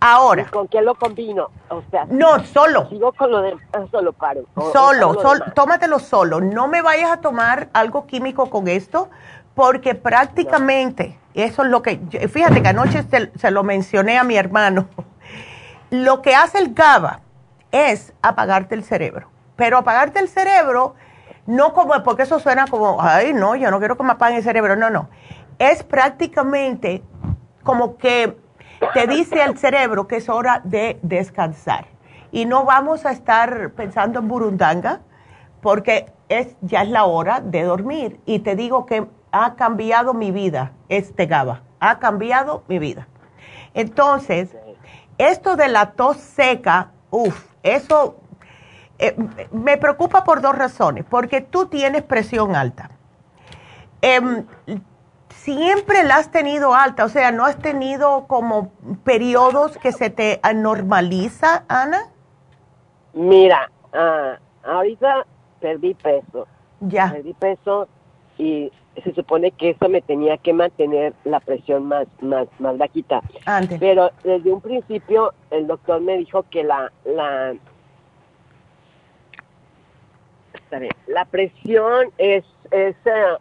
Ahora. 0.00 0.46
¿Con 0.50 0.68
qué 0.68 0.80
lo 0.80 0.94
combino? 0.94 1.50
O 1.70 1.82
sea, 1.90 2.06
no, 2.08 2.44
solo. 2.44 2.88
Sigo 2.88 3.12
con 3.12 3.30
lo 3.30 3.42
de 3.42 3.56
solo 3.90 4.12
paro. 4.12 4.44
solo, 4.72 5.14
solo 5.20 5.44
tómatelo 5.54 5.98
solo. 5.98 6.40
No 6.40 6.68
me 6.68 6.82
vayas 6.82 7.10
a 7.10 7.20
tomar 7.20 7.68
algo 7.72 8.06
químico 8.06 8.48
con 8.48 8.68
esto, 8.68 9.08
porque 9.54 9.96
prácticamente, 9.96 11.18
eso 11.34 11.64
es 11.64 11.68
lo 11.68 11.82
que, 11.82 11.98
fíjate 12.28 12.62
que 12.62 12.68
anoche 12.68 13.04
se, 13.34 13.50
lo 13.50 13.64
mencioné 13.64 14.16
a 14.16 14.22
mi 14.22 14.36
hermano, 14.36 14.86
lo 15.90 16.22
que 16.22 16.36
hace 16.36 16.58
el 16.58 16.74
GABA 16.74 17.20
es 17.72 18.14
apagarte 18.22 18.76
el 18.76 18.84
cerebro. 18.84 19.28
Pero 19.56 19.78
apagarte 19.78 20.20
el 20.20 20.28
cerebro, 20.28 20.94
no 21.46 21.72
como, 21.72 22.00
porque 22.04 22.22
eso 22.22 22.38
suena 22.38 22.68
como, 22.68 22.98
ay, 23.02 23.32
no, 23.32 23.56
yo 23.56 23.72
no 23.72 23.80
quiero 23.80 23.96
que 23.96 24.04
me 24.04 24.12
apaguen 24.12 24.38
el 24.38 24.44
cerebro, 24.44 24.76
no, 24.76 24.90
no. 24.90 25.08
Es 25.58 25.82
prácticamente 25.82 27.02
como 27.64 27.96
que 27.98 28.38
te 28.94 29.06
dice 29.06 29.42
al 29.42 29.58
cerebro 29.58 30.06
que 30.06 30.16
es 30.16 30.28
hora 30.28 30.60
de 30.64 30.98
descansar. 31.02 31.86
Y 32.30 32.44
no 32.44 32.64
vamos 32.64 33.06
a 33.06 33.12
estar 33.12 33.72
pensando 33.72 34.18
en 34.20 34.28
burundanga 34.28 35.00
porque 35.60 36.12
es, 36.28 36.56
ya 36.60 36.82
es 36.82 36.88
la 36.88 37.04
hora 37.04 37.40
de 37.40 37.62
dormir. 37.62 38.20
Y 38.26 38.40
te 38.40 38.54
digo 38.54 38.86
que 38.86 39.06
ha 39.32 39.54
cambiado 39.54 40.14
mi 40.14 40.30
vida, 40.30 40.72
este 40.88 41.26
GABA, 41.26 41.62
ha 41.80 41.98
cambiado 41.98 42.64
mi 42.68 42.78
vida. 42.78 43.08
Entonces, 43.74 44.56
esto 45.16 45.56
de 45.56 45.68
la 45.68 45.92
tos 45.92 46.18
seca, 46.18 46.92
uff, 47.10 47.44
eso 47.62 48.16
eh, 48.98 49.16
me 49.52 49.76
preocupa 49.76 50.24
por 50.24 50.40
dos 50.40 50.56
razones. 50.56 51.04
Porque 51.08 51.40
tú 51.40 51.66
tienes 51.66 52.02
presión 52.02 52.54
alta. 52.56 52.90
Em, 54.00 54.46
siempre 55.54 56.04
la 56.04 56.16
has 56.16 56.30
tenido 56.30 56.74
alta, 56.74 57.06
o 57.06 57.08
sea, 57.08 57.32
¿no 57.32 57.46
has 57.46 57.58
tenido 57.58 58.26
como 58.26 58.70
periodos 59.02 59.78
que 59.78 59.92
se 59.92 60.10
te 60.10 60.40
anormaliza, 60.42 61.64
Ana? 61.68 62.10
Mira, 63.14 63.70
ah, 63.94 64.38
ahorita 64.62 65.24
perdí 65.60 65.94
peso. 65.94 66.46
Ya. 66.80 67.10
Perdí 67.12 67.32
peso 67.32 67.88
y 68.36 68.70
se 69.02 69.14
supone 69.14 69.52
que 69.52 69.70
eso 69.70 69.88
me 69.88 70.02
tenía 70.02 70.36
que 70.36 70.52
mantener 70.52 71.14
la 71.24 71.40
presión 71.40 71.86
más, 71.86 72.06
más, 72.20 72.46
más 72.58 72.76
bajita. 72.76 73.22
Antes. 73.46 73.80
Pero 73.80 74.10
desde 74.22 74.52
un 74.52 74.60
principio 74.60 75.32
el 75.50 75.66
doctor 75.66 76.00
me 76.02 76.18
dijo 76.18 76.44
que 76.50 76.62
la, 76.62 76.92
la, 77.04 77.54
la 81.06 81.24
presión 81.24 82.10
es 82.18 82.44
es 82.70 82.96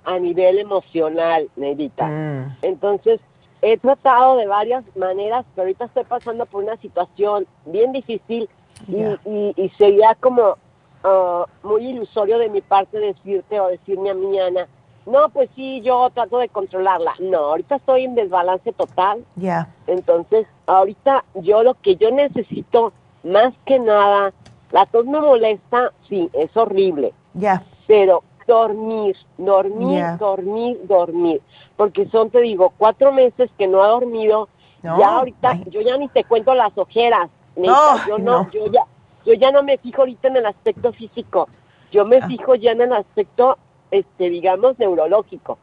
a 0.05 0.19
nivel 0.19 0.59
emocional, 0.59 1.49
Nedita. 1.55 2.07
Mm. 2.07 2.57
Entonces, 2.61 3.19
he 3.61 3.77
tratado 3.77 4.37
de 4.37 4.47
varias 4.47 4.83
maneras, 4.95 5.45
pero 5.53 5.63
ahorita 5.63 5.85
estoy 5.85 6.03
pasando 6.03 6.45
por 6.45 6.63
una 6.63 6.77
situación 6.77 7.47
bien 7.65 7.91
difícil 7.91 8.49
y, 8.87 9.69
sería 9.77 10.15
como 10.15 10.57
uh, 11.03 11.45
muy 11.67 11.87
ilusorio 11.87 12.37
de 12.37 12.49
mi 12.49 12.61
parte 12.61 12.99
decirte 12.99 13.59
o 13.59 13.67
decirme 13.67 14.11
a 14.11 14.13
mi 14.13 14.39
Ana, 14.39 14.67
no, 15.07 15.29
pues 15.29 15.49
sí, 15.55 15.81
yo 15.81 16.09
trato 16.13 16.37
de 16.37 16.49
controlarla. 16.49 17.13
No, 17.19 17.37
ahorita 17.37 17.77
estoy 17.77 18.03
en 18.03 18.15
desbalance 18.15 18.73
total. 18.73 19.23
Ya. 19.37 19.73
Entonces, 19.87 20.45
ahorita 20.65 21.23
yo 21.35 21.63
lo 21.63 21.75
que 21.75 21.95
yo 21.95 22.11
necesito, 22.11 22.91
más 23.23 23.53
que 23.65 23.79
nada, 23.79 24.33
la 24.71 24.85
tos 24.85 25.05
me 25.05 25.19
molesta, 25.19 25.91
sí, 26.09 26.29
es 26.33 26.55
horrible. 26.55 27.13
Ya. 27.33 27.63
Pero 27.87 28.23
dormir, 28.47 29.15
dormir, 29.37 30.03
dormir, 30.17 30.79
dormir. 30.83 31.41
Porque 31.75 32.07
son, 32.07 32.29
te 32.29 32.41
digo, 32.41 32.73
cuatro 32.77 33.11
meses 33.11 33.49
que 33.57 33.67
no 33.67 33.83
ha 33.83 33.87
dormido. 33.87 34.49
ya 34.81 35.17
ahorita, 35.17 35.59
yo 35.67 35.81
ya 35.81 35.97
ni 35.97 36.07
te 36.07 36.23
cuento 36.23 36.53
las 36.53 36.75
ojeras. 36.77 37.29
yo 37.55 38.17
no, 38.17 38.49
yo 38.51 38.71
ya, 38.71 38.83
yo 39.25 39.33
ya 39.33 39.51
no 39.51 39.63
me 39.63 39.77
fijo 39.77 40.01
ahorita 40.01 40.29
en 40.29 40.37
el 40.37 40.45
aspecto 40.45 40.93
físico. 40.93 41.47
Yo 41.91 42.05
me 42.05 42.17
ah. 42.17 42.27
fijo 42.27 42.55
ya 42.55 42.71
en 42.71 42.81
el 42.81 42.93
aspecto, 42.93 43.57
este, 43.91 44.29
digamos, 44.29 44.77
neurológico. 44.79 45.59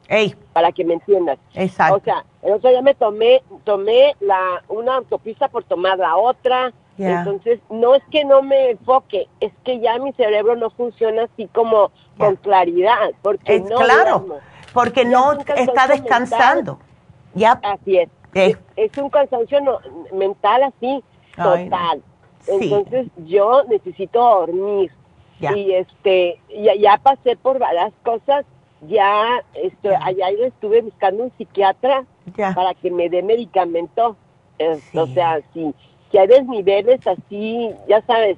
Para 0.53 0.73
que 0.73 0.85
me 0.85 0.95
entiendas. 0.95 1.39
Exacto. 1.55 1.97
O 1.97 2.01
sea, 2.01 2.25
el 2.43 2.53
otro 2.55 2.71
día 2.71 2.83
me 2.83 2.95
tomé, 2.95 3.43
tomé 3.65 4.15
la, 4.21 4.63
una 4.69 4.97
autopista 4.97 5.49
por 5.49 5.65
tomar 5.65 5.99
la 5.99 6.17
otra 6.17 6.73
entonces, 6.99 7.61
no 7.71 7.95
es 7.95 8.03
que 8.11 8.25
no 8.25 8.43
me 8.43 8.71
enfoque, 8.71 9.29
es 9.41 9.53
que 9.65 9.81
ya 9.81 9.99
mi 9.99 10.13
cerebro 10.13 10.57
no 10.57 10.71
funciona 10.71 11.25
así 11.25 11.49
como 11.49 11.91
con 12.19 12.37
claridad, 12.37 13.11
porque 13.23 13.61
no 13.61 13.77
claro, 13.77 14.27
porque 14.73 15.05
no 15.05 15.33
está 15.33 15.89
descansando. 15.89 16.79
Ya. 17.35 17.59
Así 17.63 17.99
es. 17.99 18.09
es. 18.77 18.99
un 18.99 19.11
cansancio 19.11 19.59
mental 20.13 20.63
así, 20.63 21.03
total. 21.37 22.03
Entonces, 22.47 23.09
yo 23.27 23.65
necesito 23.65 24.21
dormir. 24.21 24.93
Y 25.41 25.73
este, 25.73 26.41
ya, 26.49 26.75
ya 26.75 26.97
pasé 26.99 27.37
por 27.37 27.59
varias 27.59 27.93
cosas, 28.03 28.47
ya 28.83 29.43
esto, 29.55 29.91
allá 30.01 30.31
yo 30.31 30.45
estuve 30.45 30.81
buscando 30.81 31.25
un 31.25 31.33
psiquiatra 31.37 32.05
para 32.55 32.73
que 32.75 32.91
me 32.91 33.11
dé 33.11 33.23
medicamento. 33.23 34.17
O 34.95 35.07
sea, 35.09 35.41
sí 35.53 35.75
que 36.15 36.21
hay 36.21 36.29
desniveles 36.29 37.05
así, 37.09 37.71
ya 37.89 38.01
sabes, 38.03 38.37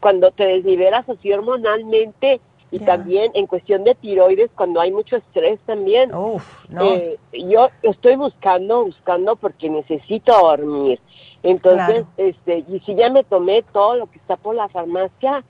cuando 0.00 0.30
te 0.30 0.46
desnivelas 0.46 1.06
así 1.06 1.30
hormonalmente 1.30 2.40
y 2.70 2.78
también 2.78 3.30
en 3.34 3.46
cuestión 3.46 3.84
de 3.84 3.94
tiroides, 3.94 4.50
cuando 4.54 4.80
hay 4.80 4.92
mucho 4.92 5.16
estrés 5.16 5.60
también. 5.66 6.10
Eh, 6.80 7.18
yo 7.34 7.68
estoy 7.82 8.16
buscando, 8.16 8.86
buscando 8.86 9.36
porque 9.36 9.68
necesito 9.68 10.32
dormir. 10.32 11.00
Entonces, 11.42 12.06
este, 12.16 12.64
y 12.66 12.80
si 12.80 12.94
ya 12.94 13.10
me 13.10 13.24
tomé 13.24 13.62
todo 13.74 13.96
lo 13.96 14.06
que 14.06 14.16
está 14.16 14.36
por 14.36 14.54
la 14.54 14.70
farmacia 14.70 15.44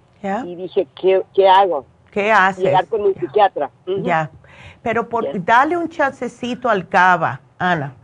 y 0.44 0.56
dije, 0.56 0.88
¿qué, 1.00 1.22
qué 1.32 1.48
hago? 1.48 1.86
¿Qué 2.10 2.32
haces? 2.32 2.64
Llegar 2.64 2.88
con 2.88 3.02
un 3.02 3.14
psiquiatra. 3.14 3.70
Ya, 4.02 4.32
pero 4.82 5.08
por, 5.08 5.28
dale 5.44 5.76
un 5.76 5.88
chancecito 5.88 6.68
al 6.68 6.88
cava, 6.88 7.40
Ana, 7.56 7.94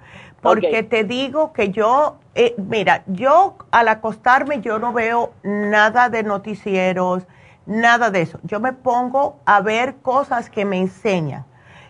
porque 0.40 0.82
te 0.82 1.04
digo 1.04 1.52
que 1.52 1.70
yo 1.70 2.16
eh, 2.40 2.54
mira, 2.56 3.02
yo 3.08 3.56
al 3.72 3.88
acostarme 3.88 4.60
yo 4.60 4.78
no 4.78 4.92
veo 4.92 5.32
nada 5.42 6.08
de 6.08 6.22
noticieros, 6.22 7.24
nada 7.66 8.12
de 8.12 8.22
eso. 8.22 8.38
Yo 8.44 8.60
me 8.60 8.72
pongo 8.72 9.40
a 9.44 9.60
ver 9.60 9.96
cosas 9.96 10.48
que 10.48 10.64
me 10.64 10.78
enseñan. 10.78 11.44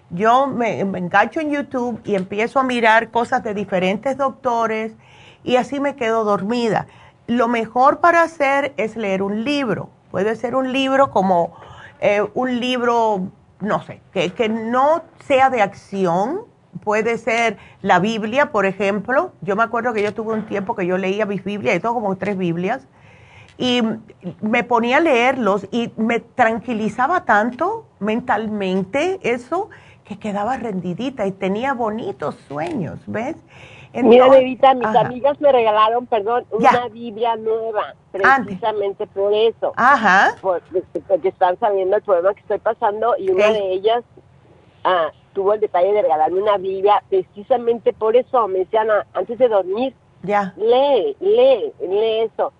Yo 0.09 0.46
me, 0.46 0.80
engancho 0.80 1.40
en 1.40 1.51
YouTube 1.51 2.01
y 2.03 2.14
empiezo 2.14 2.61
a 2.61 2.62
mirar 2.62 3.11
cosas 3.11 3.44
de 3.44 3.53
diferentes 3.53 4.16
doctores 4.16 4.94
y 5.44 5.57
así 5.57 5.80
me 5.80 5.96
quedo 5.96 6.24
dormida. 6.24 6.86
Lo 7.26 7.46
mejor 7.46 8.01
para 8.01 8.22
hacer 8.22 8.72
es 8.78 8.96
leer 8.96 9.20
un 9.20 9.44
libro. 9.44 9.90
Puede 10.11 10.34
ser 10.34 10.55
un 10.55 10.72
libro 10.72 11.11
como 11.11 11.53
eh, 12.01 12.26
un 12.32 12.59
libro, 12.59 13.28
no 13.61 13.82
sé, 13.82 14.01
que, 14.14 14.30
que 14.30 14.49
no 14.49 15.03
sea 15.26 15.51
de 15.51 15.61
acción, 15.61 16.40
puede 16.89 17.18
ser 17.18 17.59
la 17.82 17.99
Biblia, 17.99 18.51
por 18.51 18.64
ejemplo. 18.64 19.32
Yo 19.43 19.57
me 19.57 19.62
acuerdo 19.62 19.93
que 19.93 20.03
yo 20.03 20.14
tuve 20.14 20.32
un 20.32 20.47
tiempo 20.47 20.74
que 20.74 20.86
yo 20.86 20.97
leía 20.97 21.26
mis 21.26 21.45
Biblias, 21.45 21.76
y 21.76 21.80
todo 21.80 21.93
como 21.93 22.16
tres 22.16 22.39
Biblias, 22.39 22.89
y 23.59 23.82
me 24.41 24.64
ponía 24.64 24.97
a 24.97 25.01
leerlos 25.01 25.68
y 25.70 25.93
me 25.99 26.20
tranquilizaba 26.20 27.26
tanto 27.26 27.84
mentalmente 28.01 29.20
eso 29.22 29.68
que 30.03 30.18
quedaba 30.18 30.57
rendidita 30.57 31.26
y 31.26 31.32
tenía 31.32 31.74
bonitos 31.74 32.36
sueños, 32.49 32.99
¿ves? 33.07 33.36
Mira, 33.93 34.26
Levita, 34.28 34.72
mis 34.72 34.86
amigas 34.86 35.39
me 35.43 35.53
regalaron, 35.53 36.07
perdón, 36.07 36.47
una 36.51 36.89
Biblia 36.89 37.36
nueva, 37.36 37.97
precisamente 38.12 39.07
por 39.09 39.34
eso. 39.34 39.74
Ajá. 39.76 40.36
porque 40.41 41.28
están 41.28 41.59
sabiendo 41.59 41.97
el 41.97 42.03
problema 42.03 42.32
que 42.32 42.41
estoy 42.41 42.61
pasando 42.61 43.14
y 43.18 43.28
una 43.28 43.53
de 43.53 43.72
ellas 43.72 44.05
ah, 44.84 45.11
tuvo 45.38 45.54
el 45.54 45.60
detalle 45.60 45.92
de 45.92 46.02
regalarme 46.02 46.42
una 46.42 46.56
Biblia, 46.56 47.00
precisamente 47.08 47.92
por 47.92 48.16
eso 48.16 48.48
me 48.48 48.58
decían 48.58 48.90
ah, 48.90 49.06
antes 49.14 49.38
de 49.38 49.46
dormir, 49.46 49.94
ya. 50.24 50.52
lee, 50.56 51.16
lee, 51.20 51.72
lee 51.78 52.18
eso. 52.22 52.52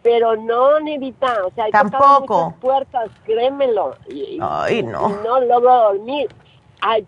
Pero 0.00 0.36
no, 0.36 0.78
Nevita, 0.78 1.44
o 1.44 1.50
sea, 1.50 1.64
hay 1.64 1.72
tampoco 1.72 2.54
puertas, 2.60 3.10
créemelo. 3.24 3.96
Y, 4.08 4.38
Ay, 4.40 4.84
no. 4.84 5.08
no 5.08 5.40
logro 5.40 5.74
dormir. 5.74 6.28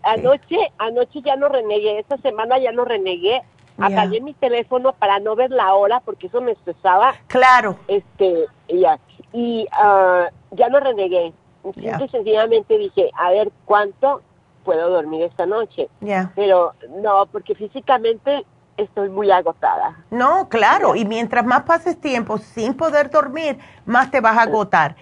anoche, 0.03 0.73
anoche 0.79 1.23
ya 1.23 1.37
no 1.37 1.49
renegué, 1.49 2.01
esta 2.01 2.17
semana 2.17 2.59
ya 2.59 2.73
no 2.73 2.85
renegué. 2.85 3.43
Apagué 3.79 4.21
mi 4.21 4.35
teléfono 4.35 4.93
para 4.93 5.21
no 5.21 5.37
ver 5.37 5.53
la 5.53 5.73
hora 5.75 6.01
porque 6.01 6.27
eso 6.27 6.41
me 6.41 6.51
estresaba. 6.51 7.15
Claro. 7.29 7.77
Este, 7.87 8.47
ya. 8.69 8.99
Y 9.33 9.69
uh, 9.73 10.27
ya 10.51 10.69
no 10.69 10.81
renegué. 10.81 11.33
Entonces, 11.63 12.11
sencillamente 12.11 12.77
dije, 12.77 13.09
a 13.15 13.31
ver, 13.31 13.53
¿cuánto 13.65 14.21
puedo 14.65 14.91
dormir 14.91 15.23
esta 15.23 15.47
noche. 15.47 15.89
Pero 16.35 16.75
no, 17.01 17.27
porque 17.27 17.55
físicamente 17.55 18.45
estoy 18.77 19.09
muy 19.09 19.31
agotada. 19.31 20.05
No, 20.11 20.49
claro, 20.49 20.97
y 20.97 21.05
mientras 21.05 21.45
más 21.45 21.63
pases 21.63 22.01
tiempo 22.01 22.39
sin 22.39 22.75
poder 22.75 23.11
dormir, 23.11 23.59
más 23.85 24.11
te 24.11 24.21
vas 24.21 24.37
a 24.39 24.43
agotar. 24.43 24.97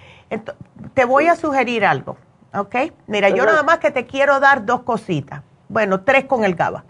te 0.94 1.04
voy 1.04 1.26
a 1.26 1.36
sugerir 1.36 1.84
algo, 1.84 2.16
¿ok? 2.54 2.76
Mira, 3.06 3.28
yo 3.28 3.44
nada 3.44 3.62
más 3.62 3.78
que 3.78 3.90
te 3.90 4.06
quiero 4.06 4.40
dar 4.40 4.64
dos 4.64 4.82
cositas. 4.82 5.42
Bueno, 5.68 6.02
tres 6.02 6.24
con 6.24 6.44
el 6.44 6.54
GABA. 6.54 6.84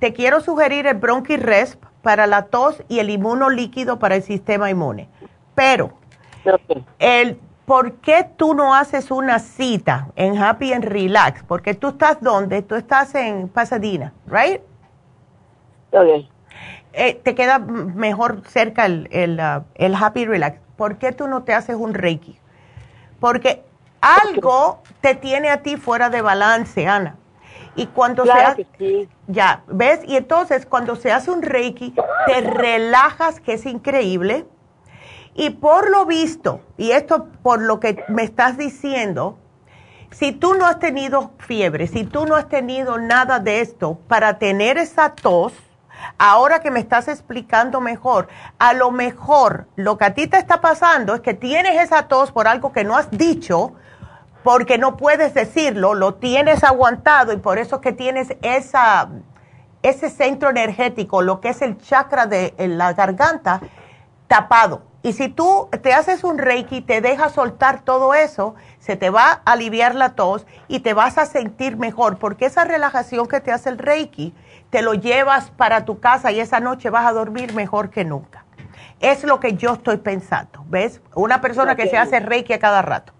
te 0.00 0.12
quiero 0.12 0.40
sugerir 0.40 0.86
el 0.86 0.96
Bronchi-Resp 0.96 1.82
para 2.02 2.26
la 2.26 2.46
tos 2.46 2.82
y 2.88 3.00
el 3.00 3.10
inmunolíquido 3.10 3.98
para 3.98 4.16
el 4.16 4.22
sistema 4.22 4.70
inmune. 4.70 5.08
Pero, 5.54 5.92
el, 6.98 7.40
¿por 7.68 7.92
qué 7.96 8.26
tú 8.36 8.54
no 8.54 8.74
haces 8.74 9.10
una 9.10 9.38
cita 9.38 10.08
en 10.16 10.42
Happy 10.42 10.72
and 10.72 10.84
Relax? 10.84 11.44
Porque 11.44 11.74
tú 11.74 11.88
estás 11.88 12.20
donde? 12.22 12.62
Tú 12.62 12.74
estás 12.74 13.14
en 13.14 13.48
Pasadena, 13.48 14.14
¿right? 14.26 14.62
Ok. 15.92 16.26
Eh, 16.94 17.20
te 17.22 17.34
queda 17.34 17.58
mejor 17.58 18.42
cerca 18.48 18.86
el, 18.86 19.06
el, 19.12 19.38
uh, 19.38 19.64
el 19.74 19.94
Happy 19.94 20.24
Relax. 20.24 20.58
¿Por 20.76 20.96
qué 20.96 21.12
tú 21.12 21.28
no 21.28 21.42
te 21.42 21.52
haces 21.52 21.76
un 21.76 21.92
Reiki? 21.92 22.40
Porque 23.20 23.62
algo 24.00 24.80
te 25.02 25.14
tiene 25.14 25.50
a 25.50 25.62
ti 25.62 25.76
fuera 25.76 26.08
de 26.08 26.22
balance, 26.22 26.86
Ana. 26.86 27.16
Y 27.76 27.86
cuando 27.88 28.24
se 28.24 28.32
hace, 28.32 28.66
sí. 28.78 29.08
ya, 29.26 29.62
¿ves? 29.66 30.00
Y 30.06 30.16
entonces 30.16 30.64
cuando 30.64 30.96
se 30.96 31.12
hace 31.12 31.30
un 31.30 31.42
Reiki, 31.42 31.94
te 32.26 32.40
relajas, 32.40 33.40
que 33.40 33.52
es 33.52 33.66
increíble. 33.66 34.46
Y 35.38 35.50
por 35.50 35.88
lo 35.88 36.04
visto, 36.04 36.62
y 36.76 36.90
esto 36.90 37.28
por 37.44 37.62
lo 37.62 37.78
que 37.78 38.04
me 38.08 38.24
estás 38.24 38.58
diciendo, 38.58 39.38
si 40.10 40.32
tú 40.32 40.54
no 40.54 40.66
has 40.66 40.80
tenido 40.80 41.30
fiebre, 41.38 41.86
si 41.86 42.02
tú 42.02 42.26
no 42.26 42.34
has 42.34 42.48
tenido 42.48 42.98
nada 42.98 43.38
de 43.38 43.60
esto, 43.60 44.00
para 44.08 44.40
tener 44.40 44.78
esa 44.78 45.14
tos, 45.14 45.52
ahora 46.18 46.58
que 46.58 46.72
me 46.72 46.80
estás 46.80 47.06
explicando 47.06 47.80
mejor, 47.80 48.26
a 48.58 48.72
lo 48.72 48.90
mejor 48.90 49.68
lo 49.76 49.96
que 49.96 50.06
a 50.06 50.14
ti 50.14 50.26
te 50.26 50.38
está 50.38 50.60
pasando 50.60 51.14
es 51.14 51.20
que 51.20 51.34
tienes 51.34 51.80
esa 51.80 52.08
tos 52.08 52.32
por 52.32 52.48
algo 52.48 52.72
que 52.72 52.82
no 52.82 52.96
has 52.96 53.08
dicho, 53.12 53.74
porque 54.42 54.76
no 54.76 54.96
puedes 54.96 55.34
decirlo, 55.34 55.94
lo 55.94 56.14
tienes 56.14 56.64
aguantado 56.64 57.32
y 57.32 57.36
por 57.36 57.58
eso 57.58 57.76
es 57.76 57.82
que 57.82 57.92
tienes 57.92 58.36
ese 58.42 60.10
centro 60.10 60.50
energético, 60.50 61.22
lo 61.22 61.40
que 61.40 61.50
es 61.50 61.62
el 61.62 61.78
chakra 61.78 62.26
de 62.26 62.54
la 62.58 62.92
garganta, 62.92 63.60
tapado. 64.26 64.87
Y 65.02 65.12
si 65.12 65.28
tú 65.28 65.68
te 65.82 65.92
haces 65.92 66.24
un 66.24 66.38
reiki, 66.38 66.80
te 66.80 67.00
dejas 67.00 67.32
soltar 67.32 67.82
todo 67.82 68.14
eso, 68.14 68.56
se 68.80 68.96
te 68.96 69.10
va 69.10 69.42
a 69.44 69.52
aliviar 69.52 69.94
la 69.94 70.10
tos 70.10 70.44
y 70.66 70.80
te 70.80 70.92
vas 70.92 71.18
a 71.18 71.26
sentir 71.26 71.76
mejor, 71.76 72.18
porque 72.18 72.46
esa 72.46 72.64
relajación 72.64 73.28
que 73.28 73.40
te 73.40 73.52
hace 73.52 73.68
el 73.68 73.78
reiki, 73.78 74.34
te 74.70 74.82
lo 74.82 74.94
llevas 74.94 75.50
para 75.50 75.84
tu 75.84 76.00
casa 76.00 76.32
y 76.32 76.40
esa 76.40 76.58
noche 76.60 76.90
vas 76.90 77.06
a 77.06 77.12
dormir 77.12 77.54
mejor 77.54 77.90
que 77.90 78.04
nunca. 78.04 78.44
Es 79.00 79.22
lo 79.22 79.38
que 79.38 79.54
yo 79.54 79.74
estoy 79.74 79.98
pensando, 79.98 80.64
¿ves? 80.68 81.00
Una 81.14 81.40
persona 81.40 81.76
que 81.76 81.88
se 81.88 81.96
hace 81.96 82.18
reiki 82.18 82.52
a 82.52 82.58
cada 82.58 82.82
rato. 82.82 83.12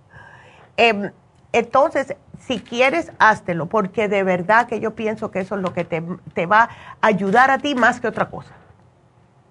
Em, 0.77 1.13
entonces, 1.53 2.17
si 2.41 2.61
quieres, 2.61 3.13
háztelo, 3.19 3.67
porque 3.67 4.09
de 4.09 4.25
verdad 4.25 4.67
que 4.67 4.81
yo 4.81 4.97
pienso 4.97 5.31
que 5.31 5.41
eso 5.41 5.55
es 5.55 5.63
lo 5.63 5.73
que 5.73 5.85
te, 5.85 6.03
te 6.35 6.47
va 6.47 6.69
a 7.01 7.07
ayudar 7.07 7.53
a 7.53 7.59
ti 7.59 7.77
más 7.77 8.01
que 8.01 8.09
otra 8.09 8.29
cosa. 8.29 8.55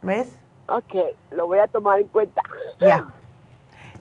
¿Ves? 0.02 0.28
Ok, 0.68 0.96
lo 1.32 1.48
voy 1.48 1.60
a 1.60 1.68
tomar 1.68 2.00
en 2.00 2.08
cuenta. 2.08 2.42
Ya. 2.80 3.06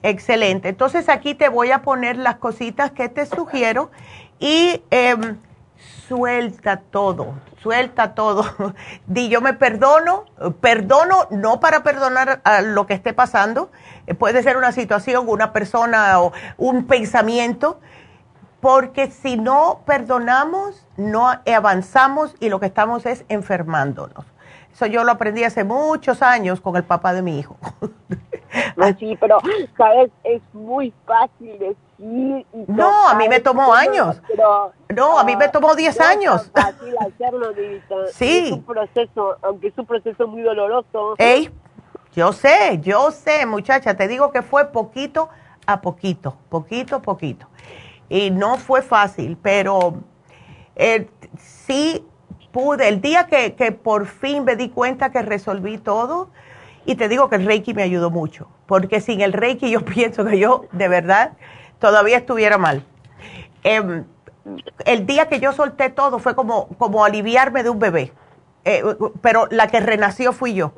Excelente. 0.03 0.69
Entonces 0.69 1.09
aquí 1.09 1.33
te 1.33 1.49
voy 1.49 1.71
a 1.71 1.81
poner 1.81 2.17
las 2.17 2.37
cositas 2.37 2.91
que 2.91 3.09
te 3.09 3.25
sugiero 3.25 3.89
y 4.39 4.83
em, 4.91 5.37
suelta 6.07 6.77
todo, 6.77 7.33
suelta 7.61 8.13
todo. 8.13 8.45
Di 9.07 9.29
yo 9.29 9.41
me 9.41 9.53
perdono, 9.53 10.25
perdono 10.61 11.27
no 11.31 11.59
para 11.59 11.83
perdonar 11.83 12.41
a 12.43 12.61
lo 12.61 12.85
que 12.85 12.93
esté 12.93 13.13
pasando, 13.13 13.71
eh, 14.05 14.13
puede 14.13 14.43
ser 14.43 14.57
una 14.57 14.71
situación, 14.71 15.25
una 15.27 15.53
persona 15.53 16.19
o 16.21 16.33
un 16.57 16.85
pensamiento, 16.85 17.79
porque 18.59 19.09
si 19.09 19.37
no 19.37 19.81
perdonamos, 19.85 20.85
no 20.97 21.29
avanzamos 21.29 22.35
y 22.39 22.49
lo 22.49 22.59
que 22.59 22.65
estamos 22.65 23.05
es 23.05 23.23
enfermándonos. 23.29 24.25
Eso 24.77 24.85
yo 24.85 25.03
lo 25.03 25.11
aprendí 25.13 25.43
hace 25.43 25.63
muchos 25.63 26.21
años 26.21 26.61
con 26.61 26.75
el 26.75 26.83
papá 26.83 27.11
de 27.11 27.23
mi 27.23 27.39
hijo. 27.39 27.57
Sí, 28.99 29.17
pero, 29.19 29.39
¿sabes? 29.75 30.11
Es 30.23 30.39
muy 30.53 30.93
fácil 31.07 31.57
decir. 31.57 31.75
y 31.97 32.45
No, 32.67 33.07
a 33.07 33.15
mí 33.15 33.27
me 33.27 33.39
tomó 33.39 33.73
años. 33.73 34.21
pero, 34.27 34.71
No, 34.95 35.17
a 35.17 35.23
mí 35.23 35.35
me 35.35 35.45
ah, 35.45 35.51
tomó 35.51 35.73
10 35.73 35.97
no 35.97 36.03
es 36.03 36.09
años. 36.09 36.51
tan 36.51 36.65
fácil 36.75 36.95
hacerlo, 36.99 37.53
Divita. 37.53 37.95
Sí. 38.13 38.45
Es 38.45 38.51
un 38.51 38.63
proceso, 38.63 39.37
aunque 39.41 39.69
es 39.69 39.77
un 39.79 39.87
proceso 39.87 40.27
muy 40.27 40.43
doloroso. 40.43 41.15
Ey, 41.17 41.49
yo 42.13 42.31
sé, 42.31 42.79
yo 42.83 43.09
sé, 43.09 43.47
muchacha, 43.47 43.97
te 43.97 44.07
digo 44.07 44.31
que 44.31 44.43
fue 44.43 44.65
poquito 44.65 45.29
a 45.65 45.81
poquito, 45.81 46.37
poquito 46.49 46.97
a 46.97 47.01
poquito. 47.01 47.47
Y 48.09 48.29
no 48.29 48.57
fue 48.57 48.83
fácil, 48.83 49.39
pero 49.41 49.95
eh, 50.75 51.09
sí 51.39 52.05
pude. 52.51 52.87
El 52.87 53.01
día 53.01 53.27
que, 53.27 53.55
que 53.55 53.71
por 53.71 54.05
fin 54.07 54.43
me 54.43 54.55
di 54.55 54.69
cuenta 54.69 55.11
que 55.11 55.21
resolví 55.21 55.77
todo, 55.77 56.29
y 56.85 56.95
te 56.95 57.09
digo 57.09 57.29
que 57.29 57.35
el 57.35 57.45
Reiki 57.45 57.73
me 57.73 57.83
ayudó 57.83 58.09
mucho, 58.09 58.47
porque 58.65 59.01
sin 59.01 59.21
el 59.21 59.33
Reiki 59.33 59.69
yo 59.69 59.83
pienso 59.85 60.25
que 60.25 60.39
yo, 60.39 60.65
de 60.71 60.87
verdad, 60.87 61.33
todavía 61.79 62.17
estuviera 62.17 62.57
mal. 62.57 62.83
Em, 63.63 64.05
el 64.85 65.05
día 65.05 65.27
que 65.27 65.39
yo 65.39 65.51
solté 65.51 65.89
todo 65.89 66.19
fue 66.19 66.33
como, 66.35 66.69
como 66.77 67.03
aliviarme 67.03 67.63
de 67.63 67.69
un 67.69 67.79
bebé, 67.79 68.13
Eh, 68.63 68.83
pero 69.21 69.47
la 69.49 69.67
que 69.67 69.79
renació 69.79 70.33
fui 70.33 70.53
yo. 70.53 70.73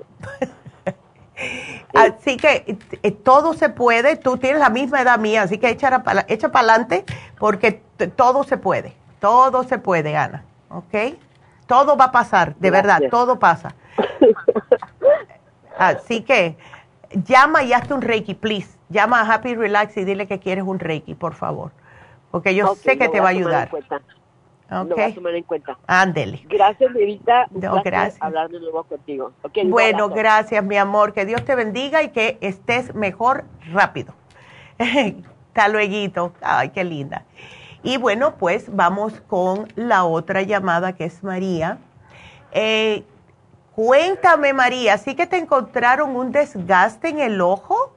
Así 1.96 2.38
que 2.38 2.78
eh, 3.02 3.12
todo 3.12 3.54
se 3.54 3.70
puede, 3.70 4.16
tú 4.16 4.38
tienes 4.38 4.60
la 4.60 4.70
misma 4.70 5.02
edad 5.02 5.18
mía, 5.18 5.42
así 5.44 5.58
que 5.58 5.70
echa 5.70 6.04
para 6.04 6.26
adelante 6.60 7.04
porque 7.40 7.82
todo 8.16 8.44
se 8.44 8.58
puede, 8.58 8.94
todo 9.20 9.64
se 9.64 9.80
puede, 9.80 10.16
Ana, 10.16 10.44
¿ok? 10.70 11.18
Todo 11.70 11.96
va 11.96 12.06
a 12.06 12.12
pasar, 12.12 12.56
de 12.56 12.72
verdad, 12.72 13.00
todo 13.12 13.38
pasa. 13.38 13.76
Así 15.78 16.24
que 16.24 16.58
llama 17.12 17.62
y 17.62 17.74
hazte 17.74 17.94
un 17.94 18.02
Reiki, 18.02 18.34
please. 18.34 18.76
Llama 18.90 19.22
a 19.22 19.32
Happy 19.32 19.54
Relax 19.54 19.96
y 19.98 20.04
dile 20.04 20.28
que 20.28 20.40
quieres 20.40 20.64
un 20.64 20.80
Reiki, 20.80 21.14
por 21.14 21.36
favor, 21.36 21.72
porque 22.32 22.56
yo 22.56 22.74
sé 22.74 22.98
que 22.98 23.08
te 23.08 23.20
va 23.20 23.28
a 23.28 23.30
ayudar. 23.30 23.70
cuenta. 23.70 24.02
Lo 24.72 24.96
voy 24.96 25.04
a 25.04 25.14
tomar 25.14 25.36
en 25.36 25.44
cuenta. 25.44 25.78
Ándele. 25.86 26.42
Gracias. 26.46 26.92
Un 26.96 27.62
No, 27.62 27.84
gracias. 27.84 28.18
hablar 28.20 28.50
de 28.50 28.60
nuevo 28.60 28.84
contigo. 28.84 29.32
Bueno, 29.66 30.06
abrazo. 30.06 30.16
gracias, 30.16 30.64
mi 30.64 30.78
amor. 30.78 31.14
Que 31.14 31.26
Dios 31.26 31.46
te 31.46 31.54
bendiga 31.54 32.02
y 32.02 32.10
que 32.10 32.40
estés 32.42 32.96
mejor 32.96 33.46
rápido. 33.72 34.16
Hasta 34.80 35.68
luego. 35.68 36.34
Ay, 36.42 36.70
qué 36.70 36.84
linda. 36.84 37.26
Y 37.84 37.98
bueno, 37.98 38.36
pues 38.38 38.76
vamos 38.76 39.22
con 39.28 39.68
la 39.76 40.04
otra 40.04 40.42
llamada 40.42 40.94
que 40.94 41.06
es 41.06 41.24
María. 41.24 41.78
Eh, 42.52 43.04
cuéntame, 43.74 44.54
María, 44.54 44.98
¿sí 44.98 45.16
que 45.16 45.26
te 45.28 45.38
encontraron 45.38 46.16
un 46.16 46.32
desgaste 46.32 47.10
en 47.10 47.20
el 47.20 47.40
ojo? 47.42 47.96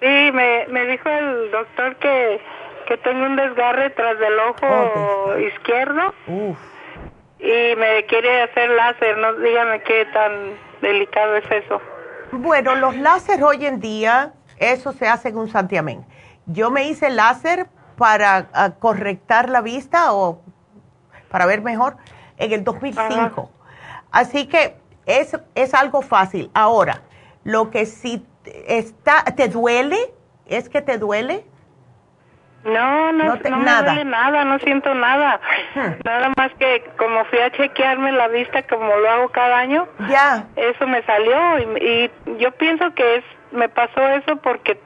Sí, 0.00 0.30
me, 0.32 0.66
me 0.68 0.86
dijo 0.86 1.08
el 1.08 1.50
doctor 1.50 1.96
que, 1.96 2.40
que 2.88 2.96
tengo 2.98 3.24
un 3.26 3.36
desgarre 3.36 3.90
tras 3.90 4.18
del 4.18 4.38
ojo 4.38 4.66
Oh, 4.66 5.38
izquierdo 5.38 6.14
Uf. 6.26 6.58
y 7.38 7.76
me 7.76 8.04
quiere 8.06 8.42
hacer 8.42 8.70
láser. 8.70 9.16
No, 9.18 9.34
dígame 9.34 9.82
qué 9.82 10.06
tan 10.12 10.32
delicado 10.82 11.36
es 11.36 11.50
eso. 11.50 11.80
Bueno, 12.32 12.74
los 12.74 12.96
láser 12.96 13.42
hoy 13.42 13.64
en 13.66 13.80
día, 13.80 14.32
eso 14.58 14.92
se 14.92 15.06
hace 15.08 15.28
en 15.28 15.36
un 15.38 15.48
santiamén. 15.48 16.04
Yo 16.46 16.70
me 16.70 16.84
hice 16.88 17.08
láser 17.10 17.66
para 17.96 18.48
ah, 18.52 18.70
correctar 18.78 19.48
la 19.48 19.60
vista 19.60 20.12
o 20.12 20.40
para 21.30 21.46
ver 21.46 21.62
mejor 21.62 21.96
en 22.36 22.52
el 22.52 22.64
2005. 22.64 23.50
Así 24.10 24.46
que 24.46 24.76
es, 25.06 25.36
es 25.54 25.74
algo 25.74 26.02
fácil. 26.02 26.50
Ahora, 26.54 27.02
lo 27.44 27.70
que 27.70 27.86
sí 27.86 28.24
está, 28.66 29.24
¿te 29.24 29.48
duele? 29.48 29.98
¿Es 30.46 30.68
que 30.68 30.82
te 30.82 30.98
duele? 30.98 31.44
No, 32.64 33.12
no, 33.12 33.24
No 33.24 33.50
no, 33.50 33.58
me 33.58 33.82
duele 33.82 34.04
nada, 34.04 34.44
no 34.44 34.58
siento 34.60 34.94
nada. 34.94 35.38
Hmm. 35.74 35.92
Nada 36.04 36.32
más 36.36 36.50
que 36.58 36.82
como 36.96 37.24
fui 37.26 37.38
a 37.38 37.50
chequearme 37.50 38.10
la 38.12 38.28
vista 38.28 38.62
como 38.62 38.86
lo 38.96 39.10
hago 39.10 39.28
cada 39.30 39.58
año, 39.58 39.86
Ya. 40.08 40.46
eso 40.56 40.86
me 40.86 41.02
salió 41.02 41.58
y, 41.58 41.84
y 41.84 42.10
yo 42.38 42.52
pienso 42.52 42.94
que 42.94 43.16
es 43.16 43.24
me 43.52 43.68
pasó 43.68 44.00
eso 44.08 44.36
porque 44.36 44.80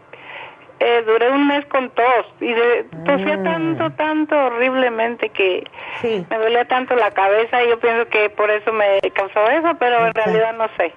eh, 0.80 1.02
duré 1.06 1.30
un 1.32 1.46
mes 1.48 1.64
con 1.66 1.90
tos 1.90 2.26
y 2.40 2.52
de, 2.52 2.84
tosía 3.04 3.36
Mm. 3.38 3.44
tanto, 3.44 3.90
tanto 3.96 4.36
horriblemente 4.36 5.30
que 5.30 5.64
Sí. 6.00 6.24
me 6.30 6.38
dolía 6.38 6.66
tanto 6.66 6.94
la 6.94 7.10
cabeza 7.12 7.62
y 7.64 7.68
yo 7.68 7.78
pienso 7.80 8.08
que 8.10 8.30
por 8.30 8.50
eso 8.50 8.72
me 8.72 9.00
causó 9.12 9.48
eso, 9.50 9.70
pero 9.78 9.98
en 10.00 10.08
Exacto. 10.08 10.30
realidad 10.30 10.54
no 10.56 10.66
sé. 10.76 10.92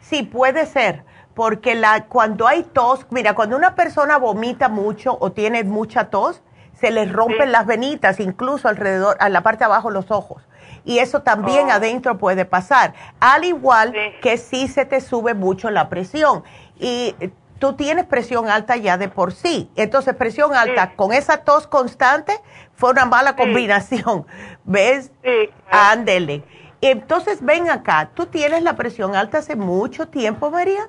Sí, 0.00 0.22
puede 0.22 0.66
ser, 0.66 1.04
porque 1.34 1.74
la, 1.74 2.06
cuando 2.06 2.46
hay 2.46 2.62
tos, 2.62 3.06
mira, 3.10 3.34
cuando 3.34 3.56
una 3.56 3.74
persona 3.74 4.18
vomita 4.18 4.68
mucho 4.68 5.16
o 5.20 5.32
tiene 5.32 5.64
mucha 5.64 6.10
tos, 6.10 6.42
se 6.74 6.90
les 6.90 7.10
rompen 7.12 7.46
Sí. 7.46 7.52
las 7.52 7.64
venitas, 7.66 8.18
incluso 8.20 8.68
alrededor, 8.68 9.16
a 9.20 9.28
la 9.28 9.42
parte 9.42 9.60
de 9.60 9.66
abajo 9.66 9.90
los 9.90 10.10
ojos. 10.10 10.46
Y 10.84 10.98
eso 10.98 11.22
también 11.22 11.68
Oh. 11.68 11.72
adentro 11.74 12.18
puede 12.18 12.44
pasar. 12.44 12.92
Al 13.20 13.44
igual 13.44 13.92
Sí. 13.92 14.18
que 14.20 14.36
si 14.36 14.66
se 14.66 14.84
te 14.84 15.00
sube 15.00 15.32
mucho 15.34 15.70
la 15.70 15.88
presión. 15.88 16.42
Y 16.76 17.14
tú 17.62 17.74
tienes 17.74 18.06
presión 18.06 18.48
alta 18.48 18.74
ya 18.74 18.98
de 18.98 19.08
por 19.08 19.30
sí. 19.32 19.70
Entonces, 19.76 20.16
presión 20.16 20.52
alta 20.52 20.96
con 20.96 21.12
esa 21.12 21.44
tos 21.44 21.68
constante 21.68 22.32
fue 22.74 22.90
una 22.90 23.06
mala 23.06 23.36
combinación. 23.36 24.26
¿Ves? 24.64 25.12
Sí. 25.22 25.48
Ándele. 25.70 26.42
Entonces, 26.80 27.40
ven 27.40 27.70
acá, 27.70 28.10
¿tú 28.14 28.26
tienes 28.26 28.64
la 28.64 28.74
presión 28.74 29.14
alta 29.14 29.38
hace 29.38 29.54
mucho 29.54 30.08
tiempo, 30.08 30.50
María? 30.50 30.88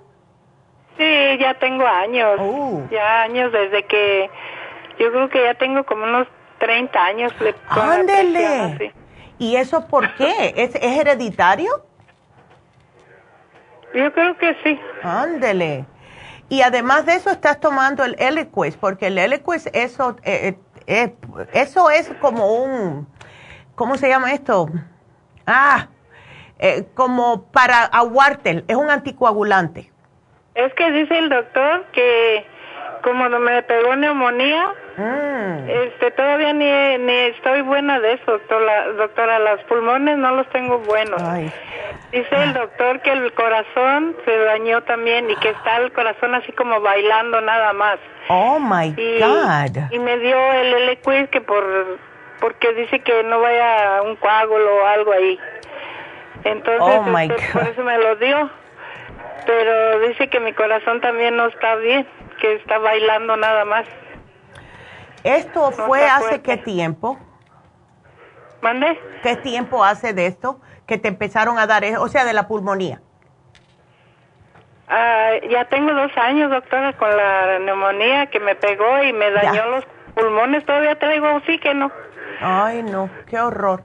Sí, 0.97 1.37
ya 1.39 1.53
tengo 1.59 1.85
años. 1.85 2.39
Oh. 2.39 2.81
Ya 2.89 3.21
años 3.21 3.51
desde 3.51 3.85
que. 3.85 4.31
Yo 4.97 5.11
creo 5.11 5.29
que 5.29 5.43
ya 5.43 5.53
tengo 5.53 5.83
como 5.83 6.05
unos 6.05 6.27
30 6.57 7.05
años. 7.05 7.31
la 7.39 7.53
Ándele. 7.93 8.75
presión. 8.77 9.03
¿Y 9.37 9.57
eso 9.57 9.87
por 9.87 10.11
qué? 10.15 10.55
¿Es, 10.57 10.73
es 10.73 10.99
hereditario? 10.99 11.85
Yo 13.93 14.11
creo 14.11 14.35
que 14.39 14.55
sí. 14.63 14.79
Ándele. 15.03 15.85
Y 16.53 16.61
además 16.61 17.07
de 17.07 17.15
eso 17.15 17.31
estás 17.31 17.59
tomando 17.59 18.03
el 18.03 18.15
Eliquis, 18.19 18.77
porque 18.77 19.07
el 19.07 19.17
Eliquis, 19.17 19.67
eso, 19.73 20.17
eh, 20.21 20.55
eh, 20.85 21.15
eh, 21.15 21.15
eso 21.51 21.89
es 21.89 22.11
como 22.21 22.45
un, 22.63 23.07
¿cómo 23.73 23.97
se 23.97 24.07
llama 24.07 24.34
esto? 24.34 24.69
Ah, 25.47 25.88
eh, 26.59 26.85
como 26.93 27.45
para 27.45 27.85
aguarte, 27.85 28.63
es 28.67 28.75
un 28.75 28.91
anticoagulante. 28.91 29.91
Es 30.53 30.71
que 30.75 30.91
dice 30.91 31.17
el 31.17 31.30
doctor 31.30 31.88
que 31.91 32.45
como 33.01 33.27
no 33.30 33.39
me 33.39 33.63
pegó 33.63 33.95
neumonía, 33.95 34.75
Este 34.97 36.11
todavía 36.11 36.53
ni, 36.53 36.97
ni 37.03 37.13
estoy 37.35 37.61
buena 37.61 37.99
de 37.99 38.13
eso, 38.13 38.31
doctora, 38.31 38.87
doctora. 38.93 39.39
Los 39.39 39.61
pulmones 39.63 40.17
no 40.17 40.31
los 40.35 40.47
tengo 40.49 40.79
buenos. 40.79 41.21
Ay. 41.21 41.51
Dice 42.11 42.35
el 42.43 42.53
doctor 42.53 42.99
que 43.01 43.11
el 43.11 43.33
corazón 43.33 44.15
se 44.25 44.37
dañó 44.37 44.83
también 44.83 45.29
y 45.31 45.35
que 45.37 45.49
está 45.49 45.77
el 45.77 45.91
corazón 45.93 46.35
así 46.35 46.51
como 46.51 46.79
bailando 46.81 47.41
nada 47.41 47.73
más. 47.73 47.97
Oh 48.29 48.59
my 48.59 48.93
Y, 48.95 49.19
God. 49.19 49.91
y 49.91 49.99
me 49.99 50.17
dio 50.19 50.37
el 50.53 50.73
L-Quiz 50.73 51.29
que 51.29 51.41
por 51.41 51.63
porque 52.39 52.73
dice 52.73 52.99
que 52.99 53.23
no 53.23 53.39
vaya 53.39 54.01
un 54.03 54.15
coágulo 54.17 54.75
o 54.75 54.85
algo 54.85 55.11
ahí. 55.13 55.39
Entonces, 56.43 56.81
Oh, 56.81 57.03
my 57.03 57.23
este, 57.25 57.35
God. 57.47 57.53
por 57.53 57.67
eso 57.69 57.83
me 57.83 57.97
lo 57.97 58.15
dio. 58.17 58.49
Pero 59.45 59.99
dice 60.07 60.27
que 60.29 60.39
mi 60.39 60.53
corazón 60.53 61.01
también 61.01 61.35
no 61.35 61.47
está 61.47 61.75
bien, 61.75 62.05
que 62.39 62.53
está 62.55 62.77
bailando 62.79 63.35
nada 63.37 63.65
más. 63.65 63.85
¿Esto 65.23 65.71
fue 65.71 66.05
hace 66.05 66.25
fuerte. 66.27 66.41
qué 66.41 66.57
tiempo? 66.57 67.17
¿Mande? 68.61 68.99
¿Qué 69.23 69.35
tiempo 69.37 69.83
hace 69.83 70.13
de 70.13 70.25
esto 70.27 70.59
que 70.85 70.97
te 70.97 71.07
empezaron 71.09 71.57
a 71.59 71.67
dar, 71.67 71.83
eso? 71.83 72.01
o 72.01 72.07
sea, 72.07 72.25
de 72.25 72.33
la 72.33 72.47
pulmonía? 72.47 73.01
Ah, 74.87 75.31
ya 75.49 75.65
tengo 75.65 75.93
dos 75.93 76.11
años, 76.17 76.51
doctora, 76.51 76.93
con 76.93 77.09
la 77.15 77.59
neumonía 77.59 78.27
que 78.27 78.39
me 78.39 78.55
pegó 78.55 79.01
y 79.03 79.13
me 79.13 79.31
dañó 79.31 79.53
Ya. 79.53 79.65
los 79.65 79.85
pulmones. 80.13 80.65
Todavía 80.65 80.97
traigo 80.99 81.33
oxígeno. 81.35 81.91
Ay, 82.41 82.83
no, 82.83 83.09
qué 83.27 83.39
horror. 83.39 83.83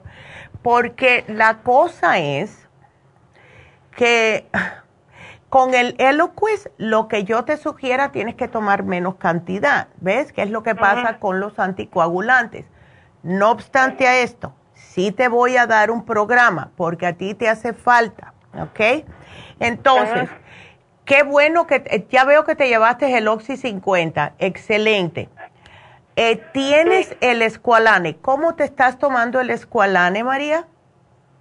Porque 0.62 1.24
la 1.28 1.58
cosa 1.58 2.18
es 2.18 2.68
que 3.96 4.46
con 5.48 5.74
el 5.74 5.94
Eloquist 5.98 6.66
lo 6.76 7.08
que 7.08 7.24
yo 7.24 7.44
te 7.44 7.56
sugiera 7.56 8.12
tienes 8.12 8.34
que 8.34 8.48
tomar 8.48 8.82
menos 8.82 9.16
cantidad. 9.16 9.88
¿Ves? 10.00 10.32
Que 10.32 10.42
es 10.42 10.50
lo 10.50 10.62
que 10.62 10.74
pasa 10.74 11.18
con 11.18 11.40
los 11.40 11.58
anticoagulantes. 11.58 12.66
No 13.22 13.50
obstante 13.50 14.06
a 14.06 14.20
esto, 14.20 14.54
sí 14.74 15.10
te 15.12 15.28
voy 15.28 15.56
a 15.56 15.66
dar 15.66 15.90
un 15.90 16.04
programa 16.04 16.70
porque 16.76 17.06
a 17.06 17.14
ti 17.14 17.34
te 17.34 17.48
hace 17.48 17.72
falta. 17.72 18.34
¿Ok? 18.54 19.04
Entonces, 19.60 20.30
qué 21.04 21.22
bueno 21.22 21.66
que 21.66 22.06
ya 22.10 22.24
veo 22.24 22.44
que 22.44 22.54
te 22.54 22.68
llevaste 22.68 23.16
el 23.16 23.28
Oxy 23.28 23.56
50. 23.56 24.34
Excelente. 24.38 25.28
Eh, 26.16 26.42
¿Tienes 26.52 27.16
el 27.20 27.42
escualane? 27.42 28.16
¿Cómo 28.16 28.54
te 28.54 28.64
estás 28.64 28.98
tomando 28.98 29.40
el 29.40 29.50
escualane, 29.50 30.24
María? 30.24 30.66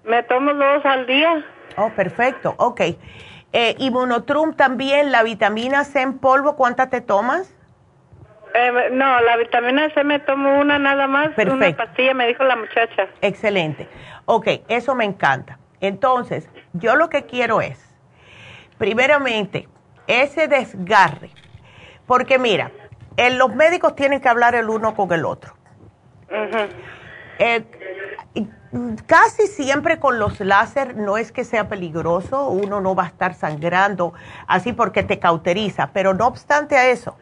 Me 0.04 0.22
tomo 0.24 0.54
dos 0.54 0.86
al 0.86 1.08
día. 1.08 1.44
Oh, 1.78 1.90
perfecto. 1.90 2.54
Ok. 2.58 2.82
Eh, 3.54 3.76
Inmunotrum 3.80 4.54
también, 4.54 5.12
la 5.12 5.24
vitamina 5.24 5.84
C 5.84 6.02
en 6.02 6.20
polvo, 6.20 6.56
¿cuánta 6.56 6.90
te 6.90 7.02
tomas? 7.02 7.54
Eh, 8.54 8.90
no, 8.92 9.22
la 9.22 9.38
vitamina 9.38 9.90
C 9.94 10.04
me 10.04 10.20
tomo 10.20 10.60
una 10.60 10.80
nada 10.80 11.08
más. 11.08 11.28
Una 11.28 11.36
Perfecto. 11.36 11.86
pastilla, 11.86 12.14
me 12.14 12.28
dijo 12.28 12.44
la 12.44 12.56
muchacha. 12.56 13.08
Excelente. 13.22 13.88
Ok, 14.26 14.48
eso 14.68 14.96
me 14.96 15.06
encanta. 15.06 15.60
Entonces, 15.80 16.50
yo 16.74 16.96
lo 16.96 17.10
que 17.10 17.26
quiero 17.26 17.62
es, 17.62 17.80
primeramente, 18.78 19.68
ese 20.08 20.48
desgarre. 20.48 21.30
Porque 22.06 22.40
mira, 22.40 22.72
eh, 23.16 23.30
los 23.32 23.54
médicos 23.54 23.96
tienen 23.96 24.22
que 24.22 24.30
hablar 24.30 24.56
el 24.56 24.70
uno 24.70 24.96
con 24.96 25.12
el 25.12 25.26
otro. 25.26 25.54
Eh, 27.40 27.64
casi 29.06 29.48
siempre 29.48 30.00
con 30.00 30.20
los 30.20 30.40
láser 30.40 30.96
no 30.98 31.18
es 31.18 31.32
que 31.32 31.44
sea 31.44 31.70
peligroso, 31.70 32.50
uno 32.50 32.82
no 32.82 32.96
va 32.96 33.04
a 33.04 33.08
estar 33.08 33.34
sangrando 33.34 34.14
así 34.48 34.74
porque 34.74 35.04
te 35.04 35.20
cauteriza, 35.20 35.92
pero 35.94 36.14
no 36.14 36.28
obstante 36.28 36.78
a 36.78 36.90
eso, 36.90 37.18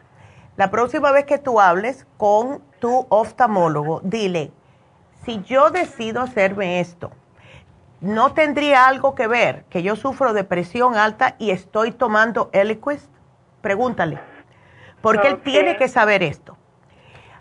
la 0.56 0.70
próxima 0.70 1.12
vez 1.12 1.26
que 1.26 1.38
tú 1.38 1.60
hables 1.60 2.06
con 2.16 2.62
tu 2.78 3.06
oftalmólogo, 3.10 4.00
dile, 4.02 4.52
si 5.24 5.42
yo 5.42 5.70
decido 5.70 6.22
hacerme 6.22 6.80
esto, 6.80 7.10
¿no 8.00 8.32
tendría 8.32 8.86
algo 8.86 9.14
que 9.14 9.26
ver 9.26 9.64
que 9.70 9.82
yo 9.82 9.96
sufro 9.96 10.32
de 10.32 10.44
presión 10.44 10.96
alta 10.96 11.36
y 11.38 11.50
estoy 11.50 11.92
tomando 11.92 12.50
Eliquis? 12.52 13.08
Pregúntale, 13.60 14.18
porque 15.02 15.28
él 15.28 15.40
tiene 15.42 15.76
que 15.76 15.88
saber 15.88 16.22
esto. 16.22 16.55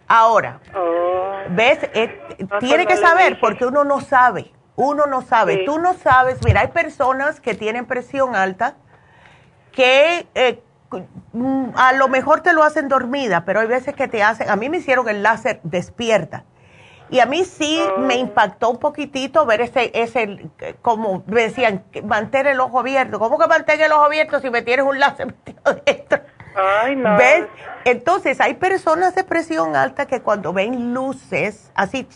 Ahora, 0.08 0.60
Oh. 0.74 1.14
¿Ves? 1.50 1.80
Eh, 1.94 2.20
tiene 2.60 2.86
que 2.88 2.98
saber 2.98 3.40
porque 3.40 3.66
uno 3.66 3.84
no 3.84 4.02
sabe. 4.02 4.52
Uno 4.76 5.06
no 5.06 5.22
sabe. 5.22 5.58
Sí. 5.60 5.66
Tú 5.66 5.80
no 5.80 5.94
sabes. 5.94 6.40
Mira, 6.44 6.62
hay 6.62 6.68
personas 6.70 7.40
que 7.40 7.54
tienen 7.54 7.86
presión 7.86 8.36
alta 8.36 8.76
que 9.72 10.28
eh, 10.36 10.62
mm, 11.34 11.70
a 11.76 11.94
lo 11.94 12.08
mejor 12.08 12.42
te 12.42 12.54
lo 12.54 12.64
hacen 12.64 12.88
dormida, 12.88 13.46
pero 13.46 13.60
hay 13.60 13.68
veces 13.68 13.94
que 13.96 14.08
te 14.08 14.24
hacen. 14.24 14.50
A 14.50 14.56
mí 14.56 14.70
me 14.70 14.78
hicieron 14.78 15.08
el 15.08 15.22
láser 15.24 15.60
despierta. 15.64 16.44
Y 17.12 17.20
a 17.20 17.26
mí 17.28 17.44
sí 17.46 17.80
Oh. 17.96 18.00
me 18.00 18.16
impactó 18.16 18.70
un 18.72 18.78
poquitito 18.80 19.46
ver 19.46 19.62
ese, 19.62 19.92
ese, 19.94 20.50
eh, 20.60 20.76
como 20.82 21.24
me 21.28 21.42
decían, 21.44 21.84
mantén 22.04 22.48
el 22.48 22.60
ojo 22.60 22.80
abierto. 22.80 23.20
¿Cómo 23.20 23.38
que 23.38 23.48
mantén 23.48 23.80
el 23.82 23.92
ojo 23.92 24.04
abierto 24.06 24.40
si 24.40 24.50
me 24.50 24.64
tienes 24.64 24.86
un 24.86 25.00
láser 25.00 25.28
metido 25.28 25.62
dentro? 25.86 26.20
Ay, 26.56 26.96
no. 26.96 27.18
¿Ves? 27.18 27.46
Entonces, 27.84 28.40
hay 28.42 28.56
personas 28.56 29.14
de 29.16 29.24
presión 29.24 29.76
alta 29.76 30.06
que 30.08 30.22
cuando 30.22 30.54
ven 30.54 30.94
luces 30.94 31.72
así 31.76 32.08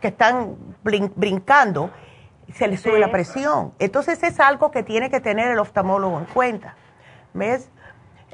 que 0.00 0.08
están 0.08 0.56
brin- 0.84 1.12
brincando, 1.16 1.90
se 2.54 2.68
les 2.68 2.80
sube 2.80 2.94
Sí. 2.94 3.00
la 3.00 3.10
presión. 3.10 3.72
Entonces, 3.78 4.22
es 4.22 4.38
algo 4.40 4.70
que 4.70 4.82
tiene 4.82 5.10
que 5.10 5.20
tener 5.20 5.48
el 5.48 5.58
oftalmólogo 5.58 6.18
en 6.18 6.24
cuenta. 6.26 6.74
¿Ves? 7.34 7.68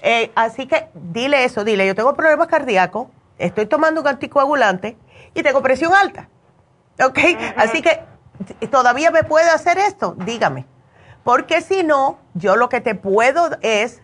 Eh, 0.02 0.30
así 0.34 0.66
que 0.66 0.88
dile 0.94 1.44
eso, 1.44 1.64
dile, 1.64 1.86
yo 1.86 1.94
tengo 1.94 2.14
problemas 2.14 2.48
cardíacos, 2.48 3.08
estoy 3.38 3.66
tomando 3.66 4.02
un 4.02 4.06
anticoagulante 4.08 4.96
y 5.34 5.42
tengo 5.42 5.62
presión 5.62 5.92
alta. 5.94 6.28
¿Ok? 7.02 7.18
Así 7.56 7.80
que, 7.82 8.00
¿todavía 8.70 9.10
me 9.10 9.24
puede 9.24 9.48
hacer 9.50 9.78
esto? 9.78 10.14
Dígame. 10.18 10.66
Porque 11.24 11.62
si 11.62 11.82
no, 11.82 12.18
yo 12.34 12.54
lo 12.56 12.68
que 12.68 12.80
te 12.82 12.94
puedo 12.94 13.48
es 13.62 14.02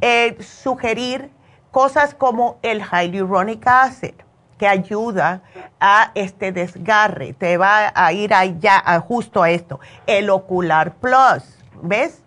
eh, 0.00 0.36
sugerir 0.42 1.30
cosas 1.70 2.14
como 2.14 2.58
el 2.62 2.82
hyaluronic 2.82 3.66
acid, 3.66 4.14
que 4.58 4.66
ayuda 4.66 5.42
a 5.80 6.10
este 6.14 6.50
desgarre, 6.52 7.34
te 7.34 7.58
va 7.58 7.92
a 7.94 8.12
ir 8.12 8.32
allá, 8.32 8.82
a 8.84 9.00
justo 9.00 9.42
a 9.42 9.50
esto. 9.50 9.80
El 10.06 10.30
ocular 10.30 10.94
plus, 10.94 11.58
¿ves? 11.82 12.22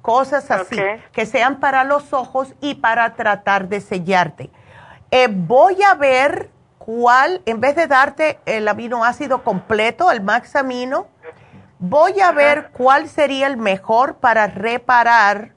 Cosas 0.00 0.50
así, 0.50 0.76
que 1.12 1.26
sean 1.26 1.60
para 1.60 1.84
los 1.84 2.12
ojos 2.12 2.54
y 2.60 2.74
para 2.74 3.14
tratar 3.14 3.68
de 3.68 3.80
sellarte. 3.80 4.50
Eh, 5.10 5.28
voy 5.30 5.82
a 5.82 5.94
ver 5.94 6.50
cuál, 6.78 7.42
en 7.46 7.60
vez 7.60 7.76
de 7.76 7.86
darte 7.86 8.40
el 8.46 8.66
aminoácido 8.66 9.44
completo, 9.44 10.10
el 10.10 10.20
max 10.20 10.56
amino, 10.56 11.06
voy 11.78 12.20
a 12.20 12.32
ver 12.32 12.70
cuál 12.72 13.08
sería 13.08 13.46
el 13.46 13.56
mejor 13.56 14.16
para 14.16 14.46
reparar 14.46 15.52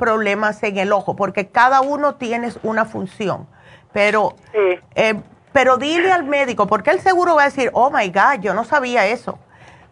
problemas 0.00 0.60
en 0.64 0.78
el 0.78 0.92
ojo, 0.92 1.14
porque 1.14 1.46
cada 1.48 1.80
uno 1.82 2.16
tiene 2.16 2.48
una 2.64 2.84
función. 2.84 3.46
Pero, 3.92 4.34
Sí. 4.52 4.80
eh, 4.96 5.14
pero 5.52 5.76
dile 5.76 6.10
al 6.10 6.24
médico, 6.24 6.66
porque 6.66 6.90
él 6.90 6.98
seguro 7.00 7.36
va 7.36 7.42
a 7.42 7.44
decir, 7.44 7.70
oh 7.72 7.90
my 7.90 8.08
God, 8.10 8.40
yo 8.40 8.54
no 8.54 8.64
sabía 8.64 9.06
eso. 9.06 9.38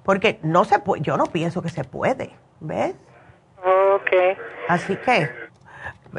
Porque 0.03 0.41
no 0.43 0.65
se 0.65 0.79
puede, 0.81 1.03
yo 1.03 1.17
no 1.17 1.27
pienso 1.27 1.63
que 1.63 1.69
se 1.69 1.85
puede, 1.85 2.31
¿ves? 2.61 2.95
Ok. 3.63 4.11
Así 4.69 4.97
que, 4.97 5.31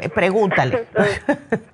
eh, 0.00 0.08
pregúntale. 0.08 0.86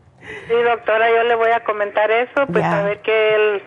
Sí, 0.49 0.55
doctora, 0.69 1.09
yo 1.09 1.23
le 1.23 1.37
voy 1.37 1.53
a 1.53 1.63
comentar 1.63 2.11
eso, 2.11 2.49
pues 2.49 2.59
Ya. 2.65 2.81
a 2.81 2.83
ver 2.83 3.01
qué 3.03 3.35
él, 3.37 3.63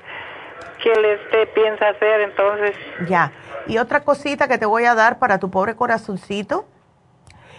qué 0.83 0.91
él 0.91 1.05
este, 1.05 1.47
piensa 1.47 1.87
hacer 1.87 2.19
entonces. 2.19 2.75
ya. 3.07 3.31
Y 3.67 3.77
otra 3.77 4.01
cosita 4.01 4.49
que 4.49 4.57
te 4.57 4.65
voy 4.65 4.83
a 4.83 4.93
dar 4.93 5.19
para 5.19 5.37
tu 5.37 5.49
pobre 5.49 5.77
corazoncito, 5.77 6.65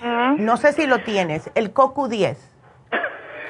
No 0.03 0.57
sé 0.57 0.73
si 0.73 0.87
lo 0.87 1.01
tienes, 1.01 1.51
el 1.55 1.75
CoQ10. 1.75 2.37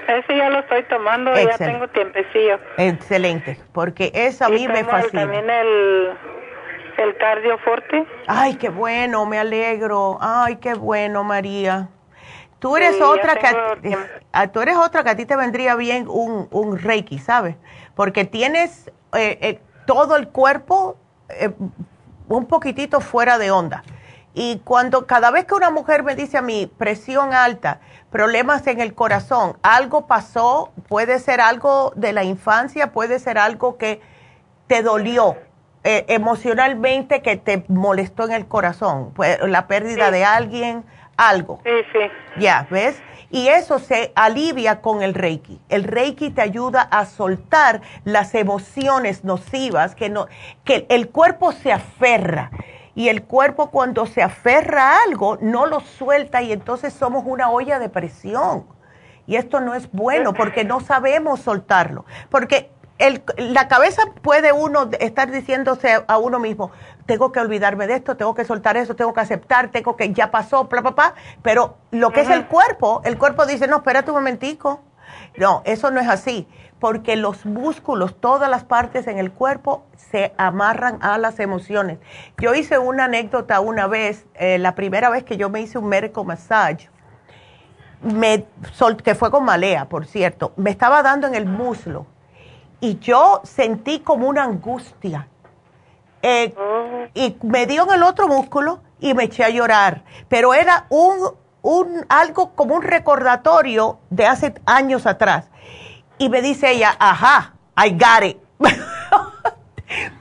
ese 0.08 0.36
ya 0.36 0.50
lo 0.50 0.60
estoy 0.60 0.82
tomando, 0.84 1.32
ya 1.34 1.56
tengo 1.56 1.88
tiempecillo. 1.88 2.58
Excelente, 2.76 3.58
porque 3.72 4.10
eso 4.14 4.44
a 4.44 4.48
mí 4.48 4.66
me 4.66 4.84
fascina. 4.84 5.22
También 5.22 5.48
el, 5.48 6.10
el 6.98 7.16
cardioforte. 7.16 8.06
Ay, 8.26 8.56
qué 8.56 8.68
bueno, 8.68 9.26
me 9.26 9.38
alegro. 9.38 10.18
Ay, 10.20 10.56
qué 10.56 10.74
bueno, 10.74 11.22
María. 11.24 11.88
Tú 12.58 12.76
eres 12.76 13.00
otra 13.00 13.36
que 13.36 13.46
a, 14.32 14.48
tú 14.48 14.60
eres 14.60 14.76
otra 14.76 15.02
que 15.02 15.10
a 15.10 15.16
ti 15.16 15.24
te 15.24 15.34
vendría 15.34 15.74
bien 15.76 16.06
un, 16.08 16.46
un 16.50 16.78
Reiki, 16.78 17.18
¿sabes? 17.18 17.56
Porque 17.94 18.26
tienes 18.26 18.88
eh, 19.14 19.38
eh, 19.40 19.60
todo 19.86 20.16
el 20.16 20.28
cuerpo 20.28 20.98
eh, 21.30 21.50
un 22.28 22.46
poquitito 22.46 23.00
fuera 23.00 23.38
de 23.38 23.50
onda. 23.50 23.82
Y 24.34 24.60
cuando 24.64 25.06
cada 25.06 25.30
vez 25.30 25.44
que 25.44 25.54
una 25.54 25.70
mujer 25.70 26.02
me 26.02 26.14
dice 26.14 26.38
a 26.38 26.42
mí 26.42 26.70
presión 26.78 27.34
alta, 27.34 27.80
problemas 28.10 28.66
en 28.66 28.80
el 28.80 28.94
corazón, 28.94 29.56
algo 29.62 30.06
pasó, 30.06 30.72
puede 30.88 31.18
ser 31.18 31.40
algo 31.40 31.92
de 31.96 32.12
la 32.12 32.24
infancia, 32.24 32.92
puede 32.92 33.18
ser 33.18 33.38
algo 33.38 33.76
que 33.76 34.00
te 34.66 34.82
dolió 34.82 35.36
emocionalmente, 35.82 37.22
que 37.22 37.36
te 37.36 37.64
molestó 37.68 38.24
en 38.24 38.32
el 38.32 38.46
corazón, 38.46 39.12
pues, 39.14 39.38
la 39.42 39.66
pérdida 39.66 40.10
de 40.10 40.24
alguien, 40.24 40.84
algo. 41.16 41.60
Sí, 41.64 41.70
sí. 41.92 42.00
Ya, 42.38 42.66
¿ves? 42.70 43.02
Y 43.30 43.48
eso 43.48 43.78
se 43.78 44.12
alivia 44.14 44.80
con 44.80 45.02
el 45.02 45.14
Reiki. 45.14 45.60
El 45.68 45.84
Reiki 45.84 46.30
te 46.30 46.42
ayuda 46.42 46.82
a 46.82 47.06
soltar 47.06 47.80
las 48.04 48.34
emociones 48.34 49.24
nocivas 49.24 49.94
que 49.94 50.10
no 50.10 50.26
que 50.64 50.86
el 50.88 51.08
cuerpo 51.10 51.52
se 51.52 51.72
aferra 51.72 52.50
y 53.00 53.08
el 53.08 53.22
cuerpo 53.22 53.70
cuando 53.70 54.04
se 54.04 54.22
aferra 54.22 54.90
a 54.90 55.02
algo 55.04 55.38
no 55.40 55.64
lo 55.64 55.80
suelta 55.80 56.42
y 56.42 56.52
entonces 56.52 56.92
somos 56.92 57.24
una 57.26 57.48
olla 57.48 57.78
de 57.78 57.88
presión. 57.88 58.66
Y 59.26 59.36
esto 59.36 59.58
no 59.60 59.74
es 59.74 59.90
bueno 59.90 60.34
porque 60.34 60.64
no 60.64 60.80
sabemos 60.80 61.40
soltarlo. 61.40 62.04
Porque 62.28 62.70
el, 62.98 63.22
la 63.38 63.68
cabeza 63.68 64.02
puede 64.20 64.52
uno 64.52 64.90
estar 65.00 65.30
diciéndose 65.30 66.04
a 66.06 66.18
uno 66.18 66.38
mismo, 66.40 66.72
tengo 67.06 67.32
que 67.32 67.40
olvidarme 67.40 67.86
de 67.86 67.94
esto, 67.94 68.18
tengo 68.18 68.34
que 68.34 68.44
soltar 68.44 68.76
eso, 68.76 68.94
tengo 68.94 69.14
que 69.14 69.20
aceptar, 69.20 69.70
tengo 69.70 69.96
que, 69.96 70.12
ya 70.12 70.30
pasó, 70.30 70.64
bla, 70.64 70.82
bla, 70.82 70.90
bla. 70.90 71.14
Pero 71.40 71.78
lo 71.92 72.10
que 72.10 72.20
es 72.20 72.28
el 72.28 72.48
cuerpo, 72.48 73.00
el 73.06 73.16
cuerpo 73.16 73.46
dice, 73.46 73.66
no, 73.66 73.76
espérate 73.76 74.10
un 74.10 74.18
momentico. 74.18 74.82
No, 75.38 75.62
eso 75.64 75.90
no 75.90 76.00
es 76.00 76.08
así, 76.08 76.46
porque 76.80 77.14
los 77.14 77.44
músculos, 77.44 78.16
todas 78.18 78.50
las 78.50 78.64
partes 78.64 79.06
en 79.06 79.18
el 79.18 79.30
cuerpo 79.30 79.84
se 79.96 80.32
amarran 80.38 80.98
a 81.02 81.18
las 81.18 81.38
emociones. 81.38 81.98
Yo 82.38 82.54
hice 82.54 82.78
una 82.78 83.04
anécdota 83.04 83.60
una 83.60 83.86
vez, 83.86 84.26
eh, 84.34 84.58
la 84.58 84.74
primera 84.74 85.10
vez 85.10 85.22
que 85.22 85.36
yo 85.36 85.50
me 85.50 85.60
hice 85.60 85.78
un 85.78 85.88
médico 85.88 86.24
massage, 86.24 86.88
me, 88.02 88.46
que 89.04 89.14
fue 89.14 89.30
con 89.30 89.44
malea, 89.44 89.88
por 89.88 90.06
cierto, 90.06 90.52
me 90.56 90.70
estaba 90.70 91.02
dando 91.02 91.26
en 91.26 91.34
el 91.34 91.44
muslo 91.44 92.06
y 92.80 92.98
yo 92.98 93.42
sentí 93.44 94.00
como 94.00 94.26
una 94.26 94.44
angustia. 94.44 95.28
Eh. 96.22 96.54
Y 97.14 97.36
me 97.42 97.66
dio 97.66 97.84
en 97.84 97.94
el 97.94 98.02
otro 98.02 98.26
músculo 98.26 98.80
y 99.00 99.14
me 99.14 99.24
eché 99.24 99.44
a 99.44 99.50
llorar. 99.50 100.02
Pero 100.28 100.54
era 100.54 100.86
un, 100.88 101.30
un, 101.62 102.06
algo 102.08 102.54
como 102.54 102.74
un 102.74 102.82
recordatorio 102.82 103.98
de 104.08 104.26
hace 104.26 104.54
años 104.66 105.06
atrás. 105.06 105.50
Y 106.20 106.28
me 106.28 106.42
dice 106.42 106.70
ella, 106.70 106.94
ajá, 106.98 107.54
I 107.82 107.92
got 107.92 108.22
it. 108.22 108.36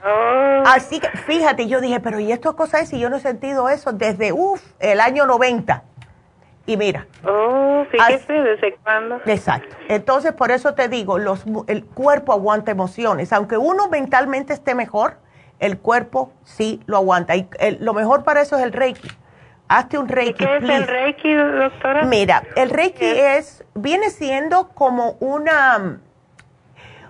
Oh. 0.04 0.64
Así 0.66 1.00
que, 1.00 1.10
fíjate, 1.10 1.68
yo 1.68 1.82
dije, 1.82 2.00
pero 2.00 2.20
¿y 2.22 2.32
esto 2.32 2.56
cosa 2.56 2.80
es 2.80 2.90
si 2.90 3.00
yo 3.00 3.10
no 3.10 3.18
he 3.18 3.20
sentido 3.20 3.68
eso 3.68 3.92
desde, 3.92 4.32
uff, 4.32 4.64
el 4.80 5.02
año 5.02 5.26
90? 5.26 5.84
Y 6.66 6.78
mira. 6.78 7.06
Oh, 7.28 7.84
fíjese, 7.92 8.32
¿desde 8.32 8.78
cuándo? 8.78 9.20
Exacto. 9.26 9.76
Entonces, 9.90 10.32
por 10.32 10.52
eso 10.52 10.74
te 10.74 10.88
digo, 10.88 11.20
los, 11.20 11.44
el 11.68 11.84
cuerpo 11.84 12.32
aguanta 12.32 12.72
emociones. 12.72 13.34
Aunque 13.34 13.58
uno 13.58 13.90
mentalmente 13.90 14.54
esté 14.54 14.74
mejor, 14.76 15.18
el 15.60 15.80
cuerpo 15.80 16.32
sí 16.46 16.82
lo 16.86 16.96
aguanta. 16.96 17.36
Y 17.36 17.50
lo 17.80 17.94
mejor 17.94 18.24
para 18.24 18.42
eso 18.42 18.58
es 18.58 18.64
el 18.64 18.72
Reiki. 18.72 19.10
Hazte 19.70 20.00
un 20.00 20.10
Reiki. 20.10 20.44
¿Qué 20.44 20.58
es 20.58 20.64
el 20.64 20.88
Reiki, 20.88 21.34
doctora? 21.34 22.04
Mira, 22.04 22.44
el 22.56 22.72
Reiki 22.72 23.06
es, 23.06 23.64
viene 23.76 24.10
siendo 24.10 24.70
como 24.70 25.12
una, 25.20 26.00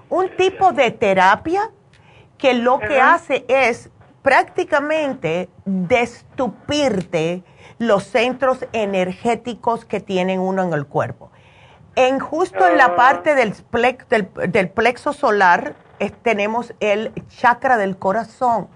un 0.10 0.30
tipo 0.36 0.74
de 0.74 0.92
terapia 0.92 1.72
que 2.38 2.54
lo 2.54 2.80
que 2.80 3.00
hace 3.00 3.46
es 3.48 3.90
prácticamente 4.22 5.50
destupirte 5.66 7.44
los 7.78 8.04
centros 8.04 8.66
energéticos 8.74 9.86
que 9.86 10.02
tienen 10.02 10.42
uno 10.42 10.62
en 10.64 10.74
el 10.74 10.86
cuerpo. 10.86 11.32
En 11.96 12.20
justo 12.20 12.68
en 12.68 12.78
la 12.78 12.86
ah. 12.86 12.96
parte 12.96 13.36
del, 13.36 13.54
del, 14.52 14.70
plexo 14.70 15.14
solar 15.14 15.76
tenemos 16.22 16.74
el 16.80 17.14
chakra 17.30 17.78
del 17.78 17.98
corazón. 17.98 18.68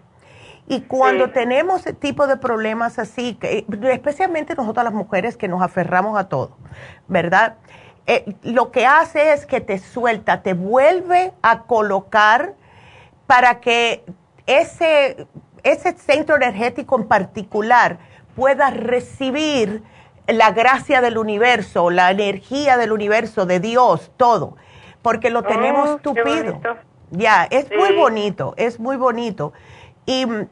Y 0.68 0.82
cuando 0.82 1.32
tenemos 1.32 1.82
ese 1.82 1.94
tipo 1.94 2.26
de 2.26 2.38
problemas 2.38 2.98
así, 2.98 3.36
que, 3.36 3.66
especialmente 3.92 4.56
nosotras 4.56 4.86
las 4.86 4.94
mujeres 4.94 5.36
que 5.36 5.48
nos 5.48 5.62
aferramos 5.62 6.18
a 6.18 6.30
todo, 6.30 6.58
¿verdad? 7.08 7.58
Eh, 8.08 8.36
lo 8.44 8.72
que 8.72 8.86
hace 8.86 9.34
es 9.34 9.46
que 9.46 9.62
te 9.62 9.78
suelta, 9.80 10.42
te 10.42 10.54
vuelve 10.54 11.34
a 11.42 11.64
colocar 11.64 12.54
para 13.28 13.60
que 13.60 14.04
ese, 14.46 15.28
ese 15.64 15.94
centro 15.98 16.36
energético 16.36 16.98
en 16.98 17.08
particular 17.08 18.00
pueda 18.36 18.70
recibir 18.70 19.84
la 20.28 20.52
gracia 20.52 21.02
del 21.02 21.18
universo, 21.18 21.90
la 21.90 22.12
energía 22.12 22.78
del 22.78 22.92
universo, 22.92 23.46
de 23.46 23.60
Dios, 23.60 24.12
todo, 24.18 24.56
porque 25.02 25.30
lo 25.30 25.44
tenemos 25.44 25.90
oh, 25.90 25.98
tupido. 25.98 26.60
Ya, 27.12 27.48
es 27.50 27.70
muy 27.70 27.96
bonito, 27.96 28.54
es 28.58 28.80
muy 28.80 28.98
bonito. 28.98 29.54
Y 30.06 30.26
mm, 30.26 30.48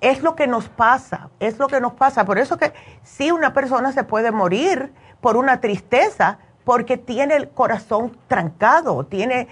es 0.00 0.22
lo 0.22 0.34
que 0.36 0.46
nos 0.46 0.68
pasa, 0.68 1.30
es 1.40 1.58
lo 1.58 1.68
que 1.68 1.80
nos 1.80 1.94
pasa. 1.94 2.24
Por 2.24 2.38
eso 2.38 2.56
que 2.56 2.72
sí 3.02 3.30
una 3.30 3.52
persona 3.52 3.92
se 3.92 4.04
puede 4.04 4.30
morir 4.30 4.92
por 5.20 5.36
una 5.36 5.60
tristeza, 5.60 6.38
porque 6.64 6.96
tiene 6.96 7.36
el 7.36 7.48
corazón 7.50 8.16
trancado, 8.28 9.04
tiene 9.04 9.48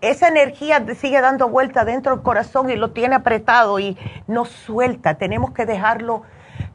esa 0.00 0.28
energía 0.28 0.82
sigue 0.94 1.20
dando 1.20 1.48
vuelta 1.48 1.84
dentro 1.84 2.14
del 2.14 2.22
corazón 2.22 2.70
y 2.70 2.76
lo 2.76 2.92
tiene 2.92 3.16
apretado 3.16 3.78
y 3.78 3.98
no 4.26 4.46
suelta. 4.46 5.14
Tenemos 5.14 5.52
que 5.52 5.66
dejarlo 5.66 6.22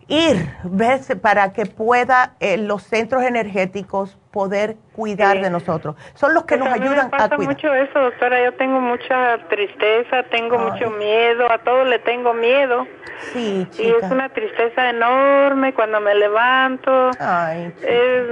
ir, 0.07 0.49
¿ves? 0.63 1.13
Para 1.21 1.53
que 1.53 1.65
pueda 1.65 2.33
eh, 2.39 2.57
los 2.57 2.83
centros 2.83 3.23
energéticos 3.23 4.17
poder 4.31 4.75
cuidar 4.93 5.39
de 5.39 5.49
nosotros. 5.49 5.95
Son 6.13 6.33
los 6.33 6.43
que 6.43 6.57
nos 6.57 6.67
ayudan 6.67 7.09
a, 7.13 7.29
cuidar. 7.29 7.39
mucho 7.39 7.73
eso, 7.73 7.99
doctora. 7.99 8.43
Yo 8.43 8.53
tengo 8.55 8.81
mucha 8.81 9.37
tristeza, 9.47 10.23
tengo 10.29 10.57
mucho 10.57 10.89
miedo, 10.91 11.49
a 11.49 11.57
todo 11.59 11.85
le 11.85 11.99
tengo 11.99 12.33
miedo. 12.33 12.85
Sí, 13.31 13.65
chica. 13.71 13.87
Y 13.87 13.91
es 13.91 14.11
una 14.11 14.27
tristeza 14.29 14.89
enorme 14.89 15.73
cuando 15.73 16.01
me 16.01 16.13
levanto. 16.15 17.11
Ay, 17.17 17.73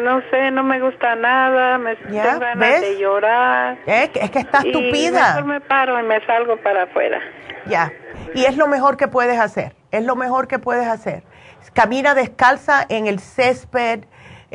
no 0.03 0.21
sé, 0.29 0.51
no 0.51 0.63
me 0.63 0.81
gusta 0.81 1.15
nada, 1.15 1.77
me 1.77 1.95
tengo 1.95 2.39
ganas 2.39 2.81
de 2.81 2.97
llorar. 2.99 3.77
Es 3.85 4.09
que, 4.09 4.19
es 4.19 4.29
que 4.31 4.39
estás 4.39 4.63
tupida. 4.65 5.39
Y 5.39 5.43
me 5.43 5.61
paro 5.61 5.97
y 5.99 6.03
me 6.03 6.23
salgo 6.25 6.57
para 6.57 6.83
afuera. 6.83 7.21
Ya, 7.65 7.93
y 8.35 8.43
es 8.43 8.57
lo 8.57 8.67
mejor 8.67 8.97
que 8.97 9.07
puedes 9.07 9.39
hacer, 9.39 9.73
es 9.91 10.03
lo 10.03 10.17
mejor 10.17 10.49
que 10.49 10.59
puedes 10.59 10.85
hacer 10.85 11.23
camina 11.71 12.15
descalza 12.15 12.85
en 12.89 13.07
el 13.07 13.19
césped. 13.19 14.05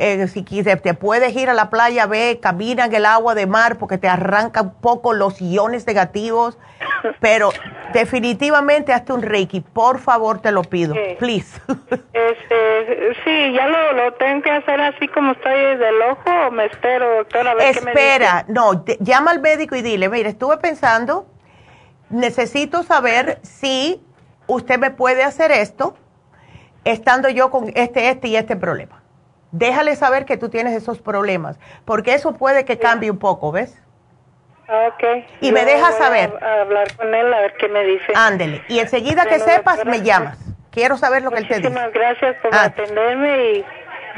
Eh, 0.01 0.27
si 0.29 0.43
te 0.43 0.93
puedes 0.93 1.35
ir 1.35 1.49
a 1.49 1.53
la 1.53 1.69
playa, 1.69 2.05
ve, 2.05 2.39
camina 2.41 2.85
en 2.85 2.95
el 2.95 3.05
agua 3.05 3.35
de 3.35 3.47
mar 3.47 3.77
porque 3.77 3.97
te 3.97 4.07
arranca 4.07 4.61
un 4.61 4.73
poco 4.75 5.11
los 5.11 5.41
iones 5.41 5.85
negativos. 5.85 6.57
Pero 7.19 7.51
definitivamente 7.93 8.93
hazte 8.93 9.13
un 9.13 9.21
reiki, 9.21 9.61
por 9.61 9.99
favor 9.99 10.39
te 10.39 10.51
lo 10.51 10.63
pido, 10.63 10.95
please. 11.17 11.59
Este, 12.13 13.13
sí, 13.23 13.53
ya 13.53 13.67
lo, 13.67 13.93
lo, 13.93 14.13
tengo 14.13 14.41
que 14.41 14.51
hacer 14.51 14.79
así 14.81 15.07
como 15.07 15.31
estoy 15.31 15.77
del 15.77 16.01
ojo 16.01 16.47
o 16.47 16.51
me 16.51 16.65
espero, 16.65 17.17
doctora, 17.17 17.51
a 17.51 17.55
ver 17.55 17.77
Espera, 17.77 18.45
no, 18.47 18.83
llama 18.99 19.31
al 19.31 19.39
médico 19.39 19.75
y 19.75 19.81
dile, 19.81 20.09
mire, 20.09 20.29
estuve 20.29 20.57
pensando, 20.57 21.27
necesito 22.09 22.83
saber 22.83 23.39
si 23.43 24.01
usted 24.47 24.79
me 24.79 24.91
puede 24.91 25.23
hacer 25.23 25.51
esto 25.51 25.95
estando 26.85 27.29
yo 27.29 27.49
con 27.51 27.71
este, 27.75 28.09
este 28.09 28.27
y 28.27 28.35
este 28.35 28.55
problema. 28.55 29.01
Déjale 29.51 29.95
saber 29.95 30.25
que 30.25 30.37
tú 30.37 30.49
tienes 30.49 30.73
esos 30.73 31.01
problemas, 31.01 31.59
porque 31.85 32.13
eso 32.13 32.33
puede 32.33 32.65
que 32.65 32.77
cambie 32.77 33.09
un 33.09 33.17
poco, 33.17 33.51
¿ves? 33.51 33.81
Ok. 34.67 35.25
Y 35.41 35.51
me 35.51 35.65
dejas 35.65 35.97
saber. 35.97 36.31
A, 36.41 36.61
hablar 36.61 36.95
con 36.95 37.13
él 37.13 37.33
a 37.33 37.41
ver 37.41 37.55
qué 37.57 37.67
me 37.67 37.83
dice. 37.83 38.13
Ándele. 38.15 38.63
Y 38.67 38.79
enseguida 38.79 39.25
que 39.25 39.39
sepas, 39.39 39.83
me 39.85 40.01
llamas. 40.01 40.37
Quiero 40.69 40.97
saber 40.97 41.23
lo 41.23 41.31
que 41.31 41.39
él 41.39 41.47
te 41.47 41.55
dice. 41.55 41.69
Muchísimas 41.69 41.93
gracias 41.93 42.35
por 42.43 42.53
ah. 42.53 42.65
atenderme 42.65 43.51
y 43.51 43.65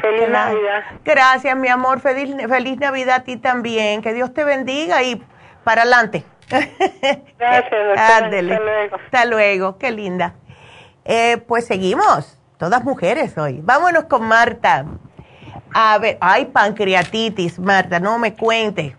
feliz 0.02 0.28
Navidad. 0.28 0.82
Gracias, 1.02 1.56
mi 1.56 1.68
amor. 1.68 2.00
Feliz, 2.00 2.36
feliz 2.46 2.78
Navidad 2.78 3.16
a 3.16 3.24
ti 3.24 3.38
también. 3.38 4.02
Que 4.02 4.12
Dios 4.12 4.34
te 4.34 4.44
bendiga 4.44 5.02
y 5.02 5.24
para 5.64 5.82
adelante. 5.82 6.24
Gracias, 7.38 7.98
Ándele. 8.22 8.52
Hasta 8.52 8.64
luego. 8.64 8.96
Hasta 8.96 9.24
luego. 9.24 9.78
Qué 9.78 9.90
linda. 9.90 10.34
Eh, 11.06 11.38
pues 11.48 11.66
seguimos 11.66 12.38
todas 12.62 12.84
mujeres 12.84 13.36
hoy. 13.38 13.60
Vámonos 13.60 14.04
con 14.04 14.24
Marta. 14.24 14.86
A 15.74 15.98
ver, 15.98 16.16
ay, 16.20 16.44
pancreatitis, 16.44 17.58
Marta, 17.58 17.98
no 17.98 18.20
me 18.20 18.34
cuente. 18.34 18.94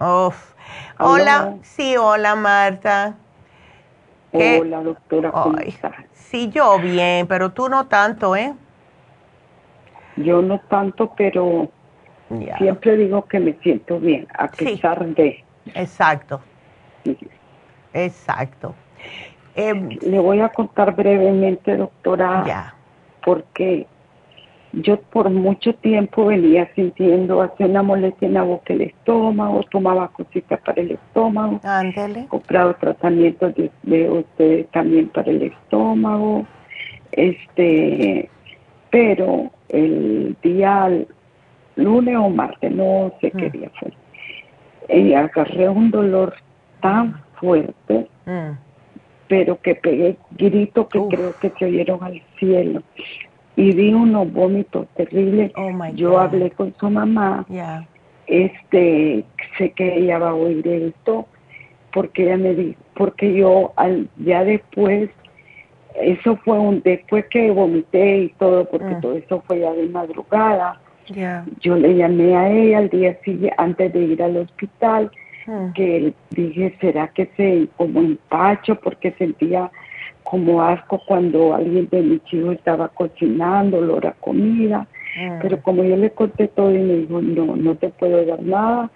Uf. 0.00 0.52
Hola, 0.98 1.54
sí, 1.62 1.96
hola, 1.96 2.34
Marta. 2.34 3.14
Hola, 4.32 4.82
doctora, 4.82 5.30
¿cómo 5.30 5.58
Sí, 6.12 6.50
yo 6.50 6.80
bien, 6.80 7.28
pero 7.28 7.52
tú 7.52 7.68
no 7.68 7.86
tanto, 7.86 8.34
¿eh? 8.34 8.52
Yo 10.16 10.42
no 10.42 10.58
tanto, 10.68 11.14
pero 11.16 11.70
siempre 12.58 12.96
digo 12.96 13.26
que 13.26 13.38
me 13.38 13.52
siento 13.62 14.00
bien, 14.00 14.26
a 14.36 14.48
pesar 14.48 15.06
de. 15.06 15.44
Exacto. 15.72 16.40
Exacto. 17.92 18.74
Em, 19.58 19.88
Le 20.02 20.18
voy 20.20 20.40
a 20.40 20.50
contar 20.50 20.94
brevemente, 20.94 21.76
doctora, 21.76 22.44
ya. 22.46 22.74
porque 23.24 23.86
yo 24.72 25.00
por 25.00 25.30
mucho 25.30 25.74
tiempo 25.74 26.26
venía 26.26 26.70
sintiendo 26.74 27.42
hace 27.42 27.64
una 27.64 27.82
molestia 27.82 28.28
en 28.28 28.34
la 28.34 28.42
boca 28.42 28.72
el 28.72 28.82
estómago, 28.82 29.64
tomaba 29.64 30.08
cositas 30.08 30.60
para 30.60 30.80
el 30.80 30.92
estómago, 30.92 31.60
Ándale. 31.64 32.26
comprado 32.28 32.74
tratamientos 32.74 33.54
de, 33.56 33.70
de 33.82 34.10
ustedes 34.10 34.68
también 34.68 35.08
para 35.08 35.30
el 35.30 35.42
estómago, 35.42 36.46
este, 37.10 38.30
pero 38.90 39.50
el 39.68 40.36
día 40.42 40.88
lunes 41.74 42.16
o 42.16 42.28
martes, 42.28 42.70
no 42.70 43.12
sé 43.20 43.30
qué 43.32 43.48
mm. 43.48 43.52
día 43.52 43.70
fue, 43.80 43.92
y 44.96 45.14
agarré 45.14 45.68
un 45.68 45.90
dolor 45.90 46.34
tan 46.80 47.20
fuerte, 47.40 48.08
mm. 48.26 48.67
Pero 49.28 49.60
que 49.60 49.74
pegué 49.74 50.16
grito 50.32 50.88
que 50.88 51.00
creo 51.08 51.34
que 51.40 51.50
se 51.58 51.64
oyeron 51.66 52.02
al 52.02 52.22
cielo 52.38 52.82
y 53.58 53.72
vi 53.72 53.92
unos 53.92 54.32
vómitos 54.32 54.86
terribles. 54.94 55.50
Oh, 55.56 55.70
Yo 55.94 56.18
hablé 56.20 56.50
con 56.52 56.72
su 56.78 56.88
mamá. 56.88 57.44
Este, 58.28 59.24
sé 59.56 59.70
que 59.72 59.96
ella 59.96 60.18
va 60.18 60.30
a 60.30 60.34
oír 60.34 60.66
esto 60.68 61.26
porque 61.92 62.24
ella 62.24 62.36
me 62.36 62.54
dijo, 62.54 62.80
porque 62.94 63.34
yo 63.34 63.72
al, 63.74 64.08
ya 64.18 64.44
después, 64.44 65.10
eso 66.00 66.36
fue 66.44 66.56
un, 66.56 66.82
después 66.82 67.24
que 67.30 67.50
vomité 67.50 68.18
y 68.18 68.28
todo, 68.38 68.64
porque 68.66 68.94
mm. 68.94 69.00
todo 69.00 69.14
eso 69.14 69.42
fue 69.46 69.58
ya 69.58 69.72
de 69.72 69.88
madrugada. 69.88 70.80
Yo 71.60 71.74
le 71.74 71.96
llamé 71.96 72.36
a 72.36 72.52
ella 72.52 72.78
al 72.78 72.90
día 72.90 73.18
siguiente, 73.24 73.54
antes 73.58 73.92
de 73.92 74.00
ir 74.00 74.22
al 74.22 74.36
hospital, 74.36 75.10
que 75.74 76.12
dije, 76.30 76.74
¿será 76.80 77.08
que 77.08 77.30
se 77.36 77.68
como 77.76 78.00
empacho? 78.00 78.74
Porque 78.76 79.12
sentía 79.12 79.70
como 80.22 80.62
asco 80.62 81.00
cuando 81.06 81.54
alguien 81.54 81.88
de 81.90 82.02
mi 82.02 82.20
chico 82.20 82.52
estaba 82.52 82.88
cocinando, 82.88 83.78
olor 83.78 84.06
a 84.06 84.12
comida. 84.12 84.86
Mm. 85.18 85.40
Pero 85.40 85.62
como 85.62 85.84
yo 85.84 85.96
le 85.96 86.10
conté 86.10 86.48
todo 86.48 86.74
y 86.74 86.78
me 86.78 86.94
dijo, 86.96 87.22
no, 87.22 87.56
no 87.56 87.74
te 87.76 87.88
puedo 87.88 88.24
dar 88.26 88.42
nada, 88.42 88.90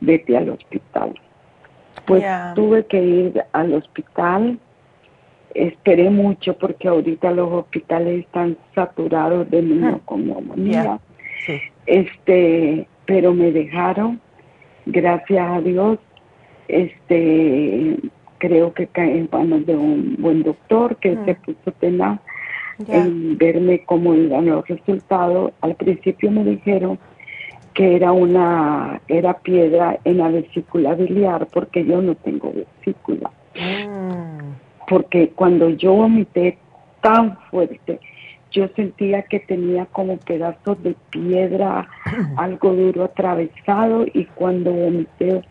vete 0.00 0.36
al 0.36 0.50
hospital. 0.50 1.14
Pues 2.06 2.24
tuve 2.54 2.84
que 2.84 3.02
ir 3.02 3.44
al 3.52 3.72
hospital, 3.72 4.58
esperé 5.54 6.10
mucho 6.10 6.58
porque 6.58 6.88
ahorita 6.88 7.30
los 7.30 7.50
hospitales 7.50 8.20
están 8.20 8.58
saturados 8.74 9.50
de 9.50 9.62
niños 9.62 10.00
con 10.04 10.26
neumonía. 10.26 10.98
Este, 11.86 12.86
pero 13.06 13.32
me 13.32 13.52
dejaron, 13.52 14.20
gracias 14.86 15.50
a 15.50 15.60
Dios, 15.60 15.98
este 16.68 17.96
creo 18.38 18.74
que 18.74 18.86
cae 18.88 19.18
en 19.18 19.28
manos 19.32 19.64
de 19.64 19.74
un 19.74 20.16
buen 20.18 20.42
doctor 20.42 20.96
que 20.96 21.14
se 21.24 21.32
mm. 21.32 21.36
puso 21.44 21.72
tenaz 21.80 22.20
en 22.88 23.38
verme 23.38 23.84
cómo 23.84 24.14
iban 24.14 24.46
los 24.46 24.66
resultados. 24.66 25.52
Al 25.60 25.74
principio 25.76 26.30
me 26.30 26.44
dijeron 26.44 26.98
que 27.72 27.96
era 27.96 28.12
una 28.12 29.00
era 29.08 29.38
piedra 29.38 29.98
en 30.04 30.18
la 30.18 30.28
vesícula 30.28 30.94
biliar 30.94 31.46
porque 31.52 31.84
yo 31.84 32.02
no 32.02 32.14
tengo 32.16 32.52
vesícula. 32.52 33.30
Mm. 33.54 34.54
Porque 34.88 35.30
cuando 35.30 35.70
yo 35.70 35.94
vomité 35.94 36.58
tan 37.00 37.38
fuerte, 37.50 38.00
yo 38.54 38.68
sentía 38.76 39.22
que 39.22 39.40
tenía 39.40 39.84
como 39.86 40.16
pedazos 40.16 40.82
de 40.82 40.94
piedra, 41.10 41.88
algo 42.36 42.72
duro 42.72 43.04
atravesado 43.04 44.06
y 44.14 44.24
cuando 44.36 44.72
vomité 44.72 45.42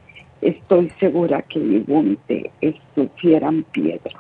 estoy 0.42 0.90
segura 1.00 1.42
que 1.44 1.60
mi 1.60 1.80
vómite 1.80 2.52
estuvieran 2.62 3.64
piedras. 3.72 4.14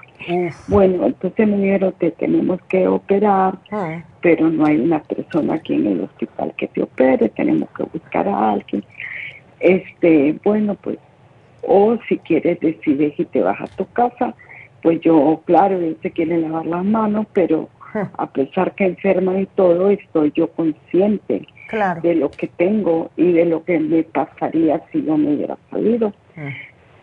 Bueno, 0.68 1.06
entonces 1.06 1.48
me 1.48 1.58
dijeron 1.58 1.94
que 2.00 2.12
tenemos 2.12 2.62
que 2.70 2.88
operar, 2.88 3.58
ah. 3.72 4.02
pero 4.22 4.50
no 4.50 4.66
hay 4.66 4.78
una 4.80 5.02
persona 5.02 5.56
aquí 5.56 5.74
en 5.74 5.88
el 5.88 6.02
hospital 6.02 6.54
que 6.56 6.68
te 6.68 6.84
opere, 6.84 7.28
tenemos 7.30 7.70
que 7.72 7.84
buscar 7.84 8.28
a 8.30 8.52
alguien. 8.52 8.86
Este, 9.60 10.40
bueno, 10.44 10.76
pues, 10.76 10.98
o 11.62 11.98
si 12.08 12.18
quieres 12.20 12.58
decides 12.62 13.20
y 13.20 13.26
te 13.26 13.42
vas 13.42 13.60
a 13.60 13.68
tu 13.76 13.86
casa, 13.92 14.34
pues 14.82 15.02
yo, 15.02 15.42
claro, 15.46 15.78
él 15.78 15.98
se 16.02 16.12
quiere 16.12 16.38
lavar 16.38 16.66
las 16.66 16.86
manos, 16.86 17.26
pero. 17.34 17.70
a 18.18 18.32
pesar 18.32 18.74
que 18.76 18.86
enferma 18.86 19.40
y 19.40 19.46
todo, 19.48 19.90
estoy 19.90 20.32
yo 20.36 20.48
consciente 20.50 21.48
de 22.04 22.16
lo 22.16 22.30
que 22.30 22.48
tengo 22.48 23.10
y 23.18 23.32
de 23.32 23.46
lo 23.46 23.64
que 23.64 23.80
me 23.80 24.04
pasaría 24.04 24.82
si 24.92 25.02
no 25.02 25.18
me 25.18 25.34
hubiera 25.34 25.58
salido. 25.72 26.14
Ah. 26.38 26.50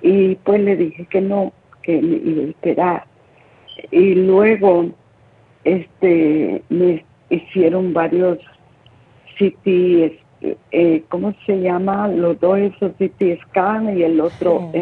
Y 0.03 0.37
pues 0.37 0.61
le 0.61 0.77
dije 0.77 1.07
que 1.07 1.21
no, 1.21 1.53
que 1.83 2.01
me 2.01 2.17
iba 2.17 2.43
a 2.43 2.47
esperar. 2.47 3.05
Y 3.91 4.15
luego 4.15 4.91
este 5.65 6.63
me 6.69 7.05
hicieron 7.31 7.93
varios 7.93 8.39
CT, 9.39 9.67
eh, 10.73 11.03
¿cómo 11.09 11.35
se 11.47 11.61
llama? 11.61 12.09
Los 12.09 12.39
dos 12.41 12.59
esos 12.59 12.93
CT 12.93 13.41
scan 13.43 13.97
y 13.97 14.03
el 14.03 14.21
otro 14.21 14.71
sí. 14.73 14.81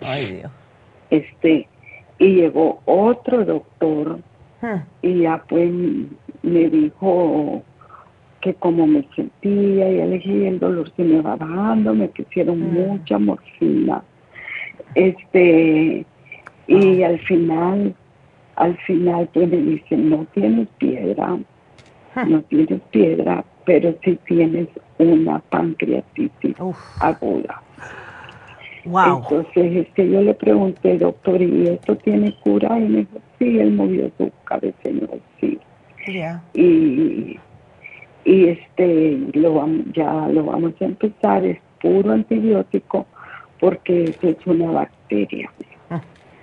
Ay, 0.00 0.36
Dios. 0.36 0.52
Este, 1.10 1.68
y 2.18 2.28
llegó 2.36 2.80
otro 2.84 3.44
doctor. 3.44 4.18
Y 5.02 5.20
ya 5.20 5.42
pues 5.48 5.70
me 6.42 6.68
dijo 6.70 7.62
que 8.40 8.54
como 8.54 8.86
me 8.86 9.06
sentía 9.16 9.90
y 9.90 10.00
elegí 10.00 10.44
el 10.44 10.58
dolor 10.58 10.92
se 10.96 11.02
me 11.02 11.22
va 11.22 11.36
bajando, 11.36 11.94
me 11.94 12.08
pusieron 12.08 12.60
mm. 12.60 12.74
mucha 12.74 13.18
morfina. 13.18 14.02
Este, 14.94 16.04
y 16.66 17.02
ah. 17.02 17.08
al 17.08 17.18
final, 17.20 17.94
al 18.56 18.76
final 18.78 19.28
pues 19.32 19.48
me 19.48 19.56
dicen, 19.56 20.10
no 20.10 20.26
tienes 20.34 20.68
piedra, 20.78 21.38
ah. 22.14 22.24
no 22.24 22.42
tienes 22.42 22.80
piedra, 22.90 23.44
pero 23.64 23.94
sí 24.04 24.18
tienes 24.26 24.68
una 24.98 25.38
pancreatitis 25.38 26.56
aguda. 27.00 27.62
Wow. 28.84 29.22
Entonces, 29.22 29.86
este, 29.86 30.10
yo 30.10 30.20
le 30.20 30.34
pregunté, 30.34 30.98
doctor, 30.98 31.40
¿y 31.40 31.68
esto 31.68 31.96
tiene 31.96 32.34
cura? 32.40 32.78
Y 32.78 32.82
me 32.82 32.98
dijo, 32.98 33.18
sí, 33.44 33.58
él 33.58 33.72
movió 33.72 34.10
su 34.18 34.30
cabeza 34.44 34.76
sí. 35.40 35.58
Y 36.54 37.38
y 38.24 38.48
este 38.48 39.18
lo 39.34 39.66
ya 39.92 40.28
lo 40.28 40.44
vamos 40.44 40.72
a 40.80 40.84
empezar 40.84 41.44
es 41.44 41.58
puro 41.80 42.12
antibiótico 42.12 43.06
porque 43.60 44.04
eso 44.04 44.28
es 44.28 44.46
una 44.46 44.70
bacteria 44.70 45.50
ah. 45.90 46.00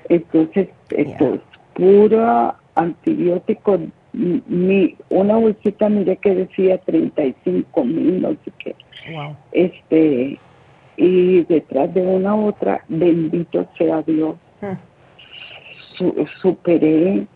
entonces 0.10 0.70
esto 0.92 1.34
es 1.36 1.42
puro 1.74 2.54
antibiótico 2.76 3.80
mi 4.14 4.96
una 5.10 5.38
bolsita 5.38 5.90
mire 5.90 6.18
que 6.18 6.36
decía 6.36 6.78
35 6.80 7.84
mil 7.84 8.22
no 8.22 8.30
sé 8.30 8.52
qué 8.60 8.76
este 9.52 10.40
y 10.98 11.44
detrás 11.46 11.92
de 11.94 12.02
una 12.02 12.36
otra 12.36 12.84
bendito 12.90 13.68
sea 13.78 14.04
Dios 14.04 14.36
ah. 14.62 14.78
Superé 16.42 17.28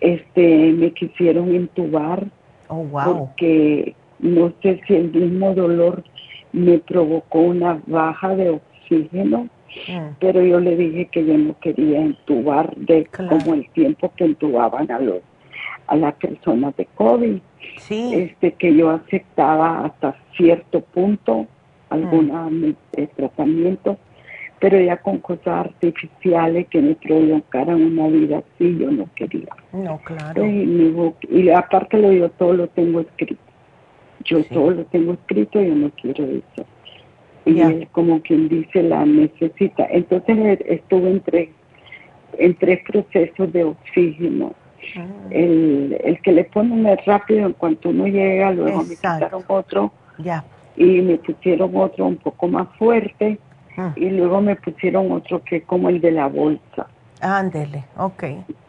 este 0.00 0.72
me 0.72 0.92
quisieron 0.92 1.54
entubar 1.54 2.26
Oh, 2.70 2.84
wow. 2.84 3.04
Porque 3.04 3.94
no 4.20 4.52
sé 4.62 4.80
si 4.86 4.94
el 4.94 5.12
mismo 5.12 5.54
dolor 5.54 6.04
me 6.52 6.78
provocó 6.78 7.40
una 7.40 7.82
baja 7.86 8.36
de 8.36 8.50
oxígeno, 8.50 9.48
mm. 9.88 10.14
pero 10.20 10.40
yo 10.42 10.60
le 10.60 10.76
dije 10.76 11.06
que 11.06 11.26
yo 11.26 11.36
no 11.36 11.58
quería 11.58 12.00
entubar 12.00 12.74
de 12.76 13.06
como 13.06 13.54
el 13.54 13.68
tiempo 13.70 14.12
que 14.16 14.24
entubaban 14.24 14.90
a 14.90 15.00
los 15.00 15.18
a 15.88 15.96
las 15.96 16.14
personas 16.14 16.76
de 16.76 16.86
COVID. 16.94 17.40
Sí. 17.78 18.14
Este 18.14 18.52
que 18.52 18.74
yo 18.76 18.90
aceptaba 18.90 19.84
hasta 19.86 20.16
cierto 20.36 20.80
punto 20.80 21.48
algún 21.88 22.76
eh, 22.92 23.08
tratamiento, 23.16 23.98
pero 24.60 24.78
ya 24.78 24.98
con 24.98 25.18
cosas 25.18 25.66
artificiales 25.66 26.68
que 26.68 26.82
me 26.82 26.94
provocaran 26.94 27.82
una 27.82 28.08
vida 28.08 28.38
así, 28.38 28.76
yo 28.78 28.90
no 28.90 29.08
quería. 29.16 29.48
No, 29.72 29.98
claro. 30.04 30.46
Y, 30.46 31.50
aparte 31.50 31.96
lo 31.96 32.12
yo 32.12 32.28
todo 32.30 32.52
lo 32.52 32.68
tengo 32.68 33.00
escrito. 33.00 33.42
Yo 34.22 34.44
todo 34.44 34.72
lo 34.72 34.84
tengo 34.84 35.14
escrito, 35.14 35.62
yo 35.62 35.74
no 35.74 35.90
quiero 35.90 36.24
eso. 36.26 36.66
Y 37.46 37.58
él, 37.60 37.88
como 37.90 38.20
quien 38.20 38.50
dice, 38.50 38.82
la 38.82 39.06
necesita. 39.06 39.86
Entonces 39.90 40.60
estuve 40.66 41.10
en 41.10 41.20
tres, 41.20 41.48
en 42.34 42.54
tres 42.56 42.80
procesos 42.86 43.50
de 43.54 43.64
oxígeno. 43.64 44.52
Ah. 44.94 45.06
El, 45.30 45.98
el 46.04 46.20
que 46.20 46.32
le 46.32 46.44
ponen 46.44 46.84
es 46.86 47.02
rápido 47.06 47.46
en 47.46 47.54
cuanto 47.54 47.88
uno 47.88 48.06
llega, 48.06 48.52
luego 48.52 48.82
me 48.82 48.94
quitaron 48.94 49.42
otro. 49.48 49.90
Ya. 50.18 50.44
Y 50.76 51.00
me 51.00 51.16
pusieron 51.16 51.74
otro 51.74 52.04
un 52.04 52.16
poco 52.16 52.46
más 52.46 52.68
fuerte. 52.76 53.38
Ah. 53.80 53.92
Y 53.96 54.10
luego 54.10 54.40
me 54.40 54.56
pusieron 54.56 55.10
otro 55.12 55.42
que 55.42 55.56
es 55.56 55.64
como 55.64 55.88
el 55.88 56.00
de 56.00 56.12
la 56.12 56.26
bolsa. 56.26 56.86
Ándele, 57.20 57.84
ok. 57.96 58.24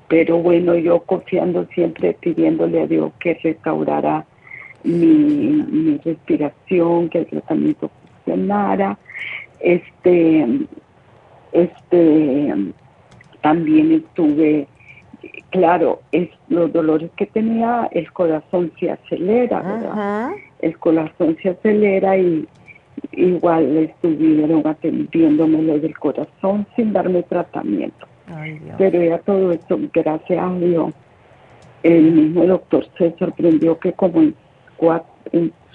Pero 0.08 0.38
bueno, 0.38 0.76
yo 0.76 1.00
confiando 1.02 1.66
siempre, 1.74 2.14
pidiéndole 2.14 2.82
a 2.82 2.88
Dios 2.88 3.12
que 3.20 3.34
restaurara 3.36 4.26
mi, 4.84 5.66
mi 5.70 5.98
respiración, 5.98 7.10
que 7.10 7.20
el 7.20 7.28
tratamiento 7.28 7.90
funcionara. 8.26 8.98
Este, 9.60 10.46
este, 11.52 12.54
también 13.42 13.92
estuve, 13.92 14.68
claro, 15.50 16.02
es, 16.12 16.30
los 16.50 16.72
dolores 16.72 17.10
que 17.16 17.26
tenía, 17.26 17.90
el 17.92 18.12
corazón 18.12 18.72
se 18.80 18.92
acelera, 18.92 19.62
¿verdad? 19.62 20.32
El 20.62 20.78
corazón 20.78 21.38
se 21.42 21.50
acelera 21.50 22.18
y 22.18 22.48
igual 23.12 23.78
estuvieron 23.78 24.66
atendiéndome 24.66 25.62
lo 25.62 25.80
del 25.80 25.98
corazón 25.98 26.66
sin 26.76 26.94
darme 26.94 27.24
tratamiento. 27.24 28.08
Pero 28.78 29.04
ya 29.04 29.18
todo 29.20 29.52
esto, 29.52 29.78
gracias 29.94 30.40
a 30.42 30.54
Dios, 30.56 30.94
el 31.84 32.12
mismo 32.12 32.46
doctor 32.46 32.88
se 32.98 33.14
sorprendió 33.18 33.78
que 33.80 33.94
como 33.94 34.22
en 34.22 34.36
cuatro, 34.78 35.12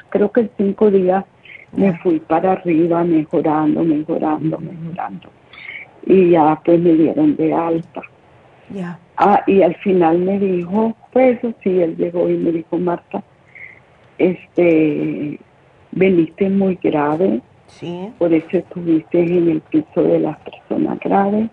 creo 0.09 0.32
que 0.32 0.40
en 0.43 0.51
cinco 0.57 0.90
días 0.90 1.24
me 1.73 1.97
fui 1.98 2.20
para 2.20 2.53
arriba 2.53 3.05
mejorando, 3.05 3.82
mejorando, 3.85 4.59
mejorando. 4.59 5.28
Y 6.07 6.31
ya 6.31 6.61
pues 6.65 6.81
me 6.81 6.93
dieron 6.93 7.36
de 7.36 7.53
alta. 7.53 8.03
Ya. 8.70 8.98
Ah, 9.16 9.43
y 9.47 9.62
al 9.62 9.74
final 9.77 10.19
me 10.19 10.39
dijo, 10.39 10.97
pues 11.12 11.39
eso 11.39 11.55
sí, 11.62 11.81
él 11.81 11.97
llegó 11.97 12.28
y 12.28 12.36
me 12.36 12.53
dijo, 12.53 12.78
Marta, 12.78 13.23
este, 14.19 15.39
veniste 15.97 16.48
muy 16.48 16.78
grave, 16.82 17.40
Sí. 17.66 18.09
por 18.18 18.32
eso 18.32 18.59
estuviste 18.59 19.18
en 19.20 19.51
el 19.51 19.60
piso 19.60 20.02
de 20.02 20.20
las 20.20 20.39
personas 20.39 21.01
graves, 21.01 21.51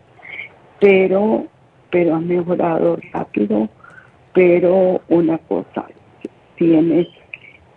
pero, 0.80 1.48
pero 1.90 2.16
has 2.16 2.22
mejorado 2.22 3.00
rápido, 3.12 3.68
pero 4.34 5.02
una 5.10 5.40
cosa, 5.40 5.86
tienes 6.56 7.08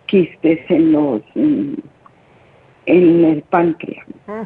quistes 0.05 0.59
en 0.69 0.91
los, 0.91 1.21
en 1.35 1.81
el 2.85 3.41
páncreas. 3.49 4.05
Mm. 4.27 4.43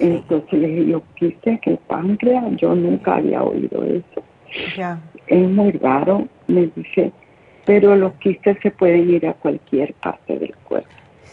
Entonces 0.00 0.52
le 0.60 0.68
dije, 0.68 0.86
yo 0.92 1.02
quise 1.16 1.58
que 1.58 1.70
el 1.70 1.78
páncreas, 1.78 2.44
yo 2.56 2.74
nunca 2.74 3.16
había 3.16 3.42
oído 3.42 3.82
eso. 3.82 4.22
Es 5.26 5.48
muy 5.48 5.72
raro, 5.72 6.28
me 6.46 6.68
dice, 6.76 7.12
pero 7.66 7.96
los 7.96 8.12
quistes 8.14 8.56
se 8.62 8.70
pueden 8.70 9.10
ir 9.10 9.26
a 9.26 9.34
cualquier 9.34 9.94
parte 9.94 10.38
del 10.38 10.54
cuerpo. 10.64 10.88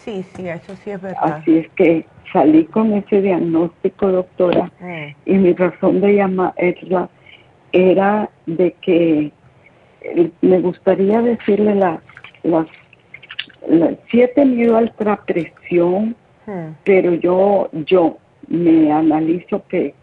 Sí, 0.06 0.24
sí, 0.36 0.48
eso 0.48 0.76
sí 0.84 0.92
es 0.92 1.02
verdad. 1.02 1.40
Así 1.40 1.58
es 1.58 1.68
que 1.72 2.06
salí 2.32 2.66
con 2.66 2.94
ese 2.94 3.22
diagnóstico, 3.22 4.08
doctora, 4.12 4.72
Mm. 4.80 5.16
y 5.26 5.34
mi 5.34 5.54
razón 5.54 6.00
de 6.02 6.16
llamarla 6.16 7.10
era 7.72 8.30
de 8.46 8.72
que 8.82 9.32
eh, 10.02 10.30
me 10.42 10.60
gustaría 10.60 11.20
decirle 11.22 11.74
la, 11.76 12.00
las, 12.44 12.68
la, 13.68 13.96
sí 14.12 14.22
he 14.22 14.28
tenido 14.30 14.78
alta 14.78 15.20
presión, 15.26 16.16
Mm. 16.46 16.76
pero 16.84 17.16
yo, 17.16 17.70
yo 17.88 18.18
me 18.48 18.92
analizo 18.92 19.64
que 19.68 19.96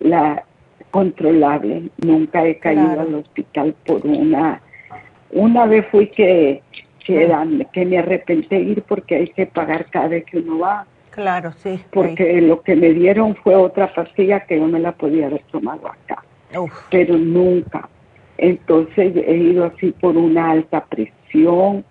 la 0.00 0.42
controlable, 0.90 1.90
nunca 1.98 2.42
he 2.46 2.56
caído 2.58 2.84
Claro. 2.86 3.00
al 3.02 3.14
hospital 3.16 3.74
por 3.84 4.06
una, 4.06 4.62
una 5.30 5.66
vez 5.66 5.86
fui 5.90 6.06
que, 6.08 6.62
que, 7.72 7.84
me 7.86 7.98
arrepentí 7.98 8.48
de 8.48 8.60
ir 8.60 8.82
porque 8.82 9.16
hay 9.16 9.28
que 9.28 9.46
pagar 9.46 9.86
cada 9.90 10.08
vez 10.08 10.24
que 10.24 10.38
uno 10.38 10.60
va, 10.60 10.86
Claro, 11.10 11.52
sí. 11.52 11.80
porque 11.90 12.40
lo 12.40 12.62
que 12.62 12.76
me 12.76 12.90
dieron 12.90 13.34
fue 13.36 13.54
otra 13.54 13.92
pastilla 13.92 14.40
que 14.40 14.58
yo 14.58 14.66
me 14.66 14.78
la 14.78 14.92
podía 14.92 15.26
haber 15.26 15.42
tomado 15.50 15.88
acá. 15.88 16.22
Uf, 16.56 16.72
pero 16.90 17.16
nunca. 17.16 17.88
Entonces 18.38 19.12
he 19.16 19.36
ido 19.36 19.64
así 19.64 19.92
por 19.92 20.16
una 20.16 20.52
alta 20.52 20.84
presión, 20.84 21.84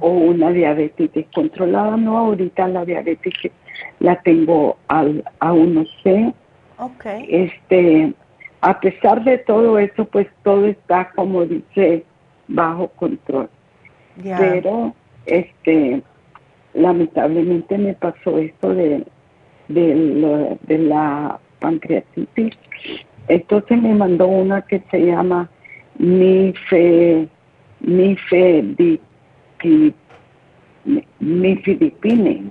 o 0.00 0.08
una 0.08 0.50
diabetes 0.50 1.12
descontrolada. 1.12 1.96
No, 1.96 2.18
ahorita 2.18 2.68
la 2.68 2.84
diabetes 2.84 3.34
que 3.40 3.52
la 3.98 4.16
tengo 4.22 4.76
al, 4.88 5.24
a 5.38 5.52
1C. 5.52 6.34
Ok. 6.78 7.04
Este, 7.28 8.12
a 8.60 8.80
pesar 8.80 9.22
de 9.24 9.38
todo 9.38 9.78
eso, 9.78 10.04
pues 10.06 10.26
todo 10.42 10.66
está, 10.66 11.10
como 11.14 11.44
dice, 11.44 12.04
bajo 12.48 12.88
control. 12.88 13.48
Pero, 14.22 14.94
este, 15.26 16.02
lamentablemente 16.74 17.78
me 17.78 17.94
pasó 17.94 18.38
esto 18.38 18.74
de, 18.74 19.04
de, 19.68 19.94
la, 19.94 20.56
de 20.62 20.78
la 20.78 21.38
pancreatitis. 21.60 22.56
Entonces 23.28 23.80
me 23.80 23.94
mandó 23.94 24.26
una 24.26 24.62
que 24.62 24.82
se 24.90 25.06
llama 25.06 25.48
Nife, 25.98 27.28
Nifedi, 27.80 29.00
Nifedipine. 31.20 32.50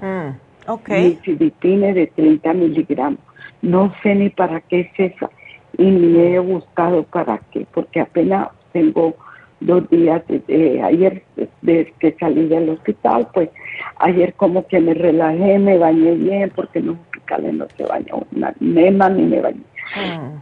Mm, 0.00 0.70
ok. 0.70 0.88
Nifedipine 0.88 1.94
de 1.94 2.06
30 2.08 2.52
miligramos. 2.52 3.20
No 3.62 3.92
sé 4.02 4.14
ni 4.14 4.28
para 4.30 4.60
qué 4.60 4.80
es 4.80 5.12
esa 5.12 5.30
y 5.78 5.84
ni 5.84 6.20
he 6.20 6.38
buscado 6.38 7.02
para 7.04 7.38
qué, 7.50 7.66
porque 7.72 8.00
apenas 8.00 8.48
tengo 8.72 9.16
dos 9.60 9.88
días 9.90 10.22
desde 10.28 10.82
ayer, 10.82 11.22
desde 11.62 11.92
que 11.98 12.16
salí 12.18 12.46
del 12.48 12.70
hospital, 12.70 13.28
pues 13.32 13.50
ayer 13.96 14.34
como 14.34 14.66
que 14.66 14.80
me 14.80 14.94
relajé, 14.94 15.58
me 15.58 15.78
bañé 15.78 16.12
bien, 16.12 16.52
porque 16.54 16.80
en 16.80 16.86
los 16.86 16.96
hospitales 16.98 17.54
no 17.54 17.66
se 17.76 17.84
baña 17.84 18.14
una 18.32 18.54
nema 18.60 19.08
ni 19.08 19.22
me 19.24 19.40
bañé. 19.40 19.62
Mm, 19.96 20.38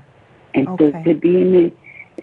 Entonces 0.54 1.20
vine, 1.20 1.72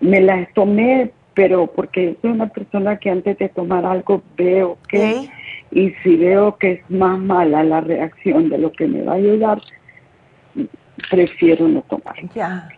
me 0.02 0.22
las 0.22 0.52
tomé, 0.54 1.12
pero 1.34 1.68
porque 1.68 2.18
soy 2.22 2.32
una 2.32 2.48
persona 2.48 2.98
que 2.98 3.10
antes 3.10 3.38
de 3.38 3.50
tomar 3.50 3.86
algo 3.86 4.22
veo 4.38 4.78
que, 4.88 5.30
y 5.72 5.92
si 6.04 6.18
veo 6.18 6.58
que 6.58 6.72
es 6.74 6.90
más 6.90 7.18
mala 7.18 7.64
la 7.64 7.82
reacción 7.82 8.50
de 8.50 8.58
lo 8.58 8.72
que 8.72 8.88
me 8.88 9.04
va 9.04 9.14
a 9.14 9.16
ayudar, 9.16 9.62
prefiero 11.10 11.68
no 11.68 11.82
tomar. 11.84 12.16
Ya. 12.36 12.70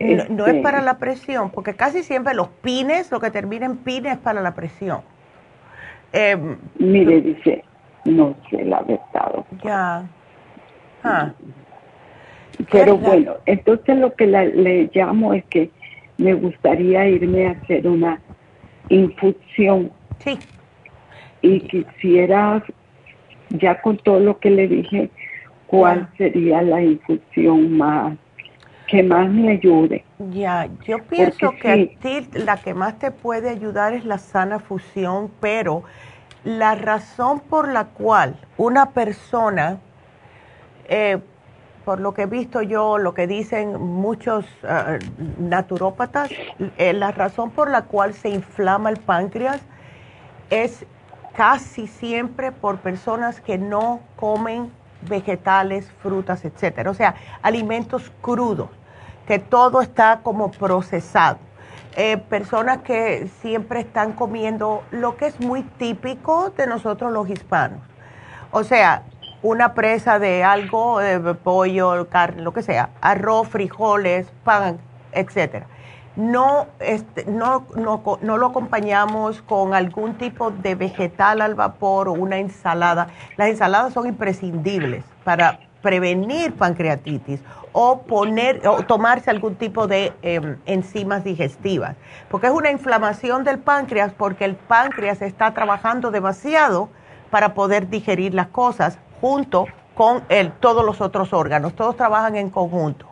No, 0.00 0.06
no 0.28 0.46
es 0.46 0.54
Este, 0.54 0.62
para 0.62 0.80
la 0.82 0.98
presión, 0.98 1.50
porque 1.50 1.74
casi 1.74 2.02
siempre 2.02 2.34
los 2.34 2.48
pines, 2.48 3.10
lo 3.12 3.20
que 3.20 3.30
termina 3.30 3.66
en 3.66 3.76
pines 3.78 4.14
es 4.14 4.18
para 4.18 4.40
la 4.40 4.54
presión. 4.54 5.02
Em, 6.12 6.56
Mire, 6.78 7.20
dice, 7.20 7.64
no 8.04 8.34
sé 8.50 8.64
la 8.64 8.80
verdad. 8.82 9.32
doctor. 9.34 9.58
ya. 9.64 10.04
Ah, 11.02 11.32
Pero 12.70 12.96
verdad. 12.96 13.08
bueno, 13.08 13.32
entonces 13.46 13.98
lo 13.98 14.14
que 14.14 14.26
la- 14.26 14.44
le 14.44 14.90
llamo 14.94 15.34
es 15.34 15.44
que 15.46 15.70
me 16.18 16.34
gustaría 16.34 17.08
irme 17.08 17.48
a 17.48 17.50
hacer 17.52 17.86
una 17.86 18.20
infusión 18.88 19.90
sí. 20.20 20.38
y 21.42 21.60
quisiera, 21.60 22.62
ya 23.50 23.80
con 23.82 23.98
todo 23.98 24.20
lo 24.20 24.38
que 24.38 24.50
le 24.50 24.68
dije, 24.68 25.10
cuál 25.66 26.08
sería 26.16 26.62
la 26.62 26.80
infusión 26.82 27.76
más, 27.76 28.16
que 28.86 29.02
más 29.02 29.30
me 29.30 29.52
ayude. 29.52 30.04
Ya, 30.18 30.68
yo 30.86 31.04
pienso 31.06 31.50
Porque 31.52 31.58
que 31.58 31.72
sí. 31.72 31.98
a 31.98 32.00
ti 32.00 32.28
la 32.34 32.62
que 32.62 32.74
más 32.74 32.98
te 32.98 33.10
puede 33.10 33.50
ayudar 33.50 33.94
es 33.94 34.04
la 34.04 34.18
sana 34.18 34.60
fusión, 34.60 35.30
pero 35.40 35.84
la 36.44 36.74
razón 36.76 37.40
por 37.40 37.68
la 37.68 37.86
cual 37.86 38.36
una 38.56 38.90
persona, 38.92 39.80
eh, 40.88 41.18
por 41.84 42.00
lo 42.00 42.14
que 42.14 42.22
he 42.22 42.26
visto 42.26 42.62
yo, 42.62 42.98
lo 42.98 43.14
que 43.14 43.26
dicen 43.26 43.80
muchos 43.80 44.46
ah, 44.62 44.98
naturópatas, 45.38 46.30
eh, 46.78 46.92
la 46.92 47.10
razón 47.12 47.50
por 47.50 47.70
la 47.70 47.82
cual 47.82 48.14
se 48.14 48.28
inflama 48.30 48.90
el 48.90 48.98
páncreas 48.98 49.60
es 50.50 50.86
casi 51.36 51.88
siempre 51.88 52.52
por 52.52 52.78
personas 52.78 53.40
que 53.40 53.58
no 53.58 54.00
comen 54.16 54.70
vegetales, 55.08 55.90
frutas, 56.02 56.44
etcétera. 56.44 56.90
O 56.90 56.94
sea, 56.94 57.14
alimentos 57.42 58.10
crudos, 58.20 58.70
que 59.26 59.38
todo 59.38 59.80
está 59.80 60.20
como 60.22 60.50
procesado. 60.50 61.38
Eh, 61.96 62.16
personas 62.16 62.78
que 62.78 63.28
siempre 63.40 63.80
están 63.80 64.12
comiendo 64.12 64.82
lo 64.90 65.16
que 65.16 65.26
es 65.26 65.40
muy 65.40 65.62
típico 65.62 66.50
de 66.56 66.66
nosotros 66.66 67.12
los 67.12 67.28
hispanos. 67.30 67.80
O 68.50 68.64
sea, 68.64 69.02
una 69.42 69.74
presa 69.74 70.18
de 70.18 70.42
algo, 70.42 71.00
eh, 71.00 71.20
pollo, 71.34 72.08
carne, 72.08 72.42
lo 72.42 72.52
que 72.52 72.62
sea, 72.62 72.90
arroz, 73.00 73.48
frijoles, 73.48 74.26
pan, 74.42 74.78
etcétera. 75.12 75.66
No, 76.16 76.68
este, 76.78 77.24
no, 77.24 77.66
no, 77.74 78.02
no 78.20 78.38
lo 78.38 78.46
acompañamos 78.46 79.42
con 79.42 79.74
algún 79.74 80.14
tipo 80.14 80.50
de 80.50 80.76
vegetal 80.76 81.40
al 81.40 81.54
vapor 81.54 82.08
o 82.08 82.12
una 82.12 82.38
ensalada. 82.38 83.08
Las 83.36 83.48
ensaladas 83.48 83.92
son 83.92 84.06
imprescindibles 84.06 85.04
para 85.24 85.58
prevenir 85.84 86.54
pancreatitis 86.54 87.40
o 87.72 88.02
poner 88.02 88.66
o 88.66 88.84
tomarse 88.84 89.30
algún 89.30 89.54
tipo 89.56 89.86
de 89.86 90.14
em, 90.22 90.56
enzimas 90.64 91.24
digestivas, 91.24 91.94
porque 92.30 92.46
es 92.46 92.54
una 92.54 92.70
inflamación 92.70 93.44
del 93.44 93.58
páncreas 93.58 94.14
porque 94.14 94.46
el 94.46 94.56
páncreas 94.56 95.20
está 95.20 95.52
trabajando 95.52 96.10
demasiado 96.10 96.88
para 97.30 97.52
poder 97.52 97.90
digerir 97.90 98.32
las 98.32 98.46
cosas 98.46 98.98
junto 99.20 99.66
con 99.94 100.22
el, 100.30 100.52
todos 100.52 100.86
los 100.86 101.02
otros 101.02 101.34
órganos, 101.34 101.74
todos 101.74 101.96
trabajan 101.96 102.36
en 102.36 102.48
conjunto. 102.48 103.06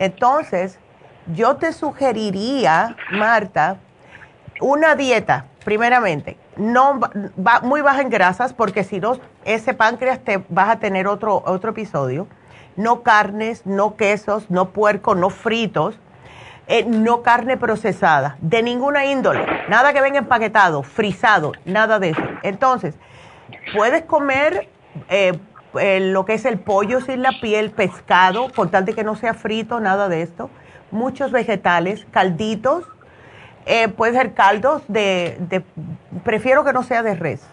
Entonces, 0.00 0.79
yo 1.26 1.56
te 1.56 1.72
sugeriría, 1.72 2.96
Marta, 3.12 3.76
una 4.60 4.94
dieta, 4.94 5.46
primeramente, 5.64 6.36
no 6.56 7.00
va, 7.00 7.60
muy 7.62 7.80
baja 7.80 8.02
en 8.02 8.10
grasas, 8.10 8.52
porque 8.52 8.84
si 8.84 9.00
no, 9.00 9.18
ese 9.44 9.74
páncreas 9.74 10.20
te 10.20 10.44
vas 10.48 10.68
a 10.68 10.78
tener 10.78 11.06
otro, 11.06 11.42
otro 11.46 11.70
episodio. 11.70 12.26
No 12.76 13.02
carnes, 13.02 13.66
no 13.66 13.96
quesos, 13.96 14.50
no 14.50 14.70
puerco, 14.70 15.14
no 15.14 15.30
fritos, 15.30 15.98
eh, 16.72 16.84
no 16.84 17.22
carne 17.22 17.56
procesada, 17.56 18.36
de 18.40 18.62
ninguna 18.62 19.04
índole, 19.04 19.44
nada 19.68 19.92
que 19.92 20.00
venga 20.00 20.18
empaquetado, 20.20 20.84
frisado, 20.84 21.50
nada 21.64 21.98
de 21.98 22.10
eso. 22.10 22.22
Entonces, 22.44 22.94
puedes 23.74 24.04
comer 24.04 24.68
eh, 25.08 25.36
eh, 25.80 25.98
lo 25.98 26.24
que 26.24 26.34
es 26.34 26.44
el 26.44 26.60
pollo 26.60 27.00
sin 27.00 27.22
la 27.22 27.32
piel, 27.40 27.72
pescado, 27.72 28.50
por 28.50 28.70
tal 28.70 28.84
de 28.84 28.94
que 28.94 29.02
no 29.02 29.16
sea 29.16 29.34
frito, 29.34 29.80
nada 29.80 30.08
de 30.08 30.22
esto, 30.22 30.48
muchos 30.90 31.32
vegetales, 31.32 32.06
calditos, 32.10 32.84
puede 33.96 34.14
ser 34.14 34.34
caldos 34.34 34.82
de, 34.88 35.36
de, 35.48 35.62
prefiero 36.24 36.64
que 36.64 36.72
no 36.72 36.82
sea 36.82 37.02
de 37.02 37.14
res, 37.14 37.46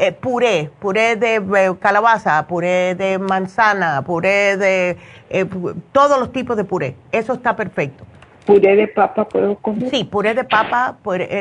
eh, 0.00 0.12
puré, 0.12 0.70
puré 0.78 1.16
de 1.16 1.34
eh, 1.36 1.74
calabaza, 1.80 2.46
puré 2.46 2.94
de 2.94 3.18
manzana, 3.18 4.00
puré 4.02 4.56
de 4.56 4.96
eh, 5.28 5.44
todos 5.90 6.20
los 6.20 6.30
tipos 6.30 6.56
de 6.56 6.62
puré. 6.62 6.94
Eso 7.10 7.32
está 7.32 7.56
perfecto. 7.56 8.04
¿Puré 8.46 8.76
de 8.76 8.86
papa 8.86 9.28
puedo 9.28 9.56
comer? 9.56 9.90
Sí, 9.90 10.04
puré 10.04 10.34
de 10.34 10.44
papa, 10.44 10.96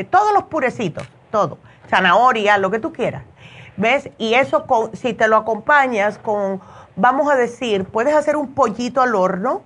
todos 0.10 0.34
los 0.34 0.46
purecitos, 0.46 1.08
todo. 1.30 1.60
Zanahoria, 1.88 2.58
lo 2.58 2.72
que 2.72 2.80
tú 2.80 2.92
quieras. 2.92 3.24
¿Ves? 3.78 4.10
Y 4.18 4.34
eso, 4.34 4.66
si 4.94 5.14
te 5.14 5.28
lo 5.28 5.36
acompañas 5.36 6.18
con, 6.18 6.60
vamos 6.96 7.32
a 7.32 7.36
decir, 7.36 7.86
puedes 7.86 8.16
hacer 8.16 8.36
un 8.36 8.56
pollito 8.56 9.02
al 9.02 9.14
horno, 9.14 9.62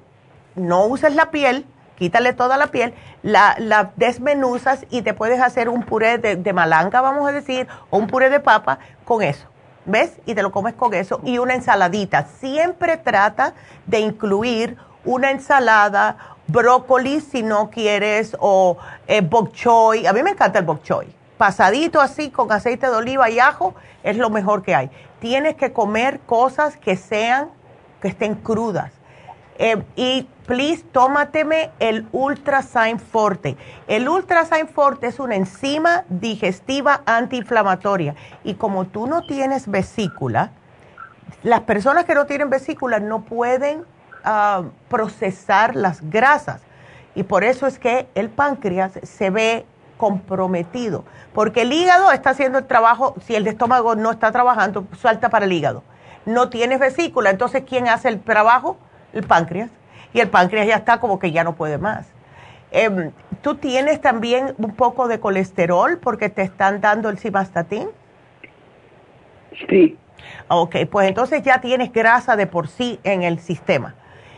no 0.56 0.86
uses 0.86 1.16
la 1.16 1.32
piel, 1.32 1.66
quítale 1.98 2.34
toda 2.34 2.58
la 2.58 2.68
piel, 2.68 2.94
la, 3.24 3.56
la 3.60 3.92
desmenuzas 3.96 4.86
y 4.90 5.02
te 5.04 5.14
puedes 5.14 5.40
hacer 5.42 5.70
un 5.70 5.84
puré 5.84 6.18
de, 6.18 6.54
malanga, 6.54 7.02
vamos 7.02 7.28
a 7.28 7.32
decir, 7.32 7.68
o 7.90 7.98
un 7.98 8.08
puré 8.08 8.30
de 8.30 8.40
papa 8.40 8.80
con 9.06 9.22
eso. 9.22 9.48
¿Ves? 9.86 10.14
Y 10.26 10.36
te 10.36 10.44
lo 10.44 10.52
comes 10.52 10.76
con 10.76 10.94
eso. 10.94 11.22
Y 11.24 11.40
una 11.40 11.56
ensaladita. 11.56 12.28
Siempre 12.40 12.98
trata 12.98 13.54
de 13.88 14.00
incluir 14.00 14.78
una 15.06 15.32
ensalada, 15.32 16.18
brócoli 16.48 17.20
si 17.20 17.42
no 17.42 17.72
quieres, 17.72 18.38
o 18.40 18.78
eh, 19.08 19.22
bok 19.22 19.54
choy. 19.54 20.06
A 20.06 20.14
mí 20.14 20.22
me 20.22 20.32
encanta 20.32 20.60
el 20.60 20.66
bok 20.66 20.84
choy. 20.84 21.14
Pasadito 21.38 22.00
así 22.00 22.30
con 22.30 22.52
aceite 22.52 22.88
de 22.88 22.96
oliva 22.96 23.30
y 23.32 23.40
ajo 23.40 23.74
es 24.04 24.18
lo 24.18 24.30
mejor 24.30 24.62
que 24.62 24.76
hay. 24.76 24.92
Tienes 25.20 25.56
que 25.56 25.74
comer 25.74 26.20
cosas 26.22 26.78
que 26.78 26.96
sean, 26.96 27.50
que 28.02 28.08
estén 28.08 28.36
crudas 28.36 28.92
eh, 29.58 29.84
y 29.96 30.28
please, 30.46 30.84
tómateme 30.92 31.72
el 31.80 32.08
Ultrasign 32.12 33.00
Forte. 33.00 33.58
El 33.88 34.10
Ultrasign 34.10 34.68
Forte 34.68 35.08
es 35.08 35.20
una 35.20 35.36
enzima 35.36 36.04
digestiva 36.10 37.02
antiinflamatoria. 37.06 38.16
Y 38.44 38.56
como 38.56 38.86
tú 38.86 39.08
no 39.08 39.24
tienes 39.24 39.70
vesícula, 39.70 40.52
las 41.44 41.62
personas 41.62 42.06
que 42.06 42.16
no 42.16 42.26
tienen 42.26 42.50
vesícula 42.50 43.00
no 43.00 43.22
pueden 43.22 43.86
ah, 44.24 44.64
procesar 44.90 45.76
las 45.76 46.10
grasas. 46.10 46.62
Y 47.16 47.24
por 47.24 47.44
eso 47.44 47.68
es 47.68 47.78
que 47.78 48.08
el 48.16 48.30
páncreas 48.30 48.94
se 49.04 49.30
ve 49.30 49.66
comprometido. 49.98 51.04
Porque 51.34 51.62
el 51.62 51.74
hígado 51.74 52.12
está 52.12 52.32
haciendo 52.32 52.58
el 52.58 52.66
trabajo, 52.66 53.16
si 53.26 53.36
el 53.36 53.46
estómago 53.48 53.96
no 53.96 54.12
está 54.12 54.32
trabajando, 54.32 54.86
suelta 55.00 55.30
para 55.30 55.46
el 55.46 55.54
hígado. 55.54 55.84
No 56.26 56.50
tienes 56.50 56.80
vesícula, 56.80 57.30
entonces 57.30 57.64
¿quién 57.68 57.88
hace 57.88 58.10
el 58.10 58.20
trabajo? 58.22 58.78
El 59.14 59.24
páncreas, 59.24 59.70
y 60.14 60.20
el 60.20 60.30
páncreas 60.30 60.68
ya 60.68 60.76
está 60.76 61.00
como 61.00 61.20
que 61.20 61.32
ya 61.32 61.44
no 61.44 61.56
puede 61.56 61.78
más. 61.78 62.08
Em, 62.72 63.12
¿Tú 63.42 63.56
tienes 63.56 64.00
también 64.00 64.54
un 64.58 64.76
poco 64.76 65.08
de 65.08 65.20
colesterol 65.20 65.98
porque 65.98 66.30
te 66.30 66.42
están 66.42 66.80
dando 66.80 67.10
el 67.10 67.18
cibastatín? 67.18 67.90
Sí. 69.70 69.98
Ok, 70.48 70.76
pues 70.90 71.08
entonces 71.08 71.44
ya 71.44 71.60
tienes 71.60 71.92
grasa 71.92 72.36
de 72.36 72.48
por 72.48 72.68
sí 72.68 73.00
en 73.04 73.24
el 73.24 73.40
sistema. 73.40 73.96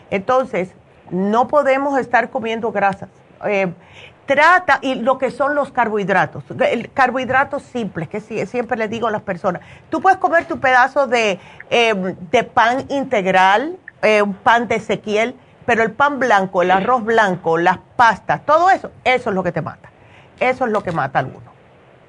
Entonces, 0.09 0.73
no 1.11 1.47
podemos 1.47 1.99
estar 1.99 2.29
comiendo 2.29 2.71
grasas. 2.71 3.09
Em, 3.45 3.73
trata, 4.25 4.79
y 4.81 4.95
lo 4.95 5.17
que 5.17 5.31
son 5.31 5.53
los 5.53 5.71
carbohidratos, 5.71 6.43
el 6.69 6.91
carbohidratos 6.91 7.63
simples, 7.63 8.07
que 8.07 8.21
siempre 8.21 8.77
les 8.77 8.89
digo 8.89 9.07
a 9.07 9.11
las 9.11 9.21
personas, 9.21 9.61
tú 9.89 10.01
puedes 10.01 10.17
comer 10.17 10.45
tu 10.45 10.59
pedazo 10.59 11.07
de, 11.07 11.39
em, 11.69 12.15
de 12.31 12.43
pan 12.43 12.85
integral, 12.89 13.77
eh, 14.03 14.21
un 14.21 14.33
pan 14.33 14.67
de 14.67 14.75
Ezequiel, 14.75 15.35
pero 15.65 15.81
el 15.81 15.91
pan 15.91 16.19
blanco, 16.19 16.61
el 16.61 16.71
arroz 16.71 17.03
blanco, 17.03 17.57
las 17.57 17.79
pastas, 17.95 18.45
todo 18.45 18.69
eso, 18.69 18.91
eso 19.03 19.29
es 19.29 19.35
lo 19.35 19.43
que 19.43 19.51
te 19.51 19.61
mata. 19.61 19.89
Eso 20.39 20.65
es 20.65 20.71
lo 20.71 20.83
que 20.83 20.91
mata 20.91 21.19
a 21.19 21.21
alguno. 21.21 21.51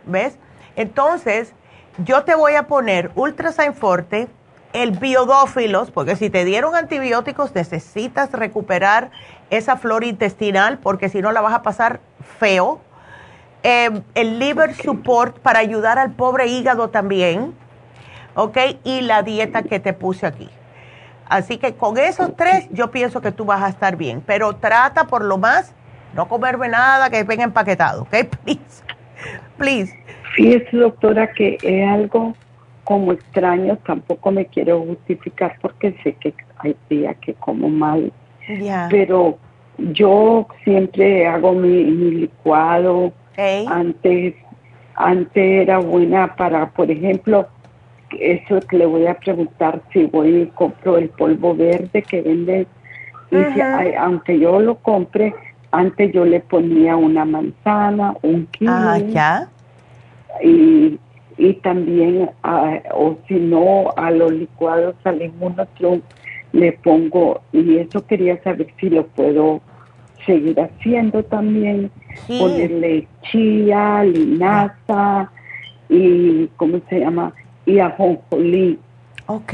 ¿Ves? 0.07 0.39
Entonces, 0.77 1.55
yo 1.99 2.25
te 2.25 2.35
voy 2.35 2.55
a 2.55 2.65
poner 2.65 3.11
Ultrasign 3.15 3.75
Forte, 3.75 4.29
el 4.73 4.91
biodófilos, 4.91 5.93
porque 5.93 6.17
si 6.17 6.31
te 6.31 6.45
dieron 6.45 6.75
antibióticos 6.75 7.55
necesitas 7.55 8.33
recuperar 8.33 9.13
esa 9.51 9.77
flora 9.77 10.07
intestinal, 10.07 10.79
porque 10.79 11.09
si 11.09 11.23
no 11.23 11.31
la 11.31 11.41
vas 11.41 11.55
a 11.55 11.63
pasar 11.63 12.01
feo. 12.39 12.81
Eh, 13.63 14.03
el 14.15 14.39
liver 14.39 14.75
support 14.75 15.39
para 15.39 15.61
ayudar 15.61 15.99
al 15.99 16.11
pobre 16.11 16.49
hígado 16.49 16.91
también, 16.91 17.55
¿ok? 18.35 18.59
Y 18.83 19.03
la 19.03 19.23
dieta 19.23 19.63
que 19.63 19.81
te 19.81 19.93
puse 19.93 20.27
aquí. 20.27 20.51
Así 21.29 21.59
que 21.59 21.75
con 21.75 21.99
esos 21.99 22.37
tres 22.37 22.69
yo 22.71 22.91
pienso 22.91 23.21
que 23.21 23.33
tú 23.33 23.45
vas 23.45 23.63
a 23.63 23.69
estar 23.69 23.97
bien, 23.97 24.23
pero 24.25 24.55
trata 24.57 25.07
por 25.07 25.25
lo 25.25 25.39
más 25.39 25.75
no 26.15 26.29
comerme 26.29 26.69
nada 26.69 27.11
que 27.11 27.25
venga 27.25 27.45
empaquetado, 27.45 28.03
¿ok? 28.03 28.15
Please. 28.45 28.85
Please. 29.57 29.95
Fíjese, 30.35 30.77
doctora, 30.77 31.33
que 31.33 31.59
es 31.63 31.89
algo 31.89 32.35
como 32.85 33.13
extraño, 33.13 33.79
tampoco 33.87 34.31
me 34.31 34.47
quiero 34.47 34.81
justificar 34.83 35.57
porque 35.61 35.95
sé 36.03 36.15
que 36.15 36.35
hay 36.59 36.77
días 36.91 37.17
que 37.21 37.35
como 37.35 37.69
mal, 37.69 38.13
pero 38.91 39.39
yo 39.79 40.47
siempre 40.63 41.27
hago 41.27 41.53
mi, 41.53 41.85
licuado. 41.85 43.13
Antes, 43.37 44.35
antes 44.95 45.63
era 45.63 45.79
buena 45.79 46.37
para, 46.37 46.71
por 46.71 46.91
ejemplo, 46.91 47.49
eso 48.21 48.61
que 48.61 48.79
le 48.79 48.87
voy 48.87 49.07
a 49.07 49.15
preguntar 49.15 49.83
si 49.93 50.05
voy 50.05 50.43
y 50.43 50.47
compro 50.47 50.99
el 50.99 51.09
polvo 51.11 51.55
verde 51.55 52.03
que 52.03 52.23
vende. 52.23 52.67
Y 53.31 53.61
aunque 53.99 54.39
yo 54.39 54.61
lo 54.61 54.77
compre, 54.77 55.35
antes 55.73 56.13
yo 56.13 56.25
le 56.25 56.41
ponía 56.41 56.97
una 56.97 57.25
manzana, 57.25 58.15
un 58.23 58.47
kilo. 58.47 58.73
Ah, 58.73 58.99
ya. 58.99 59.49
Y, 60.43 60.99
y 61.37 61.53
también, 61.55 62.31
o 62.93 63.17
si 63.27 63.35
no, 63.35 63.93
a 63.97 64.11
los 64.11 64.33
licuados 64.33 64.95
salen 65.03 65.33
otro, 65.41 66.01
le 66.53 66.73
pongo, 66.73 67.41
y 67.53 67.79
eso 67.79 68.07
quería 68.07 68.41
saber 68.43 68.69
si 68.79 68.89
lo 68.91 69.07
puedo 69.09 69.61
seguir 70.25 70.61
haciendo 70.61 71.25
también, 71.25 71.91
ponerle 72.29 73.09
chía, 73.23 74.05
linaza 74.05 75.31
y, 75.89 76.47
¿cómo 76.57 76.81
se 76.89 77.01
llama? 77.01 77.33
Y 77.67 77.79
ajonjolí. 77.79 78.79
Ok. 79.27 79.53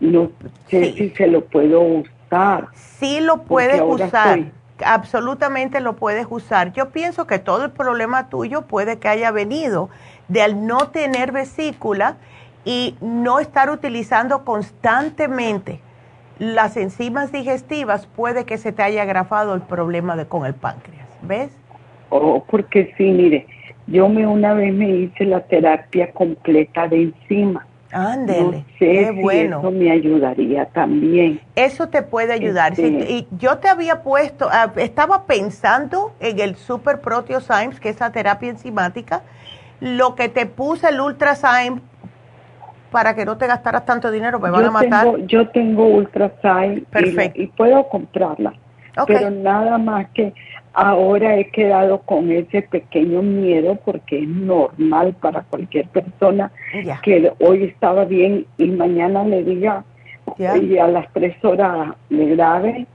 No 0.00 0.30
sé 0.68 0.92
si 0.92 1.10
se 1.10 1.26
lo 1.26 1.44
puedo 1.44 1.80
usar. 1.80 2.68
Sí 2.74 3.20
lo 3.20 3.42
puedes 3.42 3.80
usar. 3.80 4.52
Absolutamente 4.84 5.80
lo 5.80 5.96
puedes 5.96 6.26
usar. 6.30 6.72
Yo 6.72 6.90
pienso 6.90 7.26
que 7.26 7.38
todo 7.38 7.64
el 7.64 7.70
problema 7.72 8.28
tuyo 8.28 8.62
puede 8.62 8.98
que 8.98 9.08
haya 9.08 9.32
venido 9.32 9.88
de 10.28 10.42
al 10.42 10.66
no 10.66 10.88
tener 10.88 11.32
vesícula 11.32 12.16
y 12.64 12.96
no 13.00 13.40
estar 13.40 13.70
utilizando 13.70 14.44
constantemente 14.44 15.80
las 16.38 16.76
enzimas 16.76 17.32
digestivas, 17.32 18.06
puede 18.06 18.44
que 18.44 18.58
se 18.58 18.72
te 18.72 18.82
haya 18.82 19.02
agravado 19.02 19.54
el 19.54 19.62
problema 19.62 20.16
de, 20.16 20.26
con 20.26 20.46
el 20.46 20.54
páncreas. 20.54 21.08
¿Ves? 21.22 21.50
Oh, 22.10 22.44
porque 22.48 22.94
sí, 22.96 23.10
mire, 23.10 23.46
yo 23.90 24.08
me 24.08 24.26
una 24.26 24.54
vez 24.54 24.72
me 24.72 24.88
hice 24.88 25.24
la 25.24 25.40
terapia 25.40 26.12
completa 26.12 26.88
de 26.88 27.02
enzima. 27.02 27.66
Ándele, 27.90 28.64
qué 28.78 29.12
bueno. 29.22 29.60
Eso 29.60 29.70
me 29.70 29.90
ayudaría 29.90 30.66
también. 30.66 31.40
Eso 31.56 31.88
te 31.88 32.02
puede 32.02 32.34
ayudar. 32.34 32.72
Este 32.72 32.86
y 32.86 33.26
yo 33.38 33.58
te 33.58 33.68
había 33.68 34.02
puesto, 34.02 34.46
ah, 34.50 34.70
estaba 34.76 35.24
pensando 35.24 36.12
en 36.20 36.38
el 36.38 36.56
Super 36.56 37.00
Proteosymes, 37.00 37.80
que 37.80 37.88
es 37.88 38.00
la 38.00 38.12
terapia 38.12 38.50
enzimática. 38.50 39.22
Lo 39.80 40.16
que 40.16 40.28
te 40.28 40.44
puse 40.44 40.90
el 40.90 41.00
Ultrazyme 41.00 41.80
para 42.90 43.14
que 43.14 43.24
no 43.24 43.38
te 43.38 43.46
gastaras 43.46 43.86
tanto 43.86 44.10
dinero, 44.10 44.38
me 44.38 44.50
van 44.50 44.66
a 44.66 44.70
matar. 44.70 45.04
Tengo, 45.04 45.18
yo 45.26 45.48
tengo 45.48 45.86
Ultrasign 45.86 46.86
y, 47.34 47.42
y, 47.42 47.46
puedo 47.48 47.88
comprarla, 47.88 48.52
pero 49.06 49.30
nada 49.30 49.78
más 49.78 50.08
que 50.10 50.32
ahora 50.78 51.36
he 51.36 51.50
quedado 51.50 51.98
con 52.02 52.30
ese 52.30 52.62
pequeño 52.62 53.20
miedo 53.20 53.76
porque 53.84 54.20
es 54.20 54.28
normal 54.28 55.12
para 55.20 55.42
cualquier 55.42 55.88
persona 55.88 56.52
que 57.02 57.32
hoy 57.40 57.64
estaba 57.64 58.04
bien 58.04 58.46
y 58.58 58.66
mañana 58.68 59.24
le 59.24 59.42
diga 59.42 59.84
y 60.38 60.78
a 60.78 60.86
las 60.86 61.12
tres 61.12 61.34
horas 61.44 61.96
le 62.10 62.26
grabe. 62.36 62.86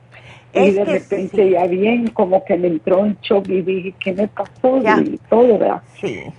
Y 0.53 0.72
de 0.72 0.85
repente 0.85 1.49
ya 1.49 1.65
bien 1.68 2.07
como 2.07 2.45
que 2.45 2.55
me 2.55 2.68
entró 2.68 2.99
un 2.99 3.18
shock 3.22 3.49
y 3.49 3.61
dije 3.61 3.93
qué 3.99 4.14
me 4.14 4.27
pasó 4.30 4.80
y 5.01 5.19
todo 5.27 5.57
verdad 5.57 5.81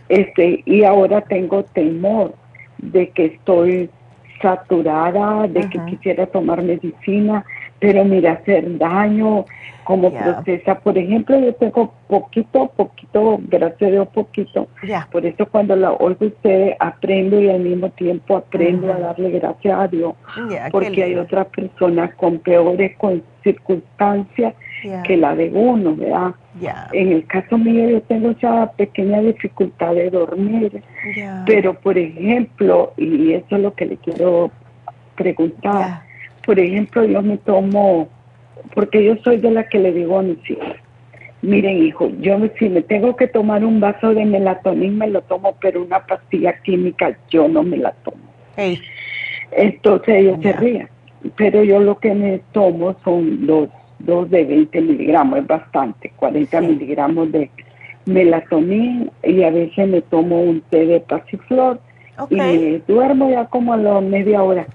este 0.09 0.63
y 0.65 0.85
ahora 0.85 1.21
tengo 1.23 1.65
temor 1.65 2.33
de 2.79 3.09
que 3.11 3.25
estoy 3.27 3.91
saturada 4.41 5.49
de 5.49 5.69
que 5.69 5.85
quisiera 5.87 6.27
tomar 6.27 6.63
medicina 6.63 7.45
pero 7.85 8.03
mira 8.03 8.33
hacer 8.33 8.79
daño 8.79 9.45
como 9.85 10.11
procesa. 10.11 10.77
Por 10.77 10.97
ejemplo, 10.97 11.39
yo 11.39 11.55
tengo 11.57 11.93
poquito, 12.09 12.73
poquito, 12.75 13.39
gracias 13.43 13.89
a 13.89 13.93
Dios, 13.93 14.09
poquito. 14.09 14.69
Por 15.13 15.27
eso 15.27 15.45
cuando 15.45 15.77
la 15.77 15.93
oigo 15.93 16.25
ustedes, 16.25 16.77
aprendo 16.81 17.39
y 17.39 17.51
al 17.51 17.61
mismo 17.61 17.91
tiempo 17.91 18.39
aprendo 18.39 18.91
a 18.91 18.99
darle 18.99 19.33
gracias 19.33 19.79
a 19.79 19.87
Dios. 19.89 20.15
porque 20.73 21.03
hay 21.03 21.15
otras 21.17 21.47
personas 21.49 22.15
con 22.15 22.39
peores 22.39 22.93
circunstancias 23.43 24.55
que 25.07 25.17
la 25.19 25.35
de 25.37 25.51
uno, 25.51 25.95
¿verdad? 25.95 26.35
En 26.93 27.13
el 27.13 27.27
caso 27.27 27.59
mío 27.59 27.91
yo 27.91 28.01
tengo 28.03 28.31
esa 28.31 28.73
pequeña 28.73 29.21
dificultad 29.21 29.95
de 29.95 30.09
dormir. 30.09 30.83
Pero, 31.45 31.75
por 31.75 31.99
ejemplo, 31.99 32.95
y 32.97 33.35
eso 33.35 33.57
es 33.57 33.61
lo 33.61 33.75
que 33.75 33.85
le 33.85 33.97
quiero 33.99 34.51
preguntar, 35.17 36.04
por 36.45 36.59
ejemplo, 36.59 37.05
yo 37.05 37.23
me 37.23 37.39
tomo 37.39 38.09
porque 38.75 39.05
yo 39.05 39.17
soy 39.23 39.39
de 39.39 39.51
la 39.51 39.69
que 39.69 39.79
le 39.79 39.93
digo 39.93 40.19
a 40.19 40.23
mis 40.23 40.39
hijos, 40.49 40.65
miren 41.43 41.85
hijo, 41.85 42.11
yo 42.21 42.39
si 42.59 42.69
me 42.69 42.83
tengo 42.83 43.15
que 43.17 43.29
tomar 43.29 43.65
un 43.65 43.81
vaso 43.81 44.15
de 44.15 44.25
melatonina 44.25 45.07
me 45.07 45.11
lo 45.11 45.23
tomo, 45.23 45.57
pero 45.61 45.83
una 45.83 46.05
pastilla 46.07 46.55
química 46.63 47.17
yo 47.31 47.49
no 47.49 47.63
me 47.63 47.77
la 47.77 47.93
tomo. 48.05 48.19
Entonces 49.53 50.15
ellos 50.17 50.39
se 50.43 50.53
ríen, 50.53 50.89
pero 51.37 51.63
yo 51.63 51.81
lo 51.81 51.99
que 51.99 52.15
me 52.15 52.41
tomo 52.53 52.97
son 53.05 53.47
dos, 53.47 53.69
dos 53.99 54.31
de 54.31 54.45
20 54.45 54.81
miligramos, 54.81 55.41
es 55.41 55.47
bastante, 55.47 56.13
40 56.17 56.61
miligramos 56.63 57.31
de 57.31 57.51
melatonina 58.07 59.07
y 59.23 59.43
a 59.43 59.51
veces 59.51 59.89
me 59.89 60.03
tomo 60.03 60.41
un 60.43 60.61
té 60.63 60.87
de 60.87 61.01
pasiflor 61.01 61.81
y 62.31 62.83
duermo 62.87 63.31
ya 63.31 63.47
como 63.47 63.73
a 63.73 63.77
la 63.77 64.01
media 64.01 64.43
hora 64.43 64.67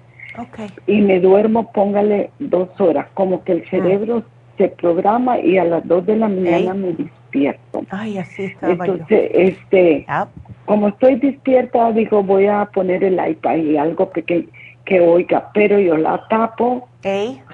y 0.87 1.01
me 1.01 1.19
duermo, 1.19 1.71
póngale 1.71 2.31
dos 2.39 2.69
horas, 2.79 3.07
como 3.13 3.43
que 3.43 3.53
el 3.53 3.63
ah. 3.65 3.69
cerebro 3.69 4.23
se 4.57 4.69
programa 4.69 5.39
y 5.39 5.57
a 5.57 5.63
las 5.63 5.87
dos 5.87 6.05
de 6.05 6.17
la 6.17 6.27
mañana 6.27 6.73
me 6.73 6.93
despierto. 6.93 7.85
Ay, 7.89 8.17
así 8.17 8.51
Entonces, 8.61 9.31
este, 9.33 10.05
ah. 10.07 10.27
como 10.65 10.89
estoy 10.89 11.15
despierta, 11.15 11.91
digo, 11.91 12.23
voy 12.23 12.47
a 12.47 12.65
poner 12.65 13.03
el 13.03 13.19
iPad 13.25 13.55
y 13.55 13.77
algo 13.77 14.11
que, 14.11 14.47
que 14.85 15.01
oiga, 15.01 15.49
pero 15.53 15.79
yo 15.79 15.97
la 15.97 16.27
tapo 16.27 16.87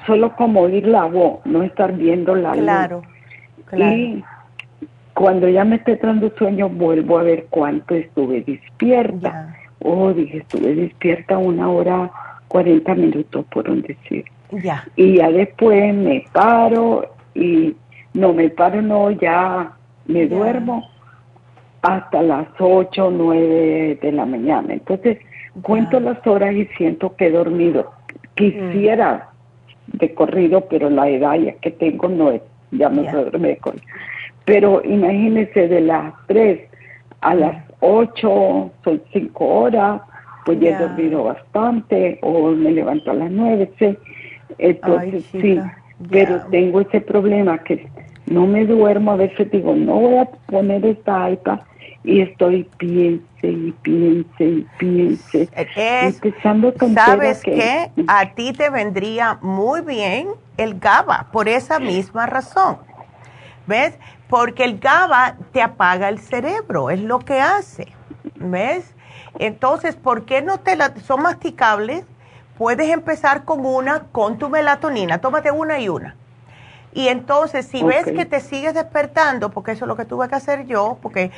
solo 0.08 0.36
como 0.36 0.62
oír 0.62 0.88
la 0.88 1.06
voz, 1.06 1.46
no 1.46 1.64
estar 1.64 1.94
viendo 1.94 2.36
la 2.36 2.54
claro, 2.54 3.04
Claro. 3.68 3.96
Y 3.96 4.24
cuando 5.14 5.48
ya 5.48 5.64
me 5.64 5.78
esté 5.78 5.96
dando 5.96 6.32
sueño, 6.38 6.70
vuelvo 6.70 7.18
a 7.18 7.24
ver 7.24 7.48
cuánto 7.50 7.96
estuve 7.96 8.42
despierta. 8.42 9.56
Oh, 9.80 10.12
dije, 10.14 10.40
estuve 10.40 10.76
despierta 10.76 11.38
una 11.38 11.70
hora 11.70 12.12
40 12.56 12.96
minutos, 12.96 13.46
por 13.52 13.70
un 13.70 13.82
decir. 13.82 14.24
Ya. 14.50 14.88
Y 14.96 15.18
ya 15.18 15.30
después 15.30 15.94
me 15.94 16.24
paro 16.32 17.06
y 17.34 17.76
no 18.14 18.32
me 18.32 18.50
paro, 18.50 18.82
no, 18.82 19.12
ya 19.12 19.74
me 20.06 20.26
duermo 20.26 20.90
hasta 21.82 22.22
las 22.22 22.48
8 22.58 23.08
o 23.08 23.12
9 23.12 24.00
de 24.02 24.12
la 24.14 24.26
mañana. 24.26 24.72
Entonces, 24.72 25.18
cuento 25.64 26.00
las 26.00 26.26
horas 26.26 26.56
y 26.56 26.66
siento 26.78 27.14
que 27.18 27.26
he 27.26 27.32
dormido. 27.32 27.92
Quisiera 28.36 29.32
de 29.88 30.14
corrido, 30.14 30.62
pero 30.62 30.90
la 30.90 31.10
edad 31.10 31.36
ya 31.36 31.56
que 31.56 31.72
tengo 31.72 32.08
no 32.08 32.32
es, 32.32 32.42
ya 32.72 32.88
me 32.88 33.12
duerme 33.12 33.50
de 33.50 33.58
corrido. 33.58 33.86
Pero 34.46 34.82
imagínese 34.86 35.68
de 35.68 35.82
las 35.82 36.14
3 36.28 36.62
a 37.20 37.36
las 37.36 37.66
8, 37.82 38.72
son 38.82 39.02
5 39.12 39.46
horas, 39.46 40.02
pues 40.46 40.60
ya 40.60 40.70
he 40.70 40.80
dormido 40.80 41.24
bastante 41.24 42.20
o 42.22 42.52
me 42.52 42.72
levanto 42.72 43.12
a 43.12 43.16
las 43.16 43.32
nueve, 43.32 43.72
sí. 43.80 43.98
Entonces 44.60 45.26
sí, 45.32 45.60
pero 46.10 46.42
tengo 46.52 46.82
ese 46.82 47.02
problema 47.02 47.58
que 47.58 47.88
no 48.28 48.48
me 48.48 48.66
duermo, 48.66 49.12
a 49.12 49.16
veces 49.18 49.50
digo, 49.52 49.76
no 49.76 49.96
voy 49.96 50.18
a 50.18 50.26
poner 50.26 50.86
esta 50.86 51.30
iPad 51.30 51.60
y 52.04 52.22
estoy 52.22 52.70
piense 52.78 53.48
y 53.48 53.74
piense 53.82 54.44
y 54.44 54.68
piense. 54.78 55.50
Es, 55.76 56.22
¿Sabes 56.94 57.42
que, 57.42 57.52
qué? 57.52 57.92
A 58.08 58.34
ti 58.36 58.54
te 58.54 58.70
vendría 58.70 59.40
muy 59.42 59.82
bien 59.82 60.30
el 60.58 60.80
GABA 60.80 61.28
por 61.32 61.50
esa 61.50 61.80
misma 61.80 62.28
razón. 62.28 62.78
¿Ves? 63.66 63.98
Porque 64.30 64.64
el 64.64 64.78
GABA 64.78 65.38
te 65.52 65.62
apaga 65.64 66.10
el 66.10 66.20
cerebro, 66.20 66.92
es 66.92 67.02
lo 67.02 67.20
que 67.20 67.40
hace. 67.40 67.88
¿Ves? 68.36 68.95
Entonces, 69.40 69.96
¿por 69.96 70.26
qué 70.26 70.42
no 70.42 70.60
te 70.60 70.76
la, 70.76 70.94
son 70.98 71.22
masticables? 71.24 72.06
Puedes 72.58 72.90
empezar 72.90 73.44
con 73.44 73.66
una, 73.66 74.04
con 74.12 74.38
tu 74.38 74.50
melatonina, 74.50 75.20
tómate 75.20 75.52
una 75.52 75.80
y 75.80 75.90
una. 75.90 76.16
Y 76.94 77.10
entonces, 77.10 77.66
si 77.66 77.84
ves 77.84 78.06
que 78.06 78.26
te 78.26 78.40
sigues 78.40 78.74
despertando, 78.74 79.52
porque 79.52 79.74
eso 79.74 79.84
es 79.84 79.88
lo 79.90 79.98
que 79.98 80.06
tuve 80.06 80.30
que 80.30 80.36
hacer 80.36 80.66
yo, 80.66 80.98
porque 81.02 81.30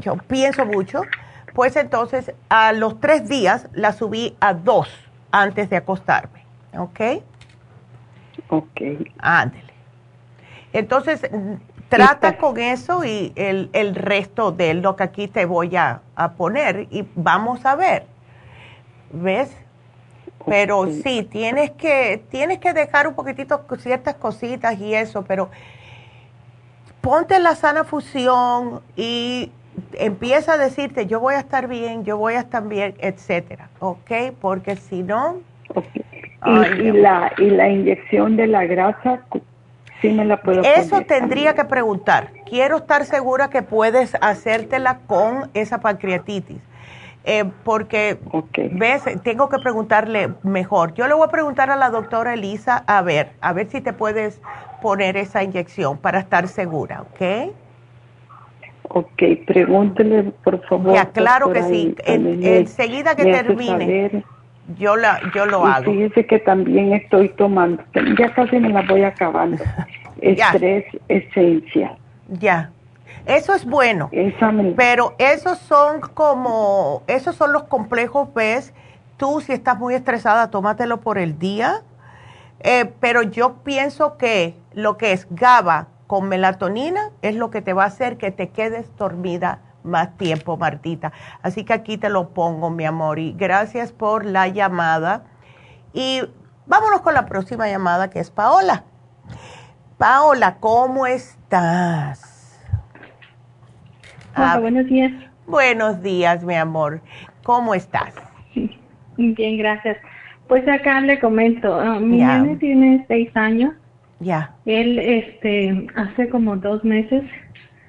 yo 0.00 0.16
pienso 0.16 0.66
mucho, 0.66 1.02
pues 1.54 1.76
entonces 1.76 2.32
a 2.48 2.72
los 2.72 2.98
tres 3.00 3.28
días 3.28 3.68
la 3.72 3.92
subí 3.92 4.36
a 4.40 4.54
dos 4.54 4.88
antes 5.30 5.70
de 5.70 5.76
acostarme. 5.76 6.44
¿Ok? 6.76 7.00
Ok. 8.48 8.80
Ándele. 9.18 9.72
Entonces, 10.72 11.20
Trata 11.94 12.36
con 12.36 12.58
eso 12.58 13.04
y 13.04 13.32
el, 13.36 13.70
el, 13.72 13.94
resto 13.94 14.50
de 14.52 14.74
lo 14.74 14.96
que 14.96 15.04
aquí 15.04 15.28
te 15.28 15.44
voy 15.44 15.76
a, 15.76 16.00
poner 16.36 16.88
y 16.90 17.06
vamos 17.14 17.64
a 17.64 17.76
ver. 17.76 18.06
¿Ves? 19.12 19.56
Pero 20.46 20.86
sí, 20.86 21.22
tienes 21.22 21.70
que, 21.70 22.22
tienes 22.30 22.58
que 22.58 22.72
dejar 22.72 23.06
un 23.06 23.14
poquitito 23.14 23.64
ciertas 23.78 24.16
cositas 24.16 24.78
y 24.78 24.94
eso, 24.94 25.22
pero 25.22 25.50
ponte 27.00 27.38
la 27.38 27.54
sana 27.54 27.84
fusión 27.84 28.80
y 28.96 29.50
empieza 29.94 30.54
a 30.54 30.58
decirte, 30.58 31.06
yo 31.06 31.20
voy 31.20 31.34
a 31.34 31.40
estar 31.40 31.68
bien, 31.68 32.04
yo 32.04 32.18
voy 32.18 32.34
a 32.34 32.40
estar 32.40 32.66
bien, 32.66 32.94
etcétera, 32.98 33.68
¿ok? 33.78 34.32
Porque 34.40 34.76
si 34.76 35.02
no... 35.02 35.36
y, 36.78 36.90
la, 36.92 37.32
y 37.38 37.50
la 37.50 37.68
inyección 37.68 38.36
de 38.36 38.46
la 38.46 38.64
grasa, 38.66 39.20
eso 40.64 41.00
tendría 41.02 41.54
que 41.54 41.64
preguntar. 41.64 42.30
Quiero 42.48 42.78
estar 42.78 43.04
segura 43.04 43.50
que 43.50 43.62
puedes 43.62 44.14
hacértela 44.20 44.98
con 45.06 45.50
esa 45.54 45.80
pancreatitis. 45.80 46.58
Eh, 47.26 47.44
porque, 47.64 48.18
ves, 48.72 49.02
tengo 49.22 49.48
que 49.48 49.58
preguntarle 49.58 50.34
mejor. 50.42 50.92
Yo 50.92 51.08
le 51.08 51.14
voy 51.14 51.26
a 51.26 51.30
preguntar 51.30 51.70
a 51.70 51.76
la 51.76 51.88
doctora 51.88 52.34
Elisa 52.34 52.84
a 52.86 53.00
ver, 53.00 53.30
a 53.40 53.54
ver 53.54 53.68
si 53.70 53.80
te 53.80 53.94
puedes 53.94 54.42
poner 54.82 55.16
esa 55.16 55.42
inyección 55.42 55.96
para 55.96 56.18
estar 56.18 56.48
segura, 56.48 57.02
¿ok? 57.02 57.54
Ok, 58.88 59.22
pregúntele 59.46 60.24
por 60.44 60.62
favor. 60.66 60.94
Ya, 60.94 61.06
claro 61.06 61.50
que 61.50 61.62
sí. 61.62 61.94
enseguida 62.06 63.16
que 63.16 63.24
termine, 63.24 64.22
yo, 64.78 64.96
la, 64.96 65.20
yo 65.34 65.46
lo 65.46 65.64
hago. 65.66 65.92
Fíjese 65.92 66.26
que 66.26 66.38
también 66.38 66.92
estoy 66.92 67.28
tomando, 67.30 67.82
ya 68.18 68.32
casi 68.34 68.58
me 68.58 68.70
la 68.70 68.82
voy 68.82 69.02
acabando, 69.02 69.62
estrés 70.20 70.84
esencial. 71.08 71.96
Ya, 72.28 72.70
eso 73.26 73.54
es 73.54 73.64
bueno, 73.64 74.10
pero 74.76 75.14
esos 75.18 75.58
son 75.58 76.00
como, 76.00 77.02
esos 77.06 77.36
son 77.36 77.52
los 77.52 77.64
complejos, 77.64 78.32
ves, 78.34 78.74
tú 79.16 79.40
si 79.40 79.52
estás 79.52 79.78
muy 79.78 79.94
estresada, 79.94 80.50
tómatelo 80.50 81.00
por 81.00 81.18
el 81.18 81.38
día, 81.38 81.82
eh, 82.60 82.90
pero 83.00 83.22
yo 83.22 83.62
pienso 83.64 84.16
que 84.16 84.54
lo 84.72 84.96
que 84.96 85.12
es 85.12 85.26
GABA 85.30 85.88
con 86.06 86.28
melatonina 86.28 87.10
es 87.22 87.34
lo 87.34 87.50
que 87.50 87.62
te 87.62 87.72
va 87.72 87.84
a 87.84 87.86
hacer 87.86 88.16
que 88.16 88.30
te 88.30 88.48
quedes 88.48 88.94
dormida 88.96 89.60
más 89.84 90.16
tiempo, 90.16 90.56
Martita. 90.56 91.12
Así 91.42 91.64
que 91.64 91.72
aquí 91.72 91.96
te 91.96 92.08
lo 92.08 92.30
pongo, 92.30 92.70
mi 92.70 92.84
amor. 92.84 93.18
Y 93.18 93.32
gracias 93.32 93.92
por 93.92 94.24
la 94.24 94.48
llamada. 94.48 95.24
Y 95.92 96.22
vámonos 96.66 97.02
con 97.02 97.14
la 97.14 97.26
próxima 97.26 97.68
llamada, 97.68 98.10
que 98.10 98.18
es 98.18 98.30
Paola. 98.30 98.84
Paola, 99.98 100.56
¿cómo 100.58 101.06
estás? 101.06 102.60
Hola, 104.36 104.54
ah, 104.54 104.58
buenos 104.58 104.86
días. 104.86 105.12
Buenos 105.46 106.02
días, 106.02 106.42
mi 106.42 106.56
amor. 106.56 107.00
¿Cómo 107.44 107.74
estás? 107.74 108.14
Bien, 109.16 109.58
gracias. 109.58 109.98
Pues 110.48 110.66
acá 110.68 111.00
le 111.00 111.20
comento, 111.20 111.72
ah, 111.78 112.00
mi 112.00 112.18
nene 112.18 112.56
tiene 112.56 113.04
seis 113.06 113.30
años. 113.36 113.72
Ya. 114.20 114.54
Él, 114.66 114.98
este, 114.98 115.86
hace 115.94 116.28
como 116.28 116.56
dos 116.56 116.84
meses, 116.84 117.22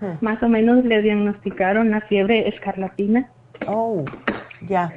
hmm. 0.01 0.17
más 0.21 0.41
o 0.43 0.49
menos, 0.49 0.83
le 0.85 1.01
diagnosticaron 1.01 1.91
la 1.91 2.01
fiebre 2.01 2.47
escarlatina. 2.47 3.29
Oh, 3.67 4.03
ya. 4.67 4.91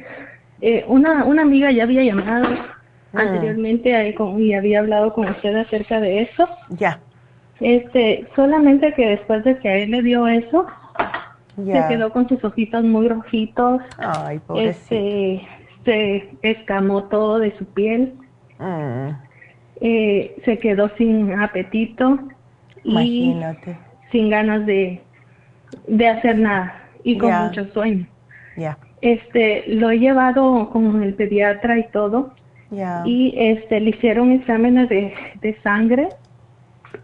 Eh, 0.61 0.85
una, 0.89 1.25
una 1.25 1.43
amiga 1.43 1.71
ya 1.71 1.85
había 1.85 2.03
llamado 2.03 2.49
hmm. 3.13 3.19
anteriormente 3.19 4.15
y 4.39 4.53
había 4.55 4.81
hablado 4.81 5.13
con 5.13 5.29
usted 5.29 5.57
acerca 5.57 6.01
de 6.01 6.23
eso. 6.23 6.49
Ya. 6.71 7.01
Este, 7.61 8.27
solamente 8.37 8.95
que 8.95 9.07
después 9.07 9.43
de 9.45 9.59
que 9.59 9.69
a 9.69 9.77
él 9.77 9.91
le 9.91 10.03
dio 10.03 10.29
eso, 10.29 10.67
se 11.57 11.85
quedó 11.89 12.13
con 12.13 12.29
sus 12.29 12.43
ojitos 12.45 12.85
muy 12.85 13.09
rojitos. 13.09 13.83
Ay, 13.99 14.41
este, 14.57 15.43
se 15.85 16.29
escamó 16.43 17.05
todo 17.05 17.39
de 17.39 17.57
su 17.59 17.65
piel. 17.65 18.15
Mm. 18.59 19.11
Eh, 19.81 20.37
se 20.45 20.59
quedó 20.59 20.89
sin 20.97 21.33
apetito. 21.33 22.19
Imagínate. 22.85 23.71
Y 23.71 23.88
sin 24.11 24.31
ganas 24.31 24.67
de, 24.67 25.01
de 25.87 26.09
hacer 26.09 26.39
nada 26.39 26.75
y 27.05 27.19
con 27.19 27.33
mucho 27.33 27.67
sueño. 27.73 28.07
Ya. 28.57 28.79
Este, 29.01 29.65
lo 29.69 29.91
he 29.91 29.99
llevado 29.99 30.71
con 30.71 31.03
el 31.03 31.15
pediatra 31.15 31.79
y 31.79 31.89
todo. 31.89 32.33
Y 33.05 33.35
este, 33.37 33.81
le 33.81 33.91
hicieron 33.91 34.31
exámenes 34.33 34.91
de, 34.91 35.15
de 35.41 35.59
sangre 35.63 36.11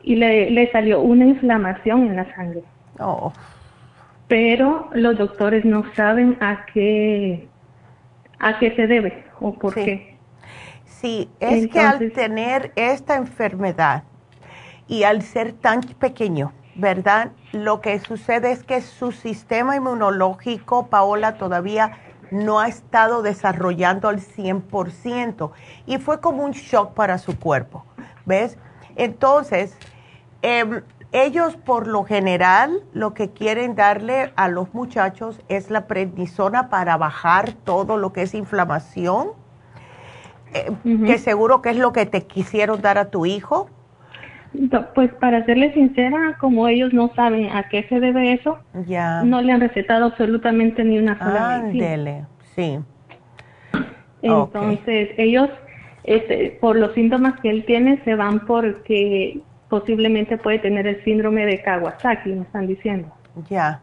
y 0.02 0.16
le, 0.16 0.50
le 0.50 0.70
salió 0.70 1.00
una 1.00 1.24
inflamación 1.24 2.06
en 2.08 2.16
la 2.16 2.34
sangre. 2.34 2.62
Oh. 2.98 3.32
Pero 4.28 4.90
los 4.92 5.16
doctores 5.16 5.64
no 5.64 5.84
saben 5.94 6.36
a 6.40 6.66
qué 6.72 7.48
a 8.38 8.58
qué 8.58 8.74
se 8.74 8.86
debe 8.86 9.24
o 9.40 9.54
por 9.54 9.74
qué. 9.74 10.16
Sí, 10.84 11.30
es 11.40 11.68
que 11.68 11.80
al 11.80 12.12
tener 12.12 12.72
esta 12.76 13.16
enfermedad 13.16 14.04
y 14.86 15.04
al 15.04 15.22
ser 15.22 15.52
tan 15.52 15.80
pequeño, 15.80 16.52
¿verdad? 16.74 17.32
Lo 17.52 17.80
que 17.80 17.98
sucede 18.00 18.52
es 18.52 18.64
que 18.64 18.80
su 18.80 19.12
sistema 19.12 19.76
inmunológico, 19.76 20.86
Paola, 20.86 21.38
todavía 21.38 21.98
no 22.30 22.58
ha 22.58 22.68
estado 22.68 23.22
desarrollando 23.22 24.08
al 24.08 24.20
100% 24.20 25.50
y 25.86 25.98
fue 25.98 26.20
como 26.20 26.44
un 26.44 26.52
shock 26.52 26.92
para 26.94 27.18
su 27.18 27.38
cuerpo, 27.38 27.84
¿ves? 28.24 28.58
Entonces, 28.96 29.76
em, 30.42 30.82
ellos 31.12 31.56
por 31.56 31.86
lo 31.86 32.02
general 32.02 32.82
lo 32.92 33.14
que 33.14 33.30
quieren 33.30 33.76
darle 33.76 34.32
a 34.34 34.48
los 34.48 34.74
muchachos 34.74 35.40
es 35.48 35.70
la 35.70 35.86
prednisona 35.86 36.70
para 36.70 36.96
bajar 36.96 37.52
todo 37.52 37.98
lo 37.98 38.12
que 38.12 38.22
es 38.22 38.34
inflamación, 38.34 39.28
eh, 40.52 40.72
que 41.06 41.18
seguro 41.18 41.62
que 41.62 41.70
es 41.70 41.76
lo 41.76 41.92
que 41.92 42.06
te 42.06 42.26
quisieron 42.26 42.82
dar 42.82 42.98
a 42.98 43.10
tu 43.10 43.26
hijo. 43.26 43.68
Pues 44.94 45.12
para 45.14 45.44
serle 45.44 45.72
sincera, 45.74 46.36
como 46.40 46.68
ellos 46.68 46.92
no 46.92 47.10
saben 47.14 47.50
a 47.50 47.68
qué 47.68 47.84
se 47.88 48.00
debe 48.00 48.32
eso, 48.32 48.58
ya. 48.86 49.22
no 49.22 49.42
le 49.42 49.52
han 49.52 49.60
recetado 49.60 50.06
absolutamente 50.06 50.84
ni 50.84 50.98
una 50.98 51.18
sola 51.18 51.56
Ándele, 51.56 52.24
sí. 52.54 52.78
Entonces, 54.22 55.10
ellos, 55.18 55.50
este, 56.04 56.56
por 56.60 56.76
los 56.76 56.94
síntomas 56.94 57.38
que 57.40 57.50
él 57.50 57.64
tiene, 57.66 58.00
se 58.04 58.14
van 58.14 58.46
porque 58.46 59.40
posiblemente 59.68 60.38
puede 60.38 60.60
tener 60.60 60.86
el 60.86 61.02
síndrome 61.04 61.44
de 61.46 61.60
Kawasaki, 61.60 62.30
me 62.30 62.42
están 62.42 62.66
diciendo. 62.66 63.12
Ya. 63.50 63.80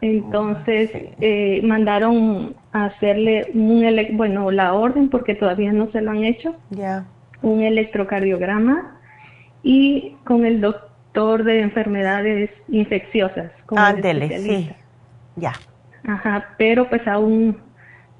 Entonces 0.00 0.90
eh, 1.20 1.62
mandaron 1.64 2.54
a 2.72 2.86
hacerle 2.86 3.50
un, 3.54 3.84
bueno, 4.16 4.50
la 4.50 4.74
orden 4.74 5.08
porque 5.08 5.34
todavía 5.34 5.72
no 5.72 5.90
se 5.92 6.02
lo 6.02 6.10
han 6.10 6.24
hecho. 6.24 6.56
Ya. 6.70 7.06
Un 7.42 7.62
electrocardiograma 7.62 8.93
y 9.64 10.14
con 10.24 10.44
el 10.44 10.60
doctor 10.60 11.42
de 11.42 11.62
enfermedades 11.62 12.50
infecciosas. 12.68 13.50
Ándele, 13.74 14.38
sí. 14.38 14.70
Ya. 15.36 15.54
Ajá, 16.06 16.50
pero 16.58 16.88
pues 16.88 17.04
aún 17.08 17.56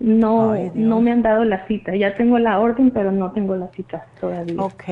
no, 0.00 0.54
no 0.74 1.00
me 1.00 1.12
han 1.12 1.22
dado 1.22 1.44
la 1.44 1.66
cita. 1.66 1.94
Ya 1.94 2.16
tengo 2.16 2.38
la 2.38 2.58
orden, 2.58 2.90
pero 2.90 3.12
no 3.12 3.30
tengo 3.32 3.54
la 3.54 3.68
cita 3.68 4.06
todavía. 4.20 4.60
Ok. 4.60 4.84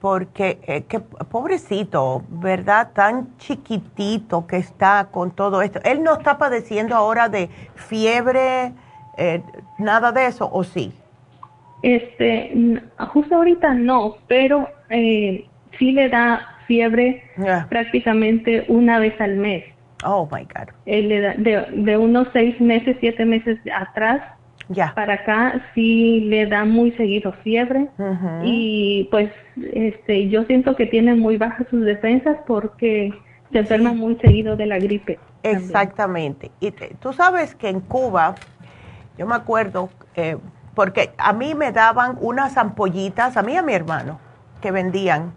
porque 0.00 0.58
eh, 0.66 0.84
pobrecito, 1.30 2.22
¿verdad? 2.28 2.90
Tan 2.94 3.36
chiquitito 3.38 4.46
que 4.46 4.58
está 4.58 5.08
con 5.10 5.32
todo 5.32 5.62
esto. 5.62 5.80
Él 5.82 6.02
no 6.02 6.14
está 6.14 6.38
padeciendo 6.38 6.94
ahora 6.94 7.28
de 7.28 7.48
fiebre, 7.74 8.72
eh, 9.16 9.42
nada 9.78 10.12
de 10.12 10.26
eso, 10.26 10.48
¿o 10.52 10.62
sí? 10.62 10.92
Este, 11.82 12.80
justo 13.12 13.34
ahorita 13.34 13.74
no, 13.74 14.16
pero 14.26 14.68
eh, 14.94 15.46
sí 15.78 15.92
le 15.92 16.08
da 16.08 16.48
fiebre 16.66 17.22
prácticamente 17.68 18.64
una 18.68 18.98
vez 18.98 19.20
al 19.20 19.36
mes. 19.36 19.64
Oh 20.04 20.28
my 20.32 20.44
God. 20.44 20.68
Él 20.86 21.08
le 21.08 21.20
da, 21.20 21.34
de, 21.34 21.66
de 21.72 21.96
unos 21.96 22.28
seis 22.32 22.58
meses, 22.60 22.96
siete 23.00 23.24
meses 23.24 23.58
atrás 23.74 24.22
ya. 24.68 24.94
Para 24.94 25.14
acá 25.14 25.62
sí 25.74 26.20
le 26.20 26.46
da 26.46 26.64
muy 26.64 26.92
seguido 26.92 27.32
fiebre 27.42 27.88
y 28.42 29.08
pues 29.10 29.30
este 29.74 30.28
yo 30.28 30.44
siento 30.44 30.74
que 30.74 30.86
tiene 30.86 31.14
muy 31.14 31.36
bajas 31.36 31.66
sus 31.68 31.84
defensas 31.84 32.38
porque 32.46 33.12
se 33.52 33.58
enferma 33.58 33.92
muy 33.92 34.16
seguido 34.16 34.56
de 34.56 34.66
la 34.66 34.78
gripe. 34.78 35.18
Exactamente. 35.42 36.50
Y 36.60 36.70
tú 36.70 37.12
sabes 37.12 37.54
que 37.54 37.68
en 37.68 37.80
Cuba, 37.80 38.34
yo 39.18 39.26
me 39.26 39.34
acuerdo, 39.34 39.90
eh, 40.16 40.38
porque 40.74 41.10
a 41.18 41.32
mí 41.34 41.54
me 41.54 41.70
daban 41.70 42.16
unas 42.20 42.56
ampollitas, 42.56 43.36
a 43.36 43.42
mí 43.42 43.52
y 43.52 43.56
a 43.56 43.62
mi 43.62 43.74
hermano, 43.74 44.18
que 44.64 44.70
vendían, 44.70 45.34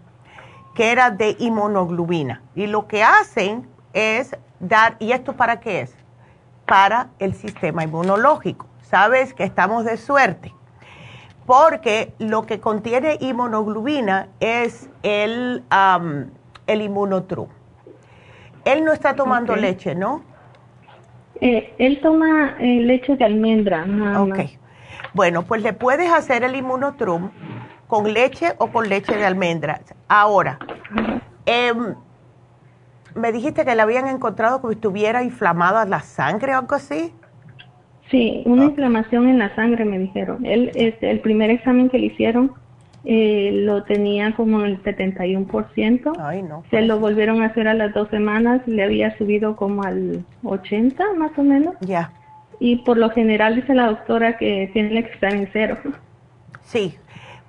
que 0.74 0.90
era 0.90 1.10
de 1.10 1.36
inmunoglobina. 1.38 2.40
Y 2.54 2.66
lo 2.66 2.88
que 2.88 3.02
hacen 3.02 3.68
es 3.92 4.34
dar, 4.58 4.96
¿y 5.00 5.12
esto 5.12 5.34
para 5.34 5.60
qué 5.60 5.82
es? 5.82 5.94
Para 6.64 7.08
el 7.18 7.34
sistema 7.34 7.84
inmunológico 7.84 8.66
sabes 8.88 9.34
que 9.34 9.44
estamos 9.44 9.84
de 9.84 9.98
suerte, 9.98 10.54
porque 11.46 12.14
lo 12.18 12.46
que 12.46 12.58
contiene 12.58 13.18
inmunoglobina 13.20 14.28
es 14.40 14.88
el, 15.02 15.62
el 16.66 16.82
inmunotru. 16.82 17.48
Él 18.64 18.84
no 18.84 18.92
está 18.92 19.14
tomando 19.14 19.56
leche, 19.56 19.94
¿no? 19.94 20.22
Eh, 21.40 21.74
él 21.78 22.00
toma 22.00 22.56
eh, 22.58 22.80
leche 22.80 23.16
de 23.16 23.24
almendra. 23.24 23.86
ok. 24.20 24.38
Bueno, 25.14 25.42
pues 25.42 25.62
le 25.62 25.72
puedes 25.72 26.10
hacer 26.12 26.44
el 26.44 26.56
inmunotrum 26.56 27.30
con 27.88 28.12
leche 28.12 28.52
o 28.58 28.68
con 28.68 28.88
leche 28.88 29.16
de 29.16 29.24
almendra. 29.24 29.80
Ahora, 30.06 30.58
em, 31.46 31.94
me 33.16 33.32
dijiste 33.32 33.64
que 33.64 33.74
le 33.74 33.82
habían 33.82 34.06
encontrado 34.06 34.62
que 34.62 34.74
estuviera 34.74 35.24
inflamada 35.24 35.84
la 35.86 36.00
sangre 36.00 36.54
o 36.54 36.58
algo 36.58 36.74
así. 36.76 37.12
Sí, 38.10 38.42
una 38.46 38.66
inflamación 38.66 39.28
en 39.28 39.38
la 39.38 39.54
sangre 39.54 39.84
me 39.84 39.98
dijeron. 39.98 40.44
Él, 40.46 40.70
este, 40.74 41.10
el 41.10 41.20
primer 41.20 41.50
examen 41.50 41.90
que 41.90 41.98
le 41.98 42.06
hicieron 42.06 42.52
eh, 43.04 43.50
lo 43.52 43.84
tenía 43.84 44.34
como 44.34 44.60
en 44.60 44.66
el 44.66 44.82
71%. 44.82 46.12
Ay, 46.20 46.42
no. 46.42 46.64
Se 46.70 46.82
lo 46.82 46.98
volvieron 46.98 47.42
a 47.42 47.46
hacer 47.46 47.68
a 47.68 47.74
las 47.74 47.92
dos 47.94 48.08
semanas, 48.10 48.66
le 48.66 48.82
había 48.82 49.16
subido 49.18 49.56
como 49.56 49.82
al 49.82 50.24
80 50.42 51.14
más 51.16 51.32
o 51.38 51.42
menos. 51.42 51.74
Ya. 51.80 52.12
Y 52.60 52.76
por 52.76 52.96
lo 52.96 53.10
general 53.10 53.56
dice 53.56 53.74
la 53.74 53.86
doctora 53.86 54.36
que 54.36 54.70
tiene 54.72 55.04
que 55.04 55.12
estar 55.12 55.34
en 55.34 55.48
cero. 55.52 55.78
Sí. 56.62 56.96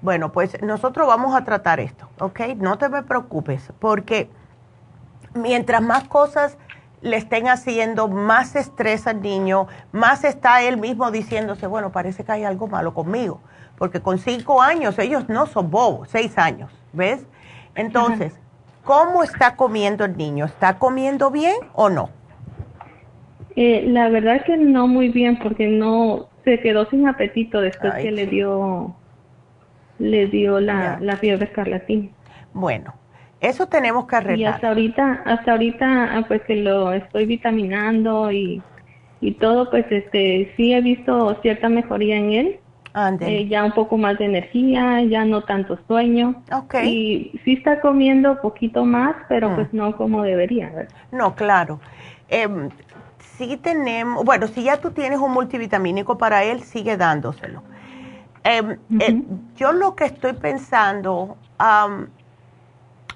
Bueno, 0.02 0.32
pues 0.32 0.62
nosotros 0.62 1.08
vamos 1.08 1.36
a 1.36 1.44
tratar 1.44 1.80
esto, 1.80 2.08
¿ok? 2.20 2.40
No 2.58 2.78
te 2.78 2.88
me 2.88 3.04
preocupes, 3.04 3.74
porque 3.80 4.30
mientras 5.34 5.82
más 5.82 6.06
cosas 6.06 6.58
le 7.02 7.18
estén 7.18 7.48
haciendo 7.48 8.08
más 8.08 8.56
estrés 8.56 9.08
al 9.08 9.22
niño, 9.22 9.68
más 9.92 10.24
está 10.24 10.62
él 10.62 10.78
mismo 10.78 11.12
diciéndose, 11.12 11.68
bueno, 11.68 11.92
parece 11.92 12.24
que 12.24 12.32
hay 12.32 12.44
algo 12.44 12.68
malo 12.68 12.94
conmigo, 12.94 13.42
porque 13.78 14.02
con 14.02 14.20
cinco 14.20 14.62
años 14.62 14.98
ellos 15.00 15.28
no 15.28 15.46
son 15.48 15.70
bobos, 15.70 16.10
seis 16.10 16.38
años, 16.38 16.72
¿ves? 16.94 17.26
Entonces, 17.76 18.34
¿cómo 18.84 19.24
está 19.24 19.56
comiendo 19.56 20.06
el 20.06 20.16
niño? 20.16 20.46
¿Está 20.46 20.78
comiendo 20.78 21.30
bien 21.30 21.56
o 21.74 21.90
no? 21.90 22.10
Eh, 23.56 23.84
la 23.88 24.08
verdad 24.10 24.44
que 24.46 24.56
no 24.56 24.88
muy 24.88 25.10
bien, 25.10 25.40
porque 25.40 25.68
no 25.68 26.28
se 26.46 26.60
quedó 26.60 26.90
sin 26.90 27.08
apetito 27.08 27.60
después 27.60 27.94
que 27.96 28.12
le 28.12 28.26
dio 28.26 28.96
le 30.00 30.28
dio 30.28 30.60
la, 30.60 30.98
la 31.02 31.18
fiebre 31.18 31.46
escarlatina. 31.46 32.10
Bueno, 32.54 32.94
eso 33.42 33.68
tenemos 33.68 34.08
que 34.08 34.16
arreglar. 34.16 34.40
Y 34.40 34.46
hasta 34.46 34.70
ahorita, 34.70 35.22
hasta 35.26 35.52
ahorita, 35.52 36.18
ah, 36.18 36.26
pues 36.28 36.42
que 36.44 36.56
lo 36.56 36.92
estoy 36.92 37.26
vitaminando 37.26 38.32
y, 38.32 38.62
y 39.22 39.32
todo, 39.34 39.70
pues 39.70 39.86
este, 39.92 40.52
sí 40.58 40.74
he 40.74 40.82
visto 40.82 41.38
cierta 41.42 41.70
mejoría 41.70 42.18
en 42.18 42.32
él. 42.32 42.60
Eh, 43.22 43.48
ya 43.48 43.64
un 43.64 43.72
poco 43.72 43.98
más 43.98 44.18
de 44.18 44.26
energía, 44.26 45.02
ya 45.04 45.24
no 45.24 45.42
tanto 45.44 45.78
sueño. 45.88 46.42
Okay. 46.52 46.90
Y 46.90 47.40
sí 47.46 47.54
está 47.54 47.80
comiendo 47.80 48.42
poquito 48.42 48.84
más, 48.84 49.16
pero 49.30 49.50
mm. 49.50 49.56
pues 49.56 49.74
no 49.74 49.96
como 49.96 50.24
debería. 50.24 50.88
No, 51.12 51.36
claro. 51.36 51.80
Em, 52.28 52.70
sí 53.20 53.58
tenemos, 53.58 54.26
bueno, 54.26 54.48
si 54.48 54.64
ya 54.64 54.78
tú 54.82 54.92
tienes 54.92 55.20
un 55.20 55.32
multivitamínico 55.32 56.18
para 56.18 56.44
él, 56.44 56.62
sigue 56.62 56.98
dándoselo. 56.98 57.64
Em, 58.50 58.78
eh, 59.00 59.24
yo 59.58 59.74
lo 59.74 59.96
que 59.96 60.06
estoy 60.06 60.34
pensando, 60.34 61.38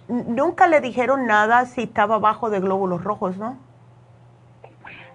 nunca 0.08 0.68
le 0.68 0.80
dijeron 0.80 1.26
nada 1.26 1.66
si 1.66 1.82
estaba 1.82 2.20
bajo 2.20 2.52
de 2.52 2.60
glóbulos 2.60 3.04
rojos, 3.04 3.38
¿no? 3.38 3.58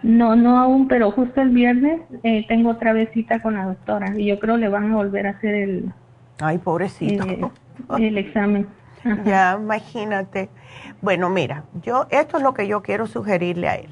No, 0.02 0.34
no 0.34 0.58
aún, 0.58 0.88
pero 0.88 1.12
justo 1.12 1.40
el 1.40 1.50
viernes 1.50 2.00
eh, 2.24 2.44
tengo 2.48 2.70
otra 2.70 2.92
vez 2.92 3.10
cita 3.12 3.40
con 3.40 3.54
la 3.54 3.66
doctora 3.66 4.12
y 4.16 4.26
yo 4.26 4.40
creo 4.40 4.56
le 4.56 4.68
van 4.68 4.92
a 4.92 4.96
volver 4.96 5.28
a 5.28 5.30
hacer 5.30 5.54
el... 5.54 5.92
Ay, 6.40 6.58
pobrecito. 6.58 7.24
Eh, 7.24 7.50
el 7.98 8.18
examen. 8.18 8.66
Ya, 9.24 9.56
imagínate. 9.60 10.48
Bueno, 11.00 11.30
mira, 11.30 11.62
yo 11.82 12.08
esto 12.10 12.38
es 12.38 12.42
lo 12.42 12.54
que 12.54 12.66
yo 12.66 12.82
quiero 12.82 13.06
sugerirle 13.06 13.68
a 13.68 13.76
él. 13.76 13.90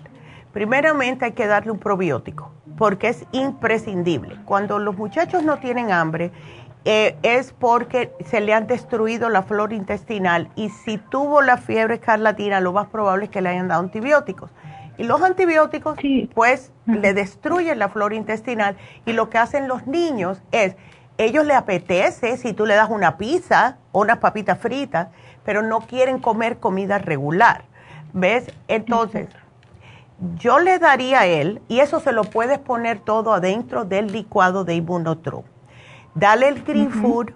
Primeramente 0.52 1.24
hay 1.24 1.32
que 1.32 1.46
darle 1.46 1.70
un 1.70 1.78
probiótico 1.78 2.50
porque 2.76 3.08
es 3.08 3.24
imprescindible. 3.32 4.36
Cuando 4.44 4.78
los 4.78 4.96
muchachos 4.96 5.42
no 5.42 5.58
tienen 5.58 5.90
hambre 5.90 6.32
eh, 6.84 7.16
es 7.22 7.52
porque 7.52 8.12
se 8.24 8.40
le 8.40 8.54
han 8.54 8.68
destruido 8.68 9.28
la 9.28 9.42
flora 9.42 9.74
intestinal 9.74 10.50
y 10.54 10.68
si 10.70 10.98
tuvo 10.98 11.42
la 11.42 11.56
fiebre 11.56 11.94
escarlatina 11.94 12.60
lo 12.60 12.72
más 12.72 12.86
probable 12.86 13.24
es 13.24 13.30
que 13.30 13.40
le 13.40 13.48
hayan 13.48 13.66
dado 13.66 13.80
antibióticos. 13.80 14.50
Y 14.96 15.02
los 15.02 15.20
antibióticos 15.20 15.98
pues 16.32 16.72
le 16.86 17.12
destruyen 17.12 17.78
la 17.80 17.88
flora 17.88 18.14
intestinal 18.14 18.76
y 19.04 19.12
lo 19.12 19.28
que 19.30 19.38
hacen 19.38 19.68
los 19.68 19.86
niños 19.86 20.40
es, 20.52 20.76
ellos 21.18 21.44
le 21.44 21.54
apetece 21.54 22.36
si 22.36 22.52
tú 22.52 22.66
le 22.66 22.74
das 22.74 22.88
una 22.88 23.18
pizza 23.18 23.78
o 23.92 24.02
unas 24.02 24.18
papitas 24.18 24.58
fritas, 24.58 25.08
pero 25.44 25.62
no 25.62 25.80
quieren 25.80 26.20
comer 26.20 26.58
comida 26.58 26.98
regular. 26.98 27.64
¿Ves? 28.12 28.46
Entonces, 28.68 29.28
yo 30.38 30.58
le 30.58 30.78
daría 30.78 31.20
a 31.20 31.26
él, 31.26 31.60
y 31.68 31.80
eso 31.80 32.00
se 32.00 32.12
lo 32.12 32.24
puedes 32.24 32.58
poner 32.58 33.00
todo 33.00 33.32
adentro 33.32 33.84
del 33.84 34.12
licuado 34.12 34.64
de 34.64 34.74
Immunotrum. 34.74 35.42
Dale 36.14 36.48
el 36.48 36.62
Green 36.62 36.90
Food, 36.90 37.32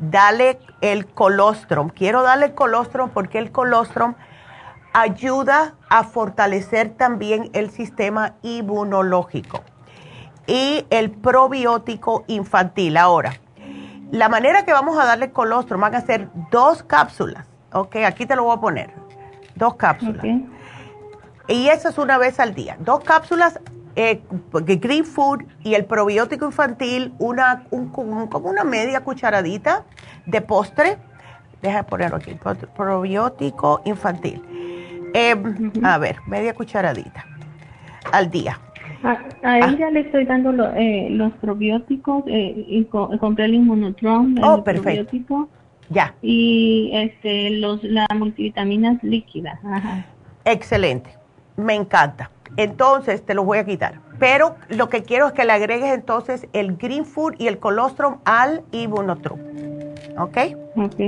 dale 0.00 0.58
el 0.80 1.06
colostrum. 1.06 1.88
Quiero 1.90 2.22
darle 2.22 2.46
el 2.46 2.54
colostrum 2.54 3.10
porque 3.10 3.38
el 3.38 3.52
colostrum 3.52 4.14
ayuda 4.92 5.74
a 5.88 6.02
fortalecer 6.04 6.90
también 6.90 7.50
el 7.52 7.70
sistema 7.70 8.34
inmunológico 8.42 9.62
y 10.46 10.84
el 10.90 11.10
probiótico 11.12 12.24
infantil. 12.26 12.96
Ahora, 12.96 13.34
la 14.10 14.28
manera 14.28 14.64
que 14.64 14.72
vamos 14.72 14.98
a 14.98 15.04
darle 15.04 15.30
colostrum 15.30 15.80
van 15.80 15.94
a 15.94 16.00
ser 16.00 16.28
dos 16.50 16.82
cápsulas, 16.82 17.46
¿ok? 17.72 17.96
Aquí 18.06 18.26
te 18.26 18.34
lo 18.36 18.44
voy 18.44 18.56
a 18.56 18.60
poner, 18.60 18.90
dos 19.54 19.76
cápsulas. 19.76 20.24
Y 21.48 21.68
eso 21.68 21.88
es 21.88 21.98
una 21.98 22.18
vez 22.18 22.40
al 22.40 22.54
día. 22.54 22.76
Dos 22.80 23.04
cápsulas, 23.04 23.60
eh, 23.96 24.22
Green 24.52 25.04
Food 25.04 25.44
y 25.62 25.74
el 25.74 25.84
probiótico 25.84 26.46
infantil, 26.46 27.12
una, 27.18 27.64
como 27.70 28.50
una 28.50 28.64
media 28.64 29.02
cucharadita 29.02 29.84
de 30.26 30.40
postre. 30.40 30.96
Deja 31.62 31.78
de 31.78 31.84
ponerlo 31.84 32.16
aquí, 32.16 32.36
probiótico 32.76 33.82
infantil. 33.84 34.42
Eh, 35.14 35.34
a 35.82 35.98
ver, 35.98 36.16
media 36.26 36.54
cucharadita 36.54 37.24
al 38.12 38.30
día. 38.30 38.58
A, 39.02 39.18
ah. 39.42 39.58
ella 39.68 39.90
le 39.90 40.00
estoy 40.00 40.24
dando 40.24 40.50
eh, 40.74 41.08
los 41.10 41.32
probióticos 41.34 42.24
eh, 42.26 42.64
y 42.66 42.84
compré 42.84 43.44
el 43.44 43.54
inmunotron, 43.54 44.36
el 44.38 44.44
oh, 44.44 44.64
probiótico. 44.64 45.48
Ya. 45.90 46.14
Y 46.22 46.90
este, 46.94 47.50
los, 47.50 47.82
las 47.84 48.08
multivitaminas 48.14 49.02
líquidas. 49.02 49.58
Excelente 50.46 51.23
me 51.56 51.74
encanta. 51.74 52.30
Entonces 52.56 53.24
te 53.24 53.34
lo 53.34 53.44
voy 53.44 53.58
a 53.58 53.64
quitar. 53.64 54.00
Pero 54.18 54.56
lo 54.68 54.88
que 54.88 55.02
quiero 55.02 55.26
es 55.26 55.32
que 55.32 55.44
le 55.44 55.52
agregues 55.52 55.92
entonces 55.92 56.46
el 56.52 56.76
Green 56.76 57.04
Food 57.04 57.34
y 57.38 57.48
el 57.48 57.58
Colostrum 57.58 58.18
al 58.24 58.62
Ibunotrum. 58.70 59.40
¿Ok? 60.18 60.38
Ok. 60.76 61.00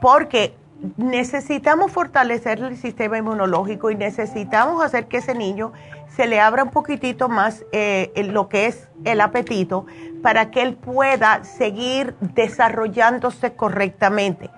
Porque 0.00 0.54
necesitamos 0.96 1.90
fortalecer 1.90 2.60
el 2.60 2.76
sistema 2.76 3.16
inmunológico 3.18 3.90
y 3.90 3.94
necesitamos 3.94 4.84
hacer 4.84 5.06
que 5.06 5.18
ese 5.18 5.34
niño 5.34 5.72
se 6.14 6.26
le 6.26 6.40
abra 6.40 6.64
un 6.64 6.70
poquitito 6.70 7.28
más 7.28 7.64
eh, 7.72 8.12
lo 8.30 8.48
que 8.48 8.66
es 8.66 8.88
el 9.04 9.20
apetito 9.20 9.86
para 10.22 10.50
que 10.50 10.62
él 10.62 10.74
pueda 10.74 11.44
seguir 11.44 12.14
desarrollándose 12.20 13.54
correctamente. 13.54 14.50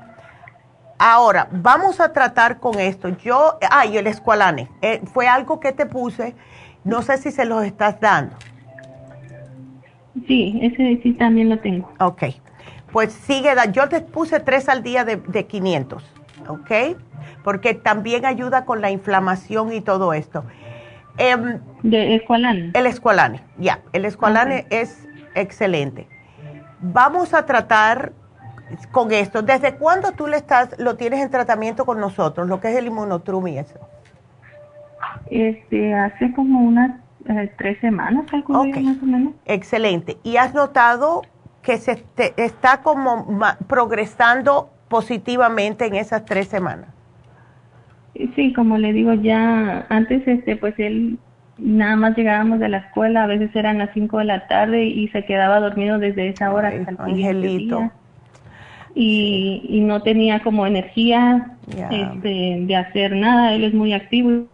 Ahora, 0.98 1.48
vamos 1.52 2.00
a 2.00 2.12
tratar 2.12 2.58
con 2.58 2.80
esto. 2.80 3.08
Yo, 3.08 3.58
ay, 3.70 3.96
el 3.96 4.08
escualane, 4.08 4.68
eh, 4.82 5.00
fue 5.12 5.28
algo 5.28 5.60
que 5.60 5.72
te 5.72 5.86
puse, 5.86 6.34
no 6.82 7.02
sé 7.02 7.18
si 7.18 7.30
se 7.30 7.44
los 7.44 7.64
estás 7.64 8.00
dando. 8.00 8.34
Sí, 10.26 10.58
ese 10.60 11.00
sí 11.02 11.12
también 11.12 11.48
lo 11.48 11.58
tengo. 11.60 11.92
Ok, 12.00 12.24
pues 12.90 13.12
sigue, 13.12 13.50
yo 13.70 13.88
te 13.88 14.00
puse 14.00 14.40
tres 14.40 14.68
al 14.68 14.82
día 14.82 15.04
de, 15.04 15.16
de 15.16 15.46
500, 15.46 16.04
¿ok? 16.48 16.70
Porque 17.44 17.74
también 17.74 18.26
ayuda 18.26 18.64
con 18.64 18.80
la 18.80 18.90
inflamación 18.90 19.72
y 19.72 19.80
todo 19.80 20.12
esto. 20.12 20.44
Eh, 21.18 21.36
¿De 21.82 22.16
escualane? 22.16 22.72
El 22.74 22.86
escualane, 22.86 23.42
ya, 23.56 23.80
el 23.92 24.04
escualane 24.04 24.66
es 24.70 25.06
excelente. 25.36 26.08
Vamos 26.80 27.34
a 27.34 27.46
tratar 27.46 28.12
con 28.90 29.12
esto. 29.12 29.42
¿Desde 29.42 29.74
cuándo 29.74 30.12
tú 30.12 30.26
le 30.26 30.36
estás, 30.36 30.78
lo 30.78 30.96
tienes 30.96 31.20
en 31.20 31.30
tratamiento 31.30 31.84
con 31.84 32.00
nosotros, 32.00 32.48
lo 32.48 32.60
que 32.60 32.70
es 32.70 32.76
el 32.76 32.86
inmunotrum 32.86 33.46
y 33.48 33.58
eso? 33.58 33.78
Este, 35.30 35.94
hace 35.94 36.32
como 36.32 36.60
unas 36.60 37.00
eh, 37.28 37.52
tres 37.58 37.78
semanas, 37.80 38.24
okay. 38.48 38.82
más 38.82 39.02
o 39.02 39.06
menos. 39.06 39.34
Excelente. 39.44 40.16
¿Y 40.22 40.36
has 40.36 40.54
notado 40.54 41.22
que 41.62 41.76
se 41.78 42.02
está 42.36 42.82
como 42.82 43.26
progresando 43.66 44.70
positivamente 44.88 45.86
en 45.86 45.96
esas 45.96 46.24
tres 46.24 46.48
semanas? 46.48 46.88
Sí, 48.34 48.52
como 48.52 48.78
le 48.78 48.92
digo, 48.92 49.12
ya 49.14 49.86
antes, 49.90 50.26
este, 50.26 50.56
pues 50.56 50.74
él 50.78 51.18
nada 51.58 51.96
más 51.96 52.16
llegábamos 52.16 52.58
de 52.58 52.68
la 52.68 52.78
escuela, 52.78 53.24
a 53.24 53.26
veces 53.26 53.54
eran 53.54 53.78
las 53.78 53.90
cinco 53.92 54.18
de 54.18 54.24
la 54.24 54.46
tarde 54.46 54.84
y 54.84 55.08
se 55.08 55.24
quedaba 55.24 55.60
dormido 55.60 55.98
desde 55.98 56.28
esa 56.28 56.52
hora 56.52 56.68
hasta 56.68 56.90
el 56.90 56.96
Angelito 56.98 57.90
y, 58.94 59.80
no 59.82 60.02
tenía 60.02 60.42
como 60.42 60.66
energía 60.66 61.56
este, 61.68 62.56
de 62.60 62.76
hacer 62.76 63.14
nada, 63.14 63.54
él 63.54 63.64
es 63.64 63.74
muy 63.74 63.92
activo. 63.92 64.46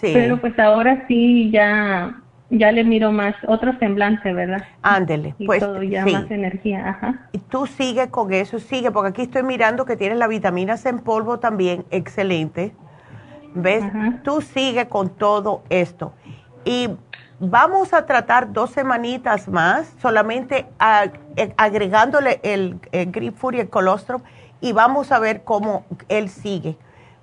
Pero 0.00 0.40
pues 0.40 0.58
ahora 0.58 1.04
sí 1.08 1.50
ya 1.50 2.20
ya 2.50 2.72
le 2.72 2.84
miro 2.84 3.10
más 3.12 3.34
otro 3.46 3.76
semblante, 3.78 4.32
¿verdad? 4.32 4.64
Ándele, 4.82 5.34
pues 5.44 5.60
todo, 5.60 5.82
ya 5.82 6.04
más 6.04 6.30
energía, 6.30 6.90
ajá. 6.90 7.28
Y 7.32 7.38
tú 7.38 7.66
sigue 7.66 8.10
con 8.10 8.32
eso, 8.32 8.58
sigue, 8.58 8.90
porque 8.90 9.10
aquí 9.10 9.22
estoy 9.22 9.42
mirando 9.42 9.84
que 9.84 9.96
tienes 9.96 10.18
la 10.18 10.28
vitamina 10.28 10.76
C 10.76 10.90
en 10.90 10.98
polvo 10.98 11.38
también, 11.38 11.84
excelente. 11.90 12.72
¿Ves? 13.54 13.84
Tú 14.24 14.40
sigue 14.40 14.88
con 14.88 15.10
todo 15.10 15.62
esto. 15.68 16.12
Y 16.64 16.88
Vamos 17.40 17.92
a 17.92 18.06
tratar 18.06 18.52
dos 18.52 18.70
semanitas 18.70 19.48
más, 19.48 19.92
solamente 20.00 20.68
eh, 21.36 21.54
agregándole 21.56 22.38
el, 22.44 22.78
el 22.92 23.10
y 23.12 23.60
el 23.60 23.68
colostrum 23.68 24.22
y 24.60 24.72
vamos 24.72 25.10
a 25.10 25.18
ver 25.18 25.42
cómo 25.42 25.84
él 26.08 26.28
sigue. 26.28 26.78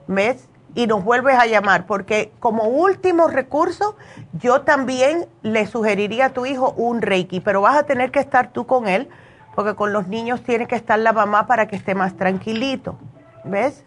¿Ves? 0.08 0.50
Y 0.76 0.88
nos 0.88 1.04
vuelves 1.04 1.38
a 1.38 1.46
llamar, 1.46 1.86
porque 1.86 2.32
como 2.40 2.64
último 2.64 3.28
recurso, 3.28 3.96
yo 4.34 4.62
también 4.62 5.28
le 5.44 5.66
sugeriría 5.66 6.28
a 6.28 6.30
tu 6.30 6.46
hijo 6.46 6.74
un 6.78 7.02
Reiki, 7.02 7.40
pero 7.40 7.62
vas 7.62 7.78
a 7.78 7.84
tener 7.84 8.12
que 8.12 8.20
estar 8.20 8.52
tú 8.52 8.66
con 8.66 8.88
él, 8.88 9.10
porque 9.56 9.76
con 9.76 9.94
los 9.94 10.08
niños 10.08 10.44
tiene 10.44 10.68
que 10.68 10.76
estar 10.76 11.00
la 11.00 11.14
mamá 11.14 11.48
para 11.48 11.68
que 11.68 11.76
esté 11.76 11.96
más 11.96 12.16
tranquilito. 12.16 12.98
¿Ves? 13.44 13.86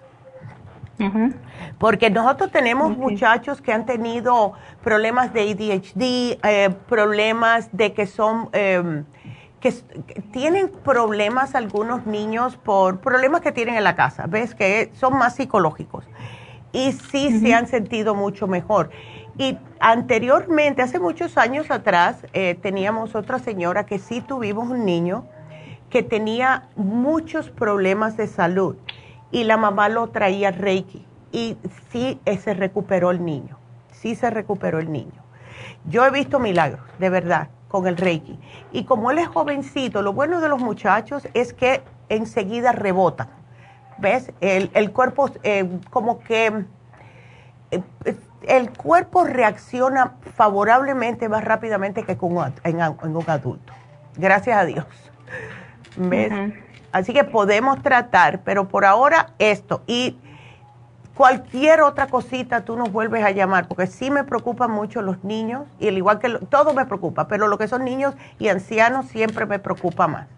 Porque 1.78 2.10
nosotros 2.10 2.50
tenemos 2.50 2.96
muchachos 2.96 3.60
que 3.60 3.72
han 3.72 3.84
tenido 3.84 4.52
problemas 4.82 5.32
de 5.32 5.50
ADHD, 5.50 6.38
eh, 6.42 6.70
problemas 6.88 7.68
de 7.72 7.92
que 7.92 8.06
son, 8.06 8.48
em, 8.52 9.04
que, 9.60 9.72
tienen 10.30 10.68
problemas 10.68 11.54
algunos 11.54 12.06
niños 12.06 12.56
por 12.56 13.00
problemas 13.00 13.40
que 13.40 13.50
tienen 13.50 13.76
en 13.76 13.84
la 13.84 13.96
casa, 13.96 14.26
¿ves? 14.28 14.54
Que 14.54 14.90
son 14.94 15.18
más 15.18 15.34
psicológicos. 15.34 16.04
Y 16.72 16.92
sí 16.92 17.38
se 17.40 17.54
han 17.54 17.66
sentido 17.66 18.14
mucho 18.14 18.46
mejor. 18.46 18.90
Y 19.36 19.58
anteriormente, 19.80 20.82
hace 20.82 21.00
muchos 21.00 21.36
años 21.38 21.70
atrás, 21.70 22.24
eh, 22.32 22.56
teníamos 22.60 23.14
otra 23.14 23.38
señora 23.38 23.84
que 23.84 23.98
sí 23.98 24.20
tuvimos 24.20 24.68
un 24.68 24.84
niño 24.84 25.24
que 25.90 26.02
tenía 26.02 26.68
muchos 26.76 27.50
problemas 27.50 28.16
de 28.16 28.26
salud 28.26 28.76
y 29.34 29.42
la 29.42 29.56
mamá 29.56 29.88
lo 29.88 30.06
traía 30.10 30.52
Reiki 30.52 31.04
y 31.32 31.56
sí 31.90 32.20
se 32.38 32.54
recuperó 32.54 33.10
el 33.10 33.24
niño, 33.24 33.58
sí 33.90 34.14
se 34.14 34.30
recuperó 34.30 34.78
el 34.78 34.92
niño. 34.92 35.24
Yo 35.86 36.06
he 36.06 36.10
visto 36.10 36.38
milagros, 36.38 36.80
de 37.00 37.10
verdad, 37.10 37.48
con 37.66 37.88
el 37.88 37.96
Reiki. 37.96 38.38
Y 38.70 38.84
como 38.84 39.10
él 39.10 39.18
es 39.18 39.26
jovencito, 39.26 40.02
lo 40.02 40.12
bueno 40.12 40.40
de 40.40 40.48
los 40.48 40.60
muchachos 40.60 41.26
es 41.34 41.52
que 41.52 41.82
enseguida 42.08 42.70
rebotan. 42.70 43.28
¿Ves? 43.98 44.32
El, 44.40 44.92
cuerpo 44.92 45.28
eh, 45.42 45.68
como 45.90 46.20
que 46.20 46.64
eh, 47.72 47.82
el 48.46 48.70
cuerpo 48.70 49.24
reacciona 49.24 50.14
favorablemente 50.36 51.28
más 51.28 51.42
rápidamente 51.42 52.04
que 52.04 52.16
con 52.16 52.54
en, 52.62 52.76
un 53.16 53.24
adulto. 53.26 53.72
Gracias 54.16 54.56
a 54.56 54.64
Dios. 54.64 54.86
¿Ves? 55.96 56.32
Así 56.94 57.12
que 57.12 57.24
podemos 57.24 57.82
tratar, 57.82 58.42
pero 58.44 58.68
por 58.68 58.84
ahora 58.84 59.30
esto. 59.40 59.82
Y 59.88 60.16
cualquier 61.16 61.80
otra 61.80 62.06
cosita 62.06 62.64
tú 62.64 62.76
nos 62.76 62.92
vuelves 62.92 63.24
a 63.24 63.32
llamar, 63.32 63.66
porque 63.66 63.88
sí 63.88 64.12
me 64.12 64.22
preocupan 64.22 64.70
mucho 64.70 65.02
los 65.02 65.24
niños, 65.24 65.64
y 65.80 65.88
al 65.88 65.96
igual 65.96 66.20
que 66.20 66.30
todo 66.48 66.72
me 66.72 66.86
preocupa, 66.86 67.26
pero 67.26 67.48
lo 67.48 67.58
que 67.58 67.66
son 67.66 67.84
niños 67.84 68.14
y 68.38 68.46
ancianos 68.46 69.06
siempre 69.06 69.44
me 69.44 69.58
preocupa 69.58 70.06
más. 70.06 70.28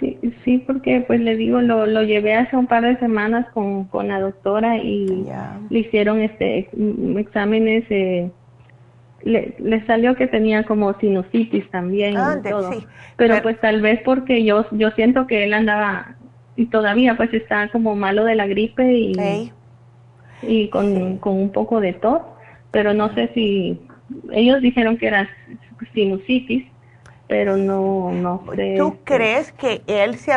Sí, 0.00 0.18
sí, 0.44 0.58
porque 0.58 1.04
pues 1.06 1.20
le 1.20 1.36
digo, 1.36 1.60
lo, 1.60 1.86
lo 1.86 2.02
llevé 2.02 2.34
hace 2.34 2.56
un 2.56 2.66
par 2.66 2.82
de 2.82 2.98
semanas 2.98 3.46
con, 3.54 3.84
con 3.84 4.08
la 4.08 4.18
doctora 4.18 4.78
y 4.78 5.24
le 5.70 5.78
hicieron 5.78 6.20
este 6.20 6.68
exámenes, 7.16 7.84
eh, 7.90 8.28
le, 9.24 9.54
le, 9.58 9.84
salió 9.86 10.14
que 10.14 10.26
tenía 10.26 10.64
como 10.64 10.92
sinusitis 11.00 11.68
también 11.70 12.14
y 12.14 12.48
todo. 12.48 12.70
pero, 13.16 13.42
pues 13.42 13.60
tal 13.60 13.80
vez 13.80 14.00
porque 14.04 14.44
yo 14.44 14.66
yo 14.70 14.90
siento 14.92 15.26
que 15.26 15.44
él 15.44 15.54
andaba 15.54 16.16
y 16.56 16.66
todavía 16.66 17.16
pues 17.16 17.32
está 17.34 17.68
como 17.68 17.96
malo 17.96 18.24
de 18.24 18.34
la 18.36 18.46
gripe 18.46 18.92
y, 18.92 19.50
y 20.42 20.68
con, 20.68 21.18
con 21.18 21.34
un 21.34 21.50
poco 21.50 21.80
de 21.80 21.94
tos, 21.94 22.20
pero 22.70 22.94
no 22.94 23.12
sé 23.14 23.30
si 23.34 23.80
ellos 24.30 24.60
dijeron 24.60 24.98
que 24.98 25.08
era 25.08 25.28
sinusitis 25.94 26.64
pero 27.26 27.56
no, 27.56 28.12
no 28.12 28.44
¿Tú 28.76 28.98
crees 29.04 29.52
que 29.52 29.82
él 29.86 30.16
se, 30.16 30.32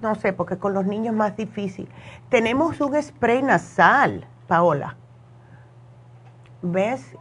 no 0.00 0.14
sé, 0.14 0.32
porque 0.32 0.56
con 0.56 0.74
los 0.74 0.86
niños 0.86 1.08
es 1.08 1.18
más 1.18 1.36
difícil. 1.36 1.88
Tenemos 2.28 2.80
un 2.80 3.00
spray 3.00 3.42
nasal, 3.42 4.24
Paola. 4.46 4.96
¿Ves? 6.62 7.16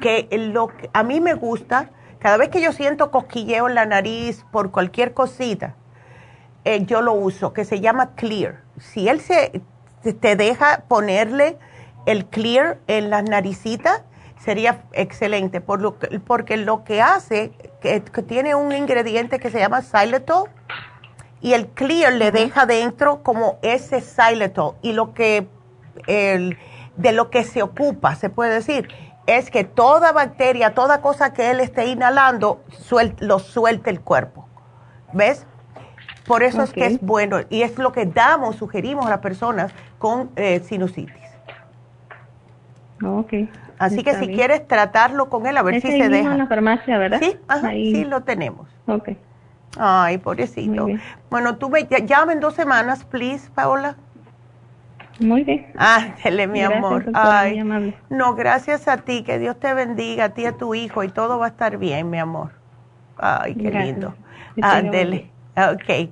Que 0.00 0.28
lo 0.52 0.70
a 0.92 1.02
mí 1.02 1.20
me 1.20 1.34
gusta, 1.34 1.90
cada 2.18 2.36
vez 2.36 2.48
que 2.50 2.60
yo 2.60 2.72
siento 2.72 3.10
cosquilleo 3.10 3.68
en 3.68 3.74
la 3.74 3.86
nariz 3.86 4.44
por 4.52 4.70
cualquier 4.70 5.12
cosita, 5.12 5.74
eh, 6.64 6.84
yo 6.84 7.02
lo 7.02 7.12
uso, 7.12 7.52
que 7.52 7.64
se 7.64 7.80
llama 7.80 8.14
Clear. 8.14 8.62
Si 8.78 9.08
él 9.08 9.20
se 9.20 9.62
te 10.20 10.36
deja 10.36 10.84
ponerle 10.88 11.58
el 12.06 12.26
Clear 12.26 12.78
en 12.86 13.10
las 13.10 13.24
naricitas, 13.24 14.02
sería 14.38 14.84
excelente, 14.92 15.60
por 15.60 15.80
lo 15.80 15.96
porque 16.26 16.56
lo 16.56 16.84
que 16.84 17.02
hace, 17.02 17.52
que, 17.80 18.00
tiene 18.00 18.54
un 18.54 18.72
ingrediente 18.72 19.38
que 19.38 19.50
se 19.50 19.58
llama 19.58 19.82
xylitol 19.82 20.48
y 21.40 21.54
el 21.54 21.68
clear 21.68 22.12
le 22.12 22.30
deja 22.30 22.66
dentro 22.66 23.22
como 23.22 23.58
ese 23.62 24.00
xylitol 24.00 24.76
y 24.82 24.92
lo 24.92 25.14
que, 25.14 25.48
el, 26.06 26.58
de 26.96 27.12
lo 27.12 27.30
que 27.30 27.44
se 27.44 27.62
ocupa, 27.62 28.14
se 28.14 28.30
puede 28.30 28.54
decir, 28.54 28.88
es 29.26 29.50
que 29.50 29.64
toda 29.64 30.12
bacteria, 30.12 30.74
toda 30.74 31.00
cosa 31.00 31.32
que 31.32 31.50
él 31.50 31.60
esté 31.60 31.86
inhalando, 31.86 32.62
lo 33.20 33.38
suelte 33.38 33.90
el 33.90 34.00
cuerpo. 34.00 34.46
¿Ves? 35.12 35.46
Por 36.26 36.42
eso 36.42 36.62
es 36.62 36.72
que 36.72 36.86
es 36.86 37.00
bueno 37.00 37.38
y 37.50 37.62
es 37.62 37.78
lo 37.78 37.92
que 37.92 38.04
damos, 38.04 38.56
sugerimos 38.56 39.06
a 39.06 39.10
las 39.10 39.20
personas 39.20 39.72
con 39.98 40.30
eh, 40.36 40.60
sinusitis. 40.60 41.14
Ok. 43.04 43.32
Así 43.78 44.02
que 44.02 44.14
si 44.14 44.28
quieres 44.28 44.66
tratarlo 44.66 45.28
con 45.28 45.46
él, 45.46 45.56
a 45.56 45.62
ver 45.62 45.80
si 45.80 45.88
se 45.88 46.08
deja. 46.08 46.32
en 46.32 46.38
la 46.38 46.46
farmacia, 46.46 46.98
¿verdad? 46.98 47.20
Sí, 47.20 47.38
sí 47.70 48.04
lo 48.04 48.22
tenemos. 48.22 48.68
Ok. 48.86 49.10
Ay, 49.78 50.18
pobrecito. 50.18 50.88
Bueno, 51.30 51.56
tú 51.56 51.68
me 51.68 51.84
llama 51.84 52.32
en 52.32 52.40
dos 52.40 52.54
semanas, 52.54 53.04
please, 53.04 53.50
Paola. 53.54 53.96
Muy 55.20 55.44
bien. 55.44 55.66
Ándele, 55.76 56.46
mi 56.46 56.62
amor. 56.62 57.06
Ay, 57.14 57.62
no, 58.10 58.34
gracias 58.34 58.88
a 58.88 58.98
ti. 58.98 59.22
Que 59.22 59.38
Dios 59.38 59.58
te 59.58 59.72
bendiga, 59.74 60.24
a 60.24 60.28
ti 60.30 60.42
y 60.42 60.46
a 60.46 60.52
tu 60.52 60.74
hijo, 60.74 61.02
y 61.04 61.08
todo 61.08 61.38
va 61.38 61.46
a 61.46 61.48
estar 61.48 61.78
bien, 61.78 62.10
mi 62.10 62.18
amor. 62.18 62.50
Ay, 63.16 63.54
qué 63.54 63.70
lindo. 63.70 64.14
Ándele. 64.60 65.30
Ok. 65.56 66.10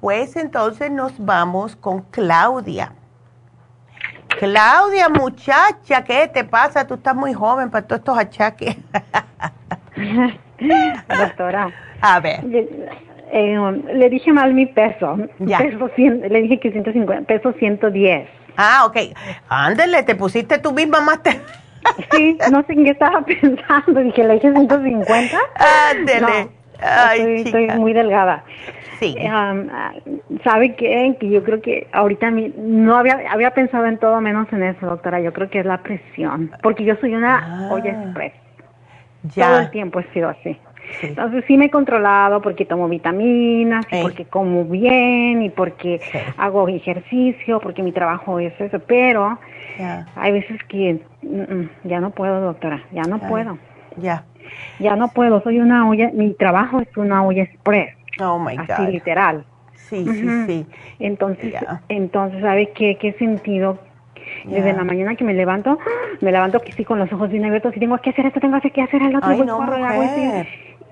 Pues 0.00 0.36
entonces 0.36 0.90
nos 0.90 1.24
vamos 1.24 1.76
con 1.76 2.02
Claudia. 2.02 2.92
Claudia, 4.38 5.08
muchacha, 5.08 6.02
¿qué 6.04 6.28
te 6.28 6.44
pasa? 6.44 6.86
Tú 6.86 6.94
estás 6.94 7.14
muy 7.14 7.32
joven 7.32 7.70
para 7.70 7.86
todos 7.86 8.00
estos 8.00 8.18
achaques. 8.18 8.76
Doctora. 11.08 11.70
A 12.00 12.20
ver. 12.20 12.44
Eh, 13.36 13.82
le 13.92 14.10
dije 14.10 14.32
mal 14.32 14.54
mi 14.54 14.64
peso. 14.64 15.18
Ya. 15.40 15.58
le 15.58 16.42
dije 16.42 16.60
que 16.60 16.70
150, 16.70 17.26
peso 17.26 17.52
110. 17.52 18.28
Ah, 18.56 18.84
ok. 18.86 18.96
Ándale, 19.48 20.04
te 20.04 20.14
pusiste 20.14 20.58
tú 20.58 20.72
misma 20.72 21.00
más. 21.00 21.18
sí, 22.12 22.38
no 22.52 22.62
sé 22.62 22.74
en 22.74 22.84
qué 22.84 22.90
estaba 22.90 23.22
pensando. 23.26 24.00
Dije, 24.00 24.22
le 24.22 24.34
dije 24.34 24.52
150. 24.52 25.36
Ándale. 25.90 26.48
Ay, 26.80 27.42
estoy 27.44 27.66
muy 27.76 27.92
delgada. 27.92 28.44
Sí. 29.00 29.16
¿Sabe 30.44 30.76
qué? 30.76 31.16
Que 31.18 31.28
yo 31.28 31.42
creo 31.42 31.60
que 31.60 31.88
ahorita 31.90 32.30
no 32.30 32.96
había, 32.96 33.18
había 33.30 33.50
pensado 33.52 33.86
en 33.86 33.98
todo 33.98 34.20
menos 34.20 34.46
en 34.52 34.62
eso, 34.62 34.86
doctora. 34.86 35.20
Yo 35.20 35.32
creo 35.32 35.50
que 35.50 35.58
es 35.58 35.66
la 35.66 35.82
presión. 35.82 36.52
Porque 36.62 36.84
yo 36.84 36.94
soy 37.00 37.16
una 37.16 37.38
ah. 37.38 37.72
olla 37.72 37.90
express. 37.90 38.32
Ya. 39.34 39.48
Todo 39.48 39.58
el 39.58 39.70
tiempo 39.70 39.98
he 39.98 40.04
sido 40.12 40.28
así. 40.28 40.56
Entonces 41.02 41.44
sí 41.46 41.56
me 41.56 41.66
he 41.66 41.70
controlado 41.70 42.40
porque 42.40 42.64
tomo 42.64 42.88
vitaminas, 42.88 43.86
y 43.90 44.02
porque 44.02 44.24
como 44.24 44.64
bien 44.64 45.42
y 45.42 45.50
porque 45.50 46.00
hago 46.36 46.68
ejercicio, 46.68 47.60
porque 47.60 47.82
mi 47.82 47.92
trabajo 47.92 48.38
es 48.38 48.58
eso, 48.60 48.78
pero 48.80 49.38
hay 50.16 50.32
veces 50.32 50.62
que 50.64 51.00
mm, 51.22 51.40
mm, 51.40 51.70
ya 51.84 52.00
no 52.00 52.10
puedo, 52.10 52.40
doctora, 52.40 52.82
ya 52.92 53.02
no 53.02 53.18
puedo. 53.18 53.58
Ya. 53.96 54.24
Ya 54.78 54.96
no 54.96 55.08
puedo, 55.08 55.42
soy 55.42 55.58
una 55.60 55.88
olla, 55.88 56.10
mi 56.12 56.32
trabajo 56.34 56.80
es 56.80 56.96
una 56.96 57.24
olla 57.24 57.42
express. 57.44 57.94
Oh 58.20 58.38
my 58.38 58.56
God. 58.56 58.70
Así 58.70 58.92
literal. 58.92 59.44
Sí, 59.74 60.06
sí, 60.06 60.28
sí. 60.46 60.66
Entonces, 60.98 61.54
entonces, 61.88 62.40
¿sabe 62.40 62.70
qué, 62.74 62.96
qué 62.96 63.12
sentido? 63.14 63.78
Desde 64.44 64.72
la 64.72 64.84
mañana 64.84 65.16
que 65.16 65.24
me 65.24 65.34
levanto, 65.34 65.78
me 66.20 66.32
levanto 66.32 66.60
que 66.60 66.72
sí 66.72 66.84
con 66.84 66.98
los 66.98 67.12
ojos 67.12 67.30
bien 67.30 67.44
abiertos 67.44 67.76
y 67.76 67.80
tengo 67.80 67.98
que 67.98 68.10
hacer 68.10 68.26
esto, 68.26 68.40
tengo 68.40 68.58
que 68.60 68.82
hacer 68.82 69.02
el 69.02 69.16
otro. 69.16 69.28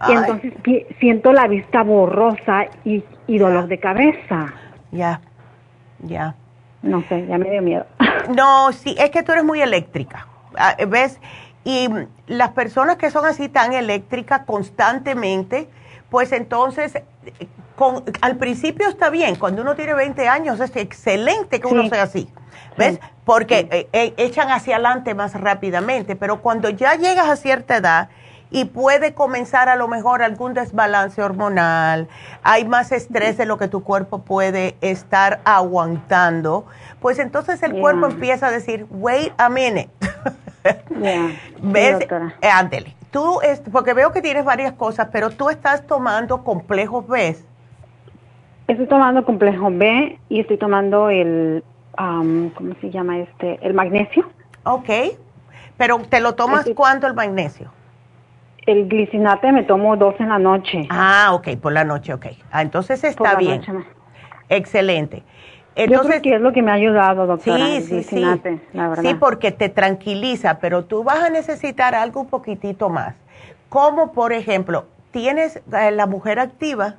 Y 0.08 0.12
entonces 0.12 0.52
siento 0.98 1.32
la 1.32 1.46
vista 1.46 1.82
borrosa 1.82 2.66
y, 2.84 3.04
y 3.26 3.38
dolor 3.38 3.68
de 3.68 3.78
cabeza. 3.78 4.52
Ya, 4.90 5.20
ya. 6.00 6.34
No 6.82 7.02
sé, 7.08 7.26
ya 7.26 7.38
me 7.38 7.50
dio 7.50 7.62
miedo. 7.62 7.86
No, 8.36 8.70
sí, 8.72 8.94
es 8.98 9.10
que 9.10 9.24
tú 9.24 9.32
eres 9.32 9.42
muy 9.42 9.60
eléctrica. 9.60 10.28
Ah, 10.56 10.76
¿Ves? 10.86 11.18
Y 11.64 11.88
las 12.28 12.50
personas 12.50 12.96
que 12.96 13.10
son 13.10 13.24
así 13.24 13.48
tan 13.48 13.72
eléctricas 13.72 14.42
constantemente, 14.46 15.68
pues 16.08 16.30
entonces, 16.32 17.02
con, 17.74 18.04
al 18.20 18.36
principio 18.36 18.88
está 18.88 19.10
bien, 19.10 19.36
cuando 19.36 19.62
uno 19.62 19.74
tiene 19.74 19.94
20 19.94 20.28
años 20.28 20.60
es 20.60 20.74
excelente 20.76 21.60
que 21.60 21.66
uno 21.66 21.88
sea 21.88 22.02
así, 22.02 22.28
¿ves? 22.76 23.00
Porque 23.24 23.68
eh, 23.70 23.88
eh, 23.92 24.14
echan 24.16 24.50
hacia 24.50 24.76
adelante 24.76 25.14
más 25.14 25.40
rápidamente, 25.40 26.16
pero 26.16 26.42
cuando 26.42 26.68
ya 26.70 26.96
llegas 26.96 27.28
a 27.28 27.36
cierta 27.36 27.76
edad 27.76 28.08
y 28.52 28.66
puede 28.66 29.14
comenzar 29.14 29.68
a 29.68 29.76
lo 29.76 29.88
mejor 29.88 30.22
algún 30.22 30.54
desbalance 30.54 31.22
hormonal, 31.22 32.08
hay 32.42 32.66
más 32.66 32.92
estrés 32.92 33.36
de 33.38 33.46
lo 33.46 33.56
que 33.56 33.66
tu 33.66 33.82
cuerpo 33.82 34.22
puede 34.22 34.76
estar 34.82 35.40
aguantando, 35.44 36.66
pues 37.00 37.18
entonces 37.18 37.62
el 37.62 37.80
cuerpo 37.80 38.06
empieza 38.06 38.48
a 38.48 38.50
decir, 38.50 38.86
wait 38.90 39.32
a 39.38 39.48
minute. 39.48 39.88
¿Ves? 41.62 42.06
Eh, 42.40 42.94
Tú, 43.10 43.40
porque 43.72 43.92
veo 43.92 44.10
que 44.10 44.22
tienes 44.22 44.44
varias 44.44 44.72
cosas, 44.72 45.08
pero 45.12 45.28
tú 45.28 45.50
estás 45.50 45.86
tomando 45.86 46.44
complejos 46.44 47.06
B. 47.06 47.36
Estoy 48.68 48.86
tomando 48.86 49.24
complejo 49.24 49.68
B 49.70 50.18
y 50.30 50.40
estoy 50.40 50.56
tomando 50.56 51.10
el, 51.10 51.62
¿cómo 51.94 52.74
se 52.80 52.90
llama 52.90 53.18
este? 53.18 53.58
El 53.60 53.74
magnesio. 53.74 54.30
Ok. 54.64 54.88
Pero 55.76 55.98
¿te 56.08 56.20
lo 56.20 56.34
tomas 56.34 56.66
cuándo 56.74 57.06
el 57.06 57.14
magnesio? 57.14 57.70
El 58.66 58.88
glicinate 58.88 59.50
me 59.52 59.64
tomo 59.64 59.96
dos 59.96 60.14
en 60.20 60.28
la 60.28 60.38
noche. 60.38 60.86
Ah, 60.88 61.30
ok, 61.32 61.56
por 61.60 61.72
la 61.72 61.84
noche, 61.84 62.14
ok. 62.14 62.26
Ah, 62.50 62.62
entonces 62.62 63.02
está 63.02 63.36
bien. 63.36 63.62
Excelente. 64.48 65.22
Entonces, 65.74 66.16
Yo 66.16 66.20
creo 66.20 66.22
que 66.22 66.36
es 66.36 66.40
lo 66.42 66.52
que 66.52 66.62
me 66.62 66.70
ha 66.70 66.74
ayudado, 66.74 67.26
doctora. 67.26 67.56
Sí, 67.80 67.80
sí, 67.82 68.02
sí. 68.02 68.42
Sí, 69.00 69.14
porque 69.14 69.50
te 69.52 69.68
tranquiliza, 69.68 70.58
pero 70.58 70.84
tú 70.84 71.02
vas 71.02 71.24
a 71.24 71.30
necesitar 71.30 71.94
algo 71.94 72.20
un 72.20 72.28
poquitito 72.28 72.88
más. 72.88 73.14
Como, 73.68 74.12
por 74.12 74.32
ejemplo, 74.32 74.84
tienes 75.12 75.56
eh, 75.56 75.90
la 75.90 76.06
mujer 76.06 76.38
activa. 76.38 76.96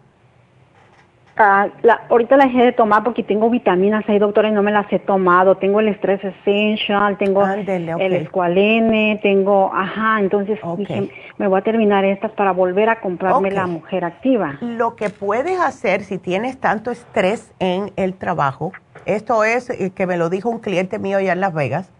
Ah, 1.35 1.67
la, 1.81 2.01
ahorita 2.09 2.37
la 2.37 2.45
dejé 2.45 2.63
de 2.63 2.71
tomar 2.73 3.03
porque 3.03 3.23
tengo 3.23 3.49
vitaminas 3.49 4.07
ahí, 4.07 4.19
doctora, 4.19 4.49
y 4.49 4.51
no 4.51 4.61
me 4.61 4.71
las 4.71 4.91
he 4.93 4.99
tomado. 4.99 5.57
Tengo 5.57 5.79
el 5.79 5.89
Stress 5.95 6.23
Essential, 6.23 7.17
tengo 7.17 7.43
el 7.47 8.13
Esqualene, 8.13 9.19
tengo, 9.23 9.71
ajá, 9.73 10.19
entonces 10.19 10.59
dije, 10.77 11.09
me 11.39 11.47
voy 11.47 11.59
a 11.59 11.63
terminar 11.63 12.05
estas 12.05 12.31
para 12.31 12.51
volver 12.51 12.89
a 12.89 13.01
comprarme 13.01 13.49
la 13.49 13.65
mujer 13.65 14.05
activa. 14.05 14.57
Lo 14.61 14.95
que 14.95 15.09
puedes 15.09 15.59
hacer 15.59 16.03
si 16.03 16.19
tienes 16.19 16.59
tanto 16.59 16.91
estrés 16.91 17.51
en 17.57 17.91
el 17.95 18.13
trabajo, 18.13 18.71
esto 19.05 19.43
es 19.43 19.71
que 19.95 20.05
me 20.05 20.17
lo 20.17 20.29
dijo 20.29 20.49
un 20.49 20.59
cliente 20.59 20.99
mío 20.99 21.17
allá 21.17 21.33
en 21.33 21.41
Las 21.41 21.55
Vegas, 21.55 21.91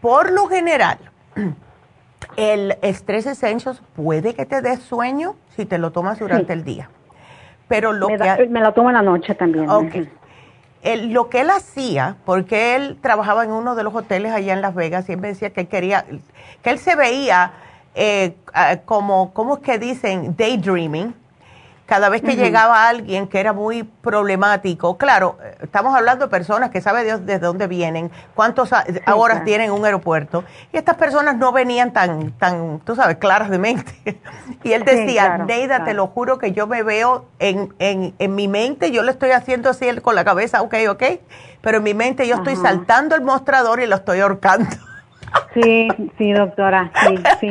por 0.00 0.30
lo 0.30 0.46
general, 0.46 0.98
el 2.36 2.76
estrés 2.82 3.26
Essentials 3.26 3.82
puede 3.96 4.34
que 4.34 4.46
te 4.46 4.62
dé 4.62 4.76
sueño 4.76 5.34
si 5.56 5.64
te 5.64 5.78
lo 5.78 5.90
tomas 5.90 6.20
durante 6.20 6.52
el 6.52 6.62
día. 6.62 6.88
Pero 7.68 7.92
lo 7.92 8.08
me, 8.08 8.18
que 8.18 8.46
me 8.48 8.60
lo 8.60 8.72
tomo 8.72 8.90
en 8.90 8.94
la 8.94 9.02
noche 9.02 9.34
también. 9.34 9.66
Lo 9.66 11.28
que 11.28 11.40
él 11.40 11.50
hacía, 11.50 12.16
porque 12.24 12.76
él 12.76 12.98
trabajaba 13.00 13.44
en 13.44 13.52
uno 13.52 13.74
de 13.74 13.82
los 13.82 13.94
hoteles 13.94 14.32
allá 14.32 14.52
en 14.52 14.62
Las 14.62 14.74
Vegas 14.74 15.08
y 15.08 15.12
él 15.12 15.18
me 15.18 15.28
decía 15.28 15.50
que 15.50 15.66
quería, 15.66 16.04
que 16.62 16.70
él 16.70 16.78
se 16.78 16.96
veía 16.96 17.52
eh, 17.94 18.36
como, 18.84 19.32
¿cómo 19.34 19.56
es 19.56 19.60
que 19.62 19.78
dicen? 19.78 20.36
Daydreaming 20.36 21.14
cada 21.88 22.10
vez 22.10 22.20
que 22.20 22.36
llegaba 22.36 22.86
alguien 22.86 23.28
que 23.28 23.40
era 23.40 23.54
muy 23.54 23.82
problemático, 23.82 24.98
claro, 24.98 25.38
estamos 25.62 25.96
hablando 25.96 26.26
de 26.26 26.30
personas 26.30 26.68
que 26.68 26.82
sabe 26.82 27.02
Dios 27.02 27.24
desde 27.24 27.38
dónde 27.38 27.66
vienen, 27.66 28.10
cuántas 28.34 28.70
horas 29.06 29.42
tienen 29.44 29.70
un 29.70 29.82
aeropuerto, 29.86 30.44
y 30.70 30.76
estas 30.76 30.96
personas 30.96 31.38
no 31.38 31.50
venían 31.50 31.94
tan, 31.94 32.32
tan 32.32 32.80
tú 32.80 32.94
sabes, 32.94 33.16
claras 33.16 33.48
de 33.48 33.58
mente. 33.58 33.94
y 34.64 34.72
él 34.72 34.84
decía, 34.84 35.38
Neida, 35.38 35.84
te 35.84 35.94
lo 35.94 36.08
juro 36.08 36.36
que 36.36 36.52
yo 36.52 36.66
me 36.66 36.82
veo 36.82 37.24
en, 37.38 37.72
en, 37.78 38.14
en, 38.18 38.34
mi 38.34 38.48
mente, 38.48 38.90
yo 38.90 39.02
le 39.02 39.10
estoy 39.10 39.30
haciendo 39.30 39.70
así 39.70 39.88
con 40.02 40.14
la 40.14 40.26
cabeza, 40.26 40.60
ok, 40.60 40.74
ok, 40.90 41.02
pero 41.62 41.78
en 41.78 41.84
mi 41.84 41.94
mente 41.94 42.28
yo 42.28 42.34
estoy 42.34 42.56
saltando 42.56 43.14
el 43.14 43.22
mostrador 43.22 43.80
y 43.80 43.86
lo 43.86 43.96
estoy 43.96 44.20
ahorcando. 44.20 44.76
Sí, 45.54 45.88
sí, 46.18 46.32
doctora, 46.32 46.90
sí, 47.06 47.16
sí. 47.40 47.50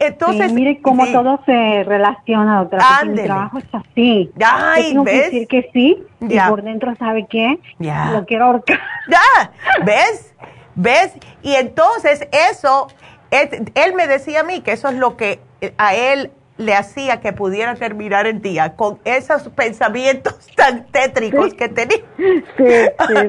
Entonces, 0.00 0.52
mire 0.52 0.80
cómo 0.82 1.06
todo 1.06 1.40
se 1.46 1.84
relaciona, 1.84 2.58
doctora. 2.58 2.84
Mi 3.06 3.22
trabajo 3.22 3.58
es 3.58 3.66
así. 3.72 4.32
Ay, 4.44 4.88
tengo 4.88 5.04
que 5.04 5.18
decir 5.18 5.48
que 5.48 5.70
sí 5.72 6.02
y 6.20 6.38
por 6.48 6.62
dentro, 6.62 6.94
¿sabe 6.96 7.26
qué? 7.28 7.58
Ya. 7.78 8.10
Lo 8.12 8.26
quiero 8.26 8.46
ahorcar. 8.46 8.80
Ya, 9.08 9.52
¿ves? 9.84 10.34
¿Ves? 10.74 11.14
Y 11.42 11.54
entonces 11.54 12.28
eso, 12.50 12.88
él 13.30 13.94
me 13.94 14.06
decía 14.06 14.40
a 14.40 14.44
mí 14.44 14.60
que 14.60 14.72
eso 14.72 14.88
es 14.88 14.96
lo 14.96 15.16
que 15.16 15.40
a 15.78 15.94
él 15.94 16.32
le 16.56 16.74
hacía 16.74 17.20
que 17.20 17.32
pudiera 17.32 17.74
terminar 17.74 18.26
el 18.26 18.40
día 18.40 18.76
con 18.76 18.98
esos 19.04 19.48
pensamientos 19.48 20.34
tan 20.56 20.86
tétricos 20.86 21.54
que 21.54 21.68
tenía. 21.68 21.98
Sí, 22.56 22.64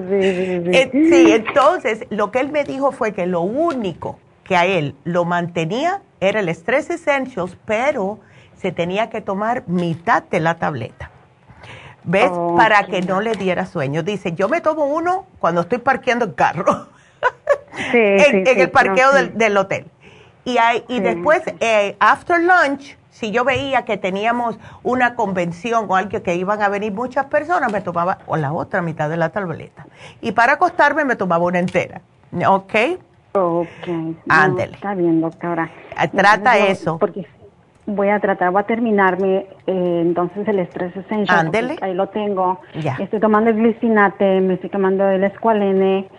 sí, 0.10 0.92
sí, 0.92 1.10
sí, 1.10 1.32
entonces 1.32 2.06
lo 2.10 2.32
que 2.32 2.40
él 2.40 2.52
me 2.52 2.64
dijo 2.64 2.92
fue 2.92 3.14
que 3.14 3.26
lo 3.26 3.42
único 3.42 4.20
que 4.44 4.56
a 4.56 4.66
él 4.66 4.96
lo 5.04 5.26
mantenía 5.26 6.02
era 6.20 6.40
el 6.40 6.50
Stress 6.50 6.90
Essentials, 6.90 7.58
pero 7.66 8.20
se 8.56 8.72
tenía 8.72 9.10
que 9.10 9.22
tomar 9.22 9.68
mitad 9.68 10.24
de 10.24 10.40
la 10.40 10.56
tableta. 10.56 11.12
¿Ves? 12.04 12.32
Para 12.56 12.86
que 12.86 13.02
no 13.02 13.20
le 13.20 13.34
diera 13.34 13.66
sueño. 13.66 14.04
Dice, 14.04 14.34
yo 14.34 14.48
me 14.48 14.62
tomo 14.62 14.86
uno 14.86 15.26
cuando 15.40 15.62
estoy 15.62 15.80
parqueando 15.80 16.26
el 16.26 16.36
carro. 16.36 16.88
Sí, 17.92 17.98
en, 17.98 18.60
el 18.60 18.70
parqueo 18.70 19.12
del, 19.12 19.58
hotel. 19.58 19.88
Y, 20.44 20.60
hay, 20.60 20.86
y 20.88 21.00
después, 21.00 21.42
eh, 21.60 21.96
after 22.00 22.40
lunch, 22.40 22.96
si 23.16 23.32
yo 23.32 23.46
veía 23.46 23.86
que 23.86 23.96
teníamos 23.96 24.60
una 24.84 25.16
convención 25.16 25.86
o 25.88 25.96
algo 25.96 26.22
que 26.22 26.36
iban 26.36 26.62
a 26.62 26.68
venir 26.68 26.92
muchas 26.92 27.28
personas, 27.28 27.72
me 27.72 27.80
tomaba 27.80 28.18
o 28.28 28.36
la 28.36 28.52
otra 28.52 28.82
mitad 28.82 29.10
de 29.10 29.16
la 29.16 29.30
tableta. 29.30 29.86
Y 30.20 30.34
para 30.34 30.54
acostarme 30.54 31.06
me 31.06 31.16
tomaba 31.16 31.46
una 31.46 31.60
entera. 31.60 32.02
¿Ok? 32.46 32.74
Ok. 33.32 33.88
Ándele. 34.28 34.74
está 34.74 34.94
bien, 34.96 35.22
doctora. 35.22 35.70
Ah, 35.96 36.10
trata 36.10 36.58
eso. 36.58 36.98
Porque 37.00 37.26
voy 37.86 38.10
a 38.10 38.20
tratar, 38.20 38.52
voy 38.52 38.64
a 38.64 38.66
terminarme 38.66 39.48
eh, 39.66 40.02
entonces 40.02 40.46
el 40.50 40.60
estrés 40.60 40.94
esencial. 40.98 41.40
Ándele. 41.40 41.78
Ahí 41.80 41.94
lo 41.94 42.10
tengo. 42.10 42.60
Ya. 42.82 42.98
Estoy 43.00 43.22
tomando 43.22 43.50
el 43.50 43.56
glicinate, 43.56 44.42
me 44.42 44.56
estoy 44.56 44.70
tomando 44.70 45.08
el 45.08 45.24
escualene. 45.24 46.10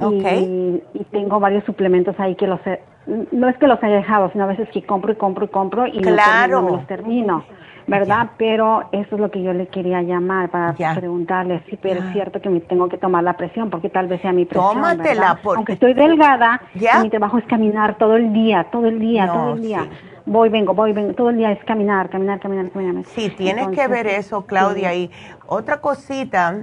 Okay. 0.00 0.82
Y, 0.94 0.98
y, 0.98 1.04
tengo 1.04 1.38
varios 1.40 1.64
suplementos 1.64 2.18
ahí 2.18 2.34
que 2.34 2.46
los 2.46 2.60
no 3.06 3.48
es 3.48 3.56
que 3.56 3.66
los 3.66 3.82
haya 3.82 3.96
dejado, 3.96 4.30
sino 4.32 4.44
a 4.44 4.48
veces 4.48 4.68
que 4.70 4.82
compro 4.82 5.12
y 5.12 5.16
compro 5.16 5.44
y 5.44 5.48
compro 5.48 5.86
y 5.86 6.00
claro. 6.00 6.62
no, 6.62 6.68
los 6.76 6.86
termino, 6.86 7.44
¿verdad? 7.86 8.30
Pero 8.36 8.84
eso 8.92 9.16
es 9.16 9.20
lo 9.20 9.30
que 9.30 9.42
yo 9.42 9.52
le 9.52 9.66
quería 9.66 10.02
llamar 10.02 10.50
para 10.50 10.74
preguntarle 10.94 11.62
si 11.68 11.76
pero 11.76 12.00
es 12.00 12.12
cierto 12.12 12.40
que 12.40 12.48
me 12.48 12.60
tengo 12.60 12.88
que 12.88 12.98
tomar 12.98 13.24
la 13.24 13.36
presión, 13.36 13.70
porque 13.70 13.88
tal 13.88 14.06
vez 14.06 14.20
sea 14.22 14.32
mi 14.32 14.44
presión, 14.44 14.74
Tómatela, 14.74 15.40
porque... 15.42 15.56
Aunque 15.56 15.72
estoy 15.72 15.94
delgada, 15.94 16.60
mi 17.02 17.10
trabajo 17.10 17.38
es 17.38 17.44
caminar 17.46 17.98
todo 17.98 18.16
el 18.16 18.32
día, 18.32 18.68
todo 18.70 18.86
el 18.86 19.00
día, 19.00 19.26
todo 19.26 19.54
el 19.54 19.62
día. 19.62 19.86
Voy, 20.24 20.50
vengo, 20.50 20.72
voy, 20.72 20.92
vengo, 20.92 21.14
todo 21.14 21.30
el 21.30 21.38
día 21.38 21.50
es 21.50 21.64
caminar, 21.64 22.08
caminar, 22.08 22.38
caminar, 22.38 22.70
caminar. 22.70 23.04
Sí, 23.06 23.30
tienes 23.30 23.68
que 23.68 23.88
ver 23.88 24.06
eso, 24.06 24.46
Claudia. 24.46 24.94
Y 24.94 25.10
otra 25.48 25.80
cosita, 25.80 26.62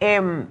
eh, 0.00 0.46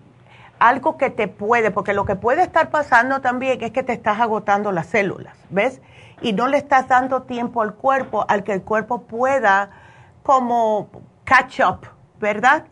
algo 0.60 0.98
que 0.98 1.10
te 1.10 1.28
puede, 1.28 1.72
porque 1.72 1.94
lo 1.94 2.06
que 2.06 2.16
puede 2.16 2.42
estar 2.44 2.70
pasando 2.70 3.22
también 3.22 3.64
es 3.64 3.72
que 3.72 3.84
te 3.84 3.94
estás 3.94 4.20
agotando 4.20 4.72
las 4.72 4.88
células, 4.88 5.38
¿ves? 5.50 5.82
Y 6.22 6.34
no 6.34 6.48
le 6.48 6.58
estás 6.58 6.88
dando 6.88 7.24
tiempo 7.24 7.62
al 7.62 7.76
cuerpo, 7.76 8.26
al 8.28 8.44
que 8.44 8.54
el 8.54 8.64
cuerpo 8.64 9.04
pueda 9.04 9.70
como 10.24 10.90
catch 11.24 11.60
up, 11.62 11.88
¿verdad? 12.20 12.66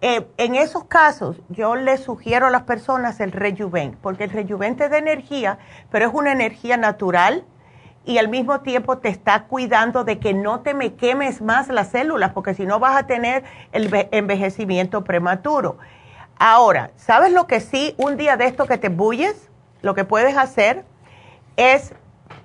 Eh, 0.00 0.26
en 0.36 0.54
esos 0.54 0.84
casos, 0.84 1.40
yo 1.48 1.76
le 1.76 1.96
sugiero 1.96 2.46
a 2.46 2.50
las 2.50 2.64
personas 2.64 3.20
el 3.20 3.32
rejuven, 3.32 3.96
porque 4.02 4.24
el 4.24 4.30
rejuven 4.30 4.76
te 4.76 4.90
da 4.90 4.98
energía, 4.98 5.58
pero 5.90 6.06
es 6.06 6.12
una 6.12 6.30
energía 6.32 6.76
natural 6.76 7.44
y 8.04 8.18
al 8.18 8.28
mismo 8.28 8.60
tiempo 8.60 8.98
te 8.98 9.08
está 9.08 9.44
cuidando 9.44 10.04
de 10.04 10.18
que 10.18 10.34
no 10.34 10.60
te 10.60 10.74
me 10.74 10.94
quemes 10.94 11.40
más 11.40 11.68
las 11.68 11.88
células, 11.88 12.32
porque 12.32 12.52
si 12.52 12.66
no 12.66 12.78
vas 12.78 12.96
a 12.96 13.06
tener 13.06 13.44
el 13.72 13.90
envejecimiento 14.12 15.04
prematuro. 15.04 15.78
Ahora, 16.38 16.90
¿sabes 16.96 17.32
lo 17.32 17.46
que 17.46 17.60
sí? 17.60 17.94
Un 17.96 18.16
día 18.16 18.36
de 18.36 18.46
esto 18.46 18.66
que 18.66 18.78
te 18.78 18.88
bulles, 18.88 19.50
lo 19.82 19.94
que 19.94 20.04
puedes 20.04 20.36
hacer 20.36 20.84
es, 21.56 21.92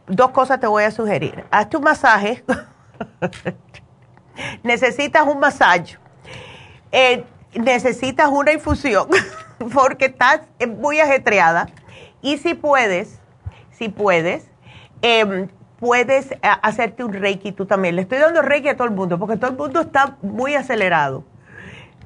dos 0.07 0.31
cosas 0.31 0.59
te 0.59 0.67
voy 0.67 0.83
a 0.83 0.91
sugerir. 0.91 1.45
Hazte 1.51 1.77
un 1.77 1.83
masaje. 1.83 2.43
necesitas 4.63 5.27
un 5.27 5.39
masaje. 5.39 5.97
Eh, 6.91 7.23
necesitas 7.53 8.29
una 8.29 8.51
infusión 8.51 9.07
porque 9.73 10.05
estás 10.05 10.41
muy 10.77 10.99
ajetreada. 10.99 11.67
Y 12.21 12.37
si 12.37 12.53
puedes, 12.53 13.19
si 13.71 13.89
puedes, 13.89 14.45
em, 15.01 15.47
puedes 15.79 16.31
eh, 16.31 16.39
hacerte 16.41 17.03
un 17.03 17.13
reiki 17.13 17.51
tú 17.51 17.65
también. 17.65 17.95
Le 17.95 18.03
estoy 18.03 18.17
dando 18.19 18.41
reiki 18.41 18.69
a 18.69 18.75
todo 18.75 18.87
el 18.87 18.93
mundo 18.93 19.17
porque 19.17 19.37
todo 19.37 19.51
el 19.51 19.57
mundo 19.57 19.81
está 19.81 20.17
muy 20.21 20.55
acelerado. 20.55 21.23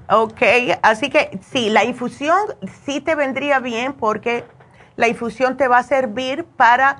Ok, 0.09 0.41
así 0.81 1.09
que 1.09 1.39
sí, 1.51 1.69
la 1.69 1.85
infusión 1.85 2.37
sí 2.85 2.99
te 2.99 3.15
vendría 3.15 3.59
bien 3.59 3.93
porque 3.93 4.43
la 4.95 5.07
infusión 5.07 5.55
te 5.57 5.67
va 5.67 5.79
a 5.79 5.83
servir 5.83 6.43
para 6.43 6.97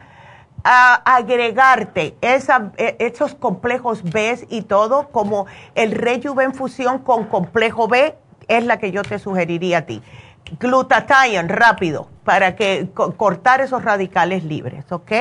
agregarte 0.63 2.15
esa, 2.21 2.71
e, 2.77 2.95
esos 2.99 3.35
complejos 3.35 4.03
B 4.03 4.47
y 4.49 4.61
todo, 4.61 5.09
como 5.09 5.45
el 5.75 5.91
rejuvenfusión 5.91 6.99
con 6.99 7.25
complejo 7.25 7.89
B, 7.89 8.15
es 8.47 8.65
la 8.65 8.77
que 8.77 8.91
yo 8.91 9.03
te 9.03 9.19
sugeriría 9.19 9.79
a 9.79 9.81
ti. 9.81 10.01
Glutathione, 10.59 11.49
rápido, 11.49 12.07
para 12.23 12.55
que 12.55 12.89
cortar 13.17 13.61
esos 13.61 13.83
radicales 13.83 14.43
libres, 14.43 14.89
¿ok? 14.91 15.11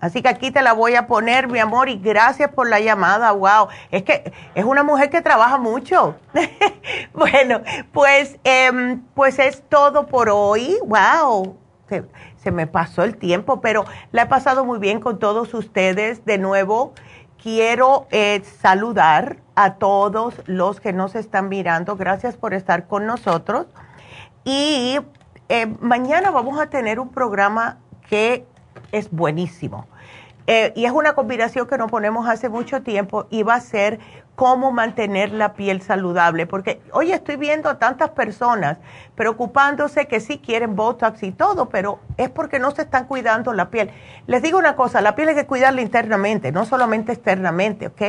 Así 0.00 0.20
que 0.20 0.28
aquí 0.28 0.50
te 0.50 0.62
la 0.62 0.72
voy 0.72 0.96
a 0.96 1.06
poner, 1.06 1.48
mi 1.48 1.58
amor, 1.58 1.88
y 1.88 1.96
gracias 1.96 2.50
por 2.50 2.68
la 2.68 2.80
llamada. 2.80 3.32
Wow, 3.32 3.68
es 3.90 4.02
que 4.02 4.32
es 4.54 4.64
una 4.64 4.82
mujer 4.82 5.08
que 5.08 5.22
trabaja 5.22 5.56
mucho. 5.56 6.16
bueno, 7.14 7.62
pues, 7.92 8.38
em, 8.44 9.02
pues 9.14 9.38
es 9.38 9.62
todo 9.68 10.06
por 10.06 10.28
hoy. 10.28 10.76
Wow, 10.84 11.56
se, 12.36 12.50
me 12.50 12.66
pasó 12.66 13.02
el 13.02 13.16
tiempo, 13.16 13.60
pero 13.60 13.84
la 14.12 14.22
he 14.22 14.26
pasado 14.26 14.64
muy 14.64 14.78
bien 14.78 15.00
con 15.00 15.18
todos 15.18 15.54
ustedes. 15.54 16.24
De 16.24 16.38
nuevo, 16.38 16.92
quiero 17.42 18.06
eh, 18.10 18.42
saludar 18.60 19.38
a 19.54 19.74
todos 19.74 20.34
los 20.46 20.80
que 20.80 20.92
nos 20.92 21.14
están 21.14 21.48
mirando. 21.48 21.96
Gracias 21.96 22.36
por 22.36 22.52
estar 22.52 22.86
con 22.86 23.06
nosotros. 23.06 23.66
Y 24.44 24.98
eh, 25.48 25.66
mañana 25.80 26.30
vamos 26.30 26.60
a 26.60 26.66
tener 26.66 27.00
un 27.00 27.08
programa 27.08 27.78
que 28.08 28.46
es 28.94 29.10
buenísimo 29.10 29.86
eh, 30.46 30.72
y 30.76 30.84
es 30.84 30.92
una 30.92 31.14
combinación 31.14 31.66
que 31.66 31.78
nos 31.78 31.90
ponemos 31.90 32.28
hace 32.28 32.48
mucho 32.48 32.82
tiempo 32.82 33.26
y 33.30 33.42
va 33.42 33.54
a 33.54 33.60
ser 33.60 33.98
cómo 34.34 34.72
mantener 34.72 35.32
la 35.32 35.54
piel 35.54 35.80
saludable. 35.80 36.46
Porque 36.46 36.82
hoy 36.92 37.12
estoy 37.12 37.36
viendo 37.36 37.70
a 37.70 37.78
tantas 37.78 38.10
personas 38.10 38.78
preocupándose 39.14 40.06
que 40.06 40.20
sí 40.20 40.38
quieren 40.38 40.76
Botox 40.76 41.22
y 41.22 41.32
todo, 41.32 41.70
pero 41.70 42.00
es 42.18 42.28
porque 42.28 42.58
no 42.58 42.72
se 42.72 42.82
están 42.82 43.06
cuidando 43.06 43.54
la 43.54 43.70
piel. 43.70 43.90
Les 44.26 44.42
digo 44.42 44.58
una 44.58 44.76
cosa, 44.76 45.00
la 45.00 45.14
piel 45.14 45.30
hay 45.30 45.34
que 45.34 45.46
cuidarla 45.46 45.80
internamente, 45.80 46.52
no 46.52 46.66
solamente 46.66 47.12
externamente, 47.12 47.86
¿ok? 47.86 48.02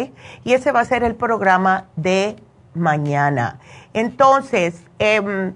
Y 0.43 0.53
ese 0.53 0.71
va 0.73 0.81
a 0.81 0.85
ser 0.85 1.03
el 1.03 1.15
programa 1.15 1.85
de 1.95 2.35
mañana. 2.73 3.59
Entonces, 3.93 4.83
em, 4.99 5.53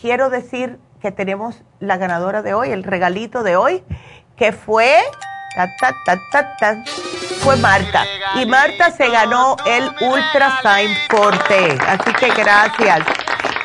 quiero 0.00 0.30
decir 0.30 0.78
que 1.00 1.10
tenemos 1.10 1.64
la 1.80 1.96
ganadora 1.96 2.42
de 2.42 2.54
hoy, 2.54 2.70
el 2.70 2.84
regalito 2.84 3.42
de 3.42 3.56
hoy, 3.56 3.82
que 4.40 4.52
fue 4.52 4.96
fue 7.40 7.56
Marta. 7.56 8.04
Y 8.36 8.46
Marta 8.46 8.90
se 8.90 9.10
ganó 9.10 9.56
el 9.66 9.84
Ultra 10.00 10.60
Sign 10.62 10.90
Forte. 11.10 11.76
Así 11.86 12.12
que 12.14 12.28
gracias. 12.30 13.00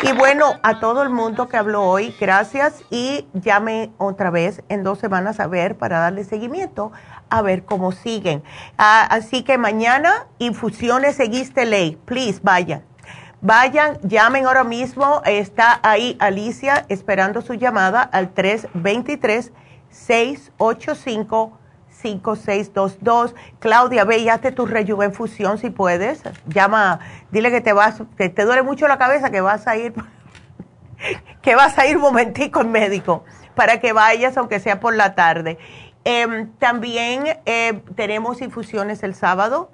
Y 0.02 0.12
bueno, 0.12 0.60
a 0.64 0.82
todo 0.82 1.02
el 1.02 1.10
mundo 1.10 1.48
que 1.48 1.56
habló 1.56 1.84
hoy, 1.84 2.14
gracias 2.20 2.84
y 2.90 3.26
llame 3.34 3.92
otra 3.98 4.32
vez 4.32 4.64
en 4.68 4.84
dos 4.84 5.00
semanas 5.00 5.40
a 5.40 5.48
ver 5.48 5.78
para 5.78 6.00
darle 6.00 6.26
seguimiento, 6.26 6.92
a 7.30 7.42
ver 7.42 7.64
cómo 7.64 7.94
siguen. 7.94 8.44
Ah, 8.78 9.08
así 9.10 9.44
que 9.44 9.58
mañana, 9.58 10.28
infusiones 10.40 11.16
seguiste 11.16 11.66
ley, 11.66 11.98
please, 12.04 12.42
vayan. 12.44 12.84
Vayan, 13.40 13.98
llamen 14.02 14.46
ahora 14.46 14.66
mismo, 14.66 15.22
está 15.26 15.80
ahí 15.84 16.18
Alicia 16.20 16.86
esperando 16.90 17.42
su 17.42 17.54
llamada 17.54 18.02
al 18.02 18.34
323 18.34 19.54
685 19.96 21.58
5622. 21.90 23.36
Claudia, 23.60 24.04
ve 24.04 24.18
y 24.18 24.30
hazte 24.30 24.52
tu 24.52 24.66
rejuvenfusión 24.66 25.58
si 25.58 25.70
puedes. 25.70 26.22
Llama, 26.48 27.00
dile 27.32 27.50
que 27.50 27.62
te 27.62 27.74
vas, 27.74 28.04
que 28.18 28.30
te 28.30 28.44
duele 28.44 28.62
mucho 28.62 28.88
la 28.88 28.98
cabeza, 28.98 29.32
que 29.32 29.42
vas 29.42 29.68
a 29.68 29.78
ir, 29.78 29.94
que 31.42 31.56
vas 31.56 31.78
a 31.78 31.88
ir 31.88 31.96
un 31.96 32.04
momentico 32.04 32.60
al 32.60 32.68
médico 32.68 33.24
para 33.56 33.80
que 33.80 33.94
vayas, 33.94 34.38
aunque 34.38 34.60
sea 34.60 34.80
por 34.80 34.96
la 34.96 35.16
tarde. 35.16 35.58
Em, 36.04 36.52
también 36.60 37.40
eh, 37.46 37.82
tenemos 37.96 38.42
infusiones 38.42 39.02
el 39.02 39.16
sábado, 39.16 39.72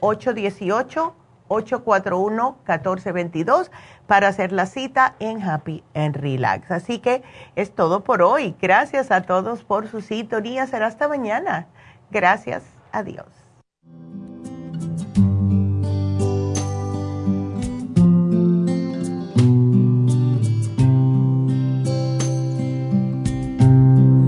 818. 0.00 1.16
Eh, 1.52 1.54
841-1422 1.62 3.70
para 4.06 4.28
hacer 4.28 4.52
la 4.52 4.66
cita 4.66 5.16
en 5.18 5.42
Happy 5.42 5.82
and 5.94 6.14
Relax. 6.16 6.70
Así 6.70 6.98
que 6.98 7.22
es 7.56 7.74
todo 7.74 8.04
por 8.04 8.22
hoy. 8.22 8.54
Gracias 8.60 9.10
a 9.10 9.22
todos 9.22 9.64
por 9.64 9.88
su 9.88 10.00
sintonía. 10.00 10.66
Será 10.66 10.86
hasta 10.86 11.08
mañana. 11.08 11.66
Gracias. 12.10 12.62
Adiós. 12.92 13.26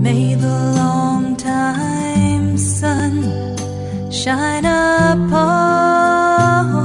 May 0.01 0.35
the 0.35 0.73
long 0.75 1.35
time 1.35 2.57
sun 2.57 3.23
shine 4.11 4.65
upon 4.65 6.84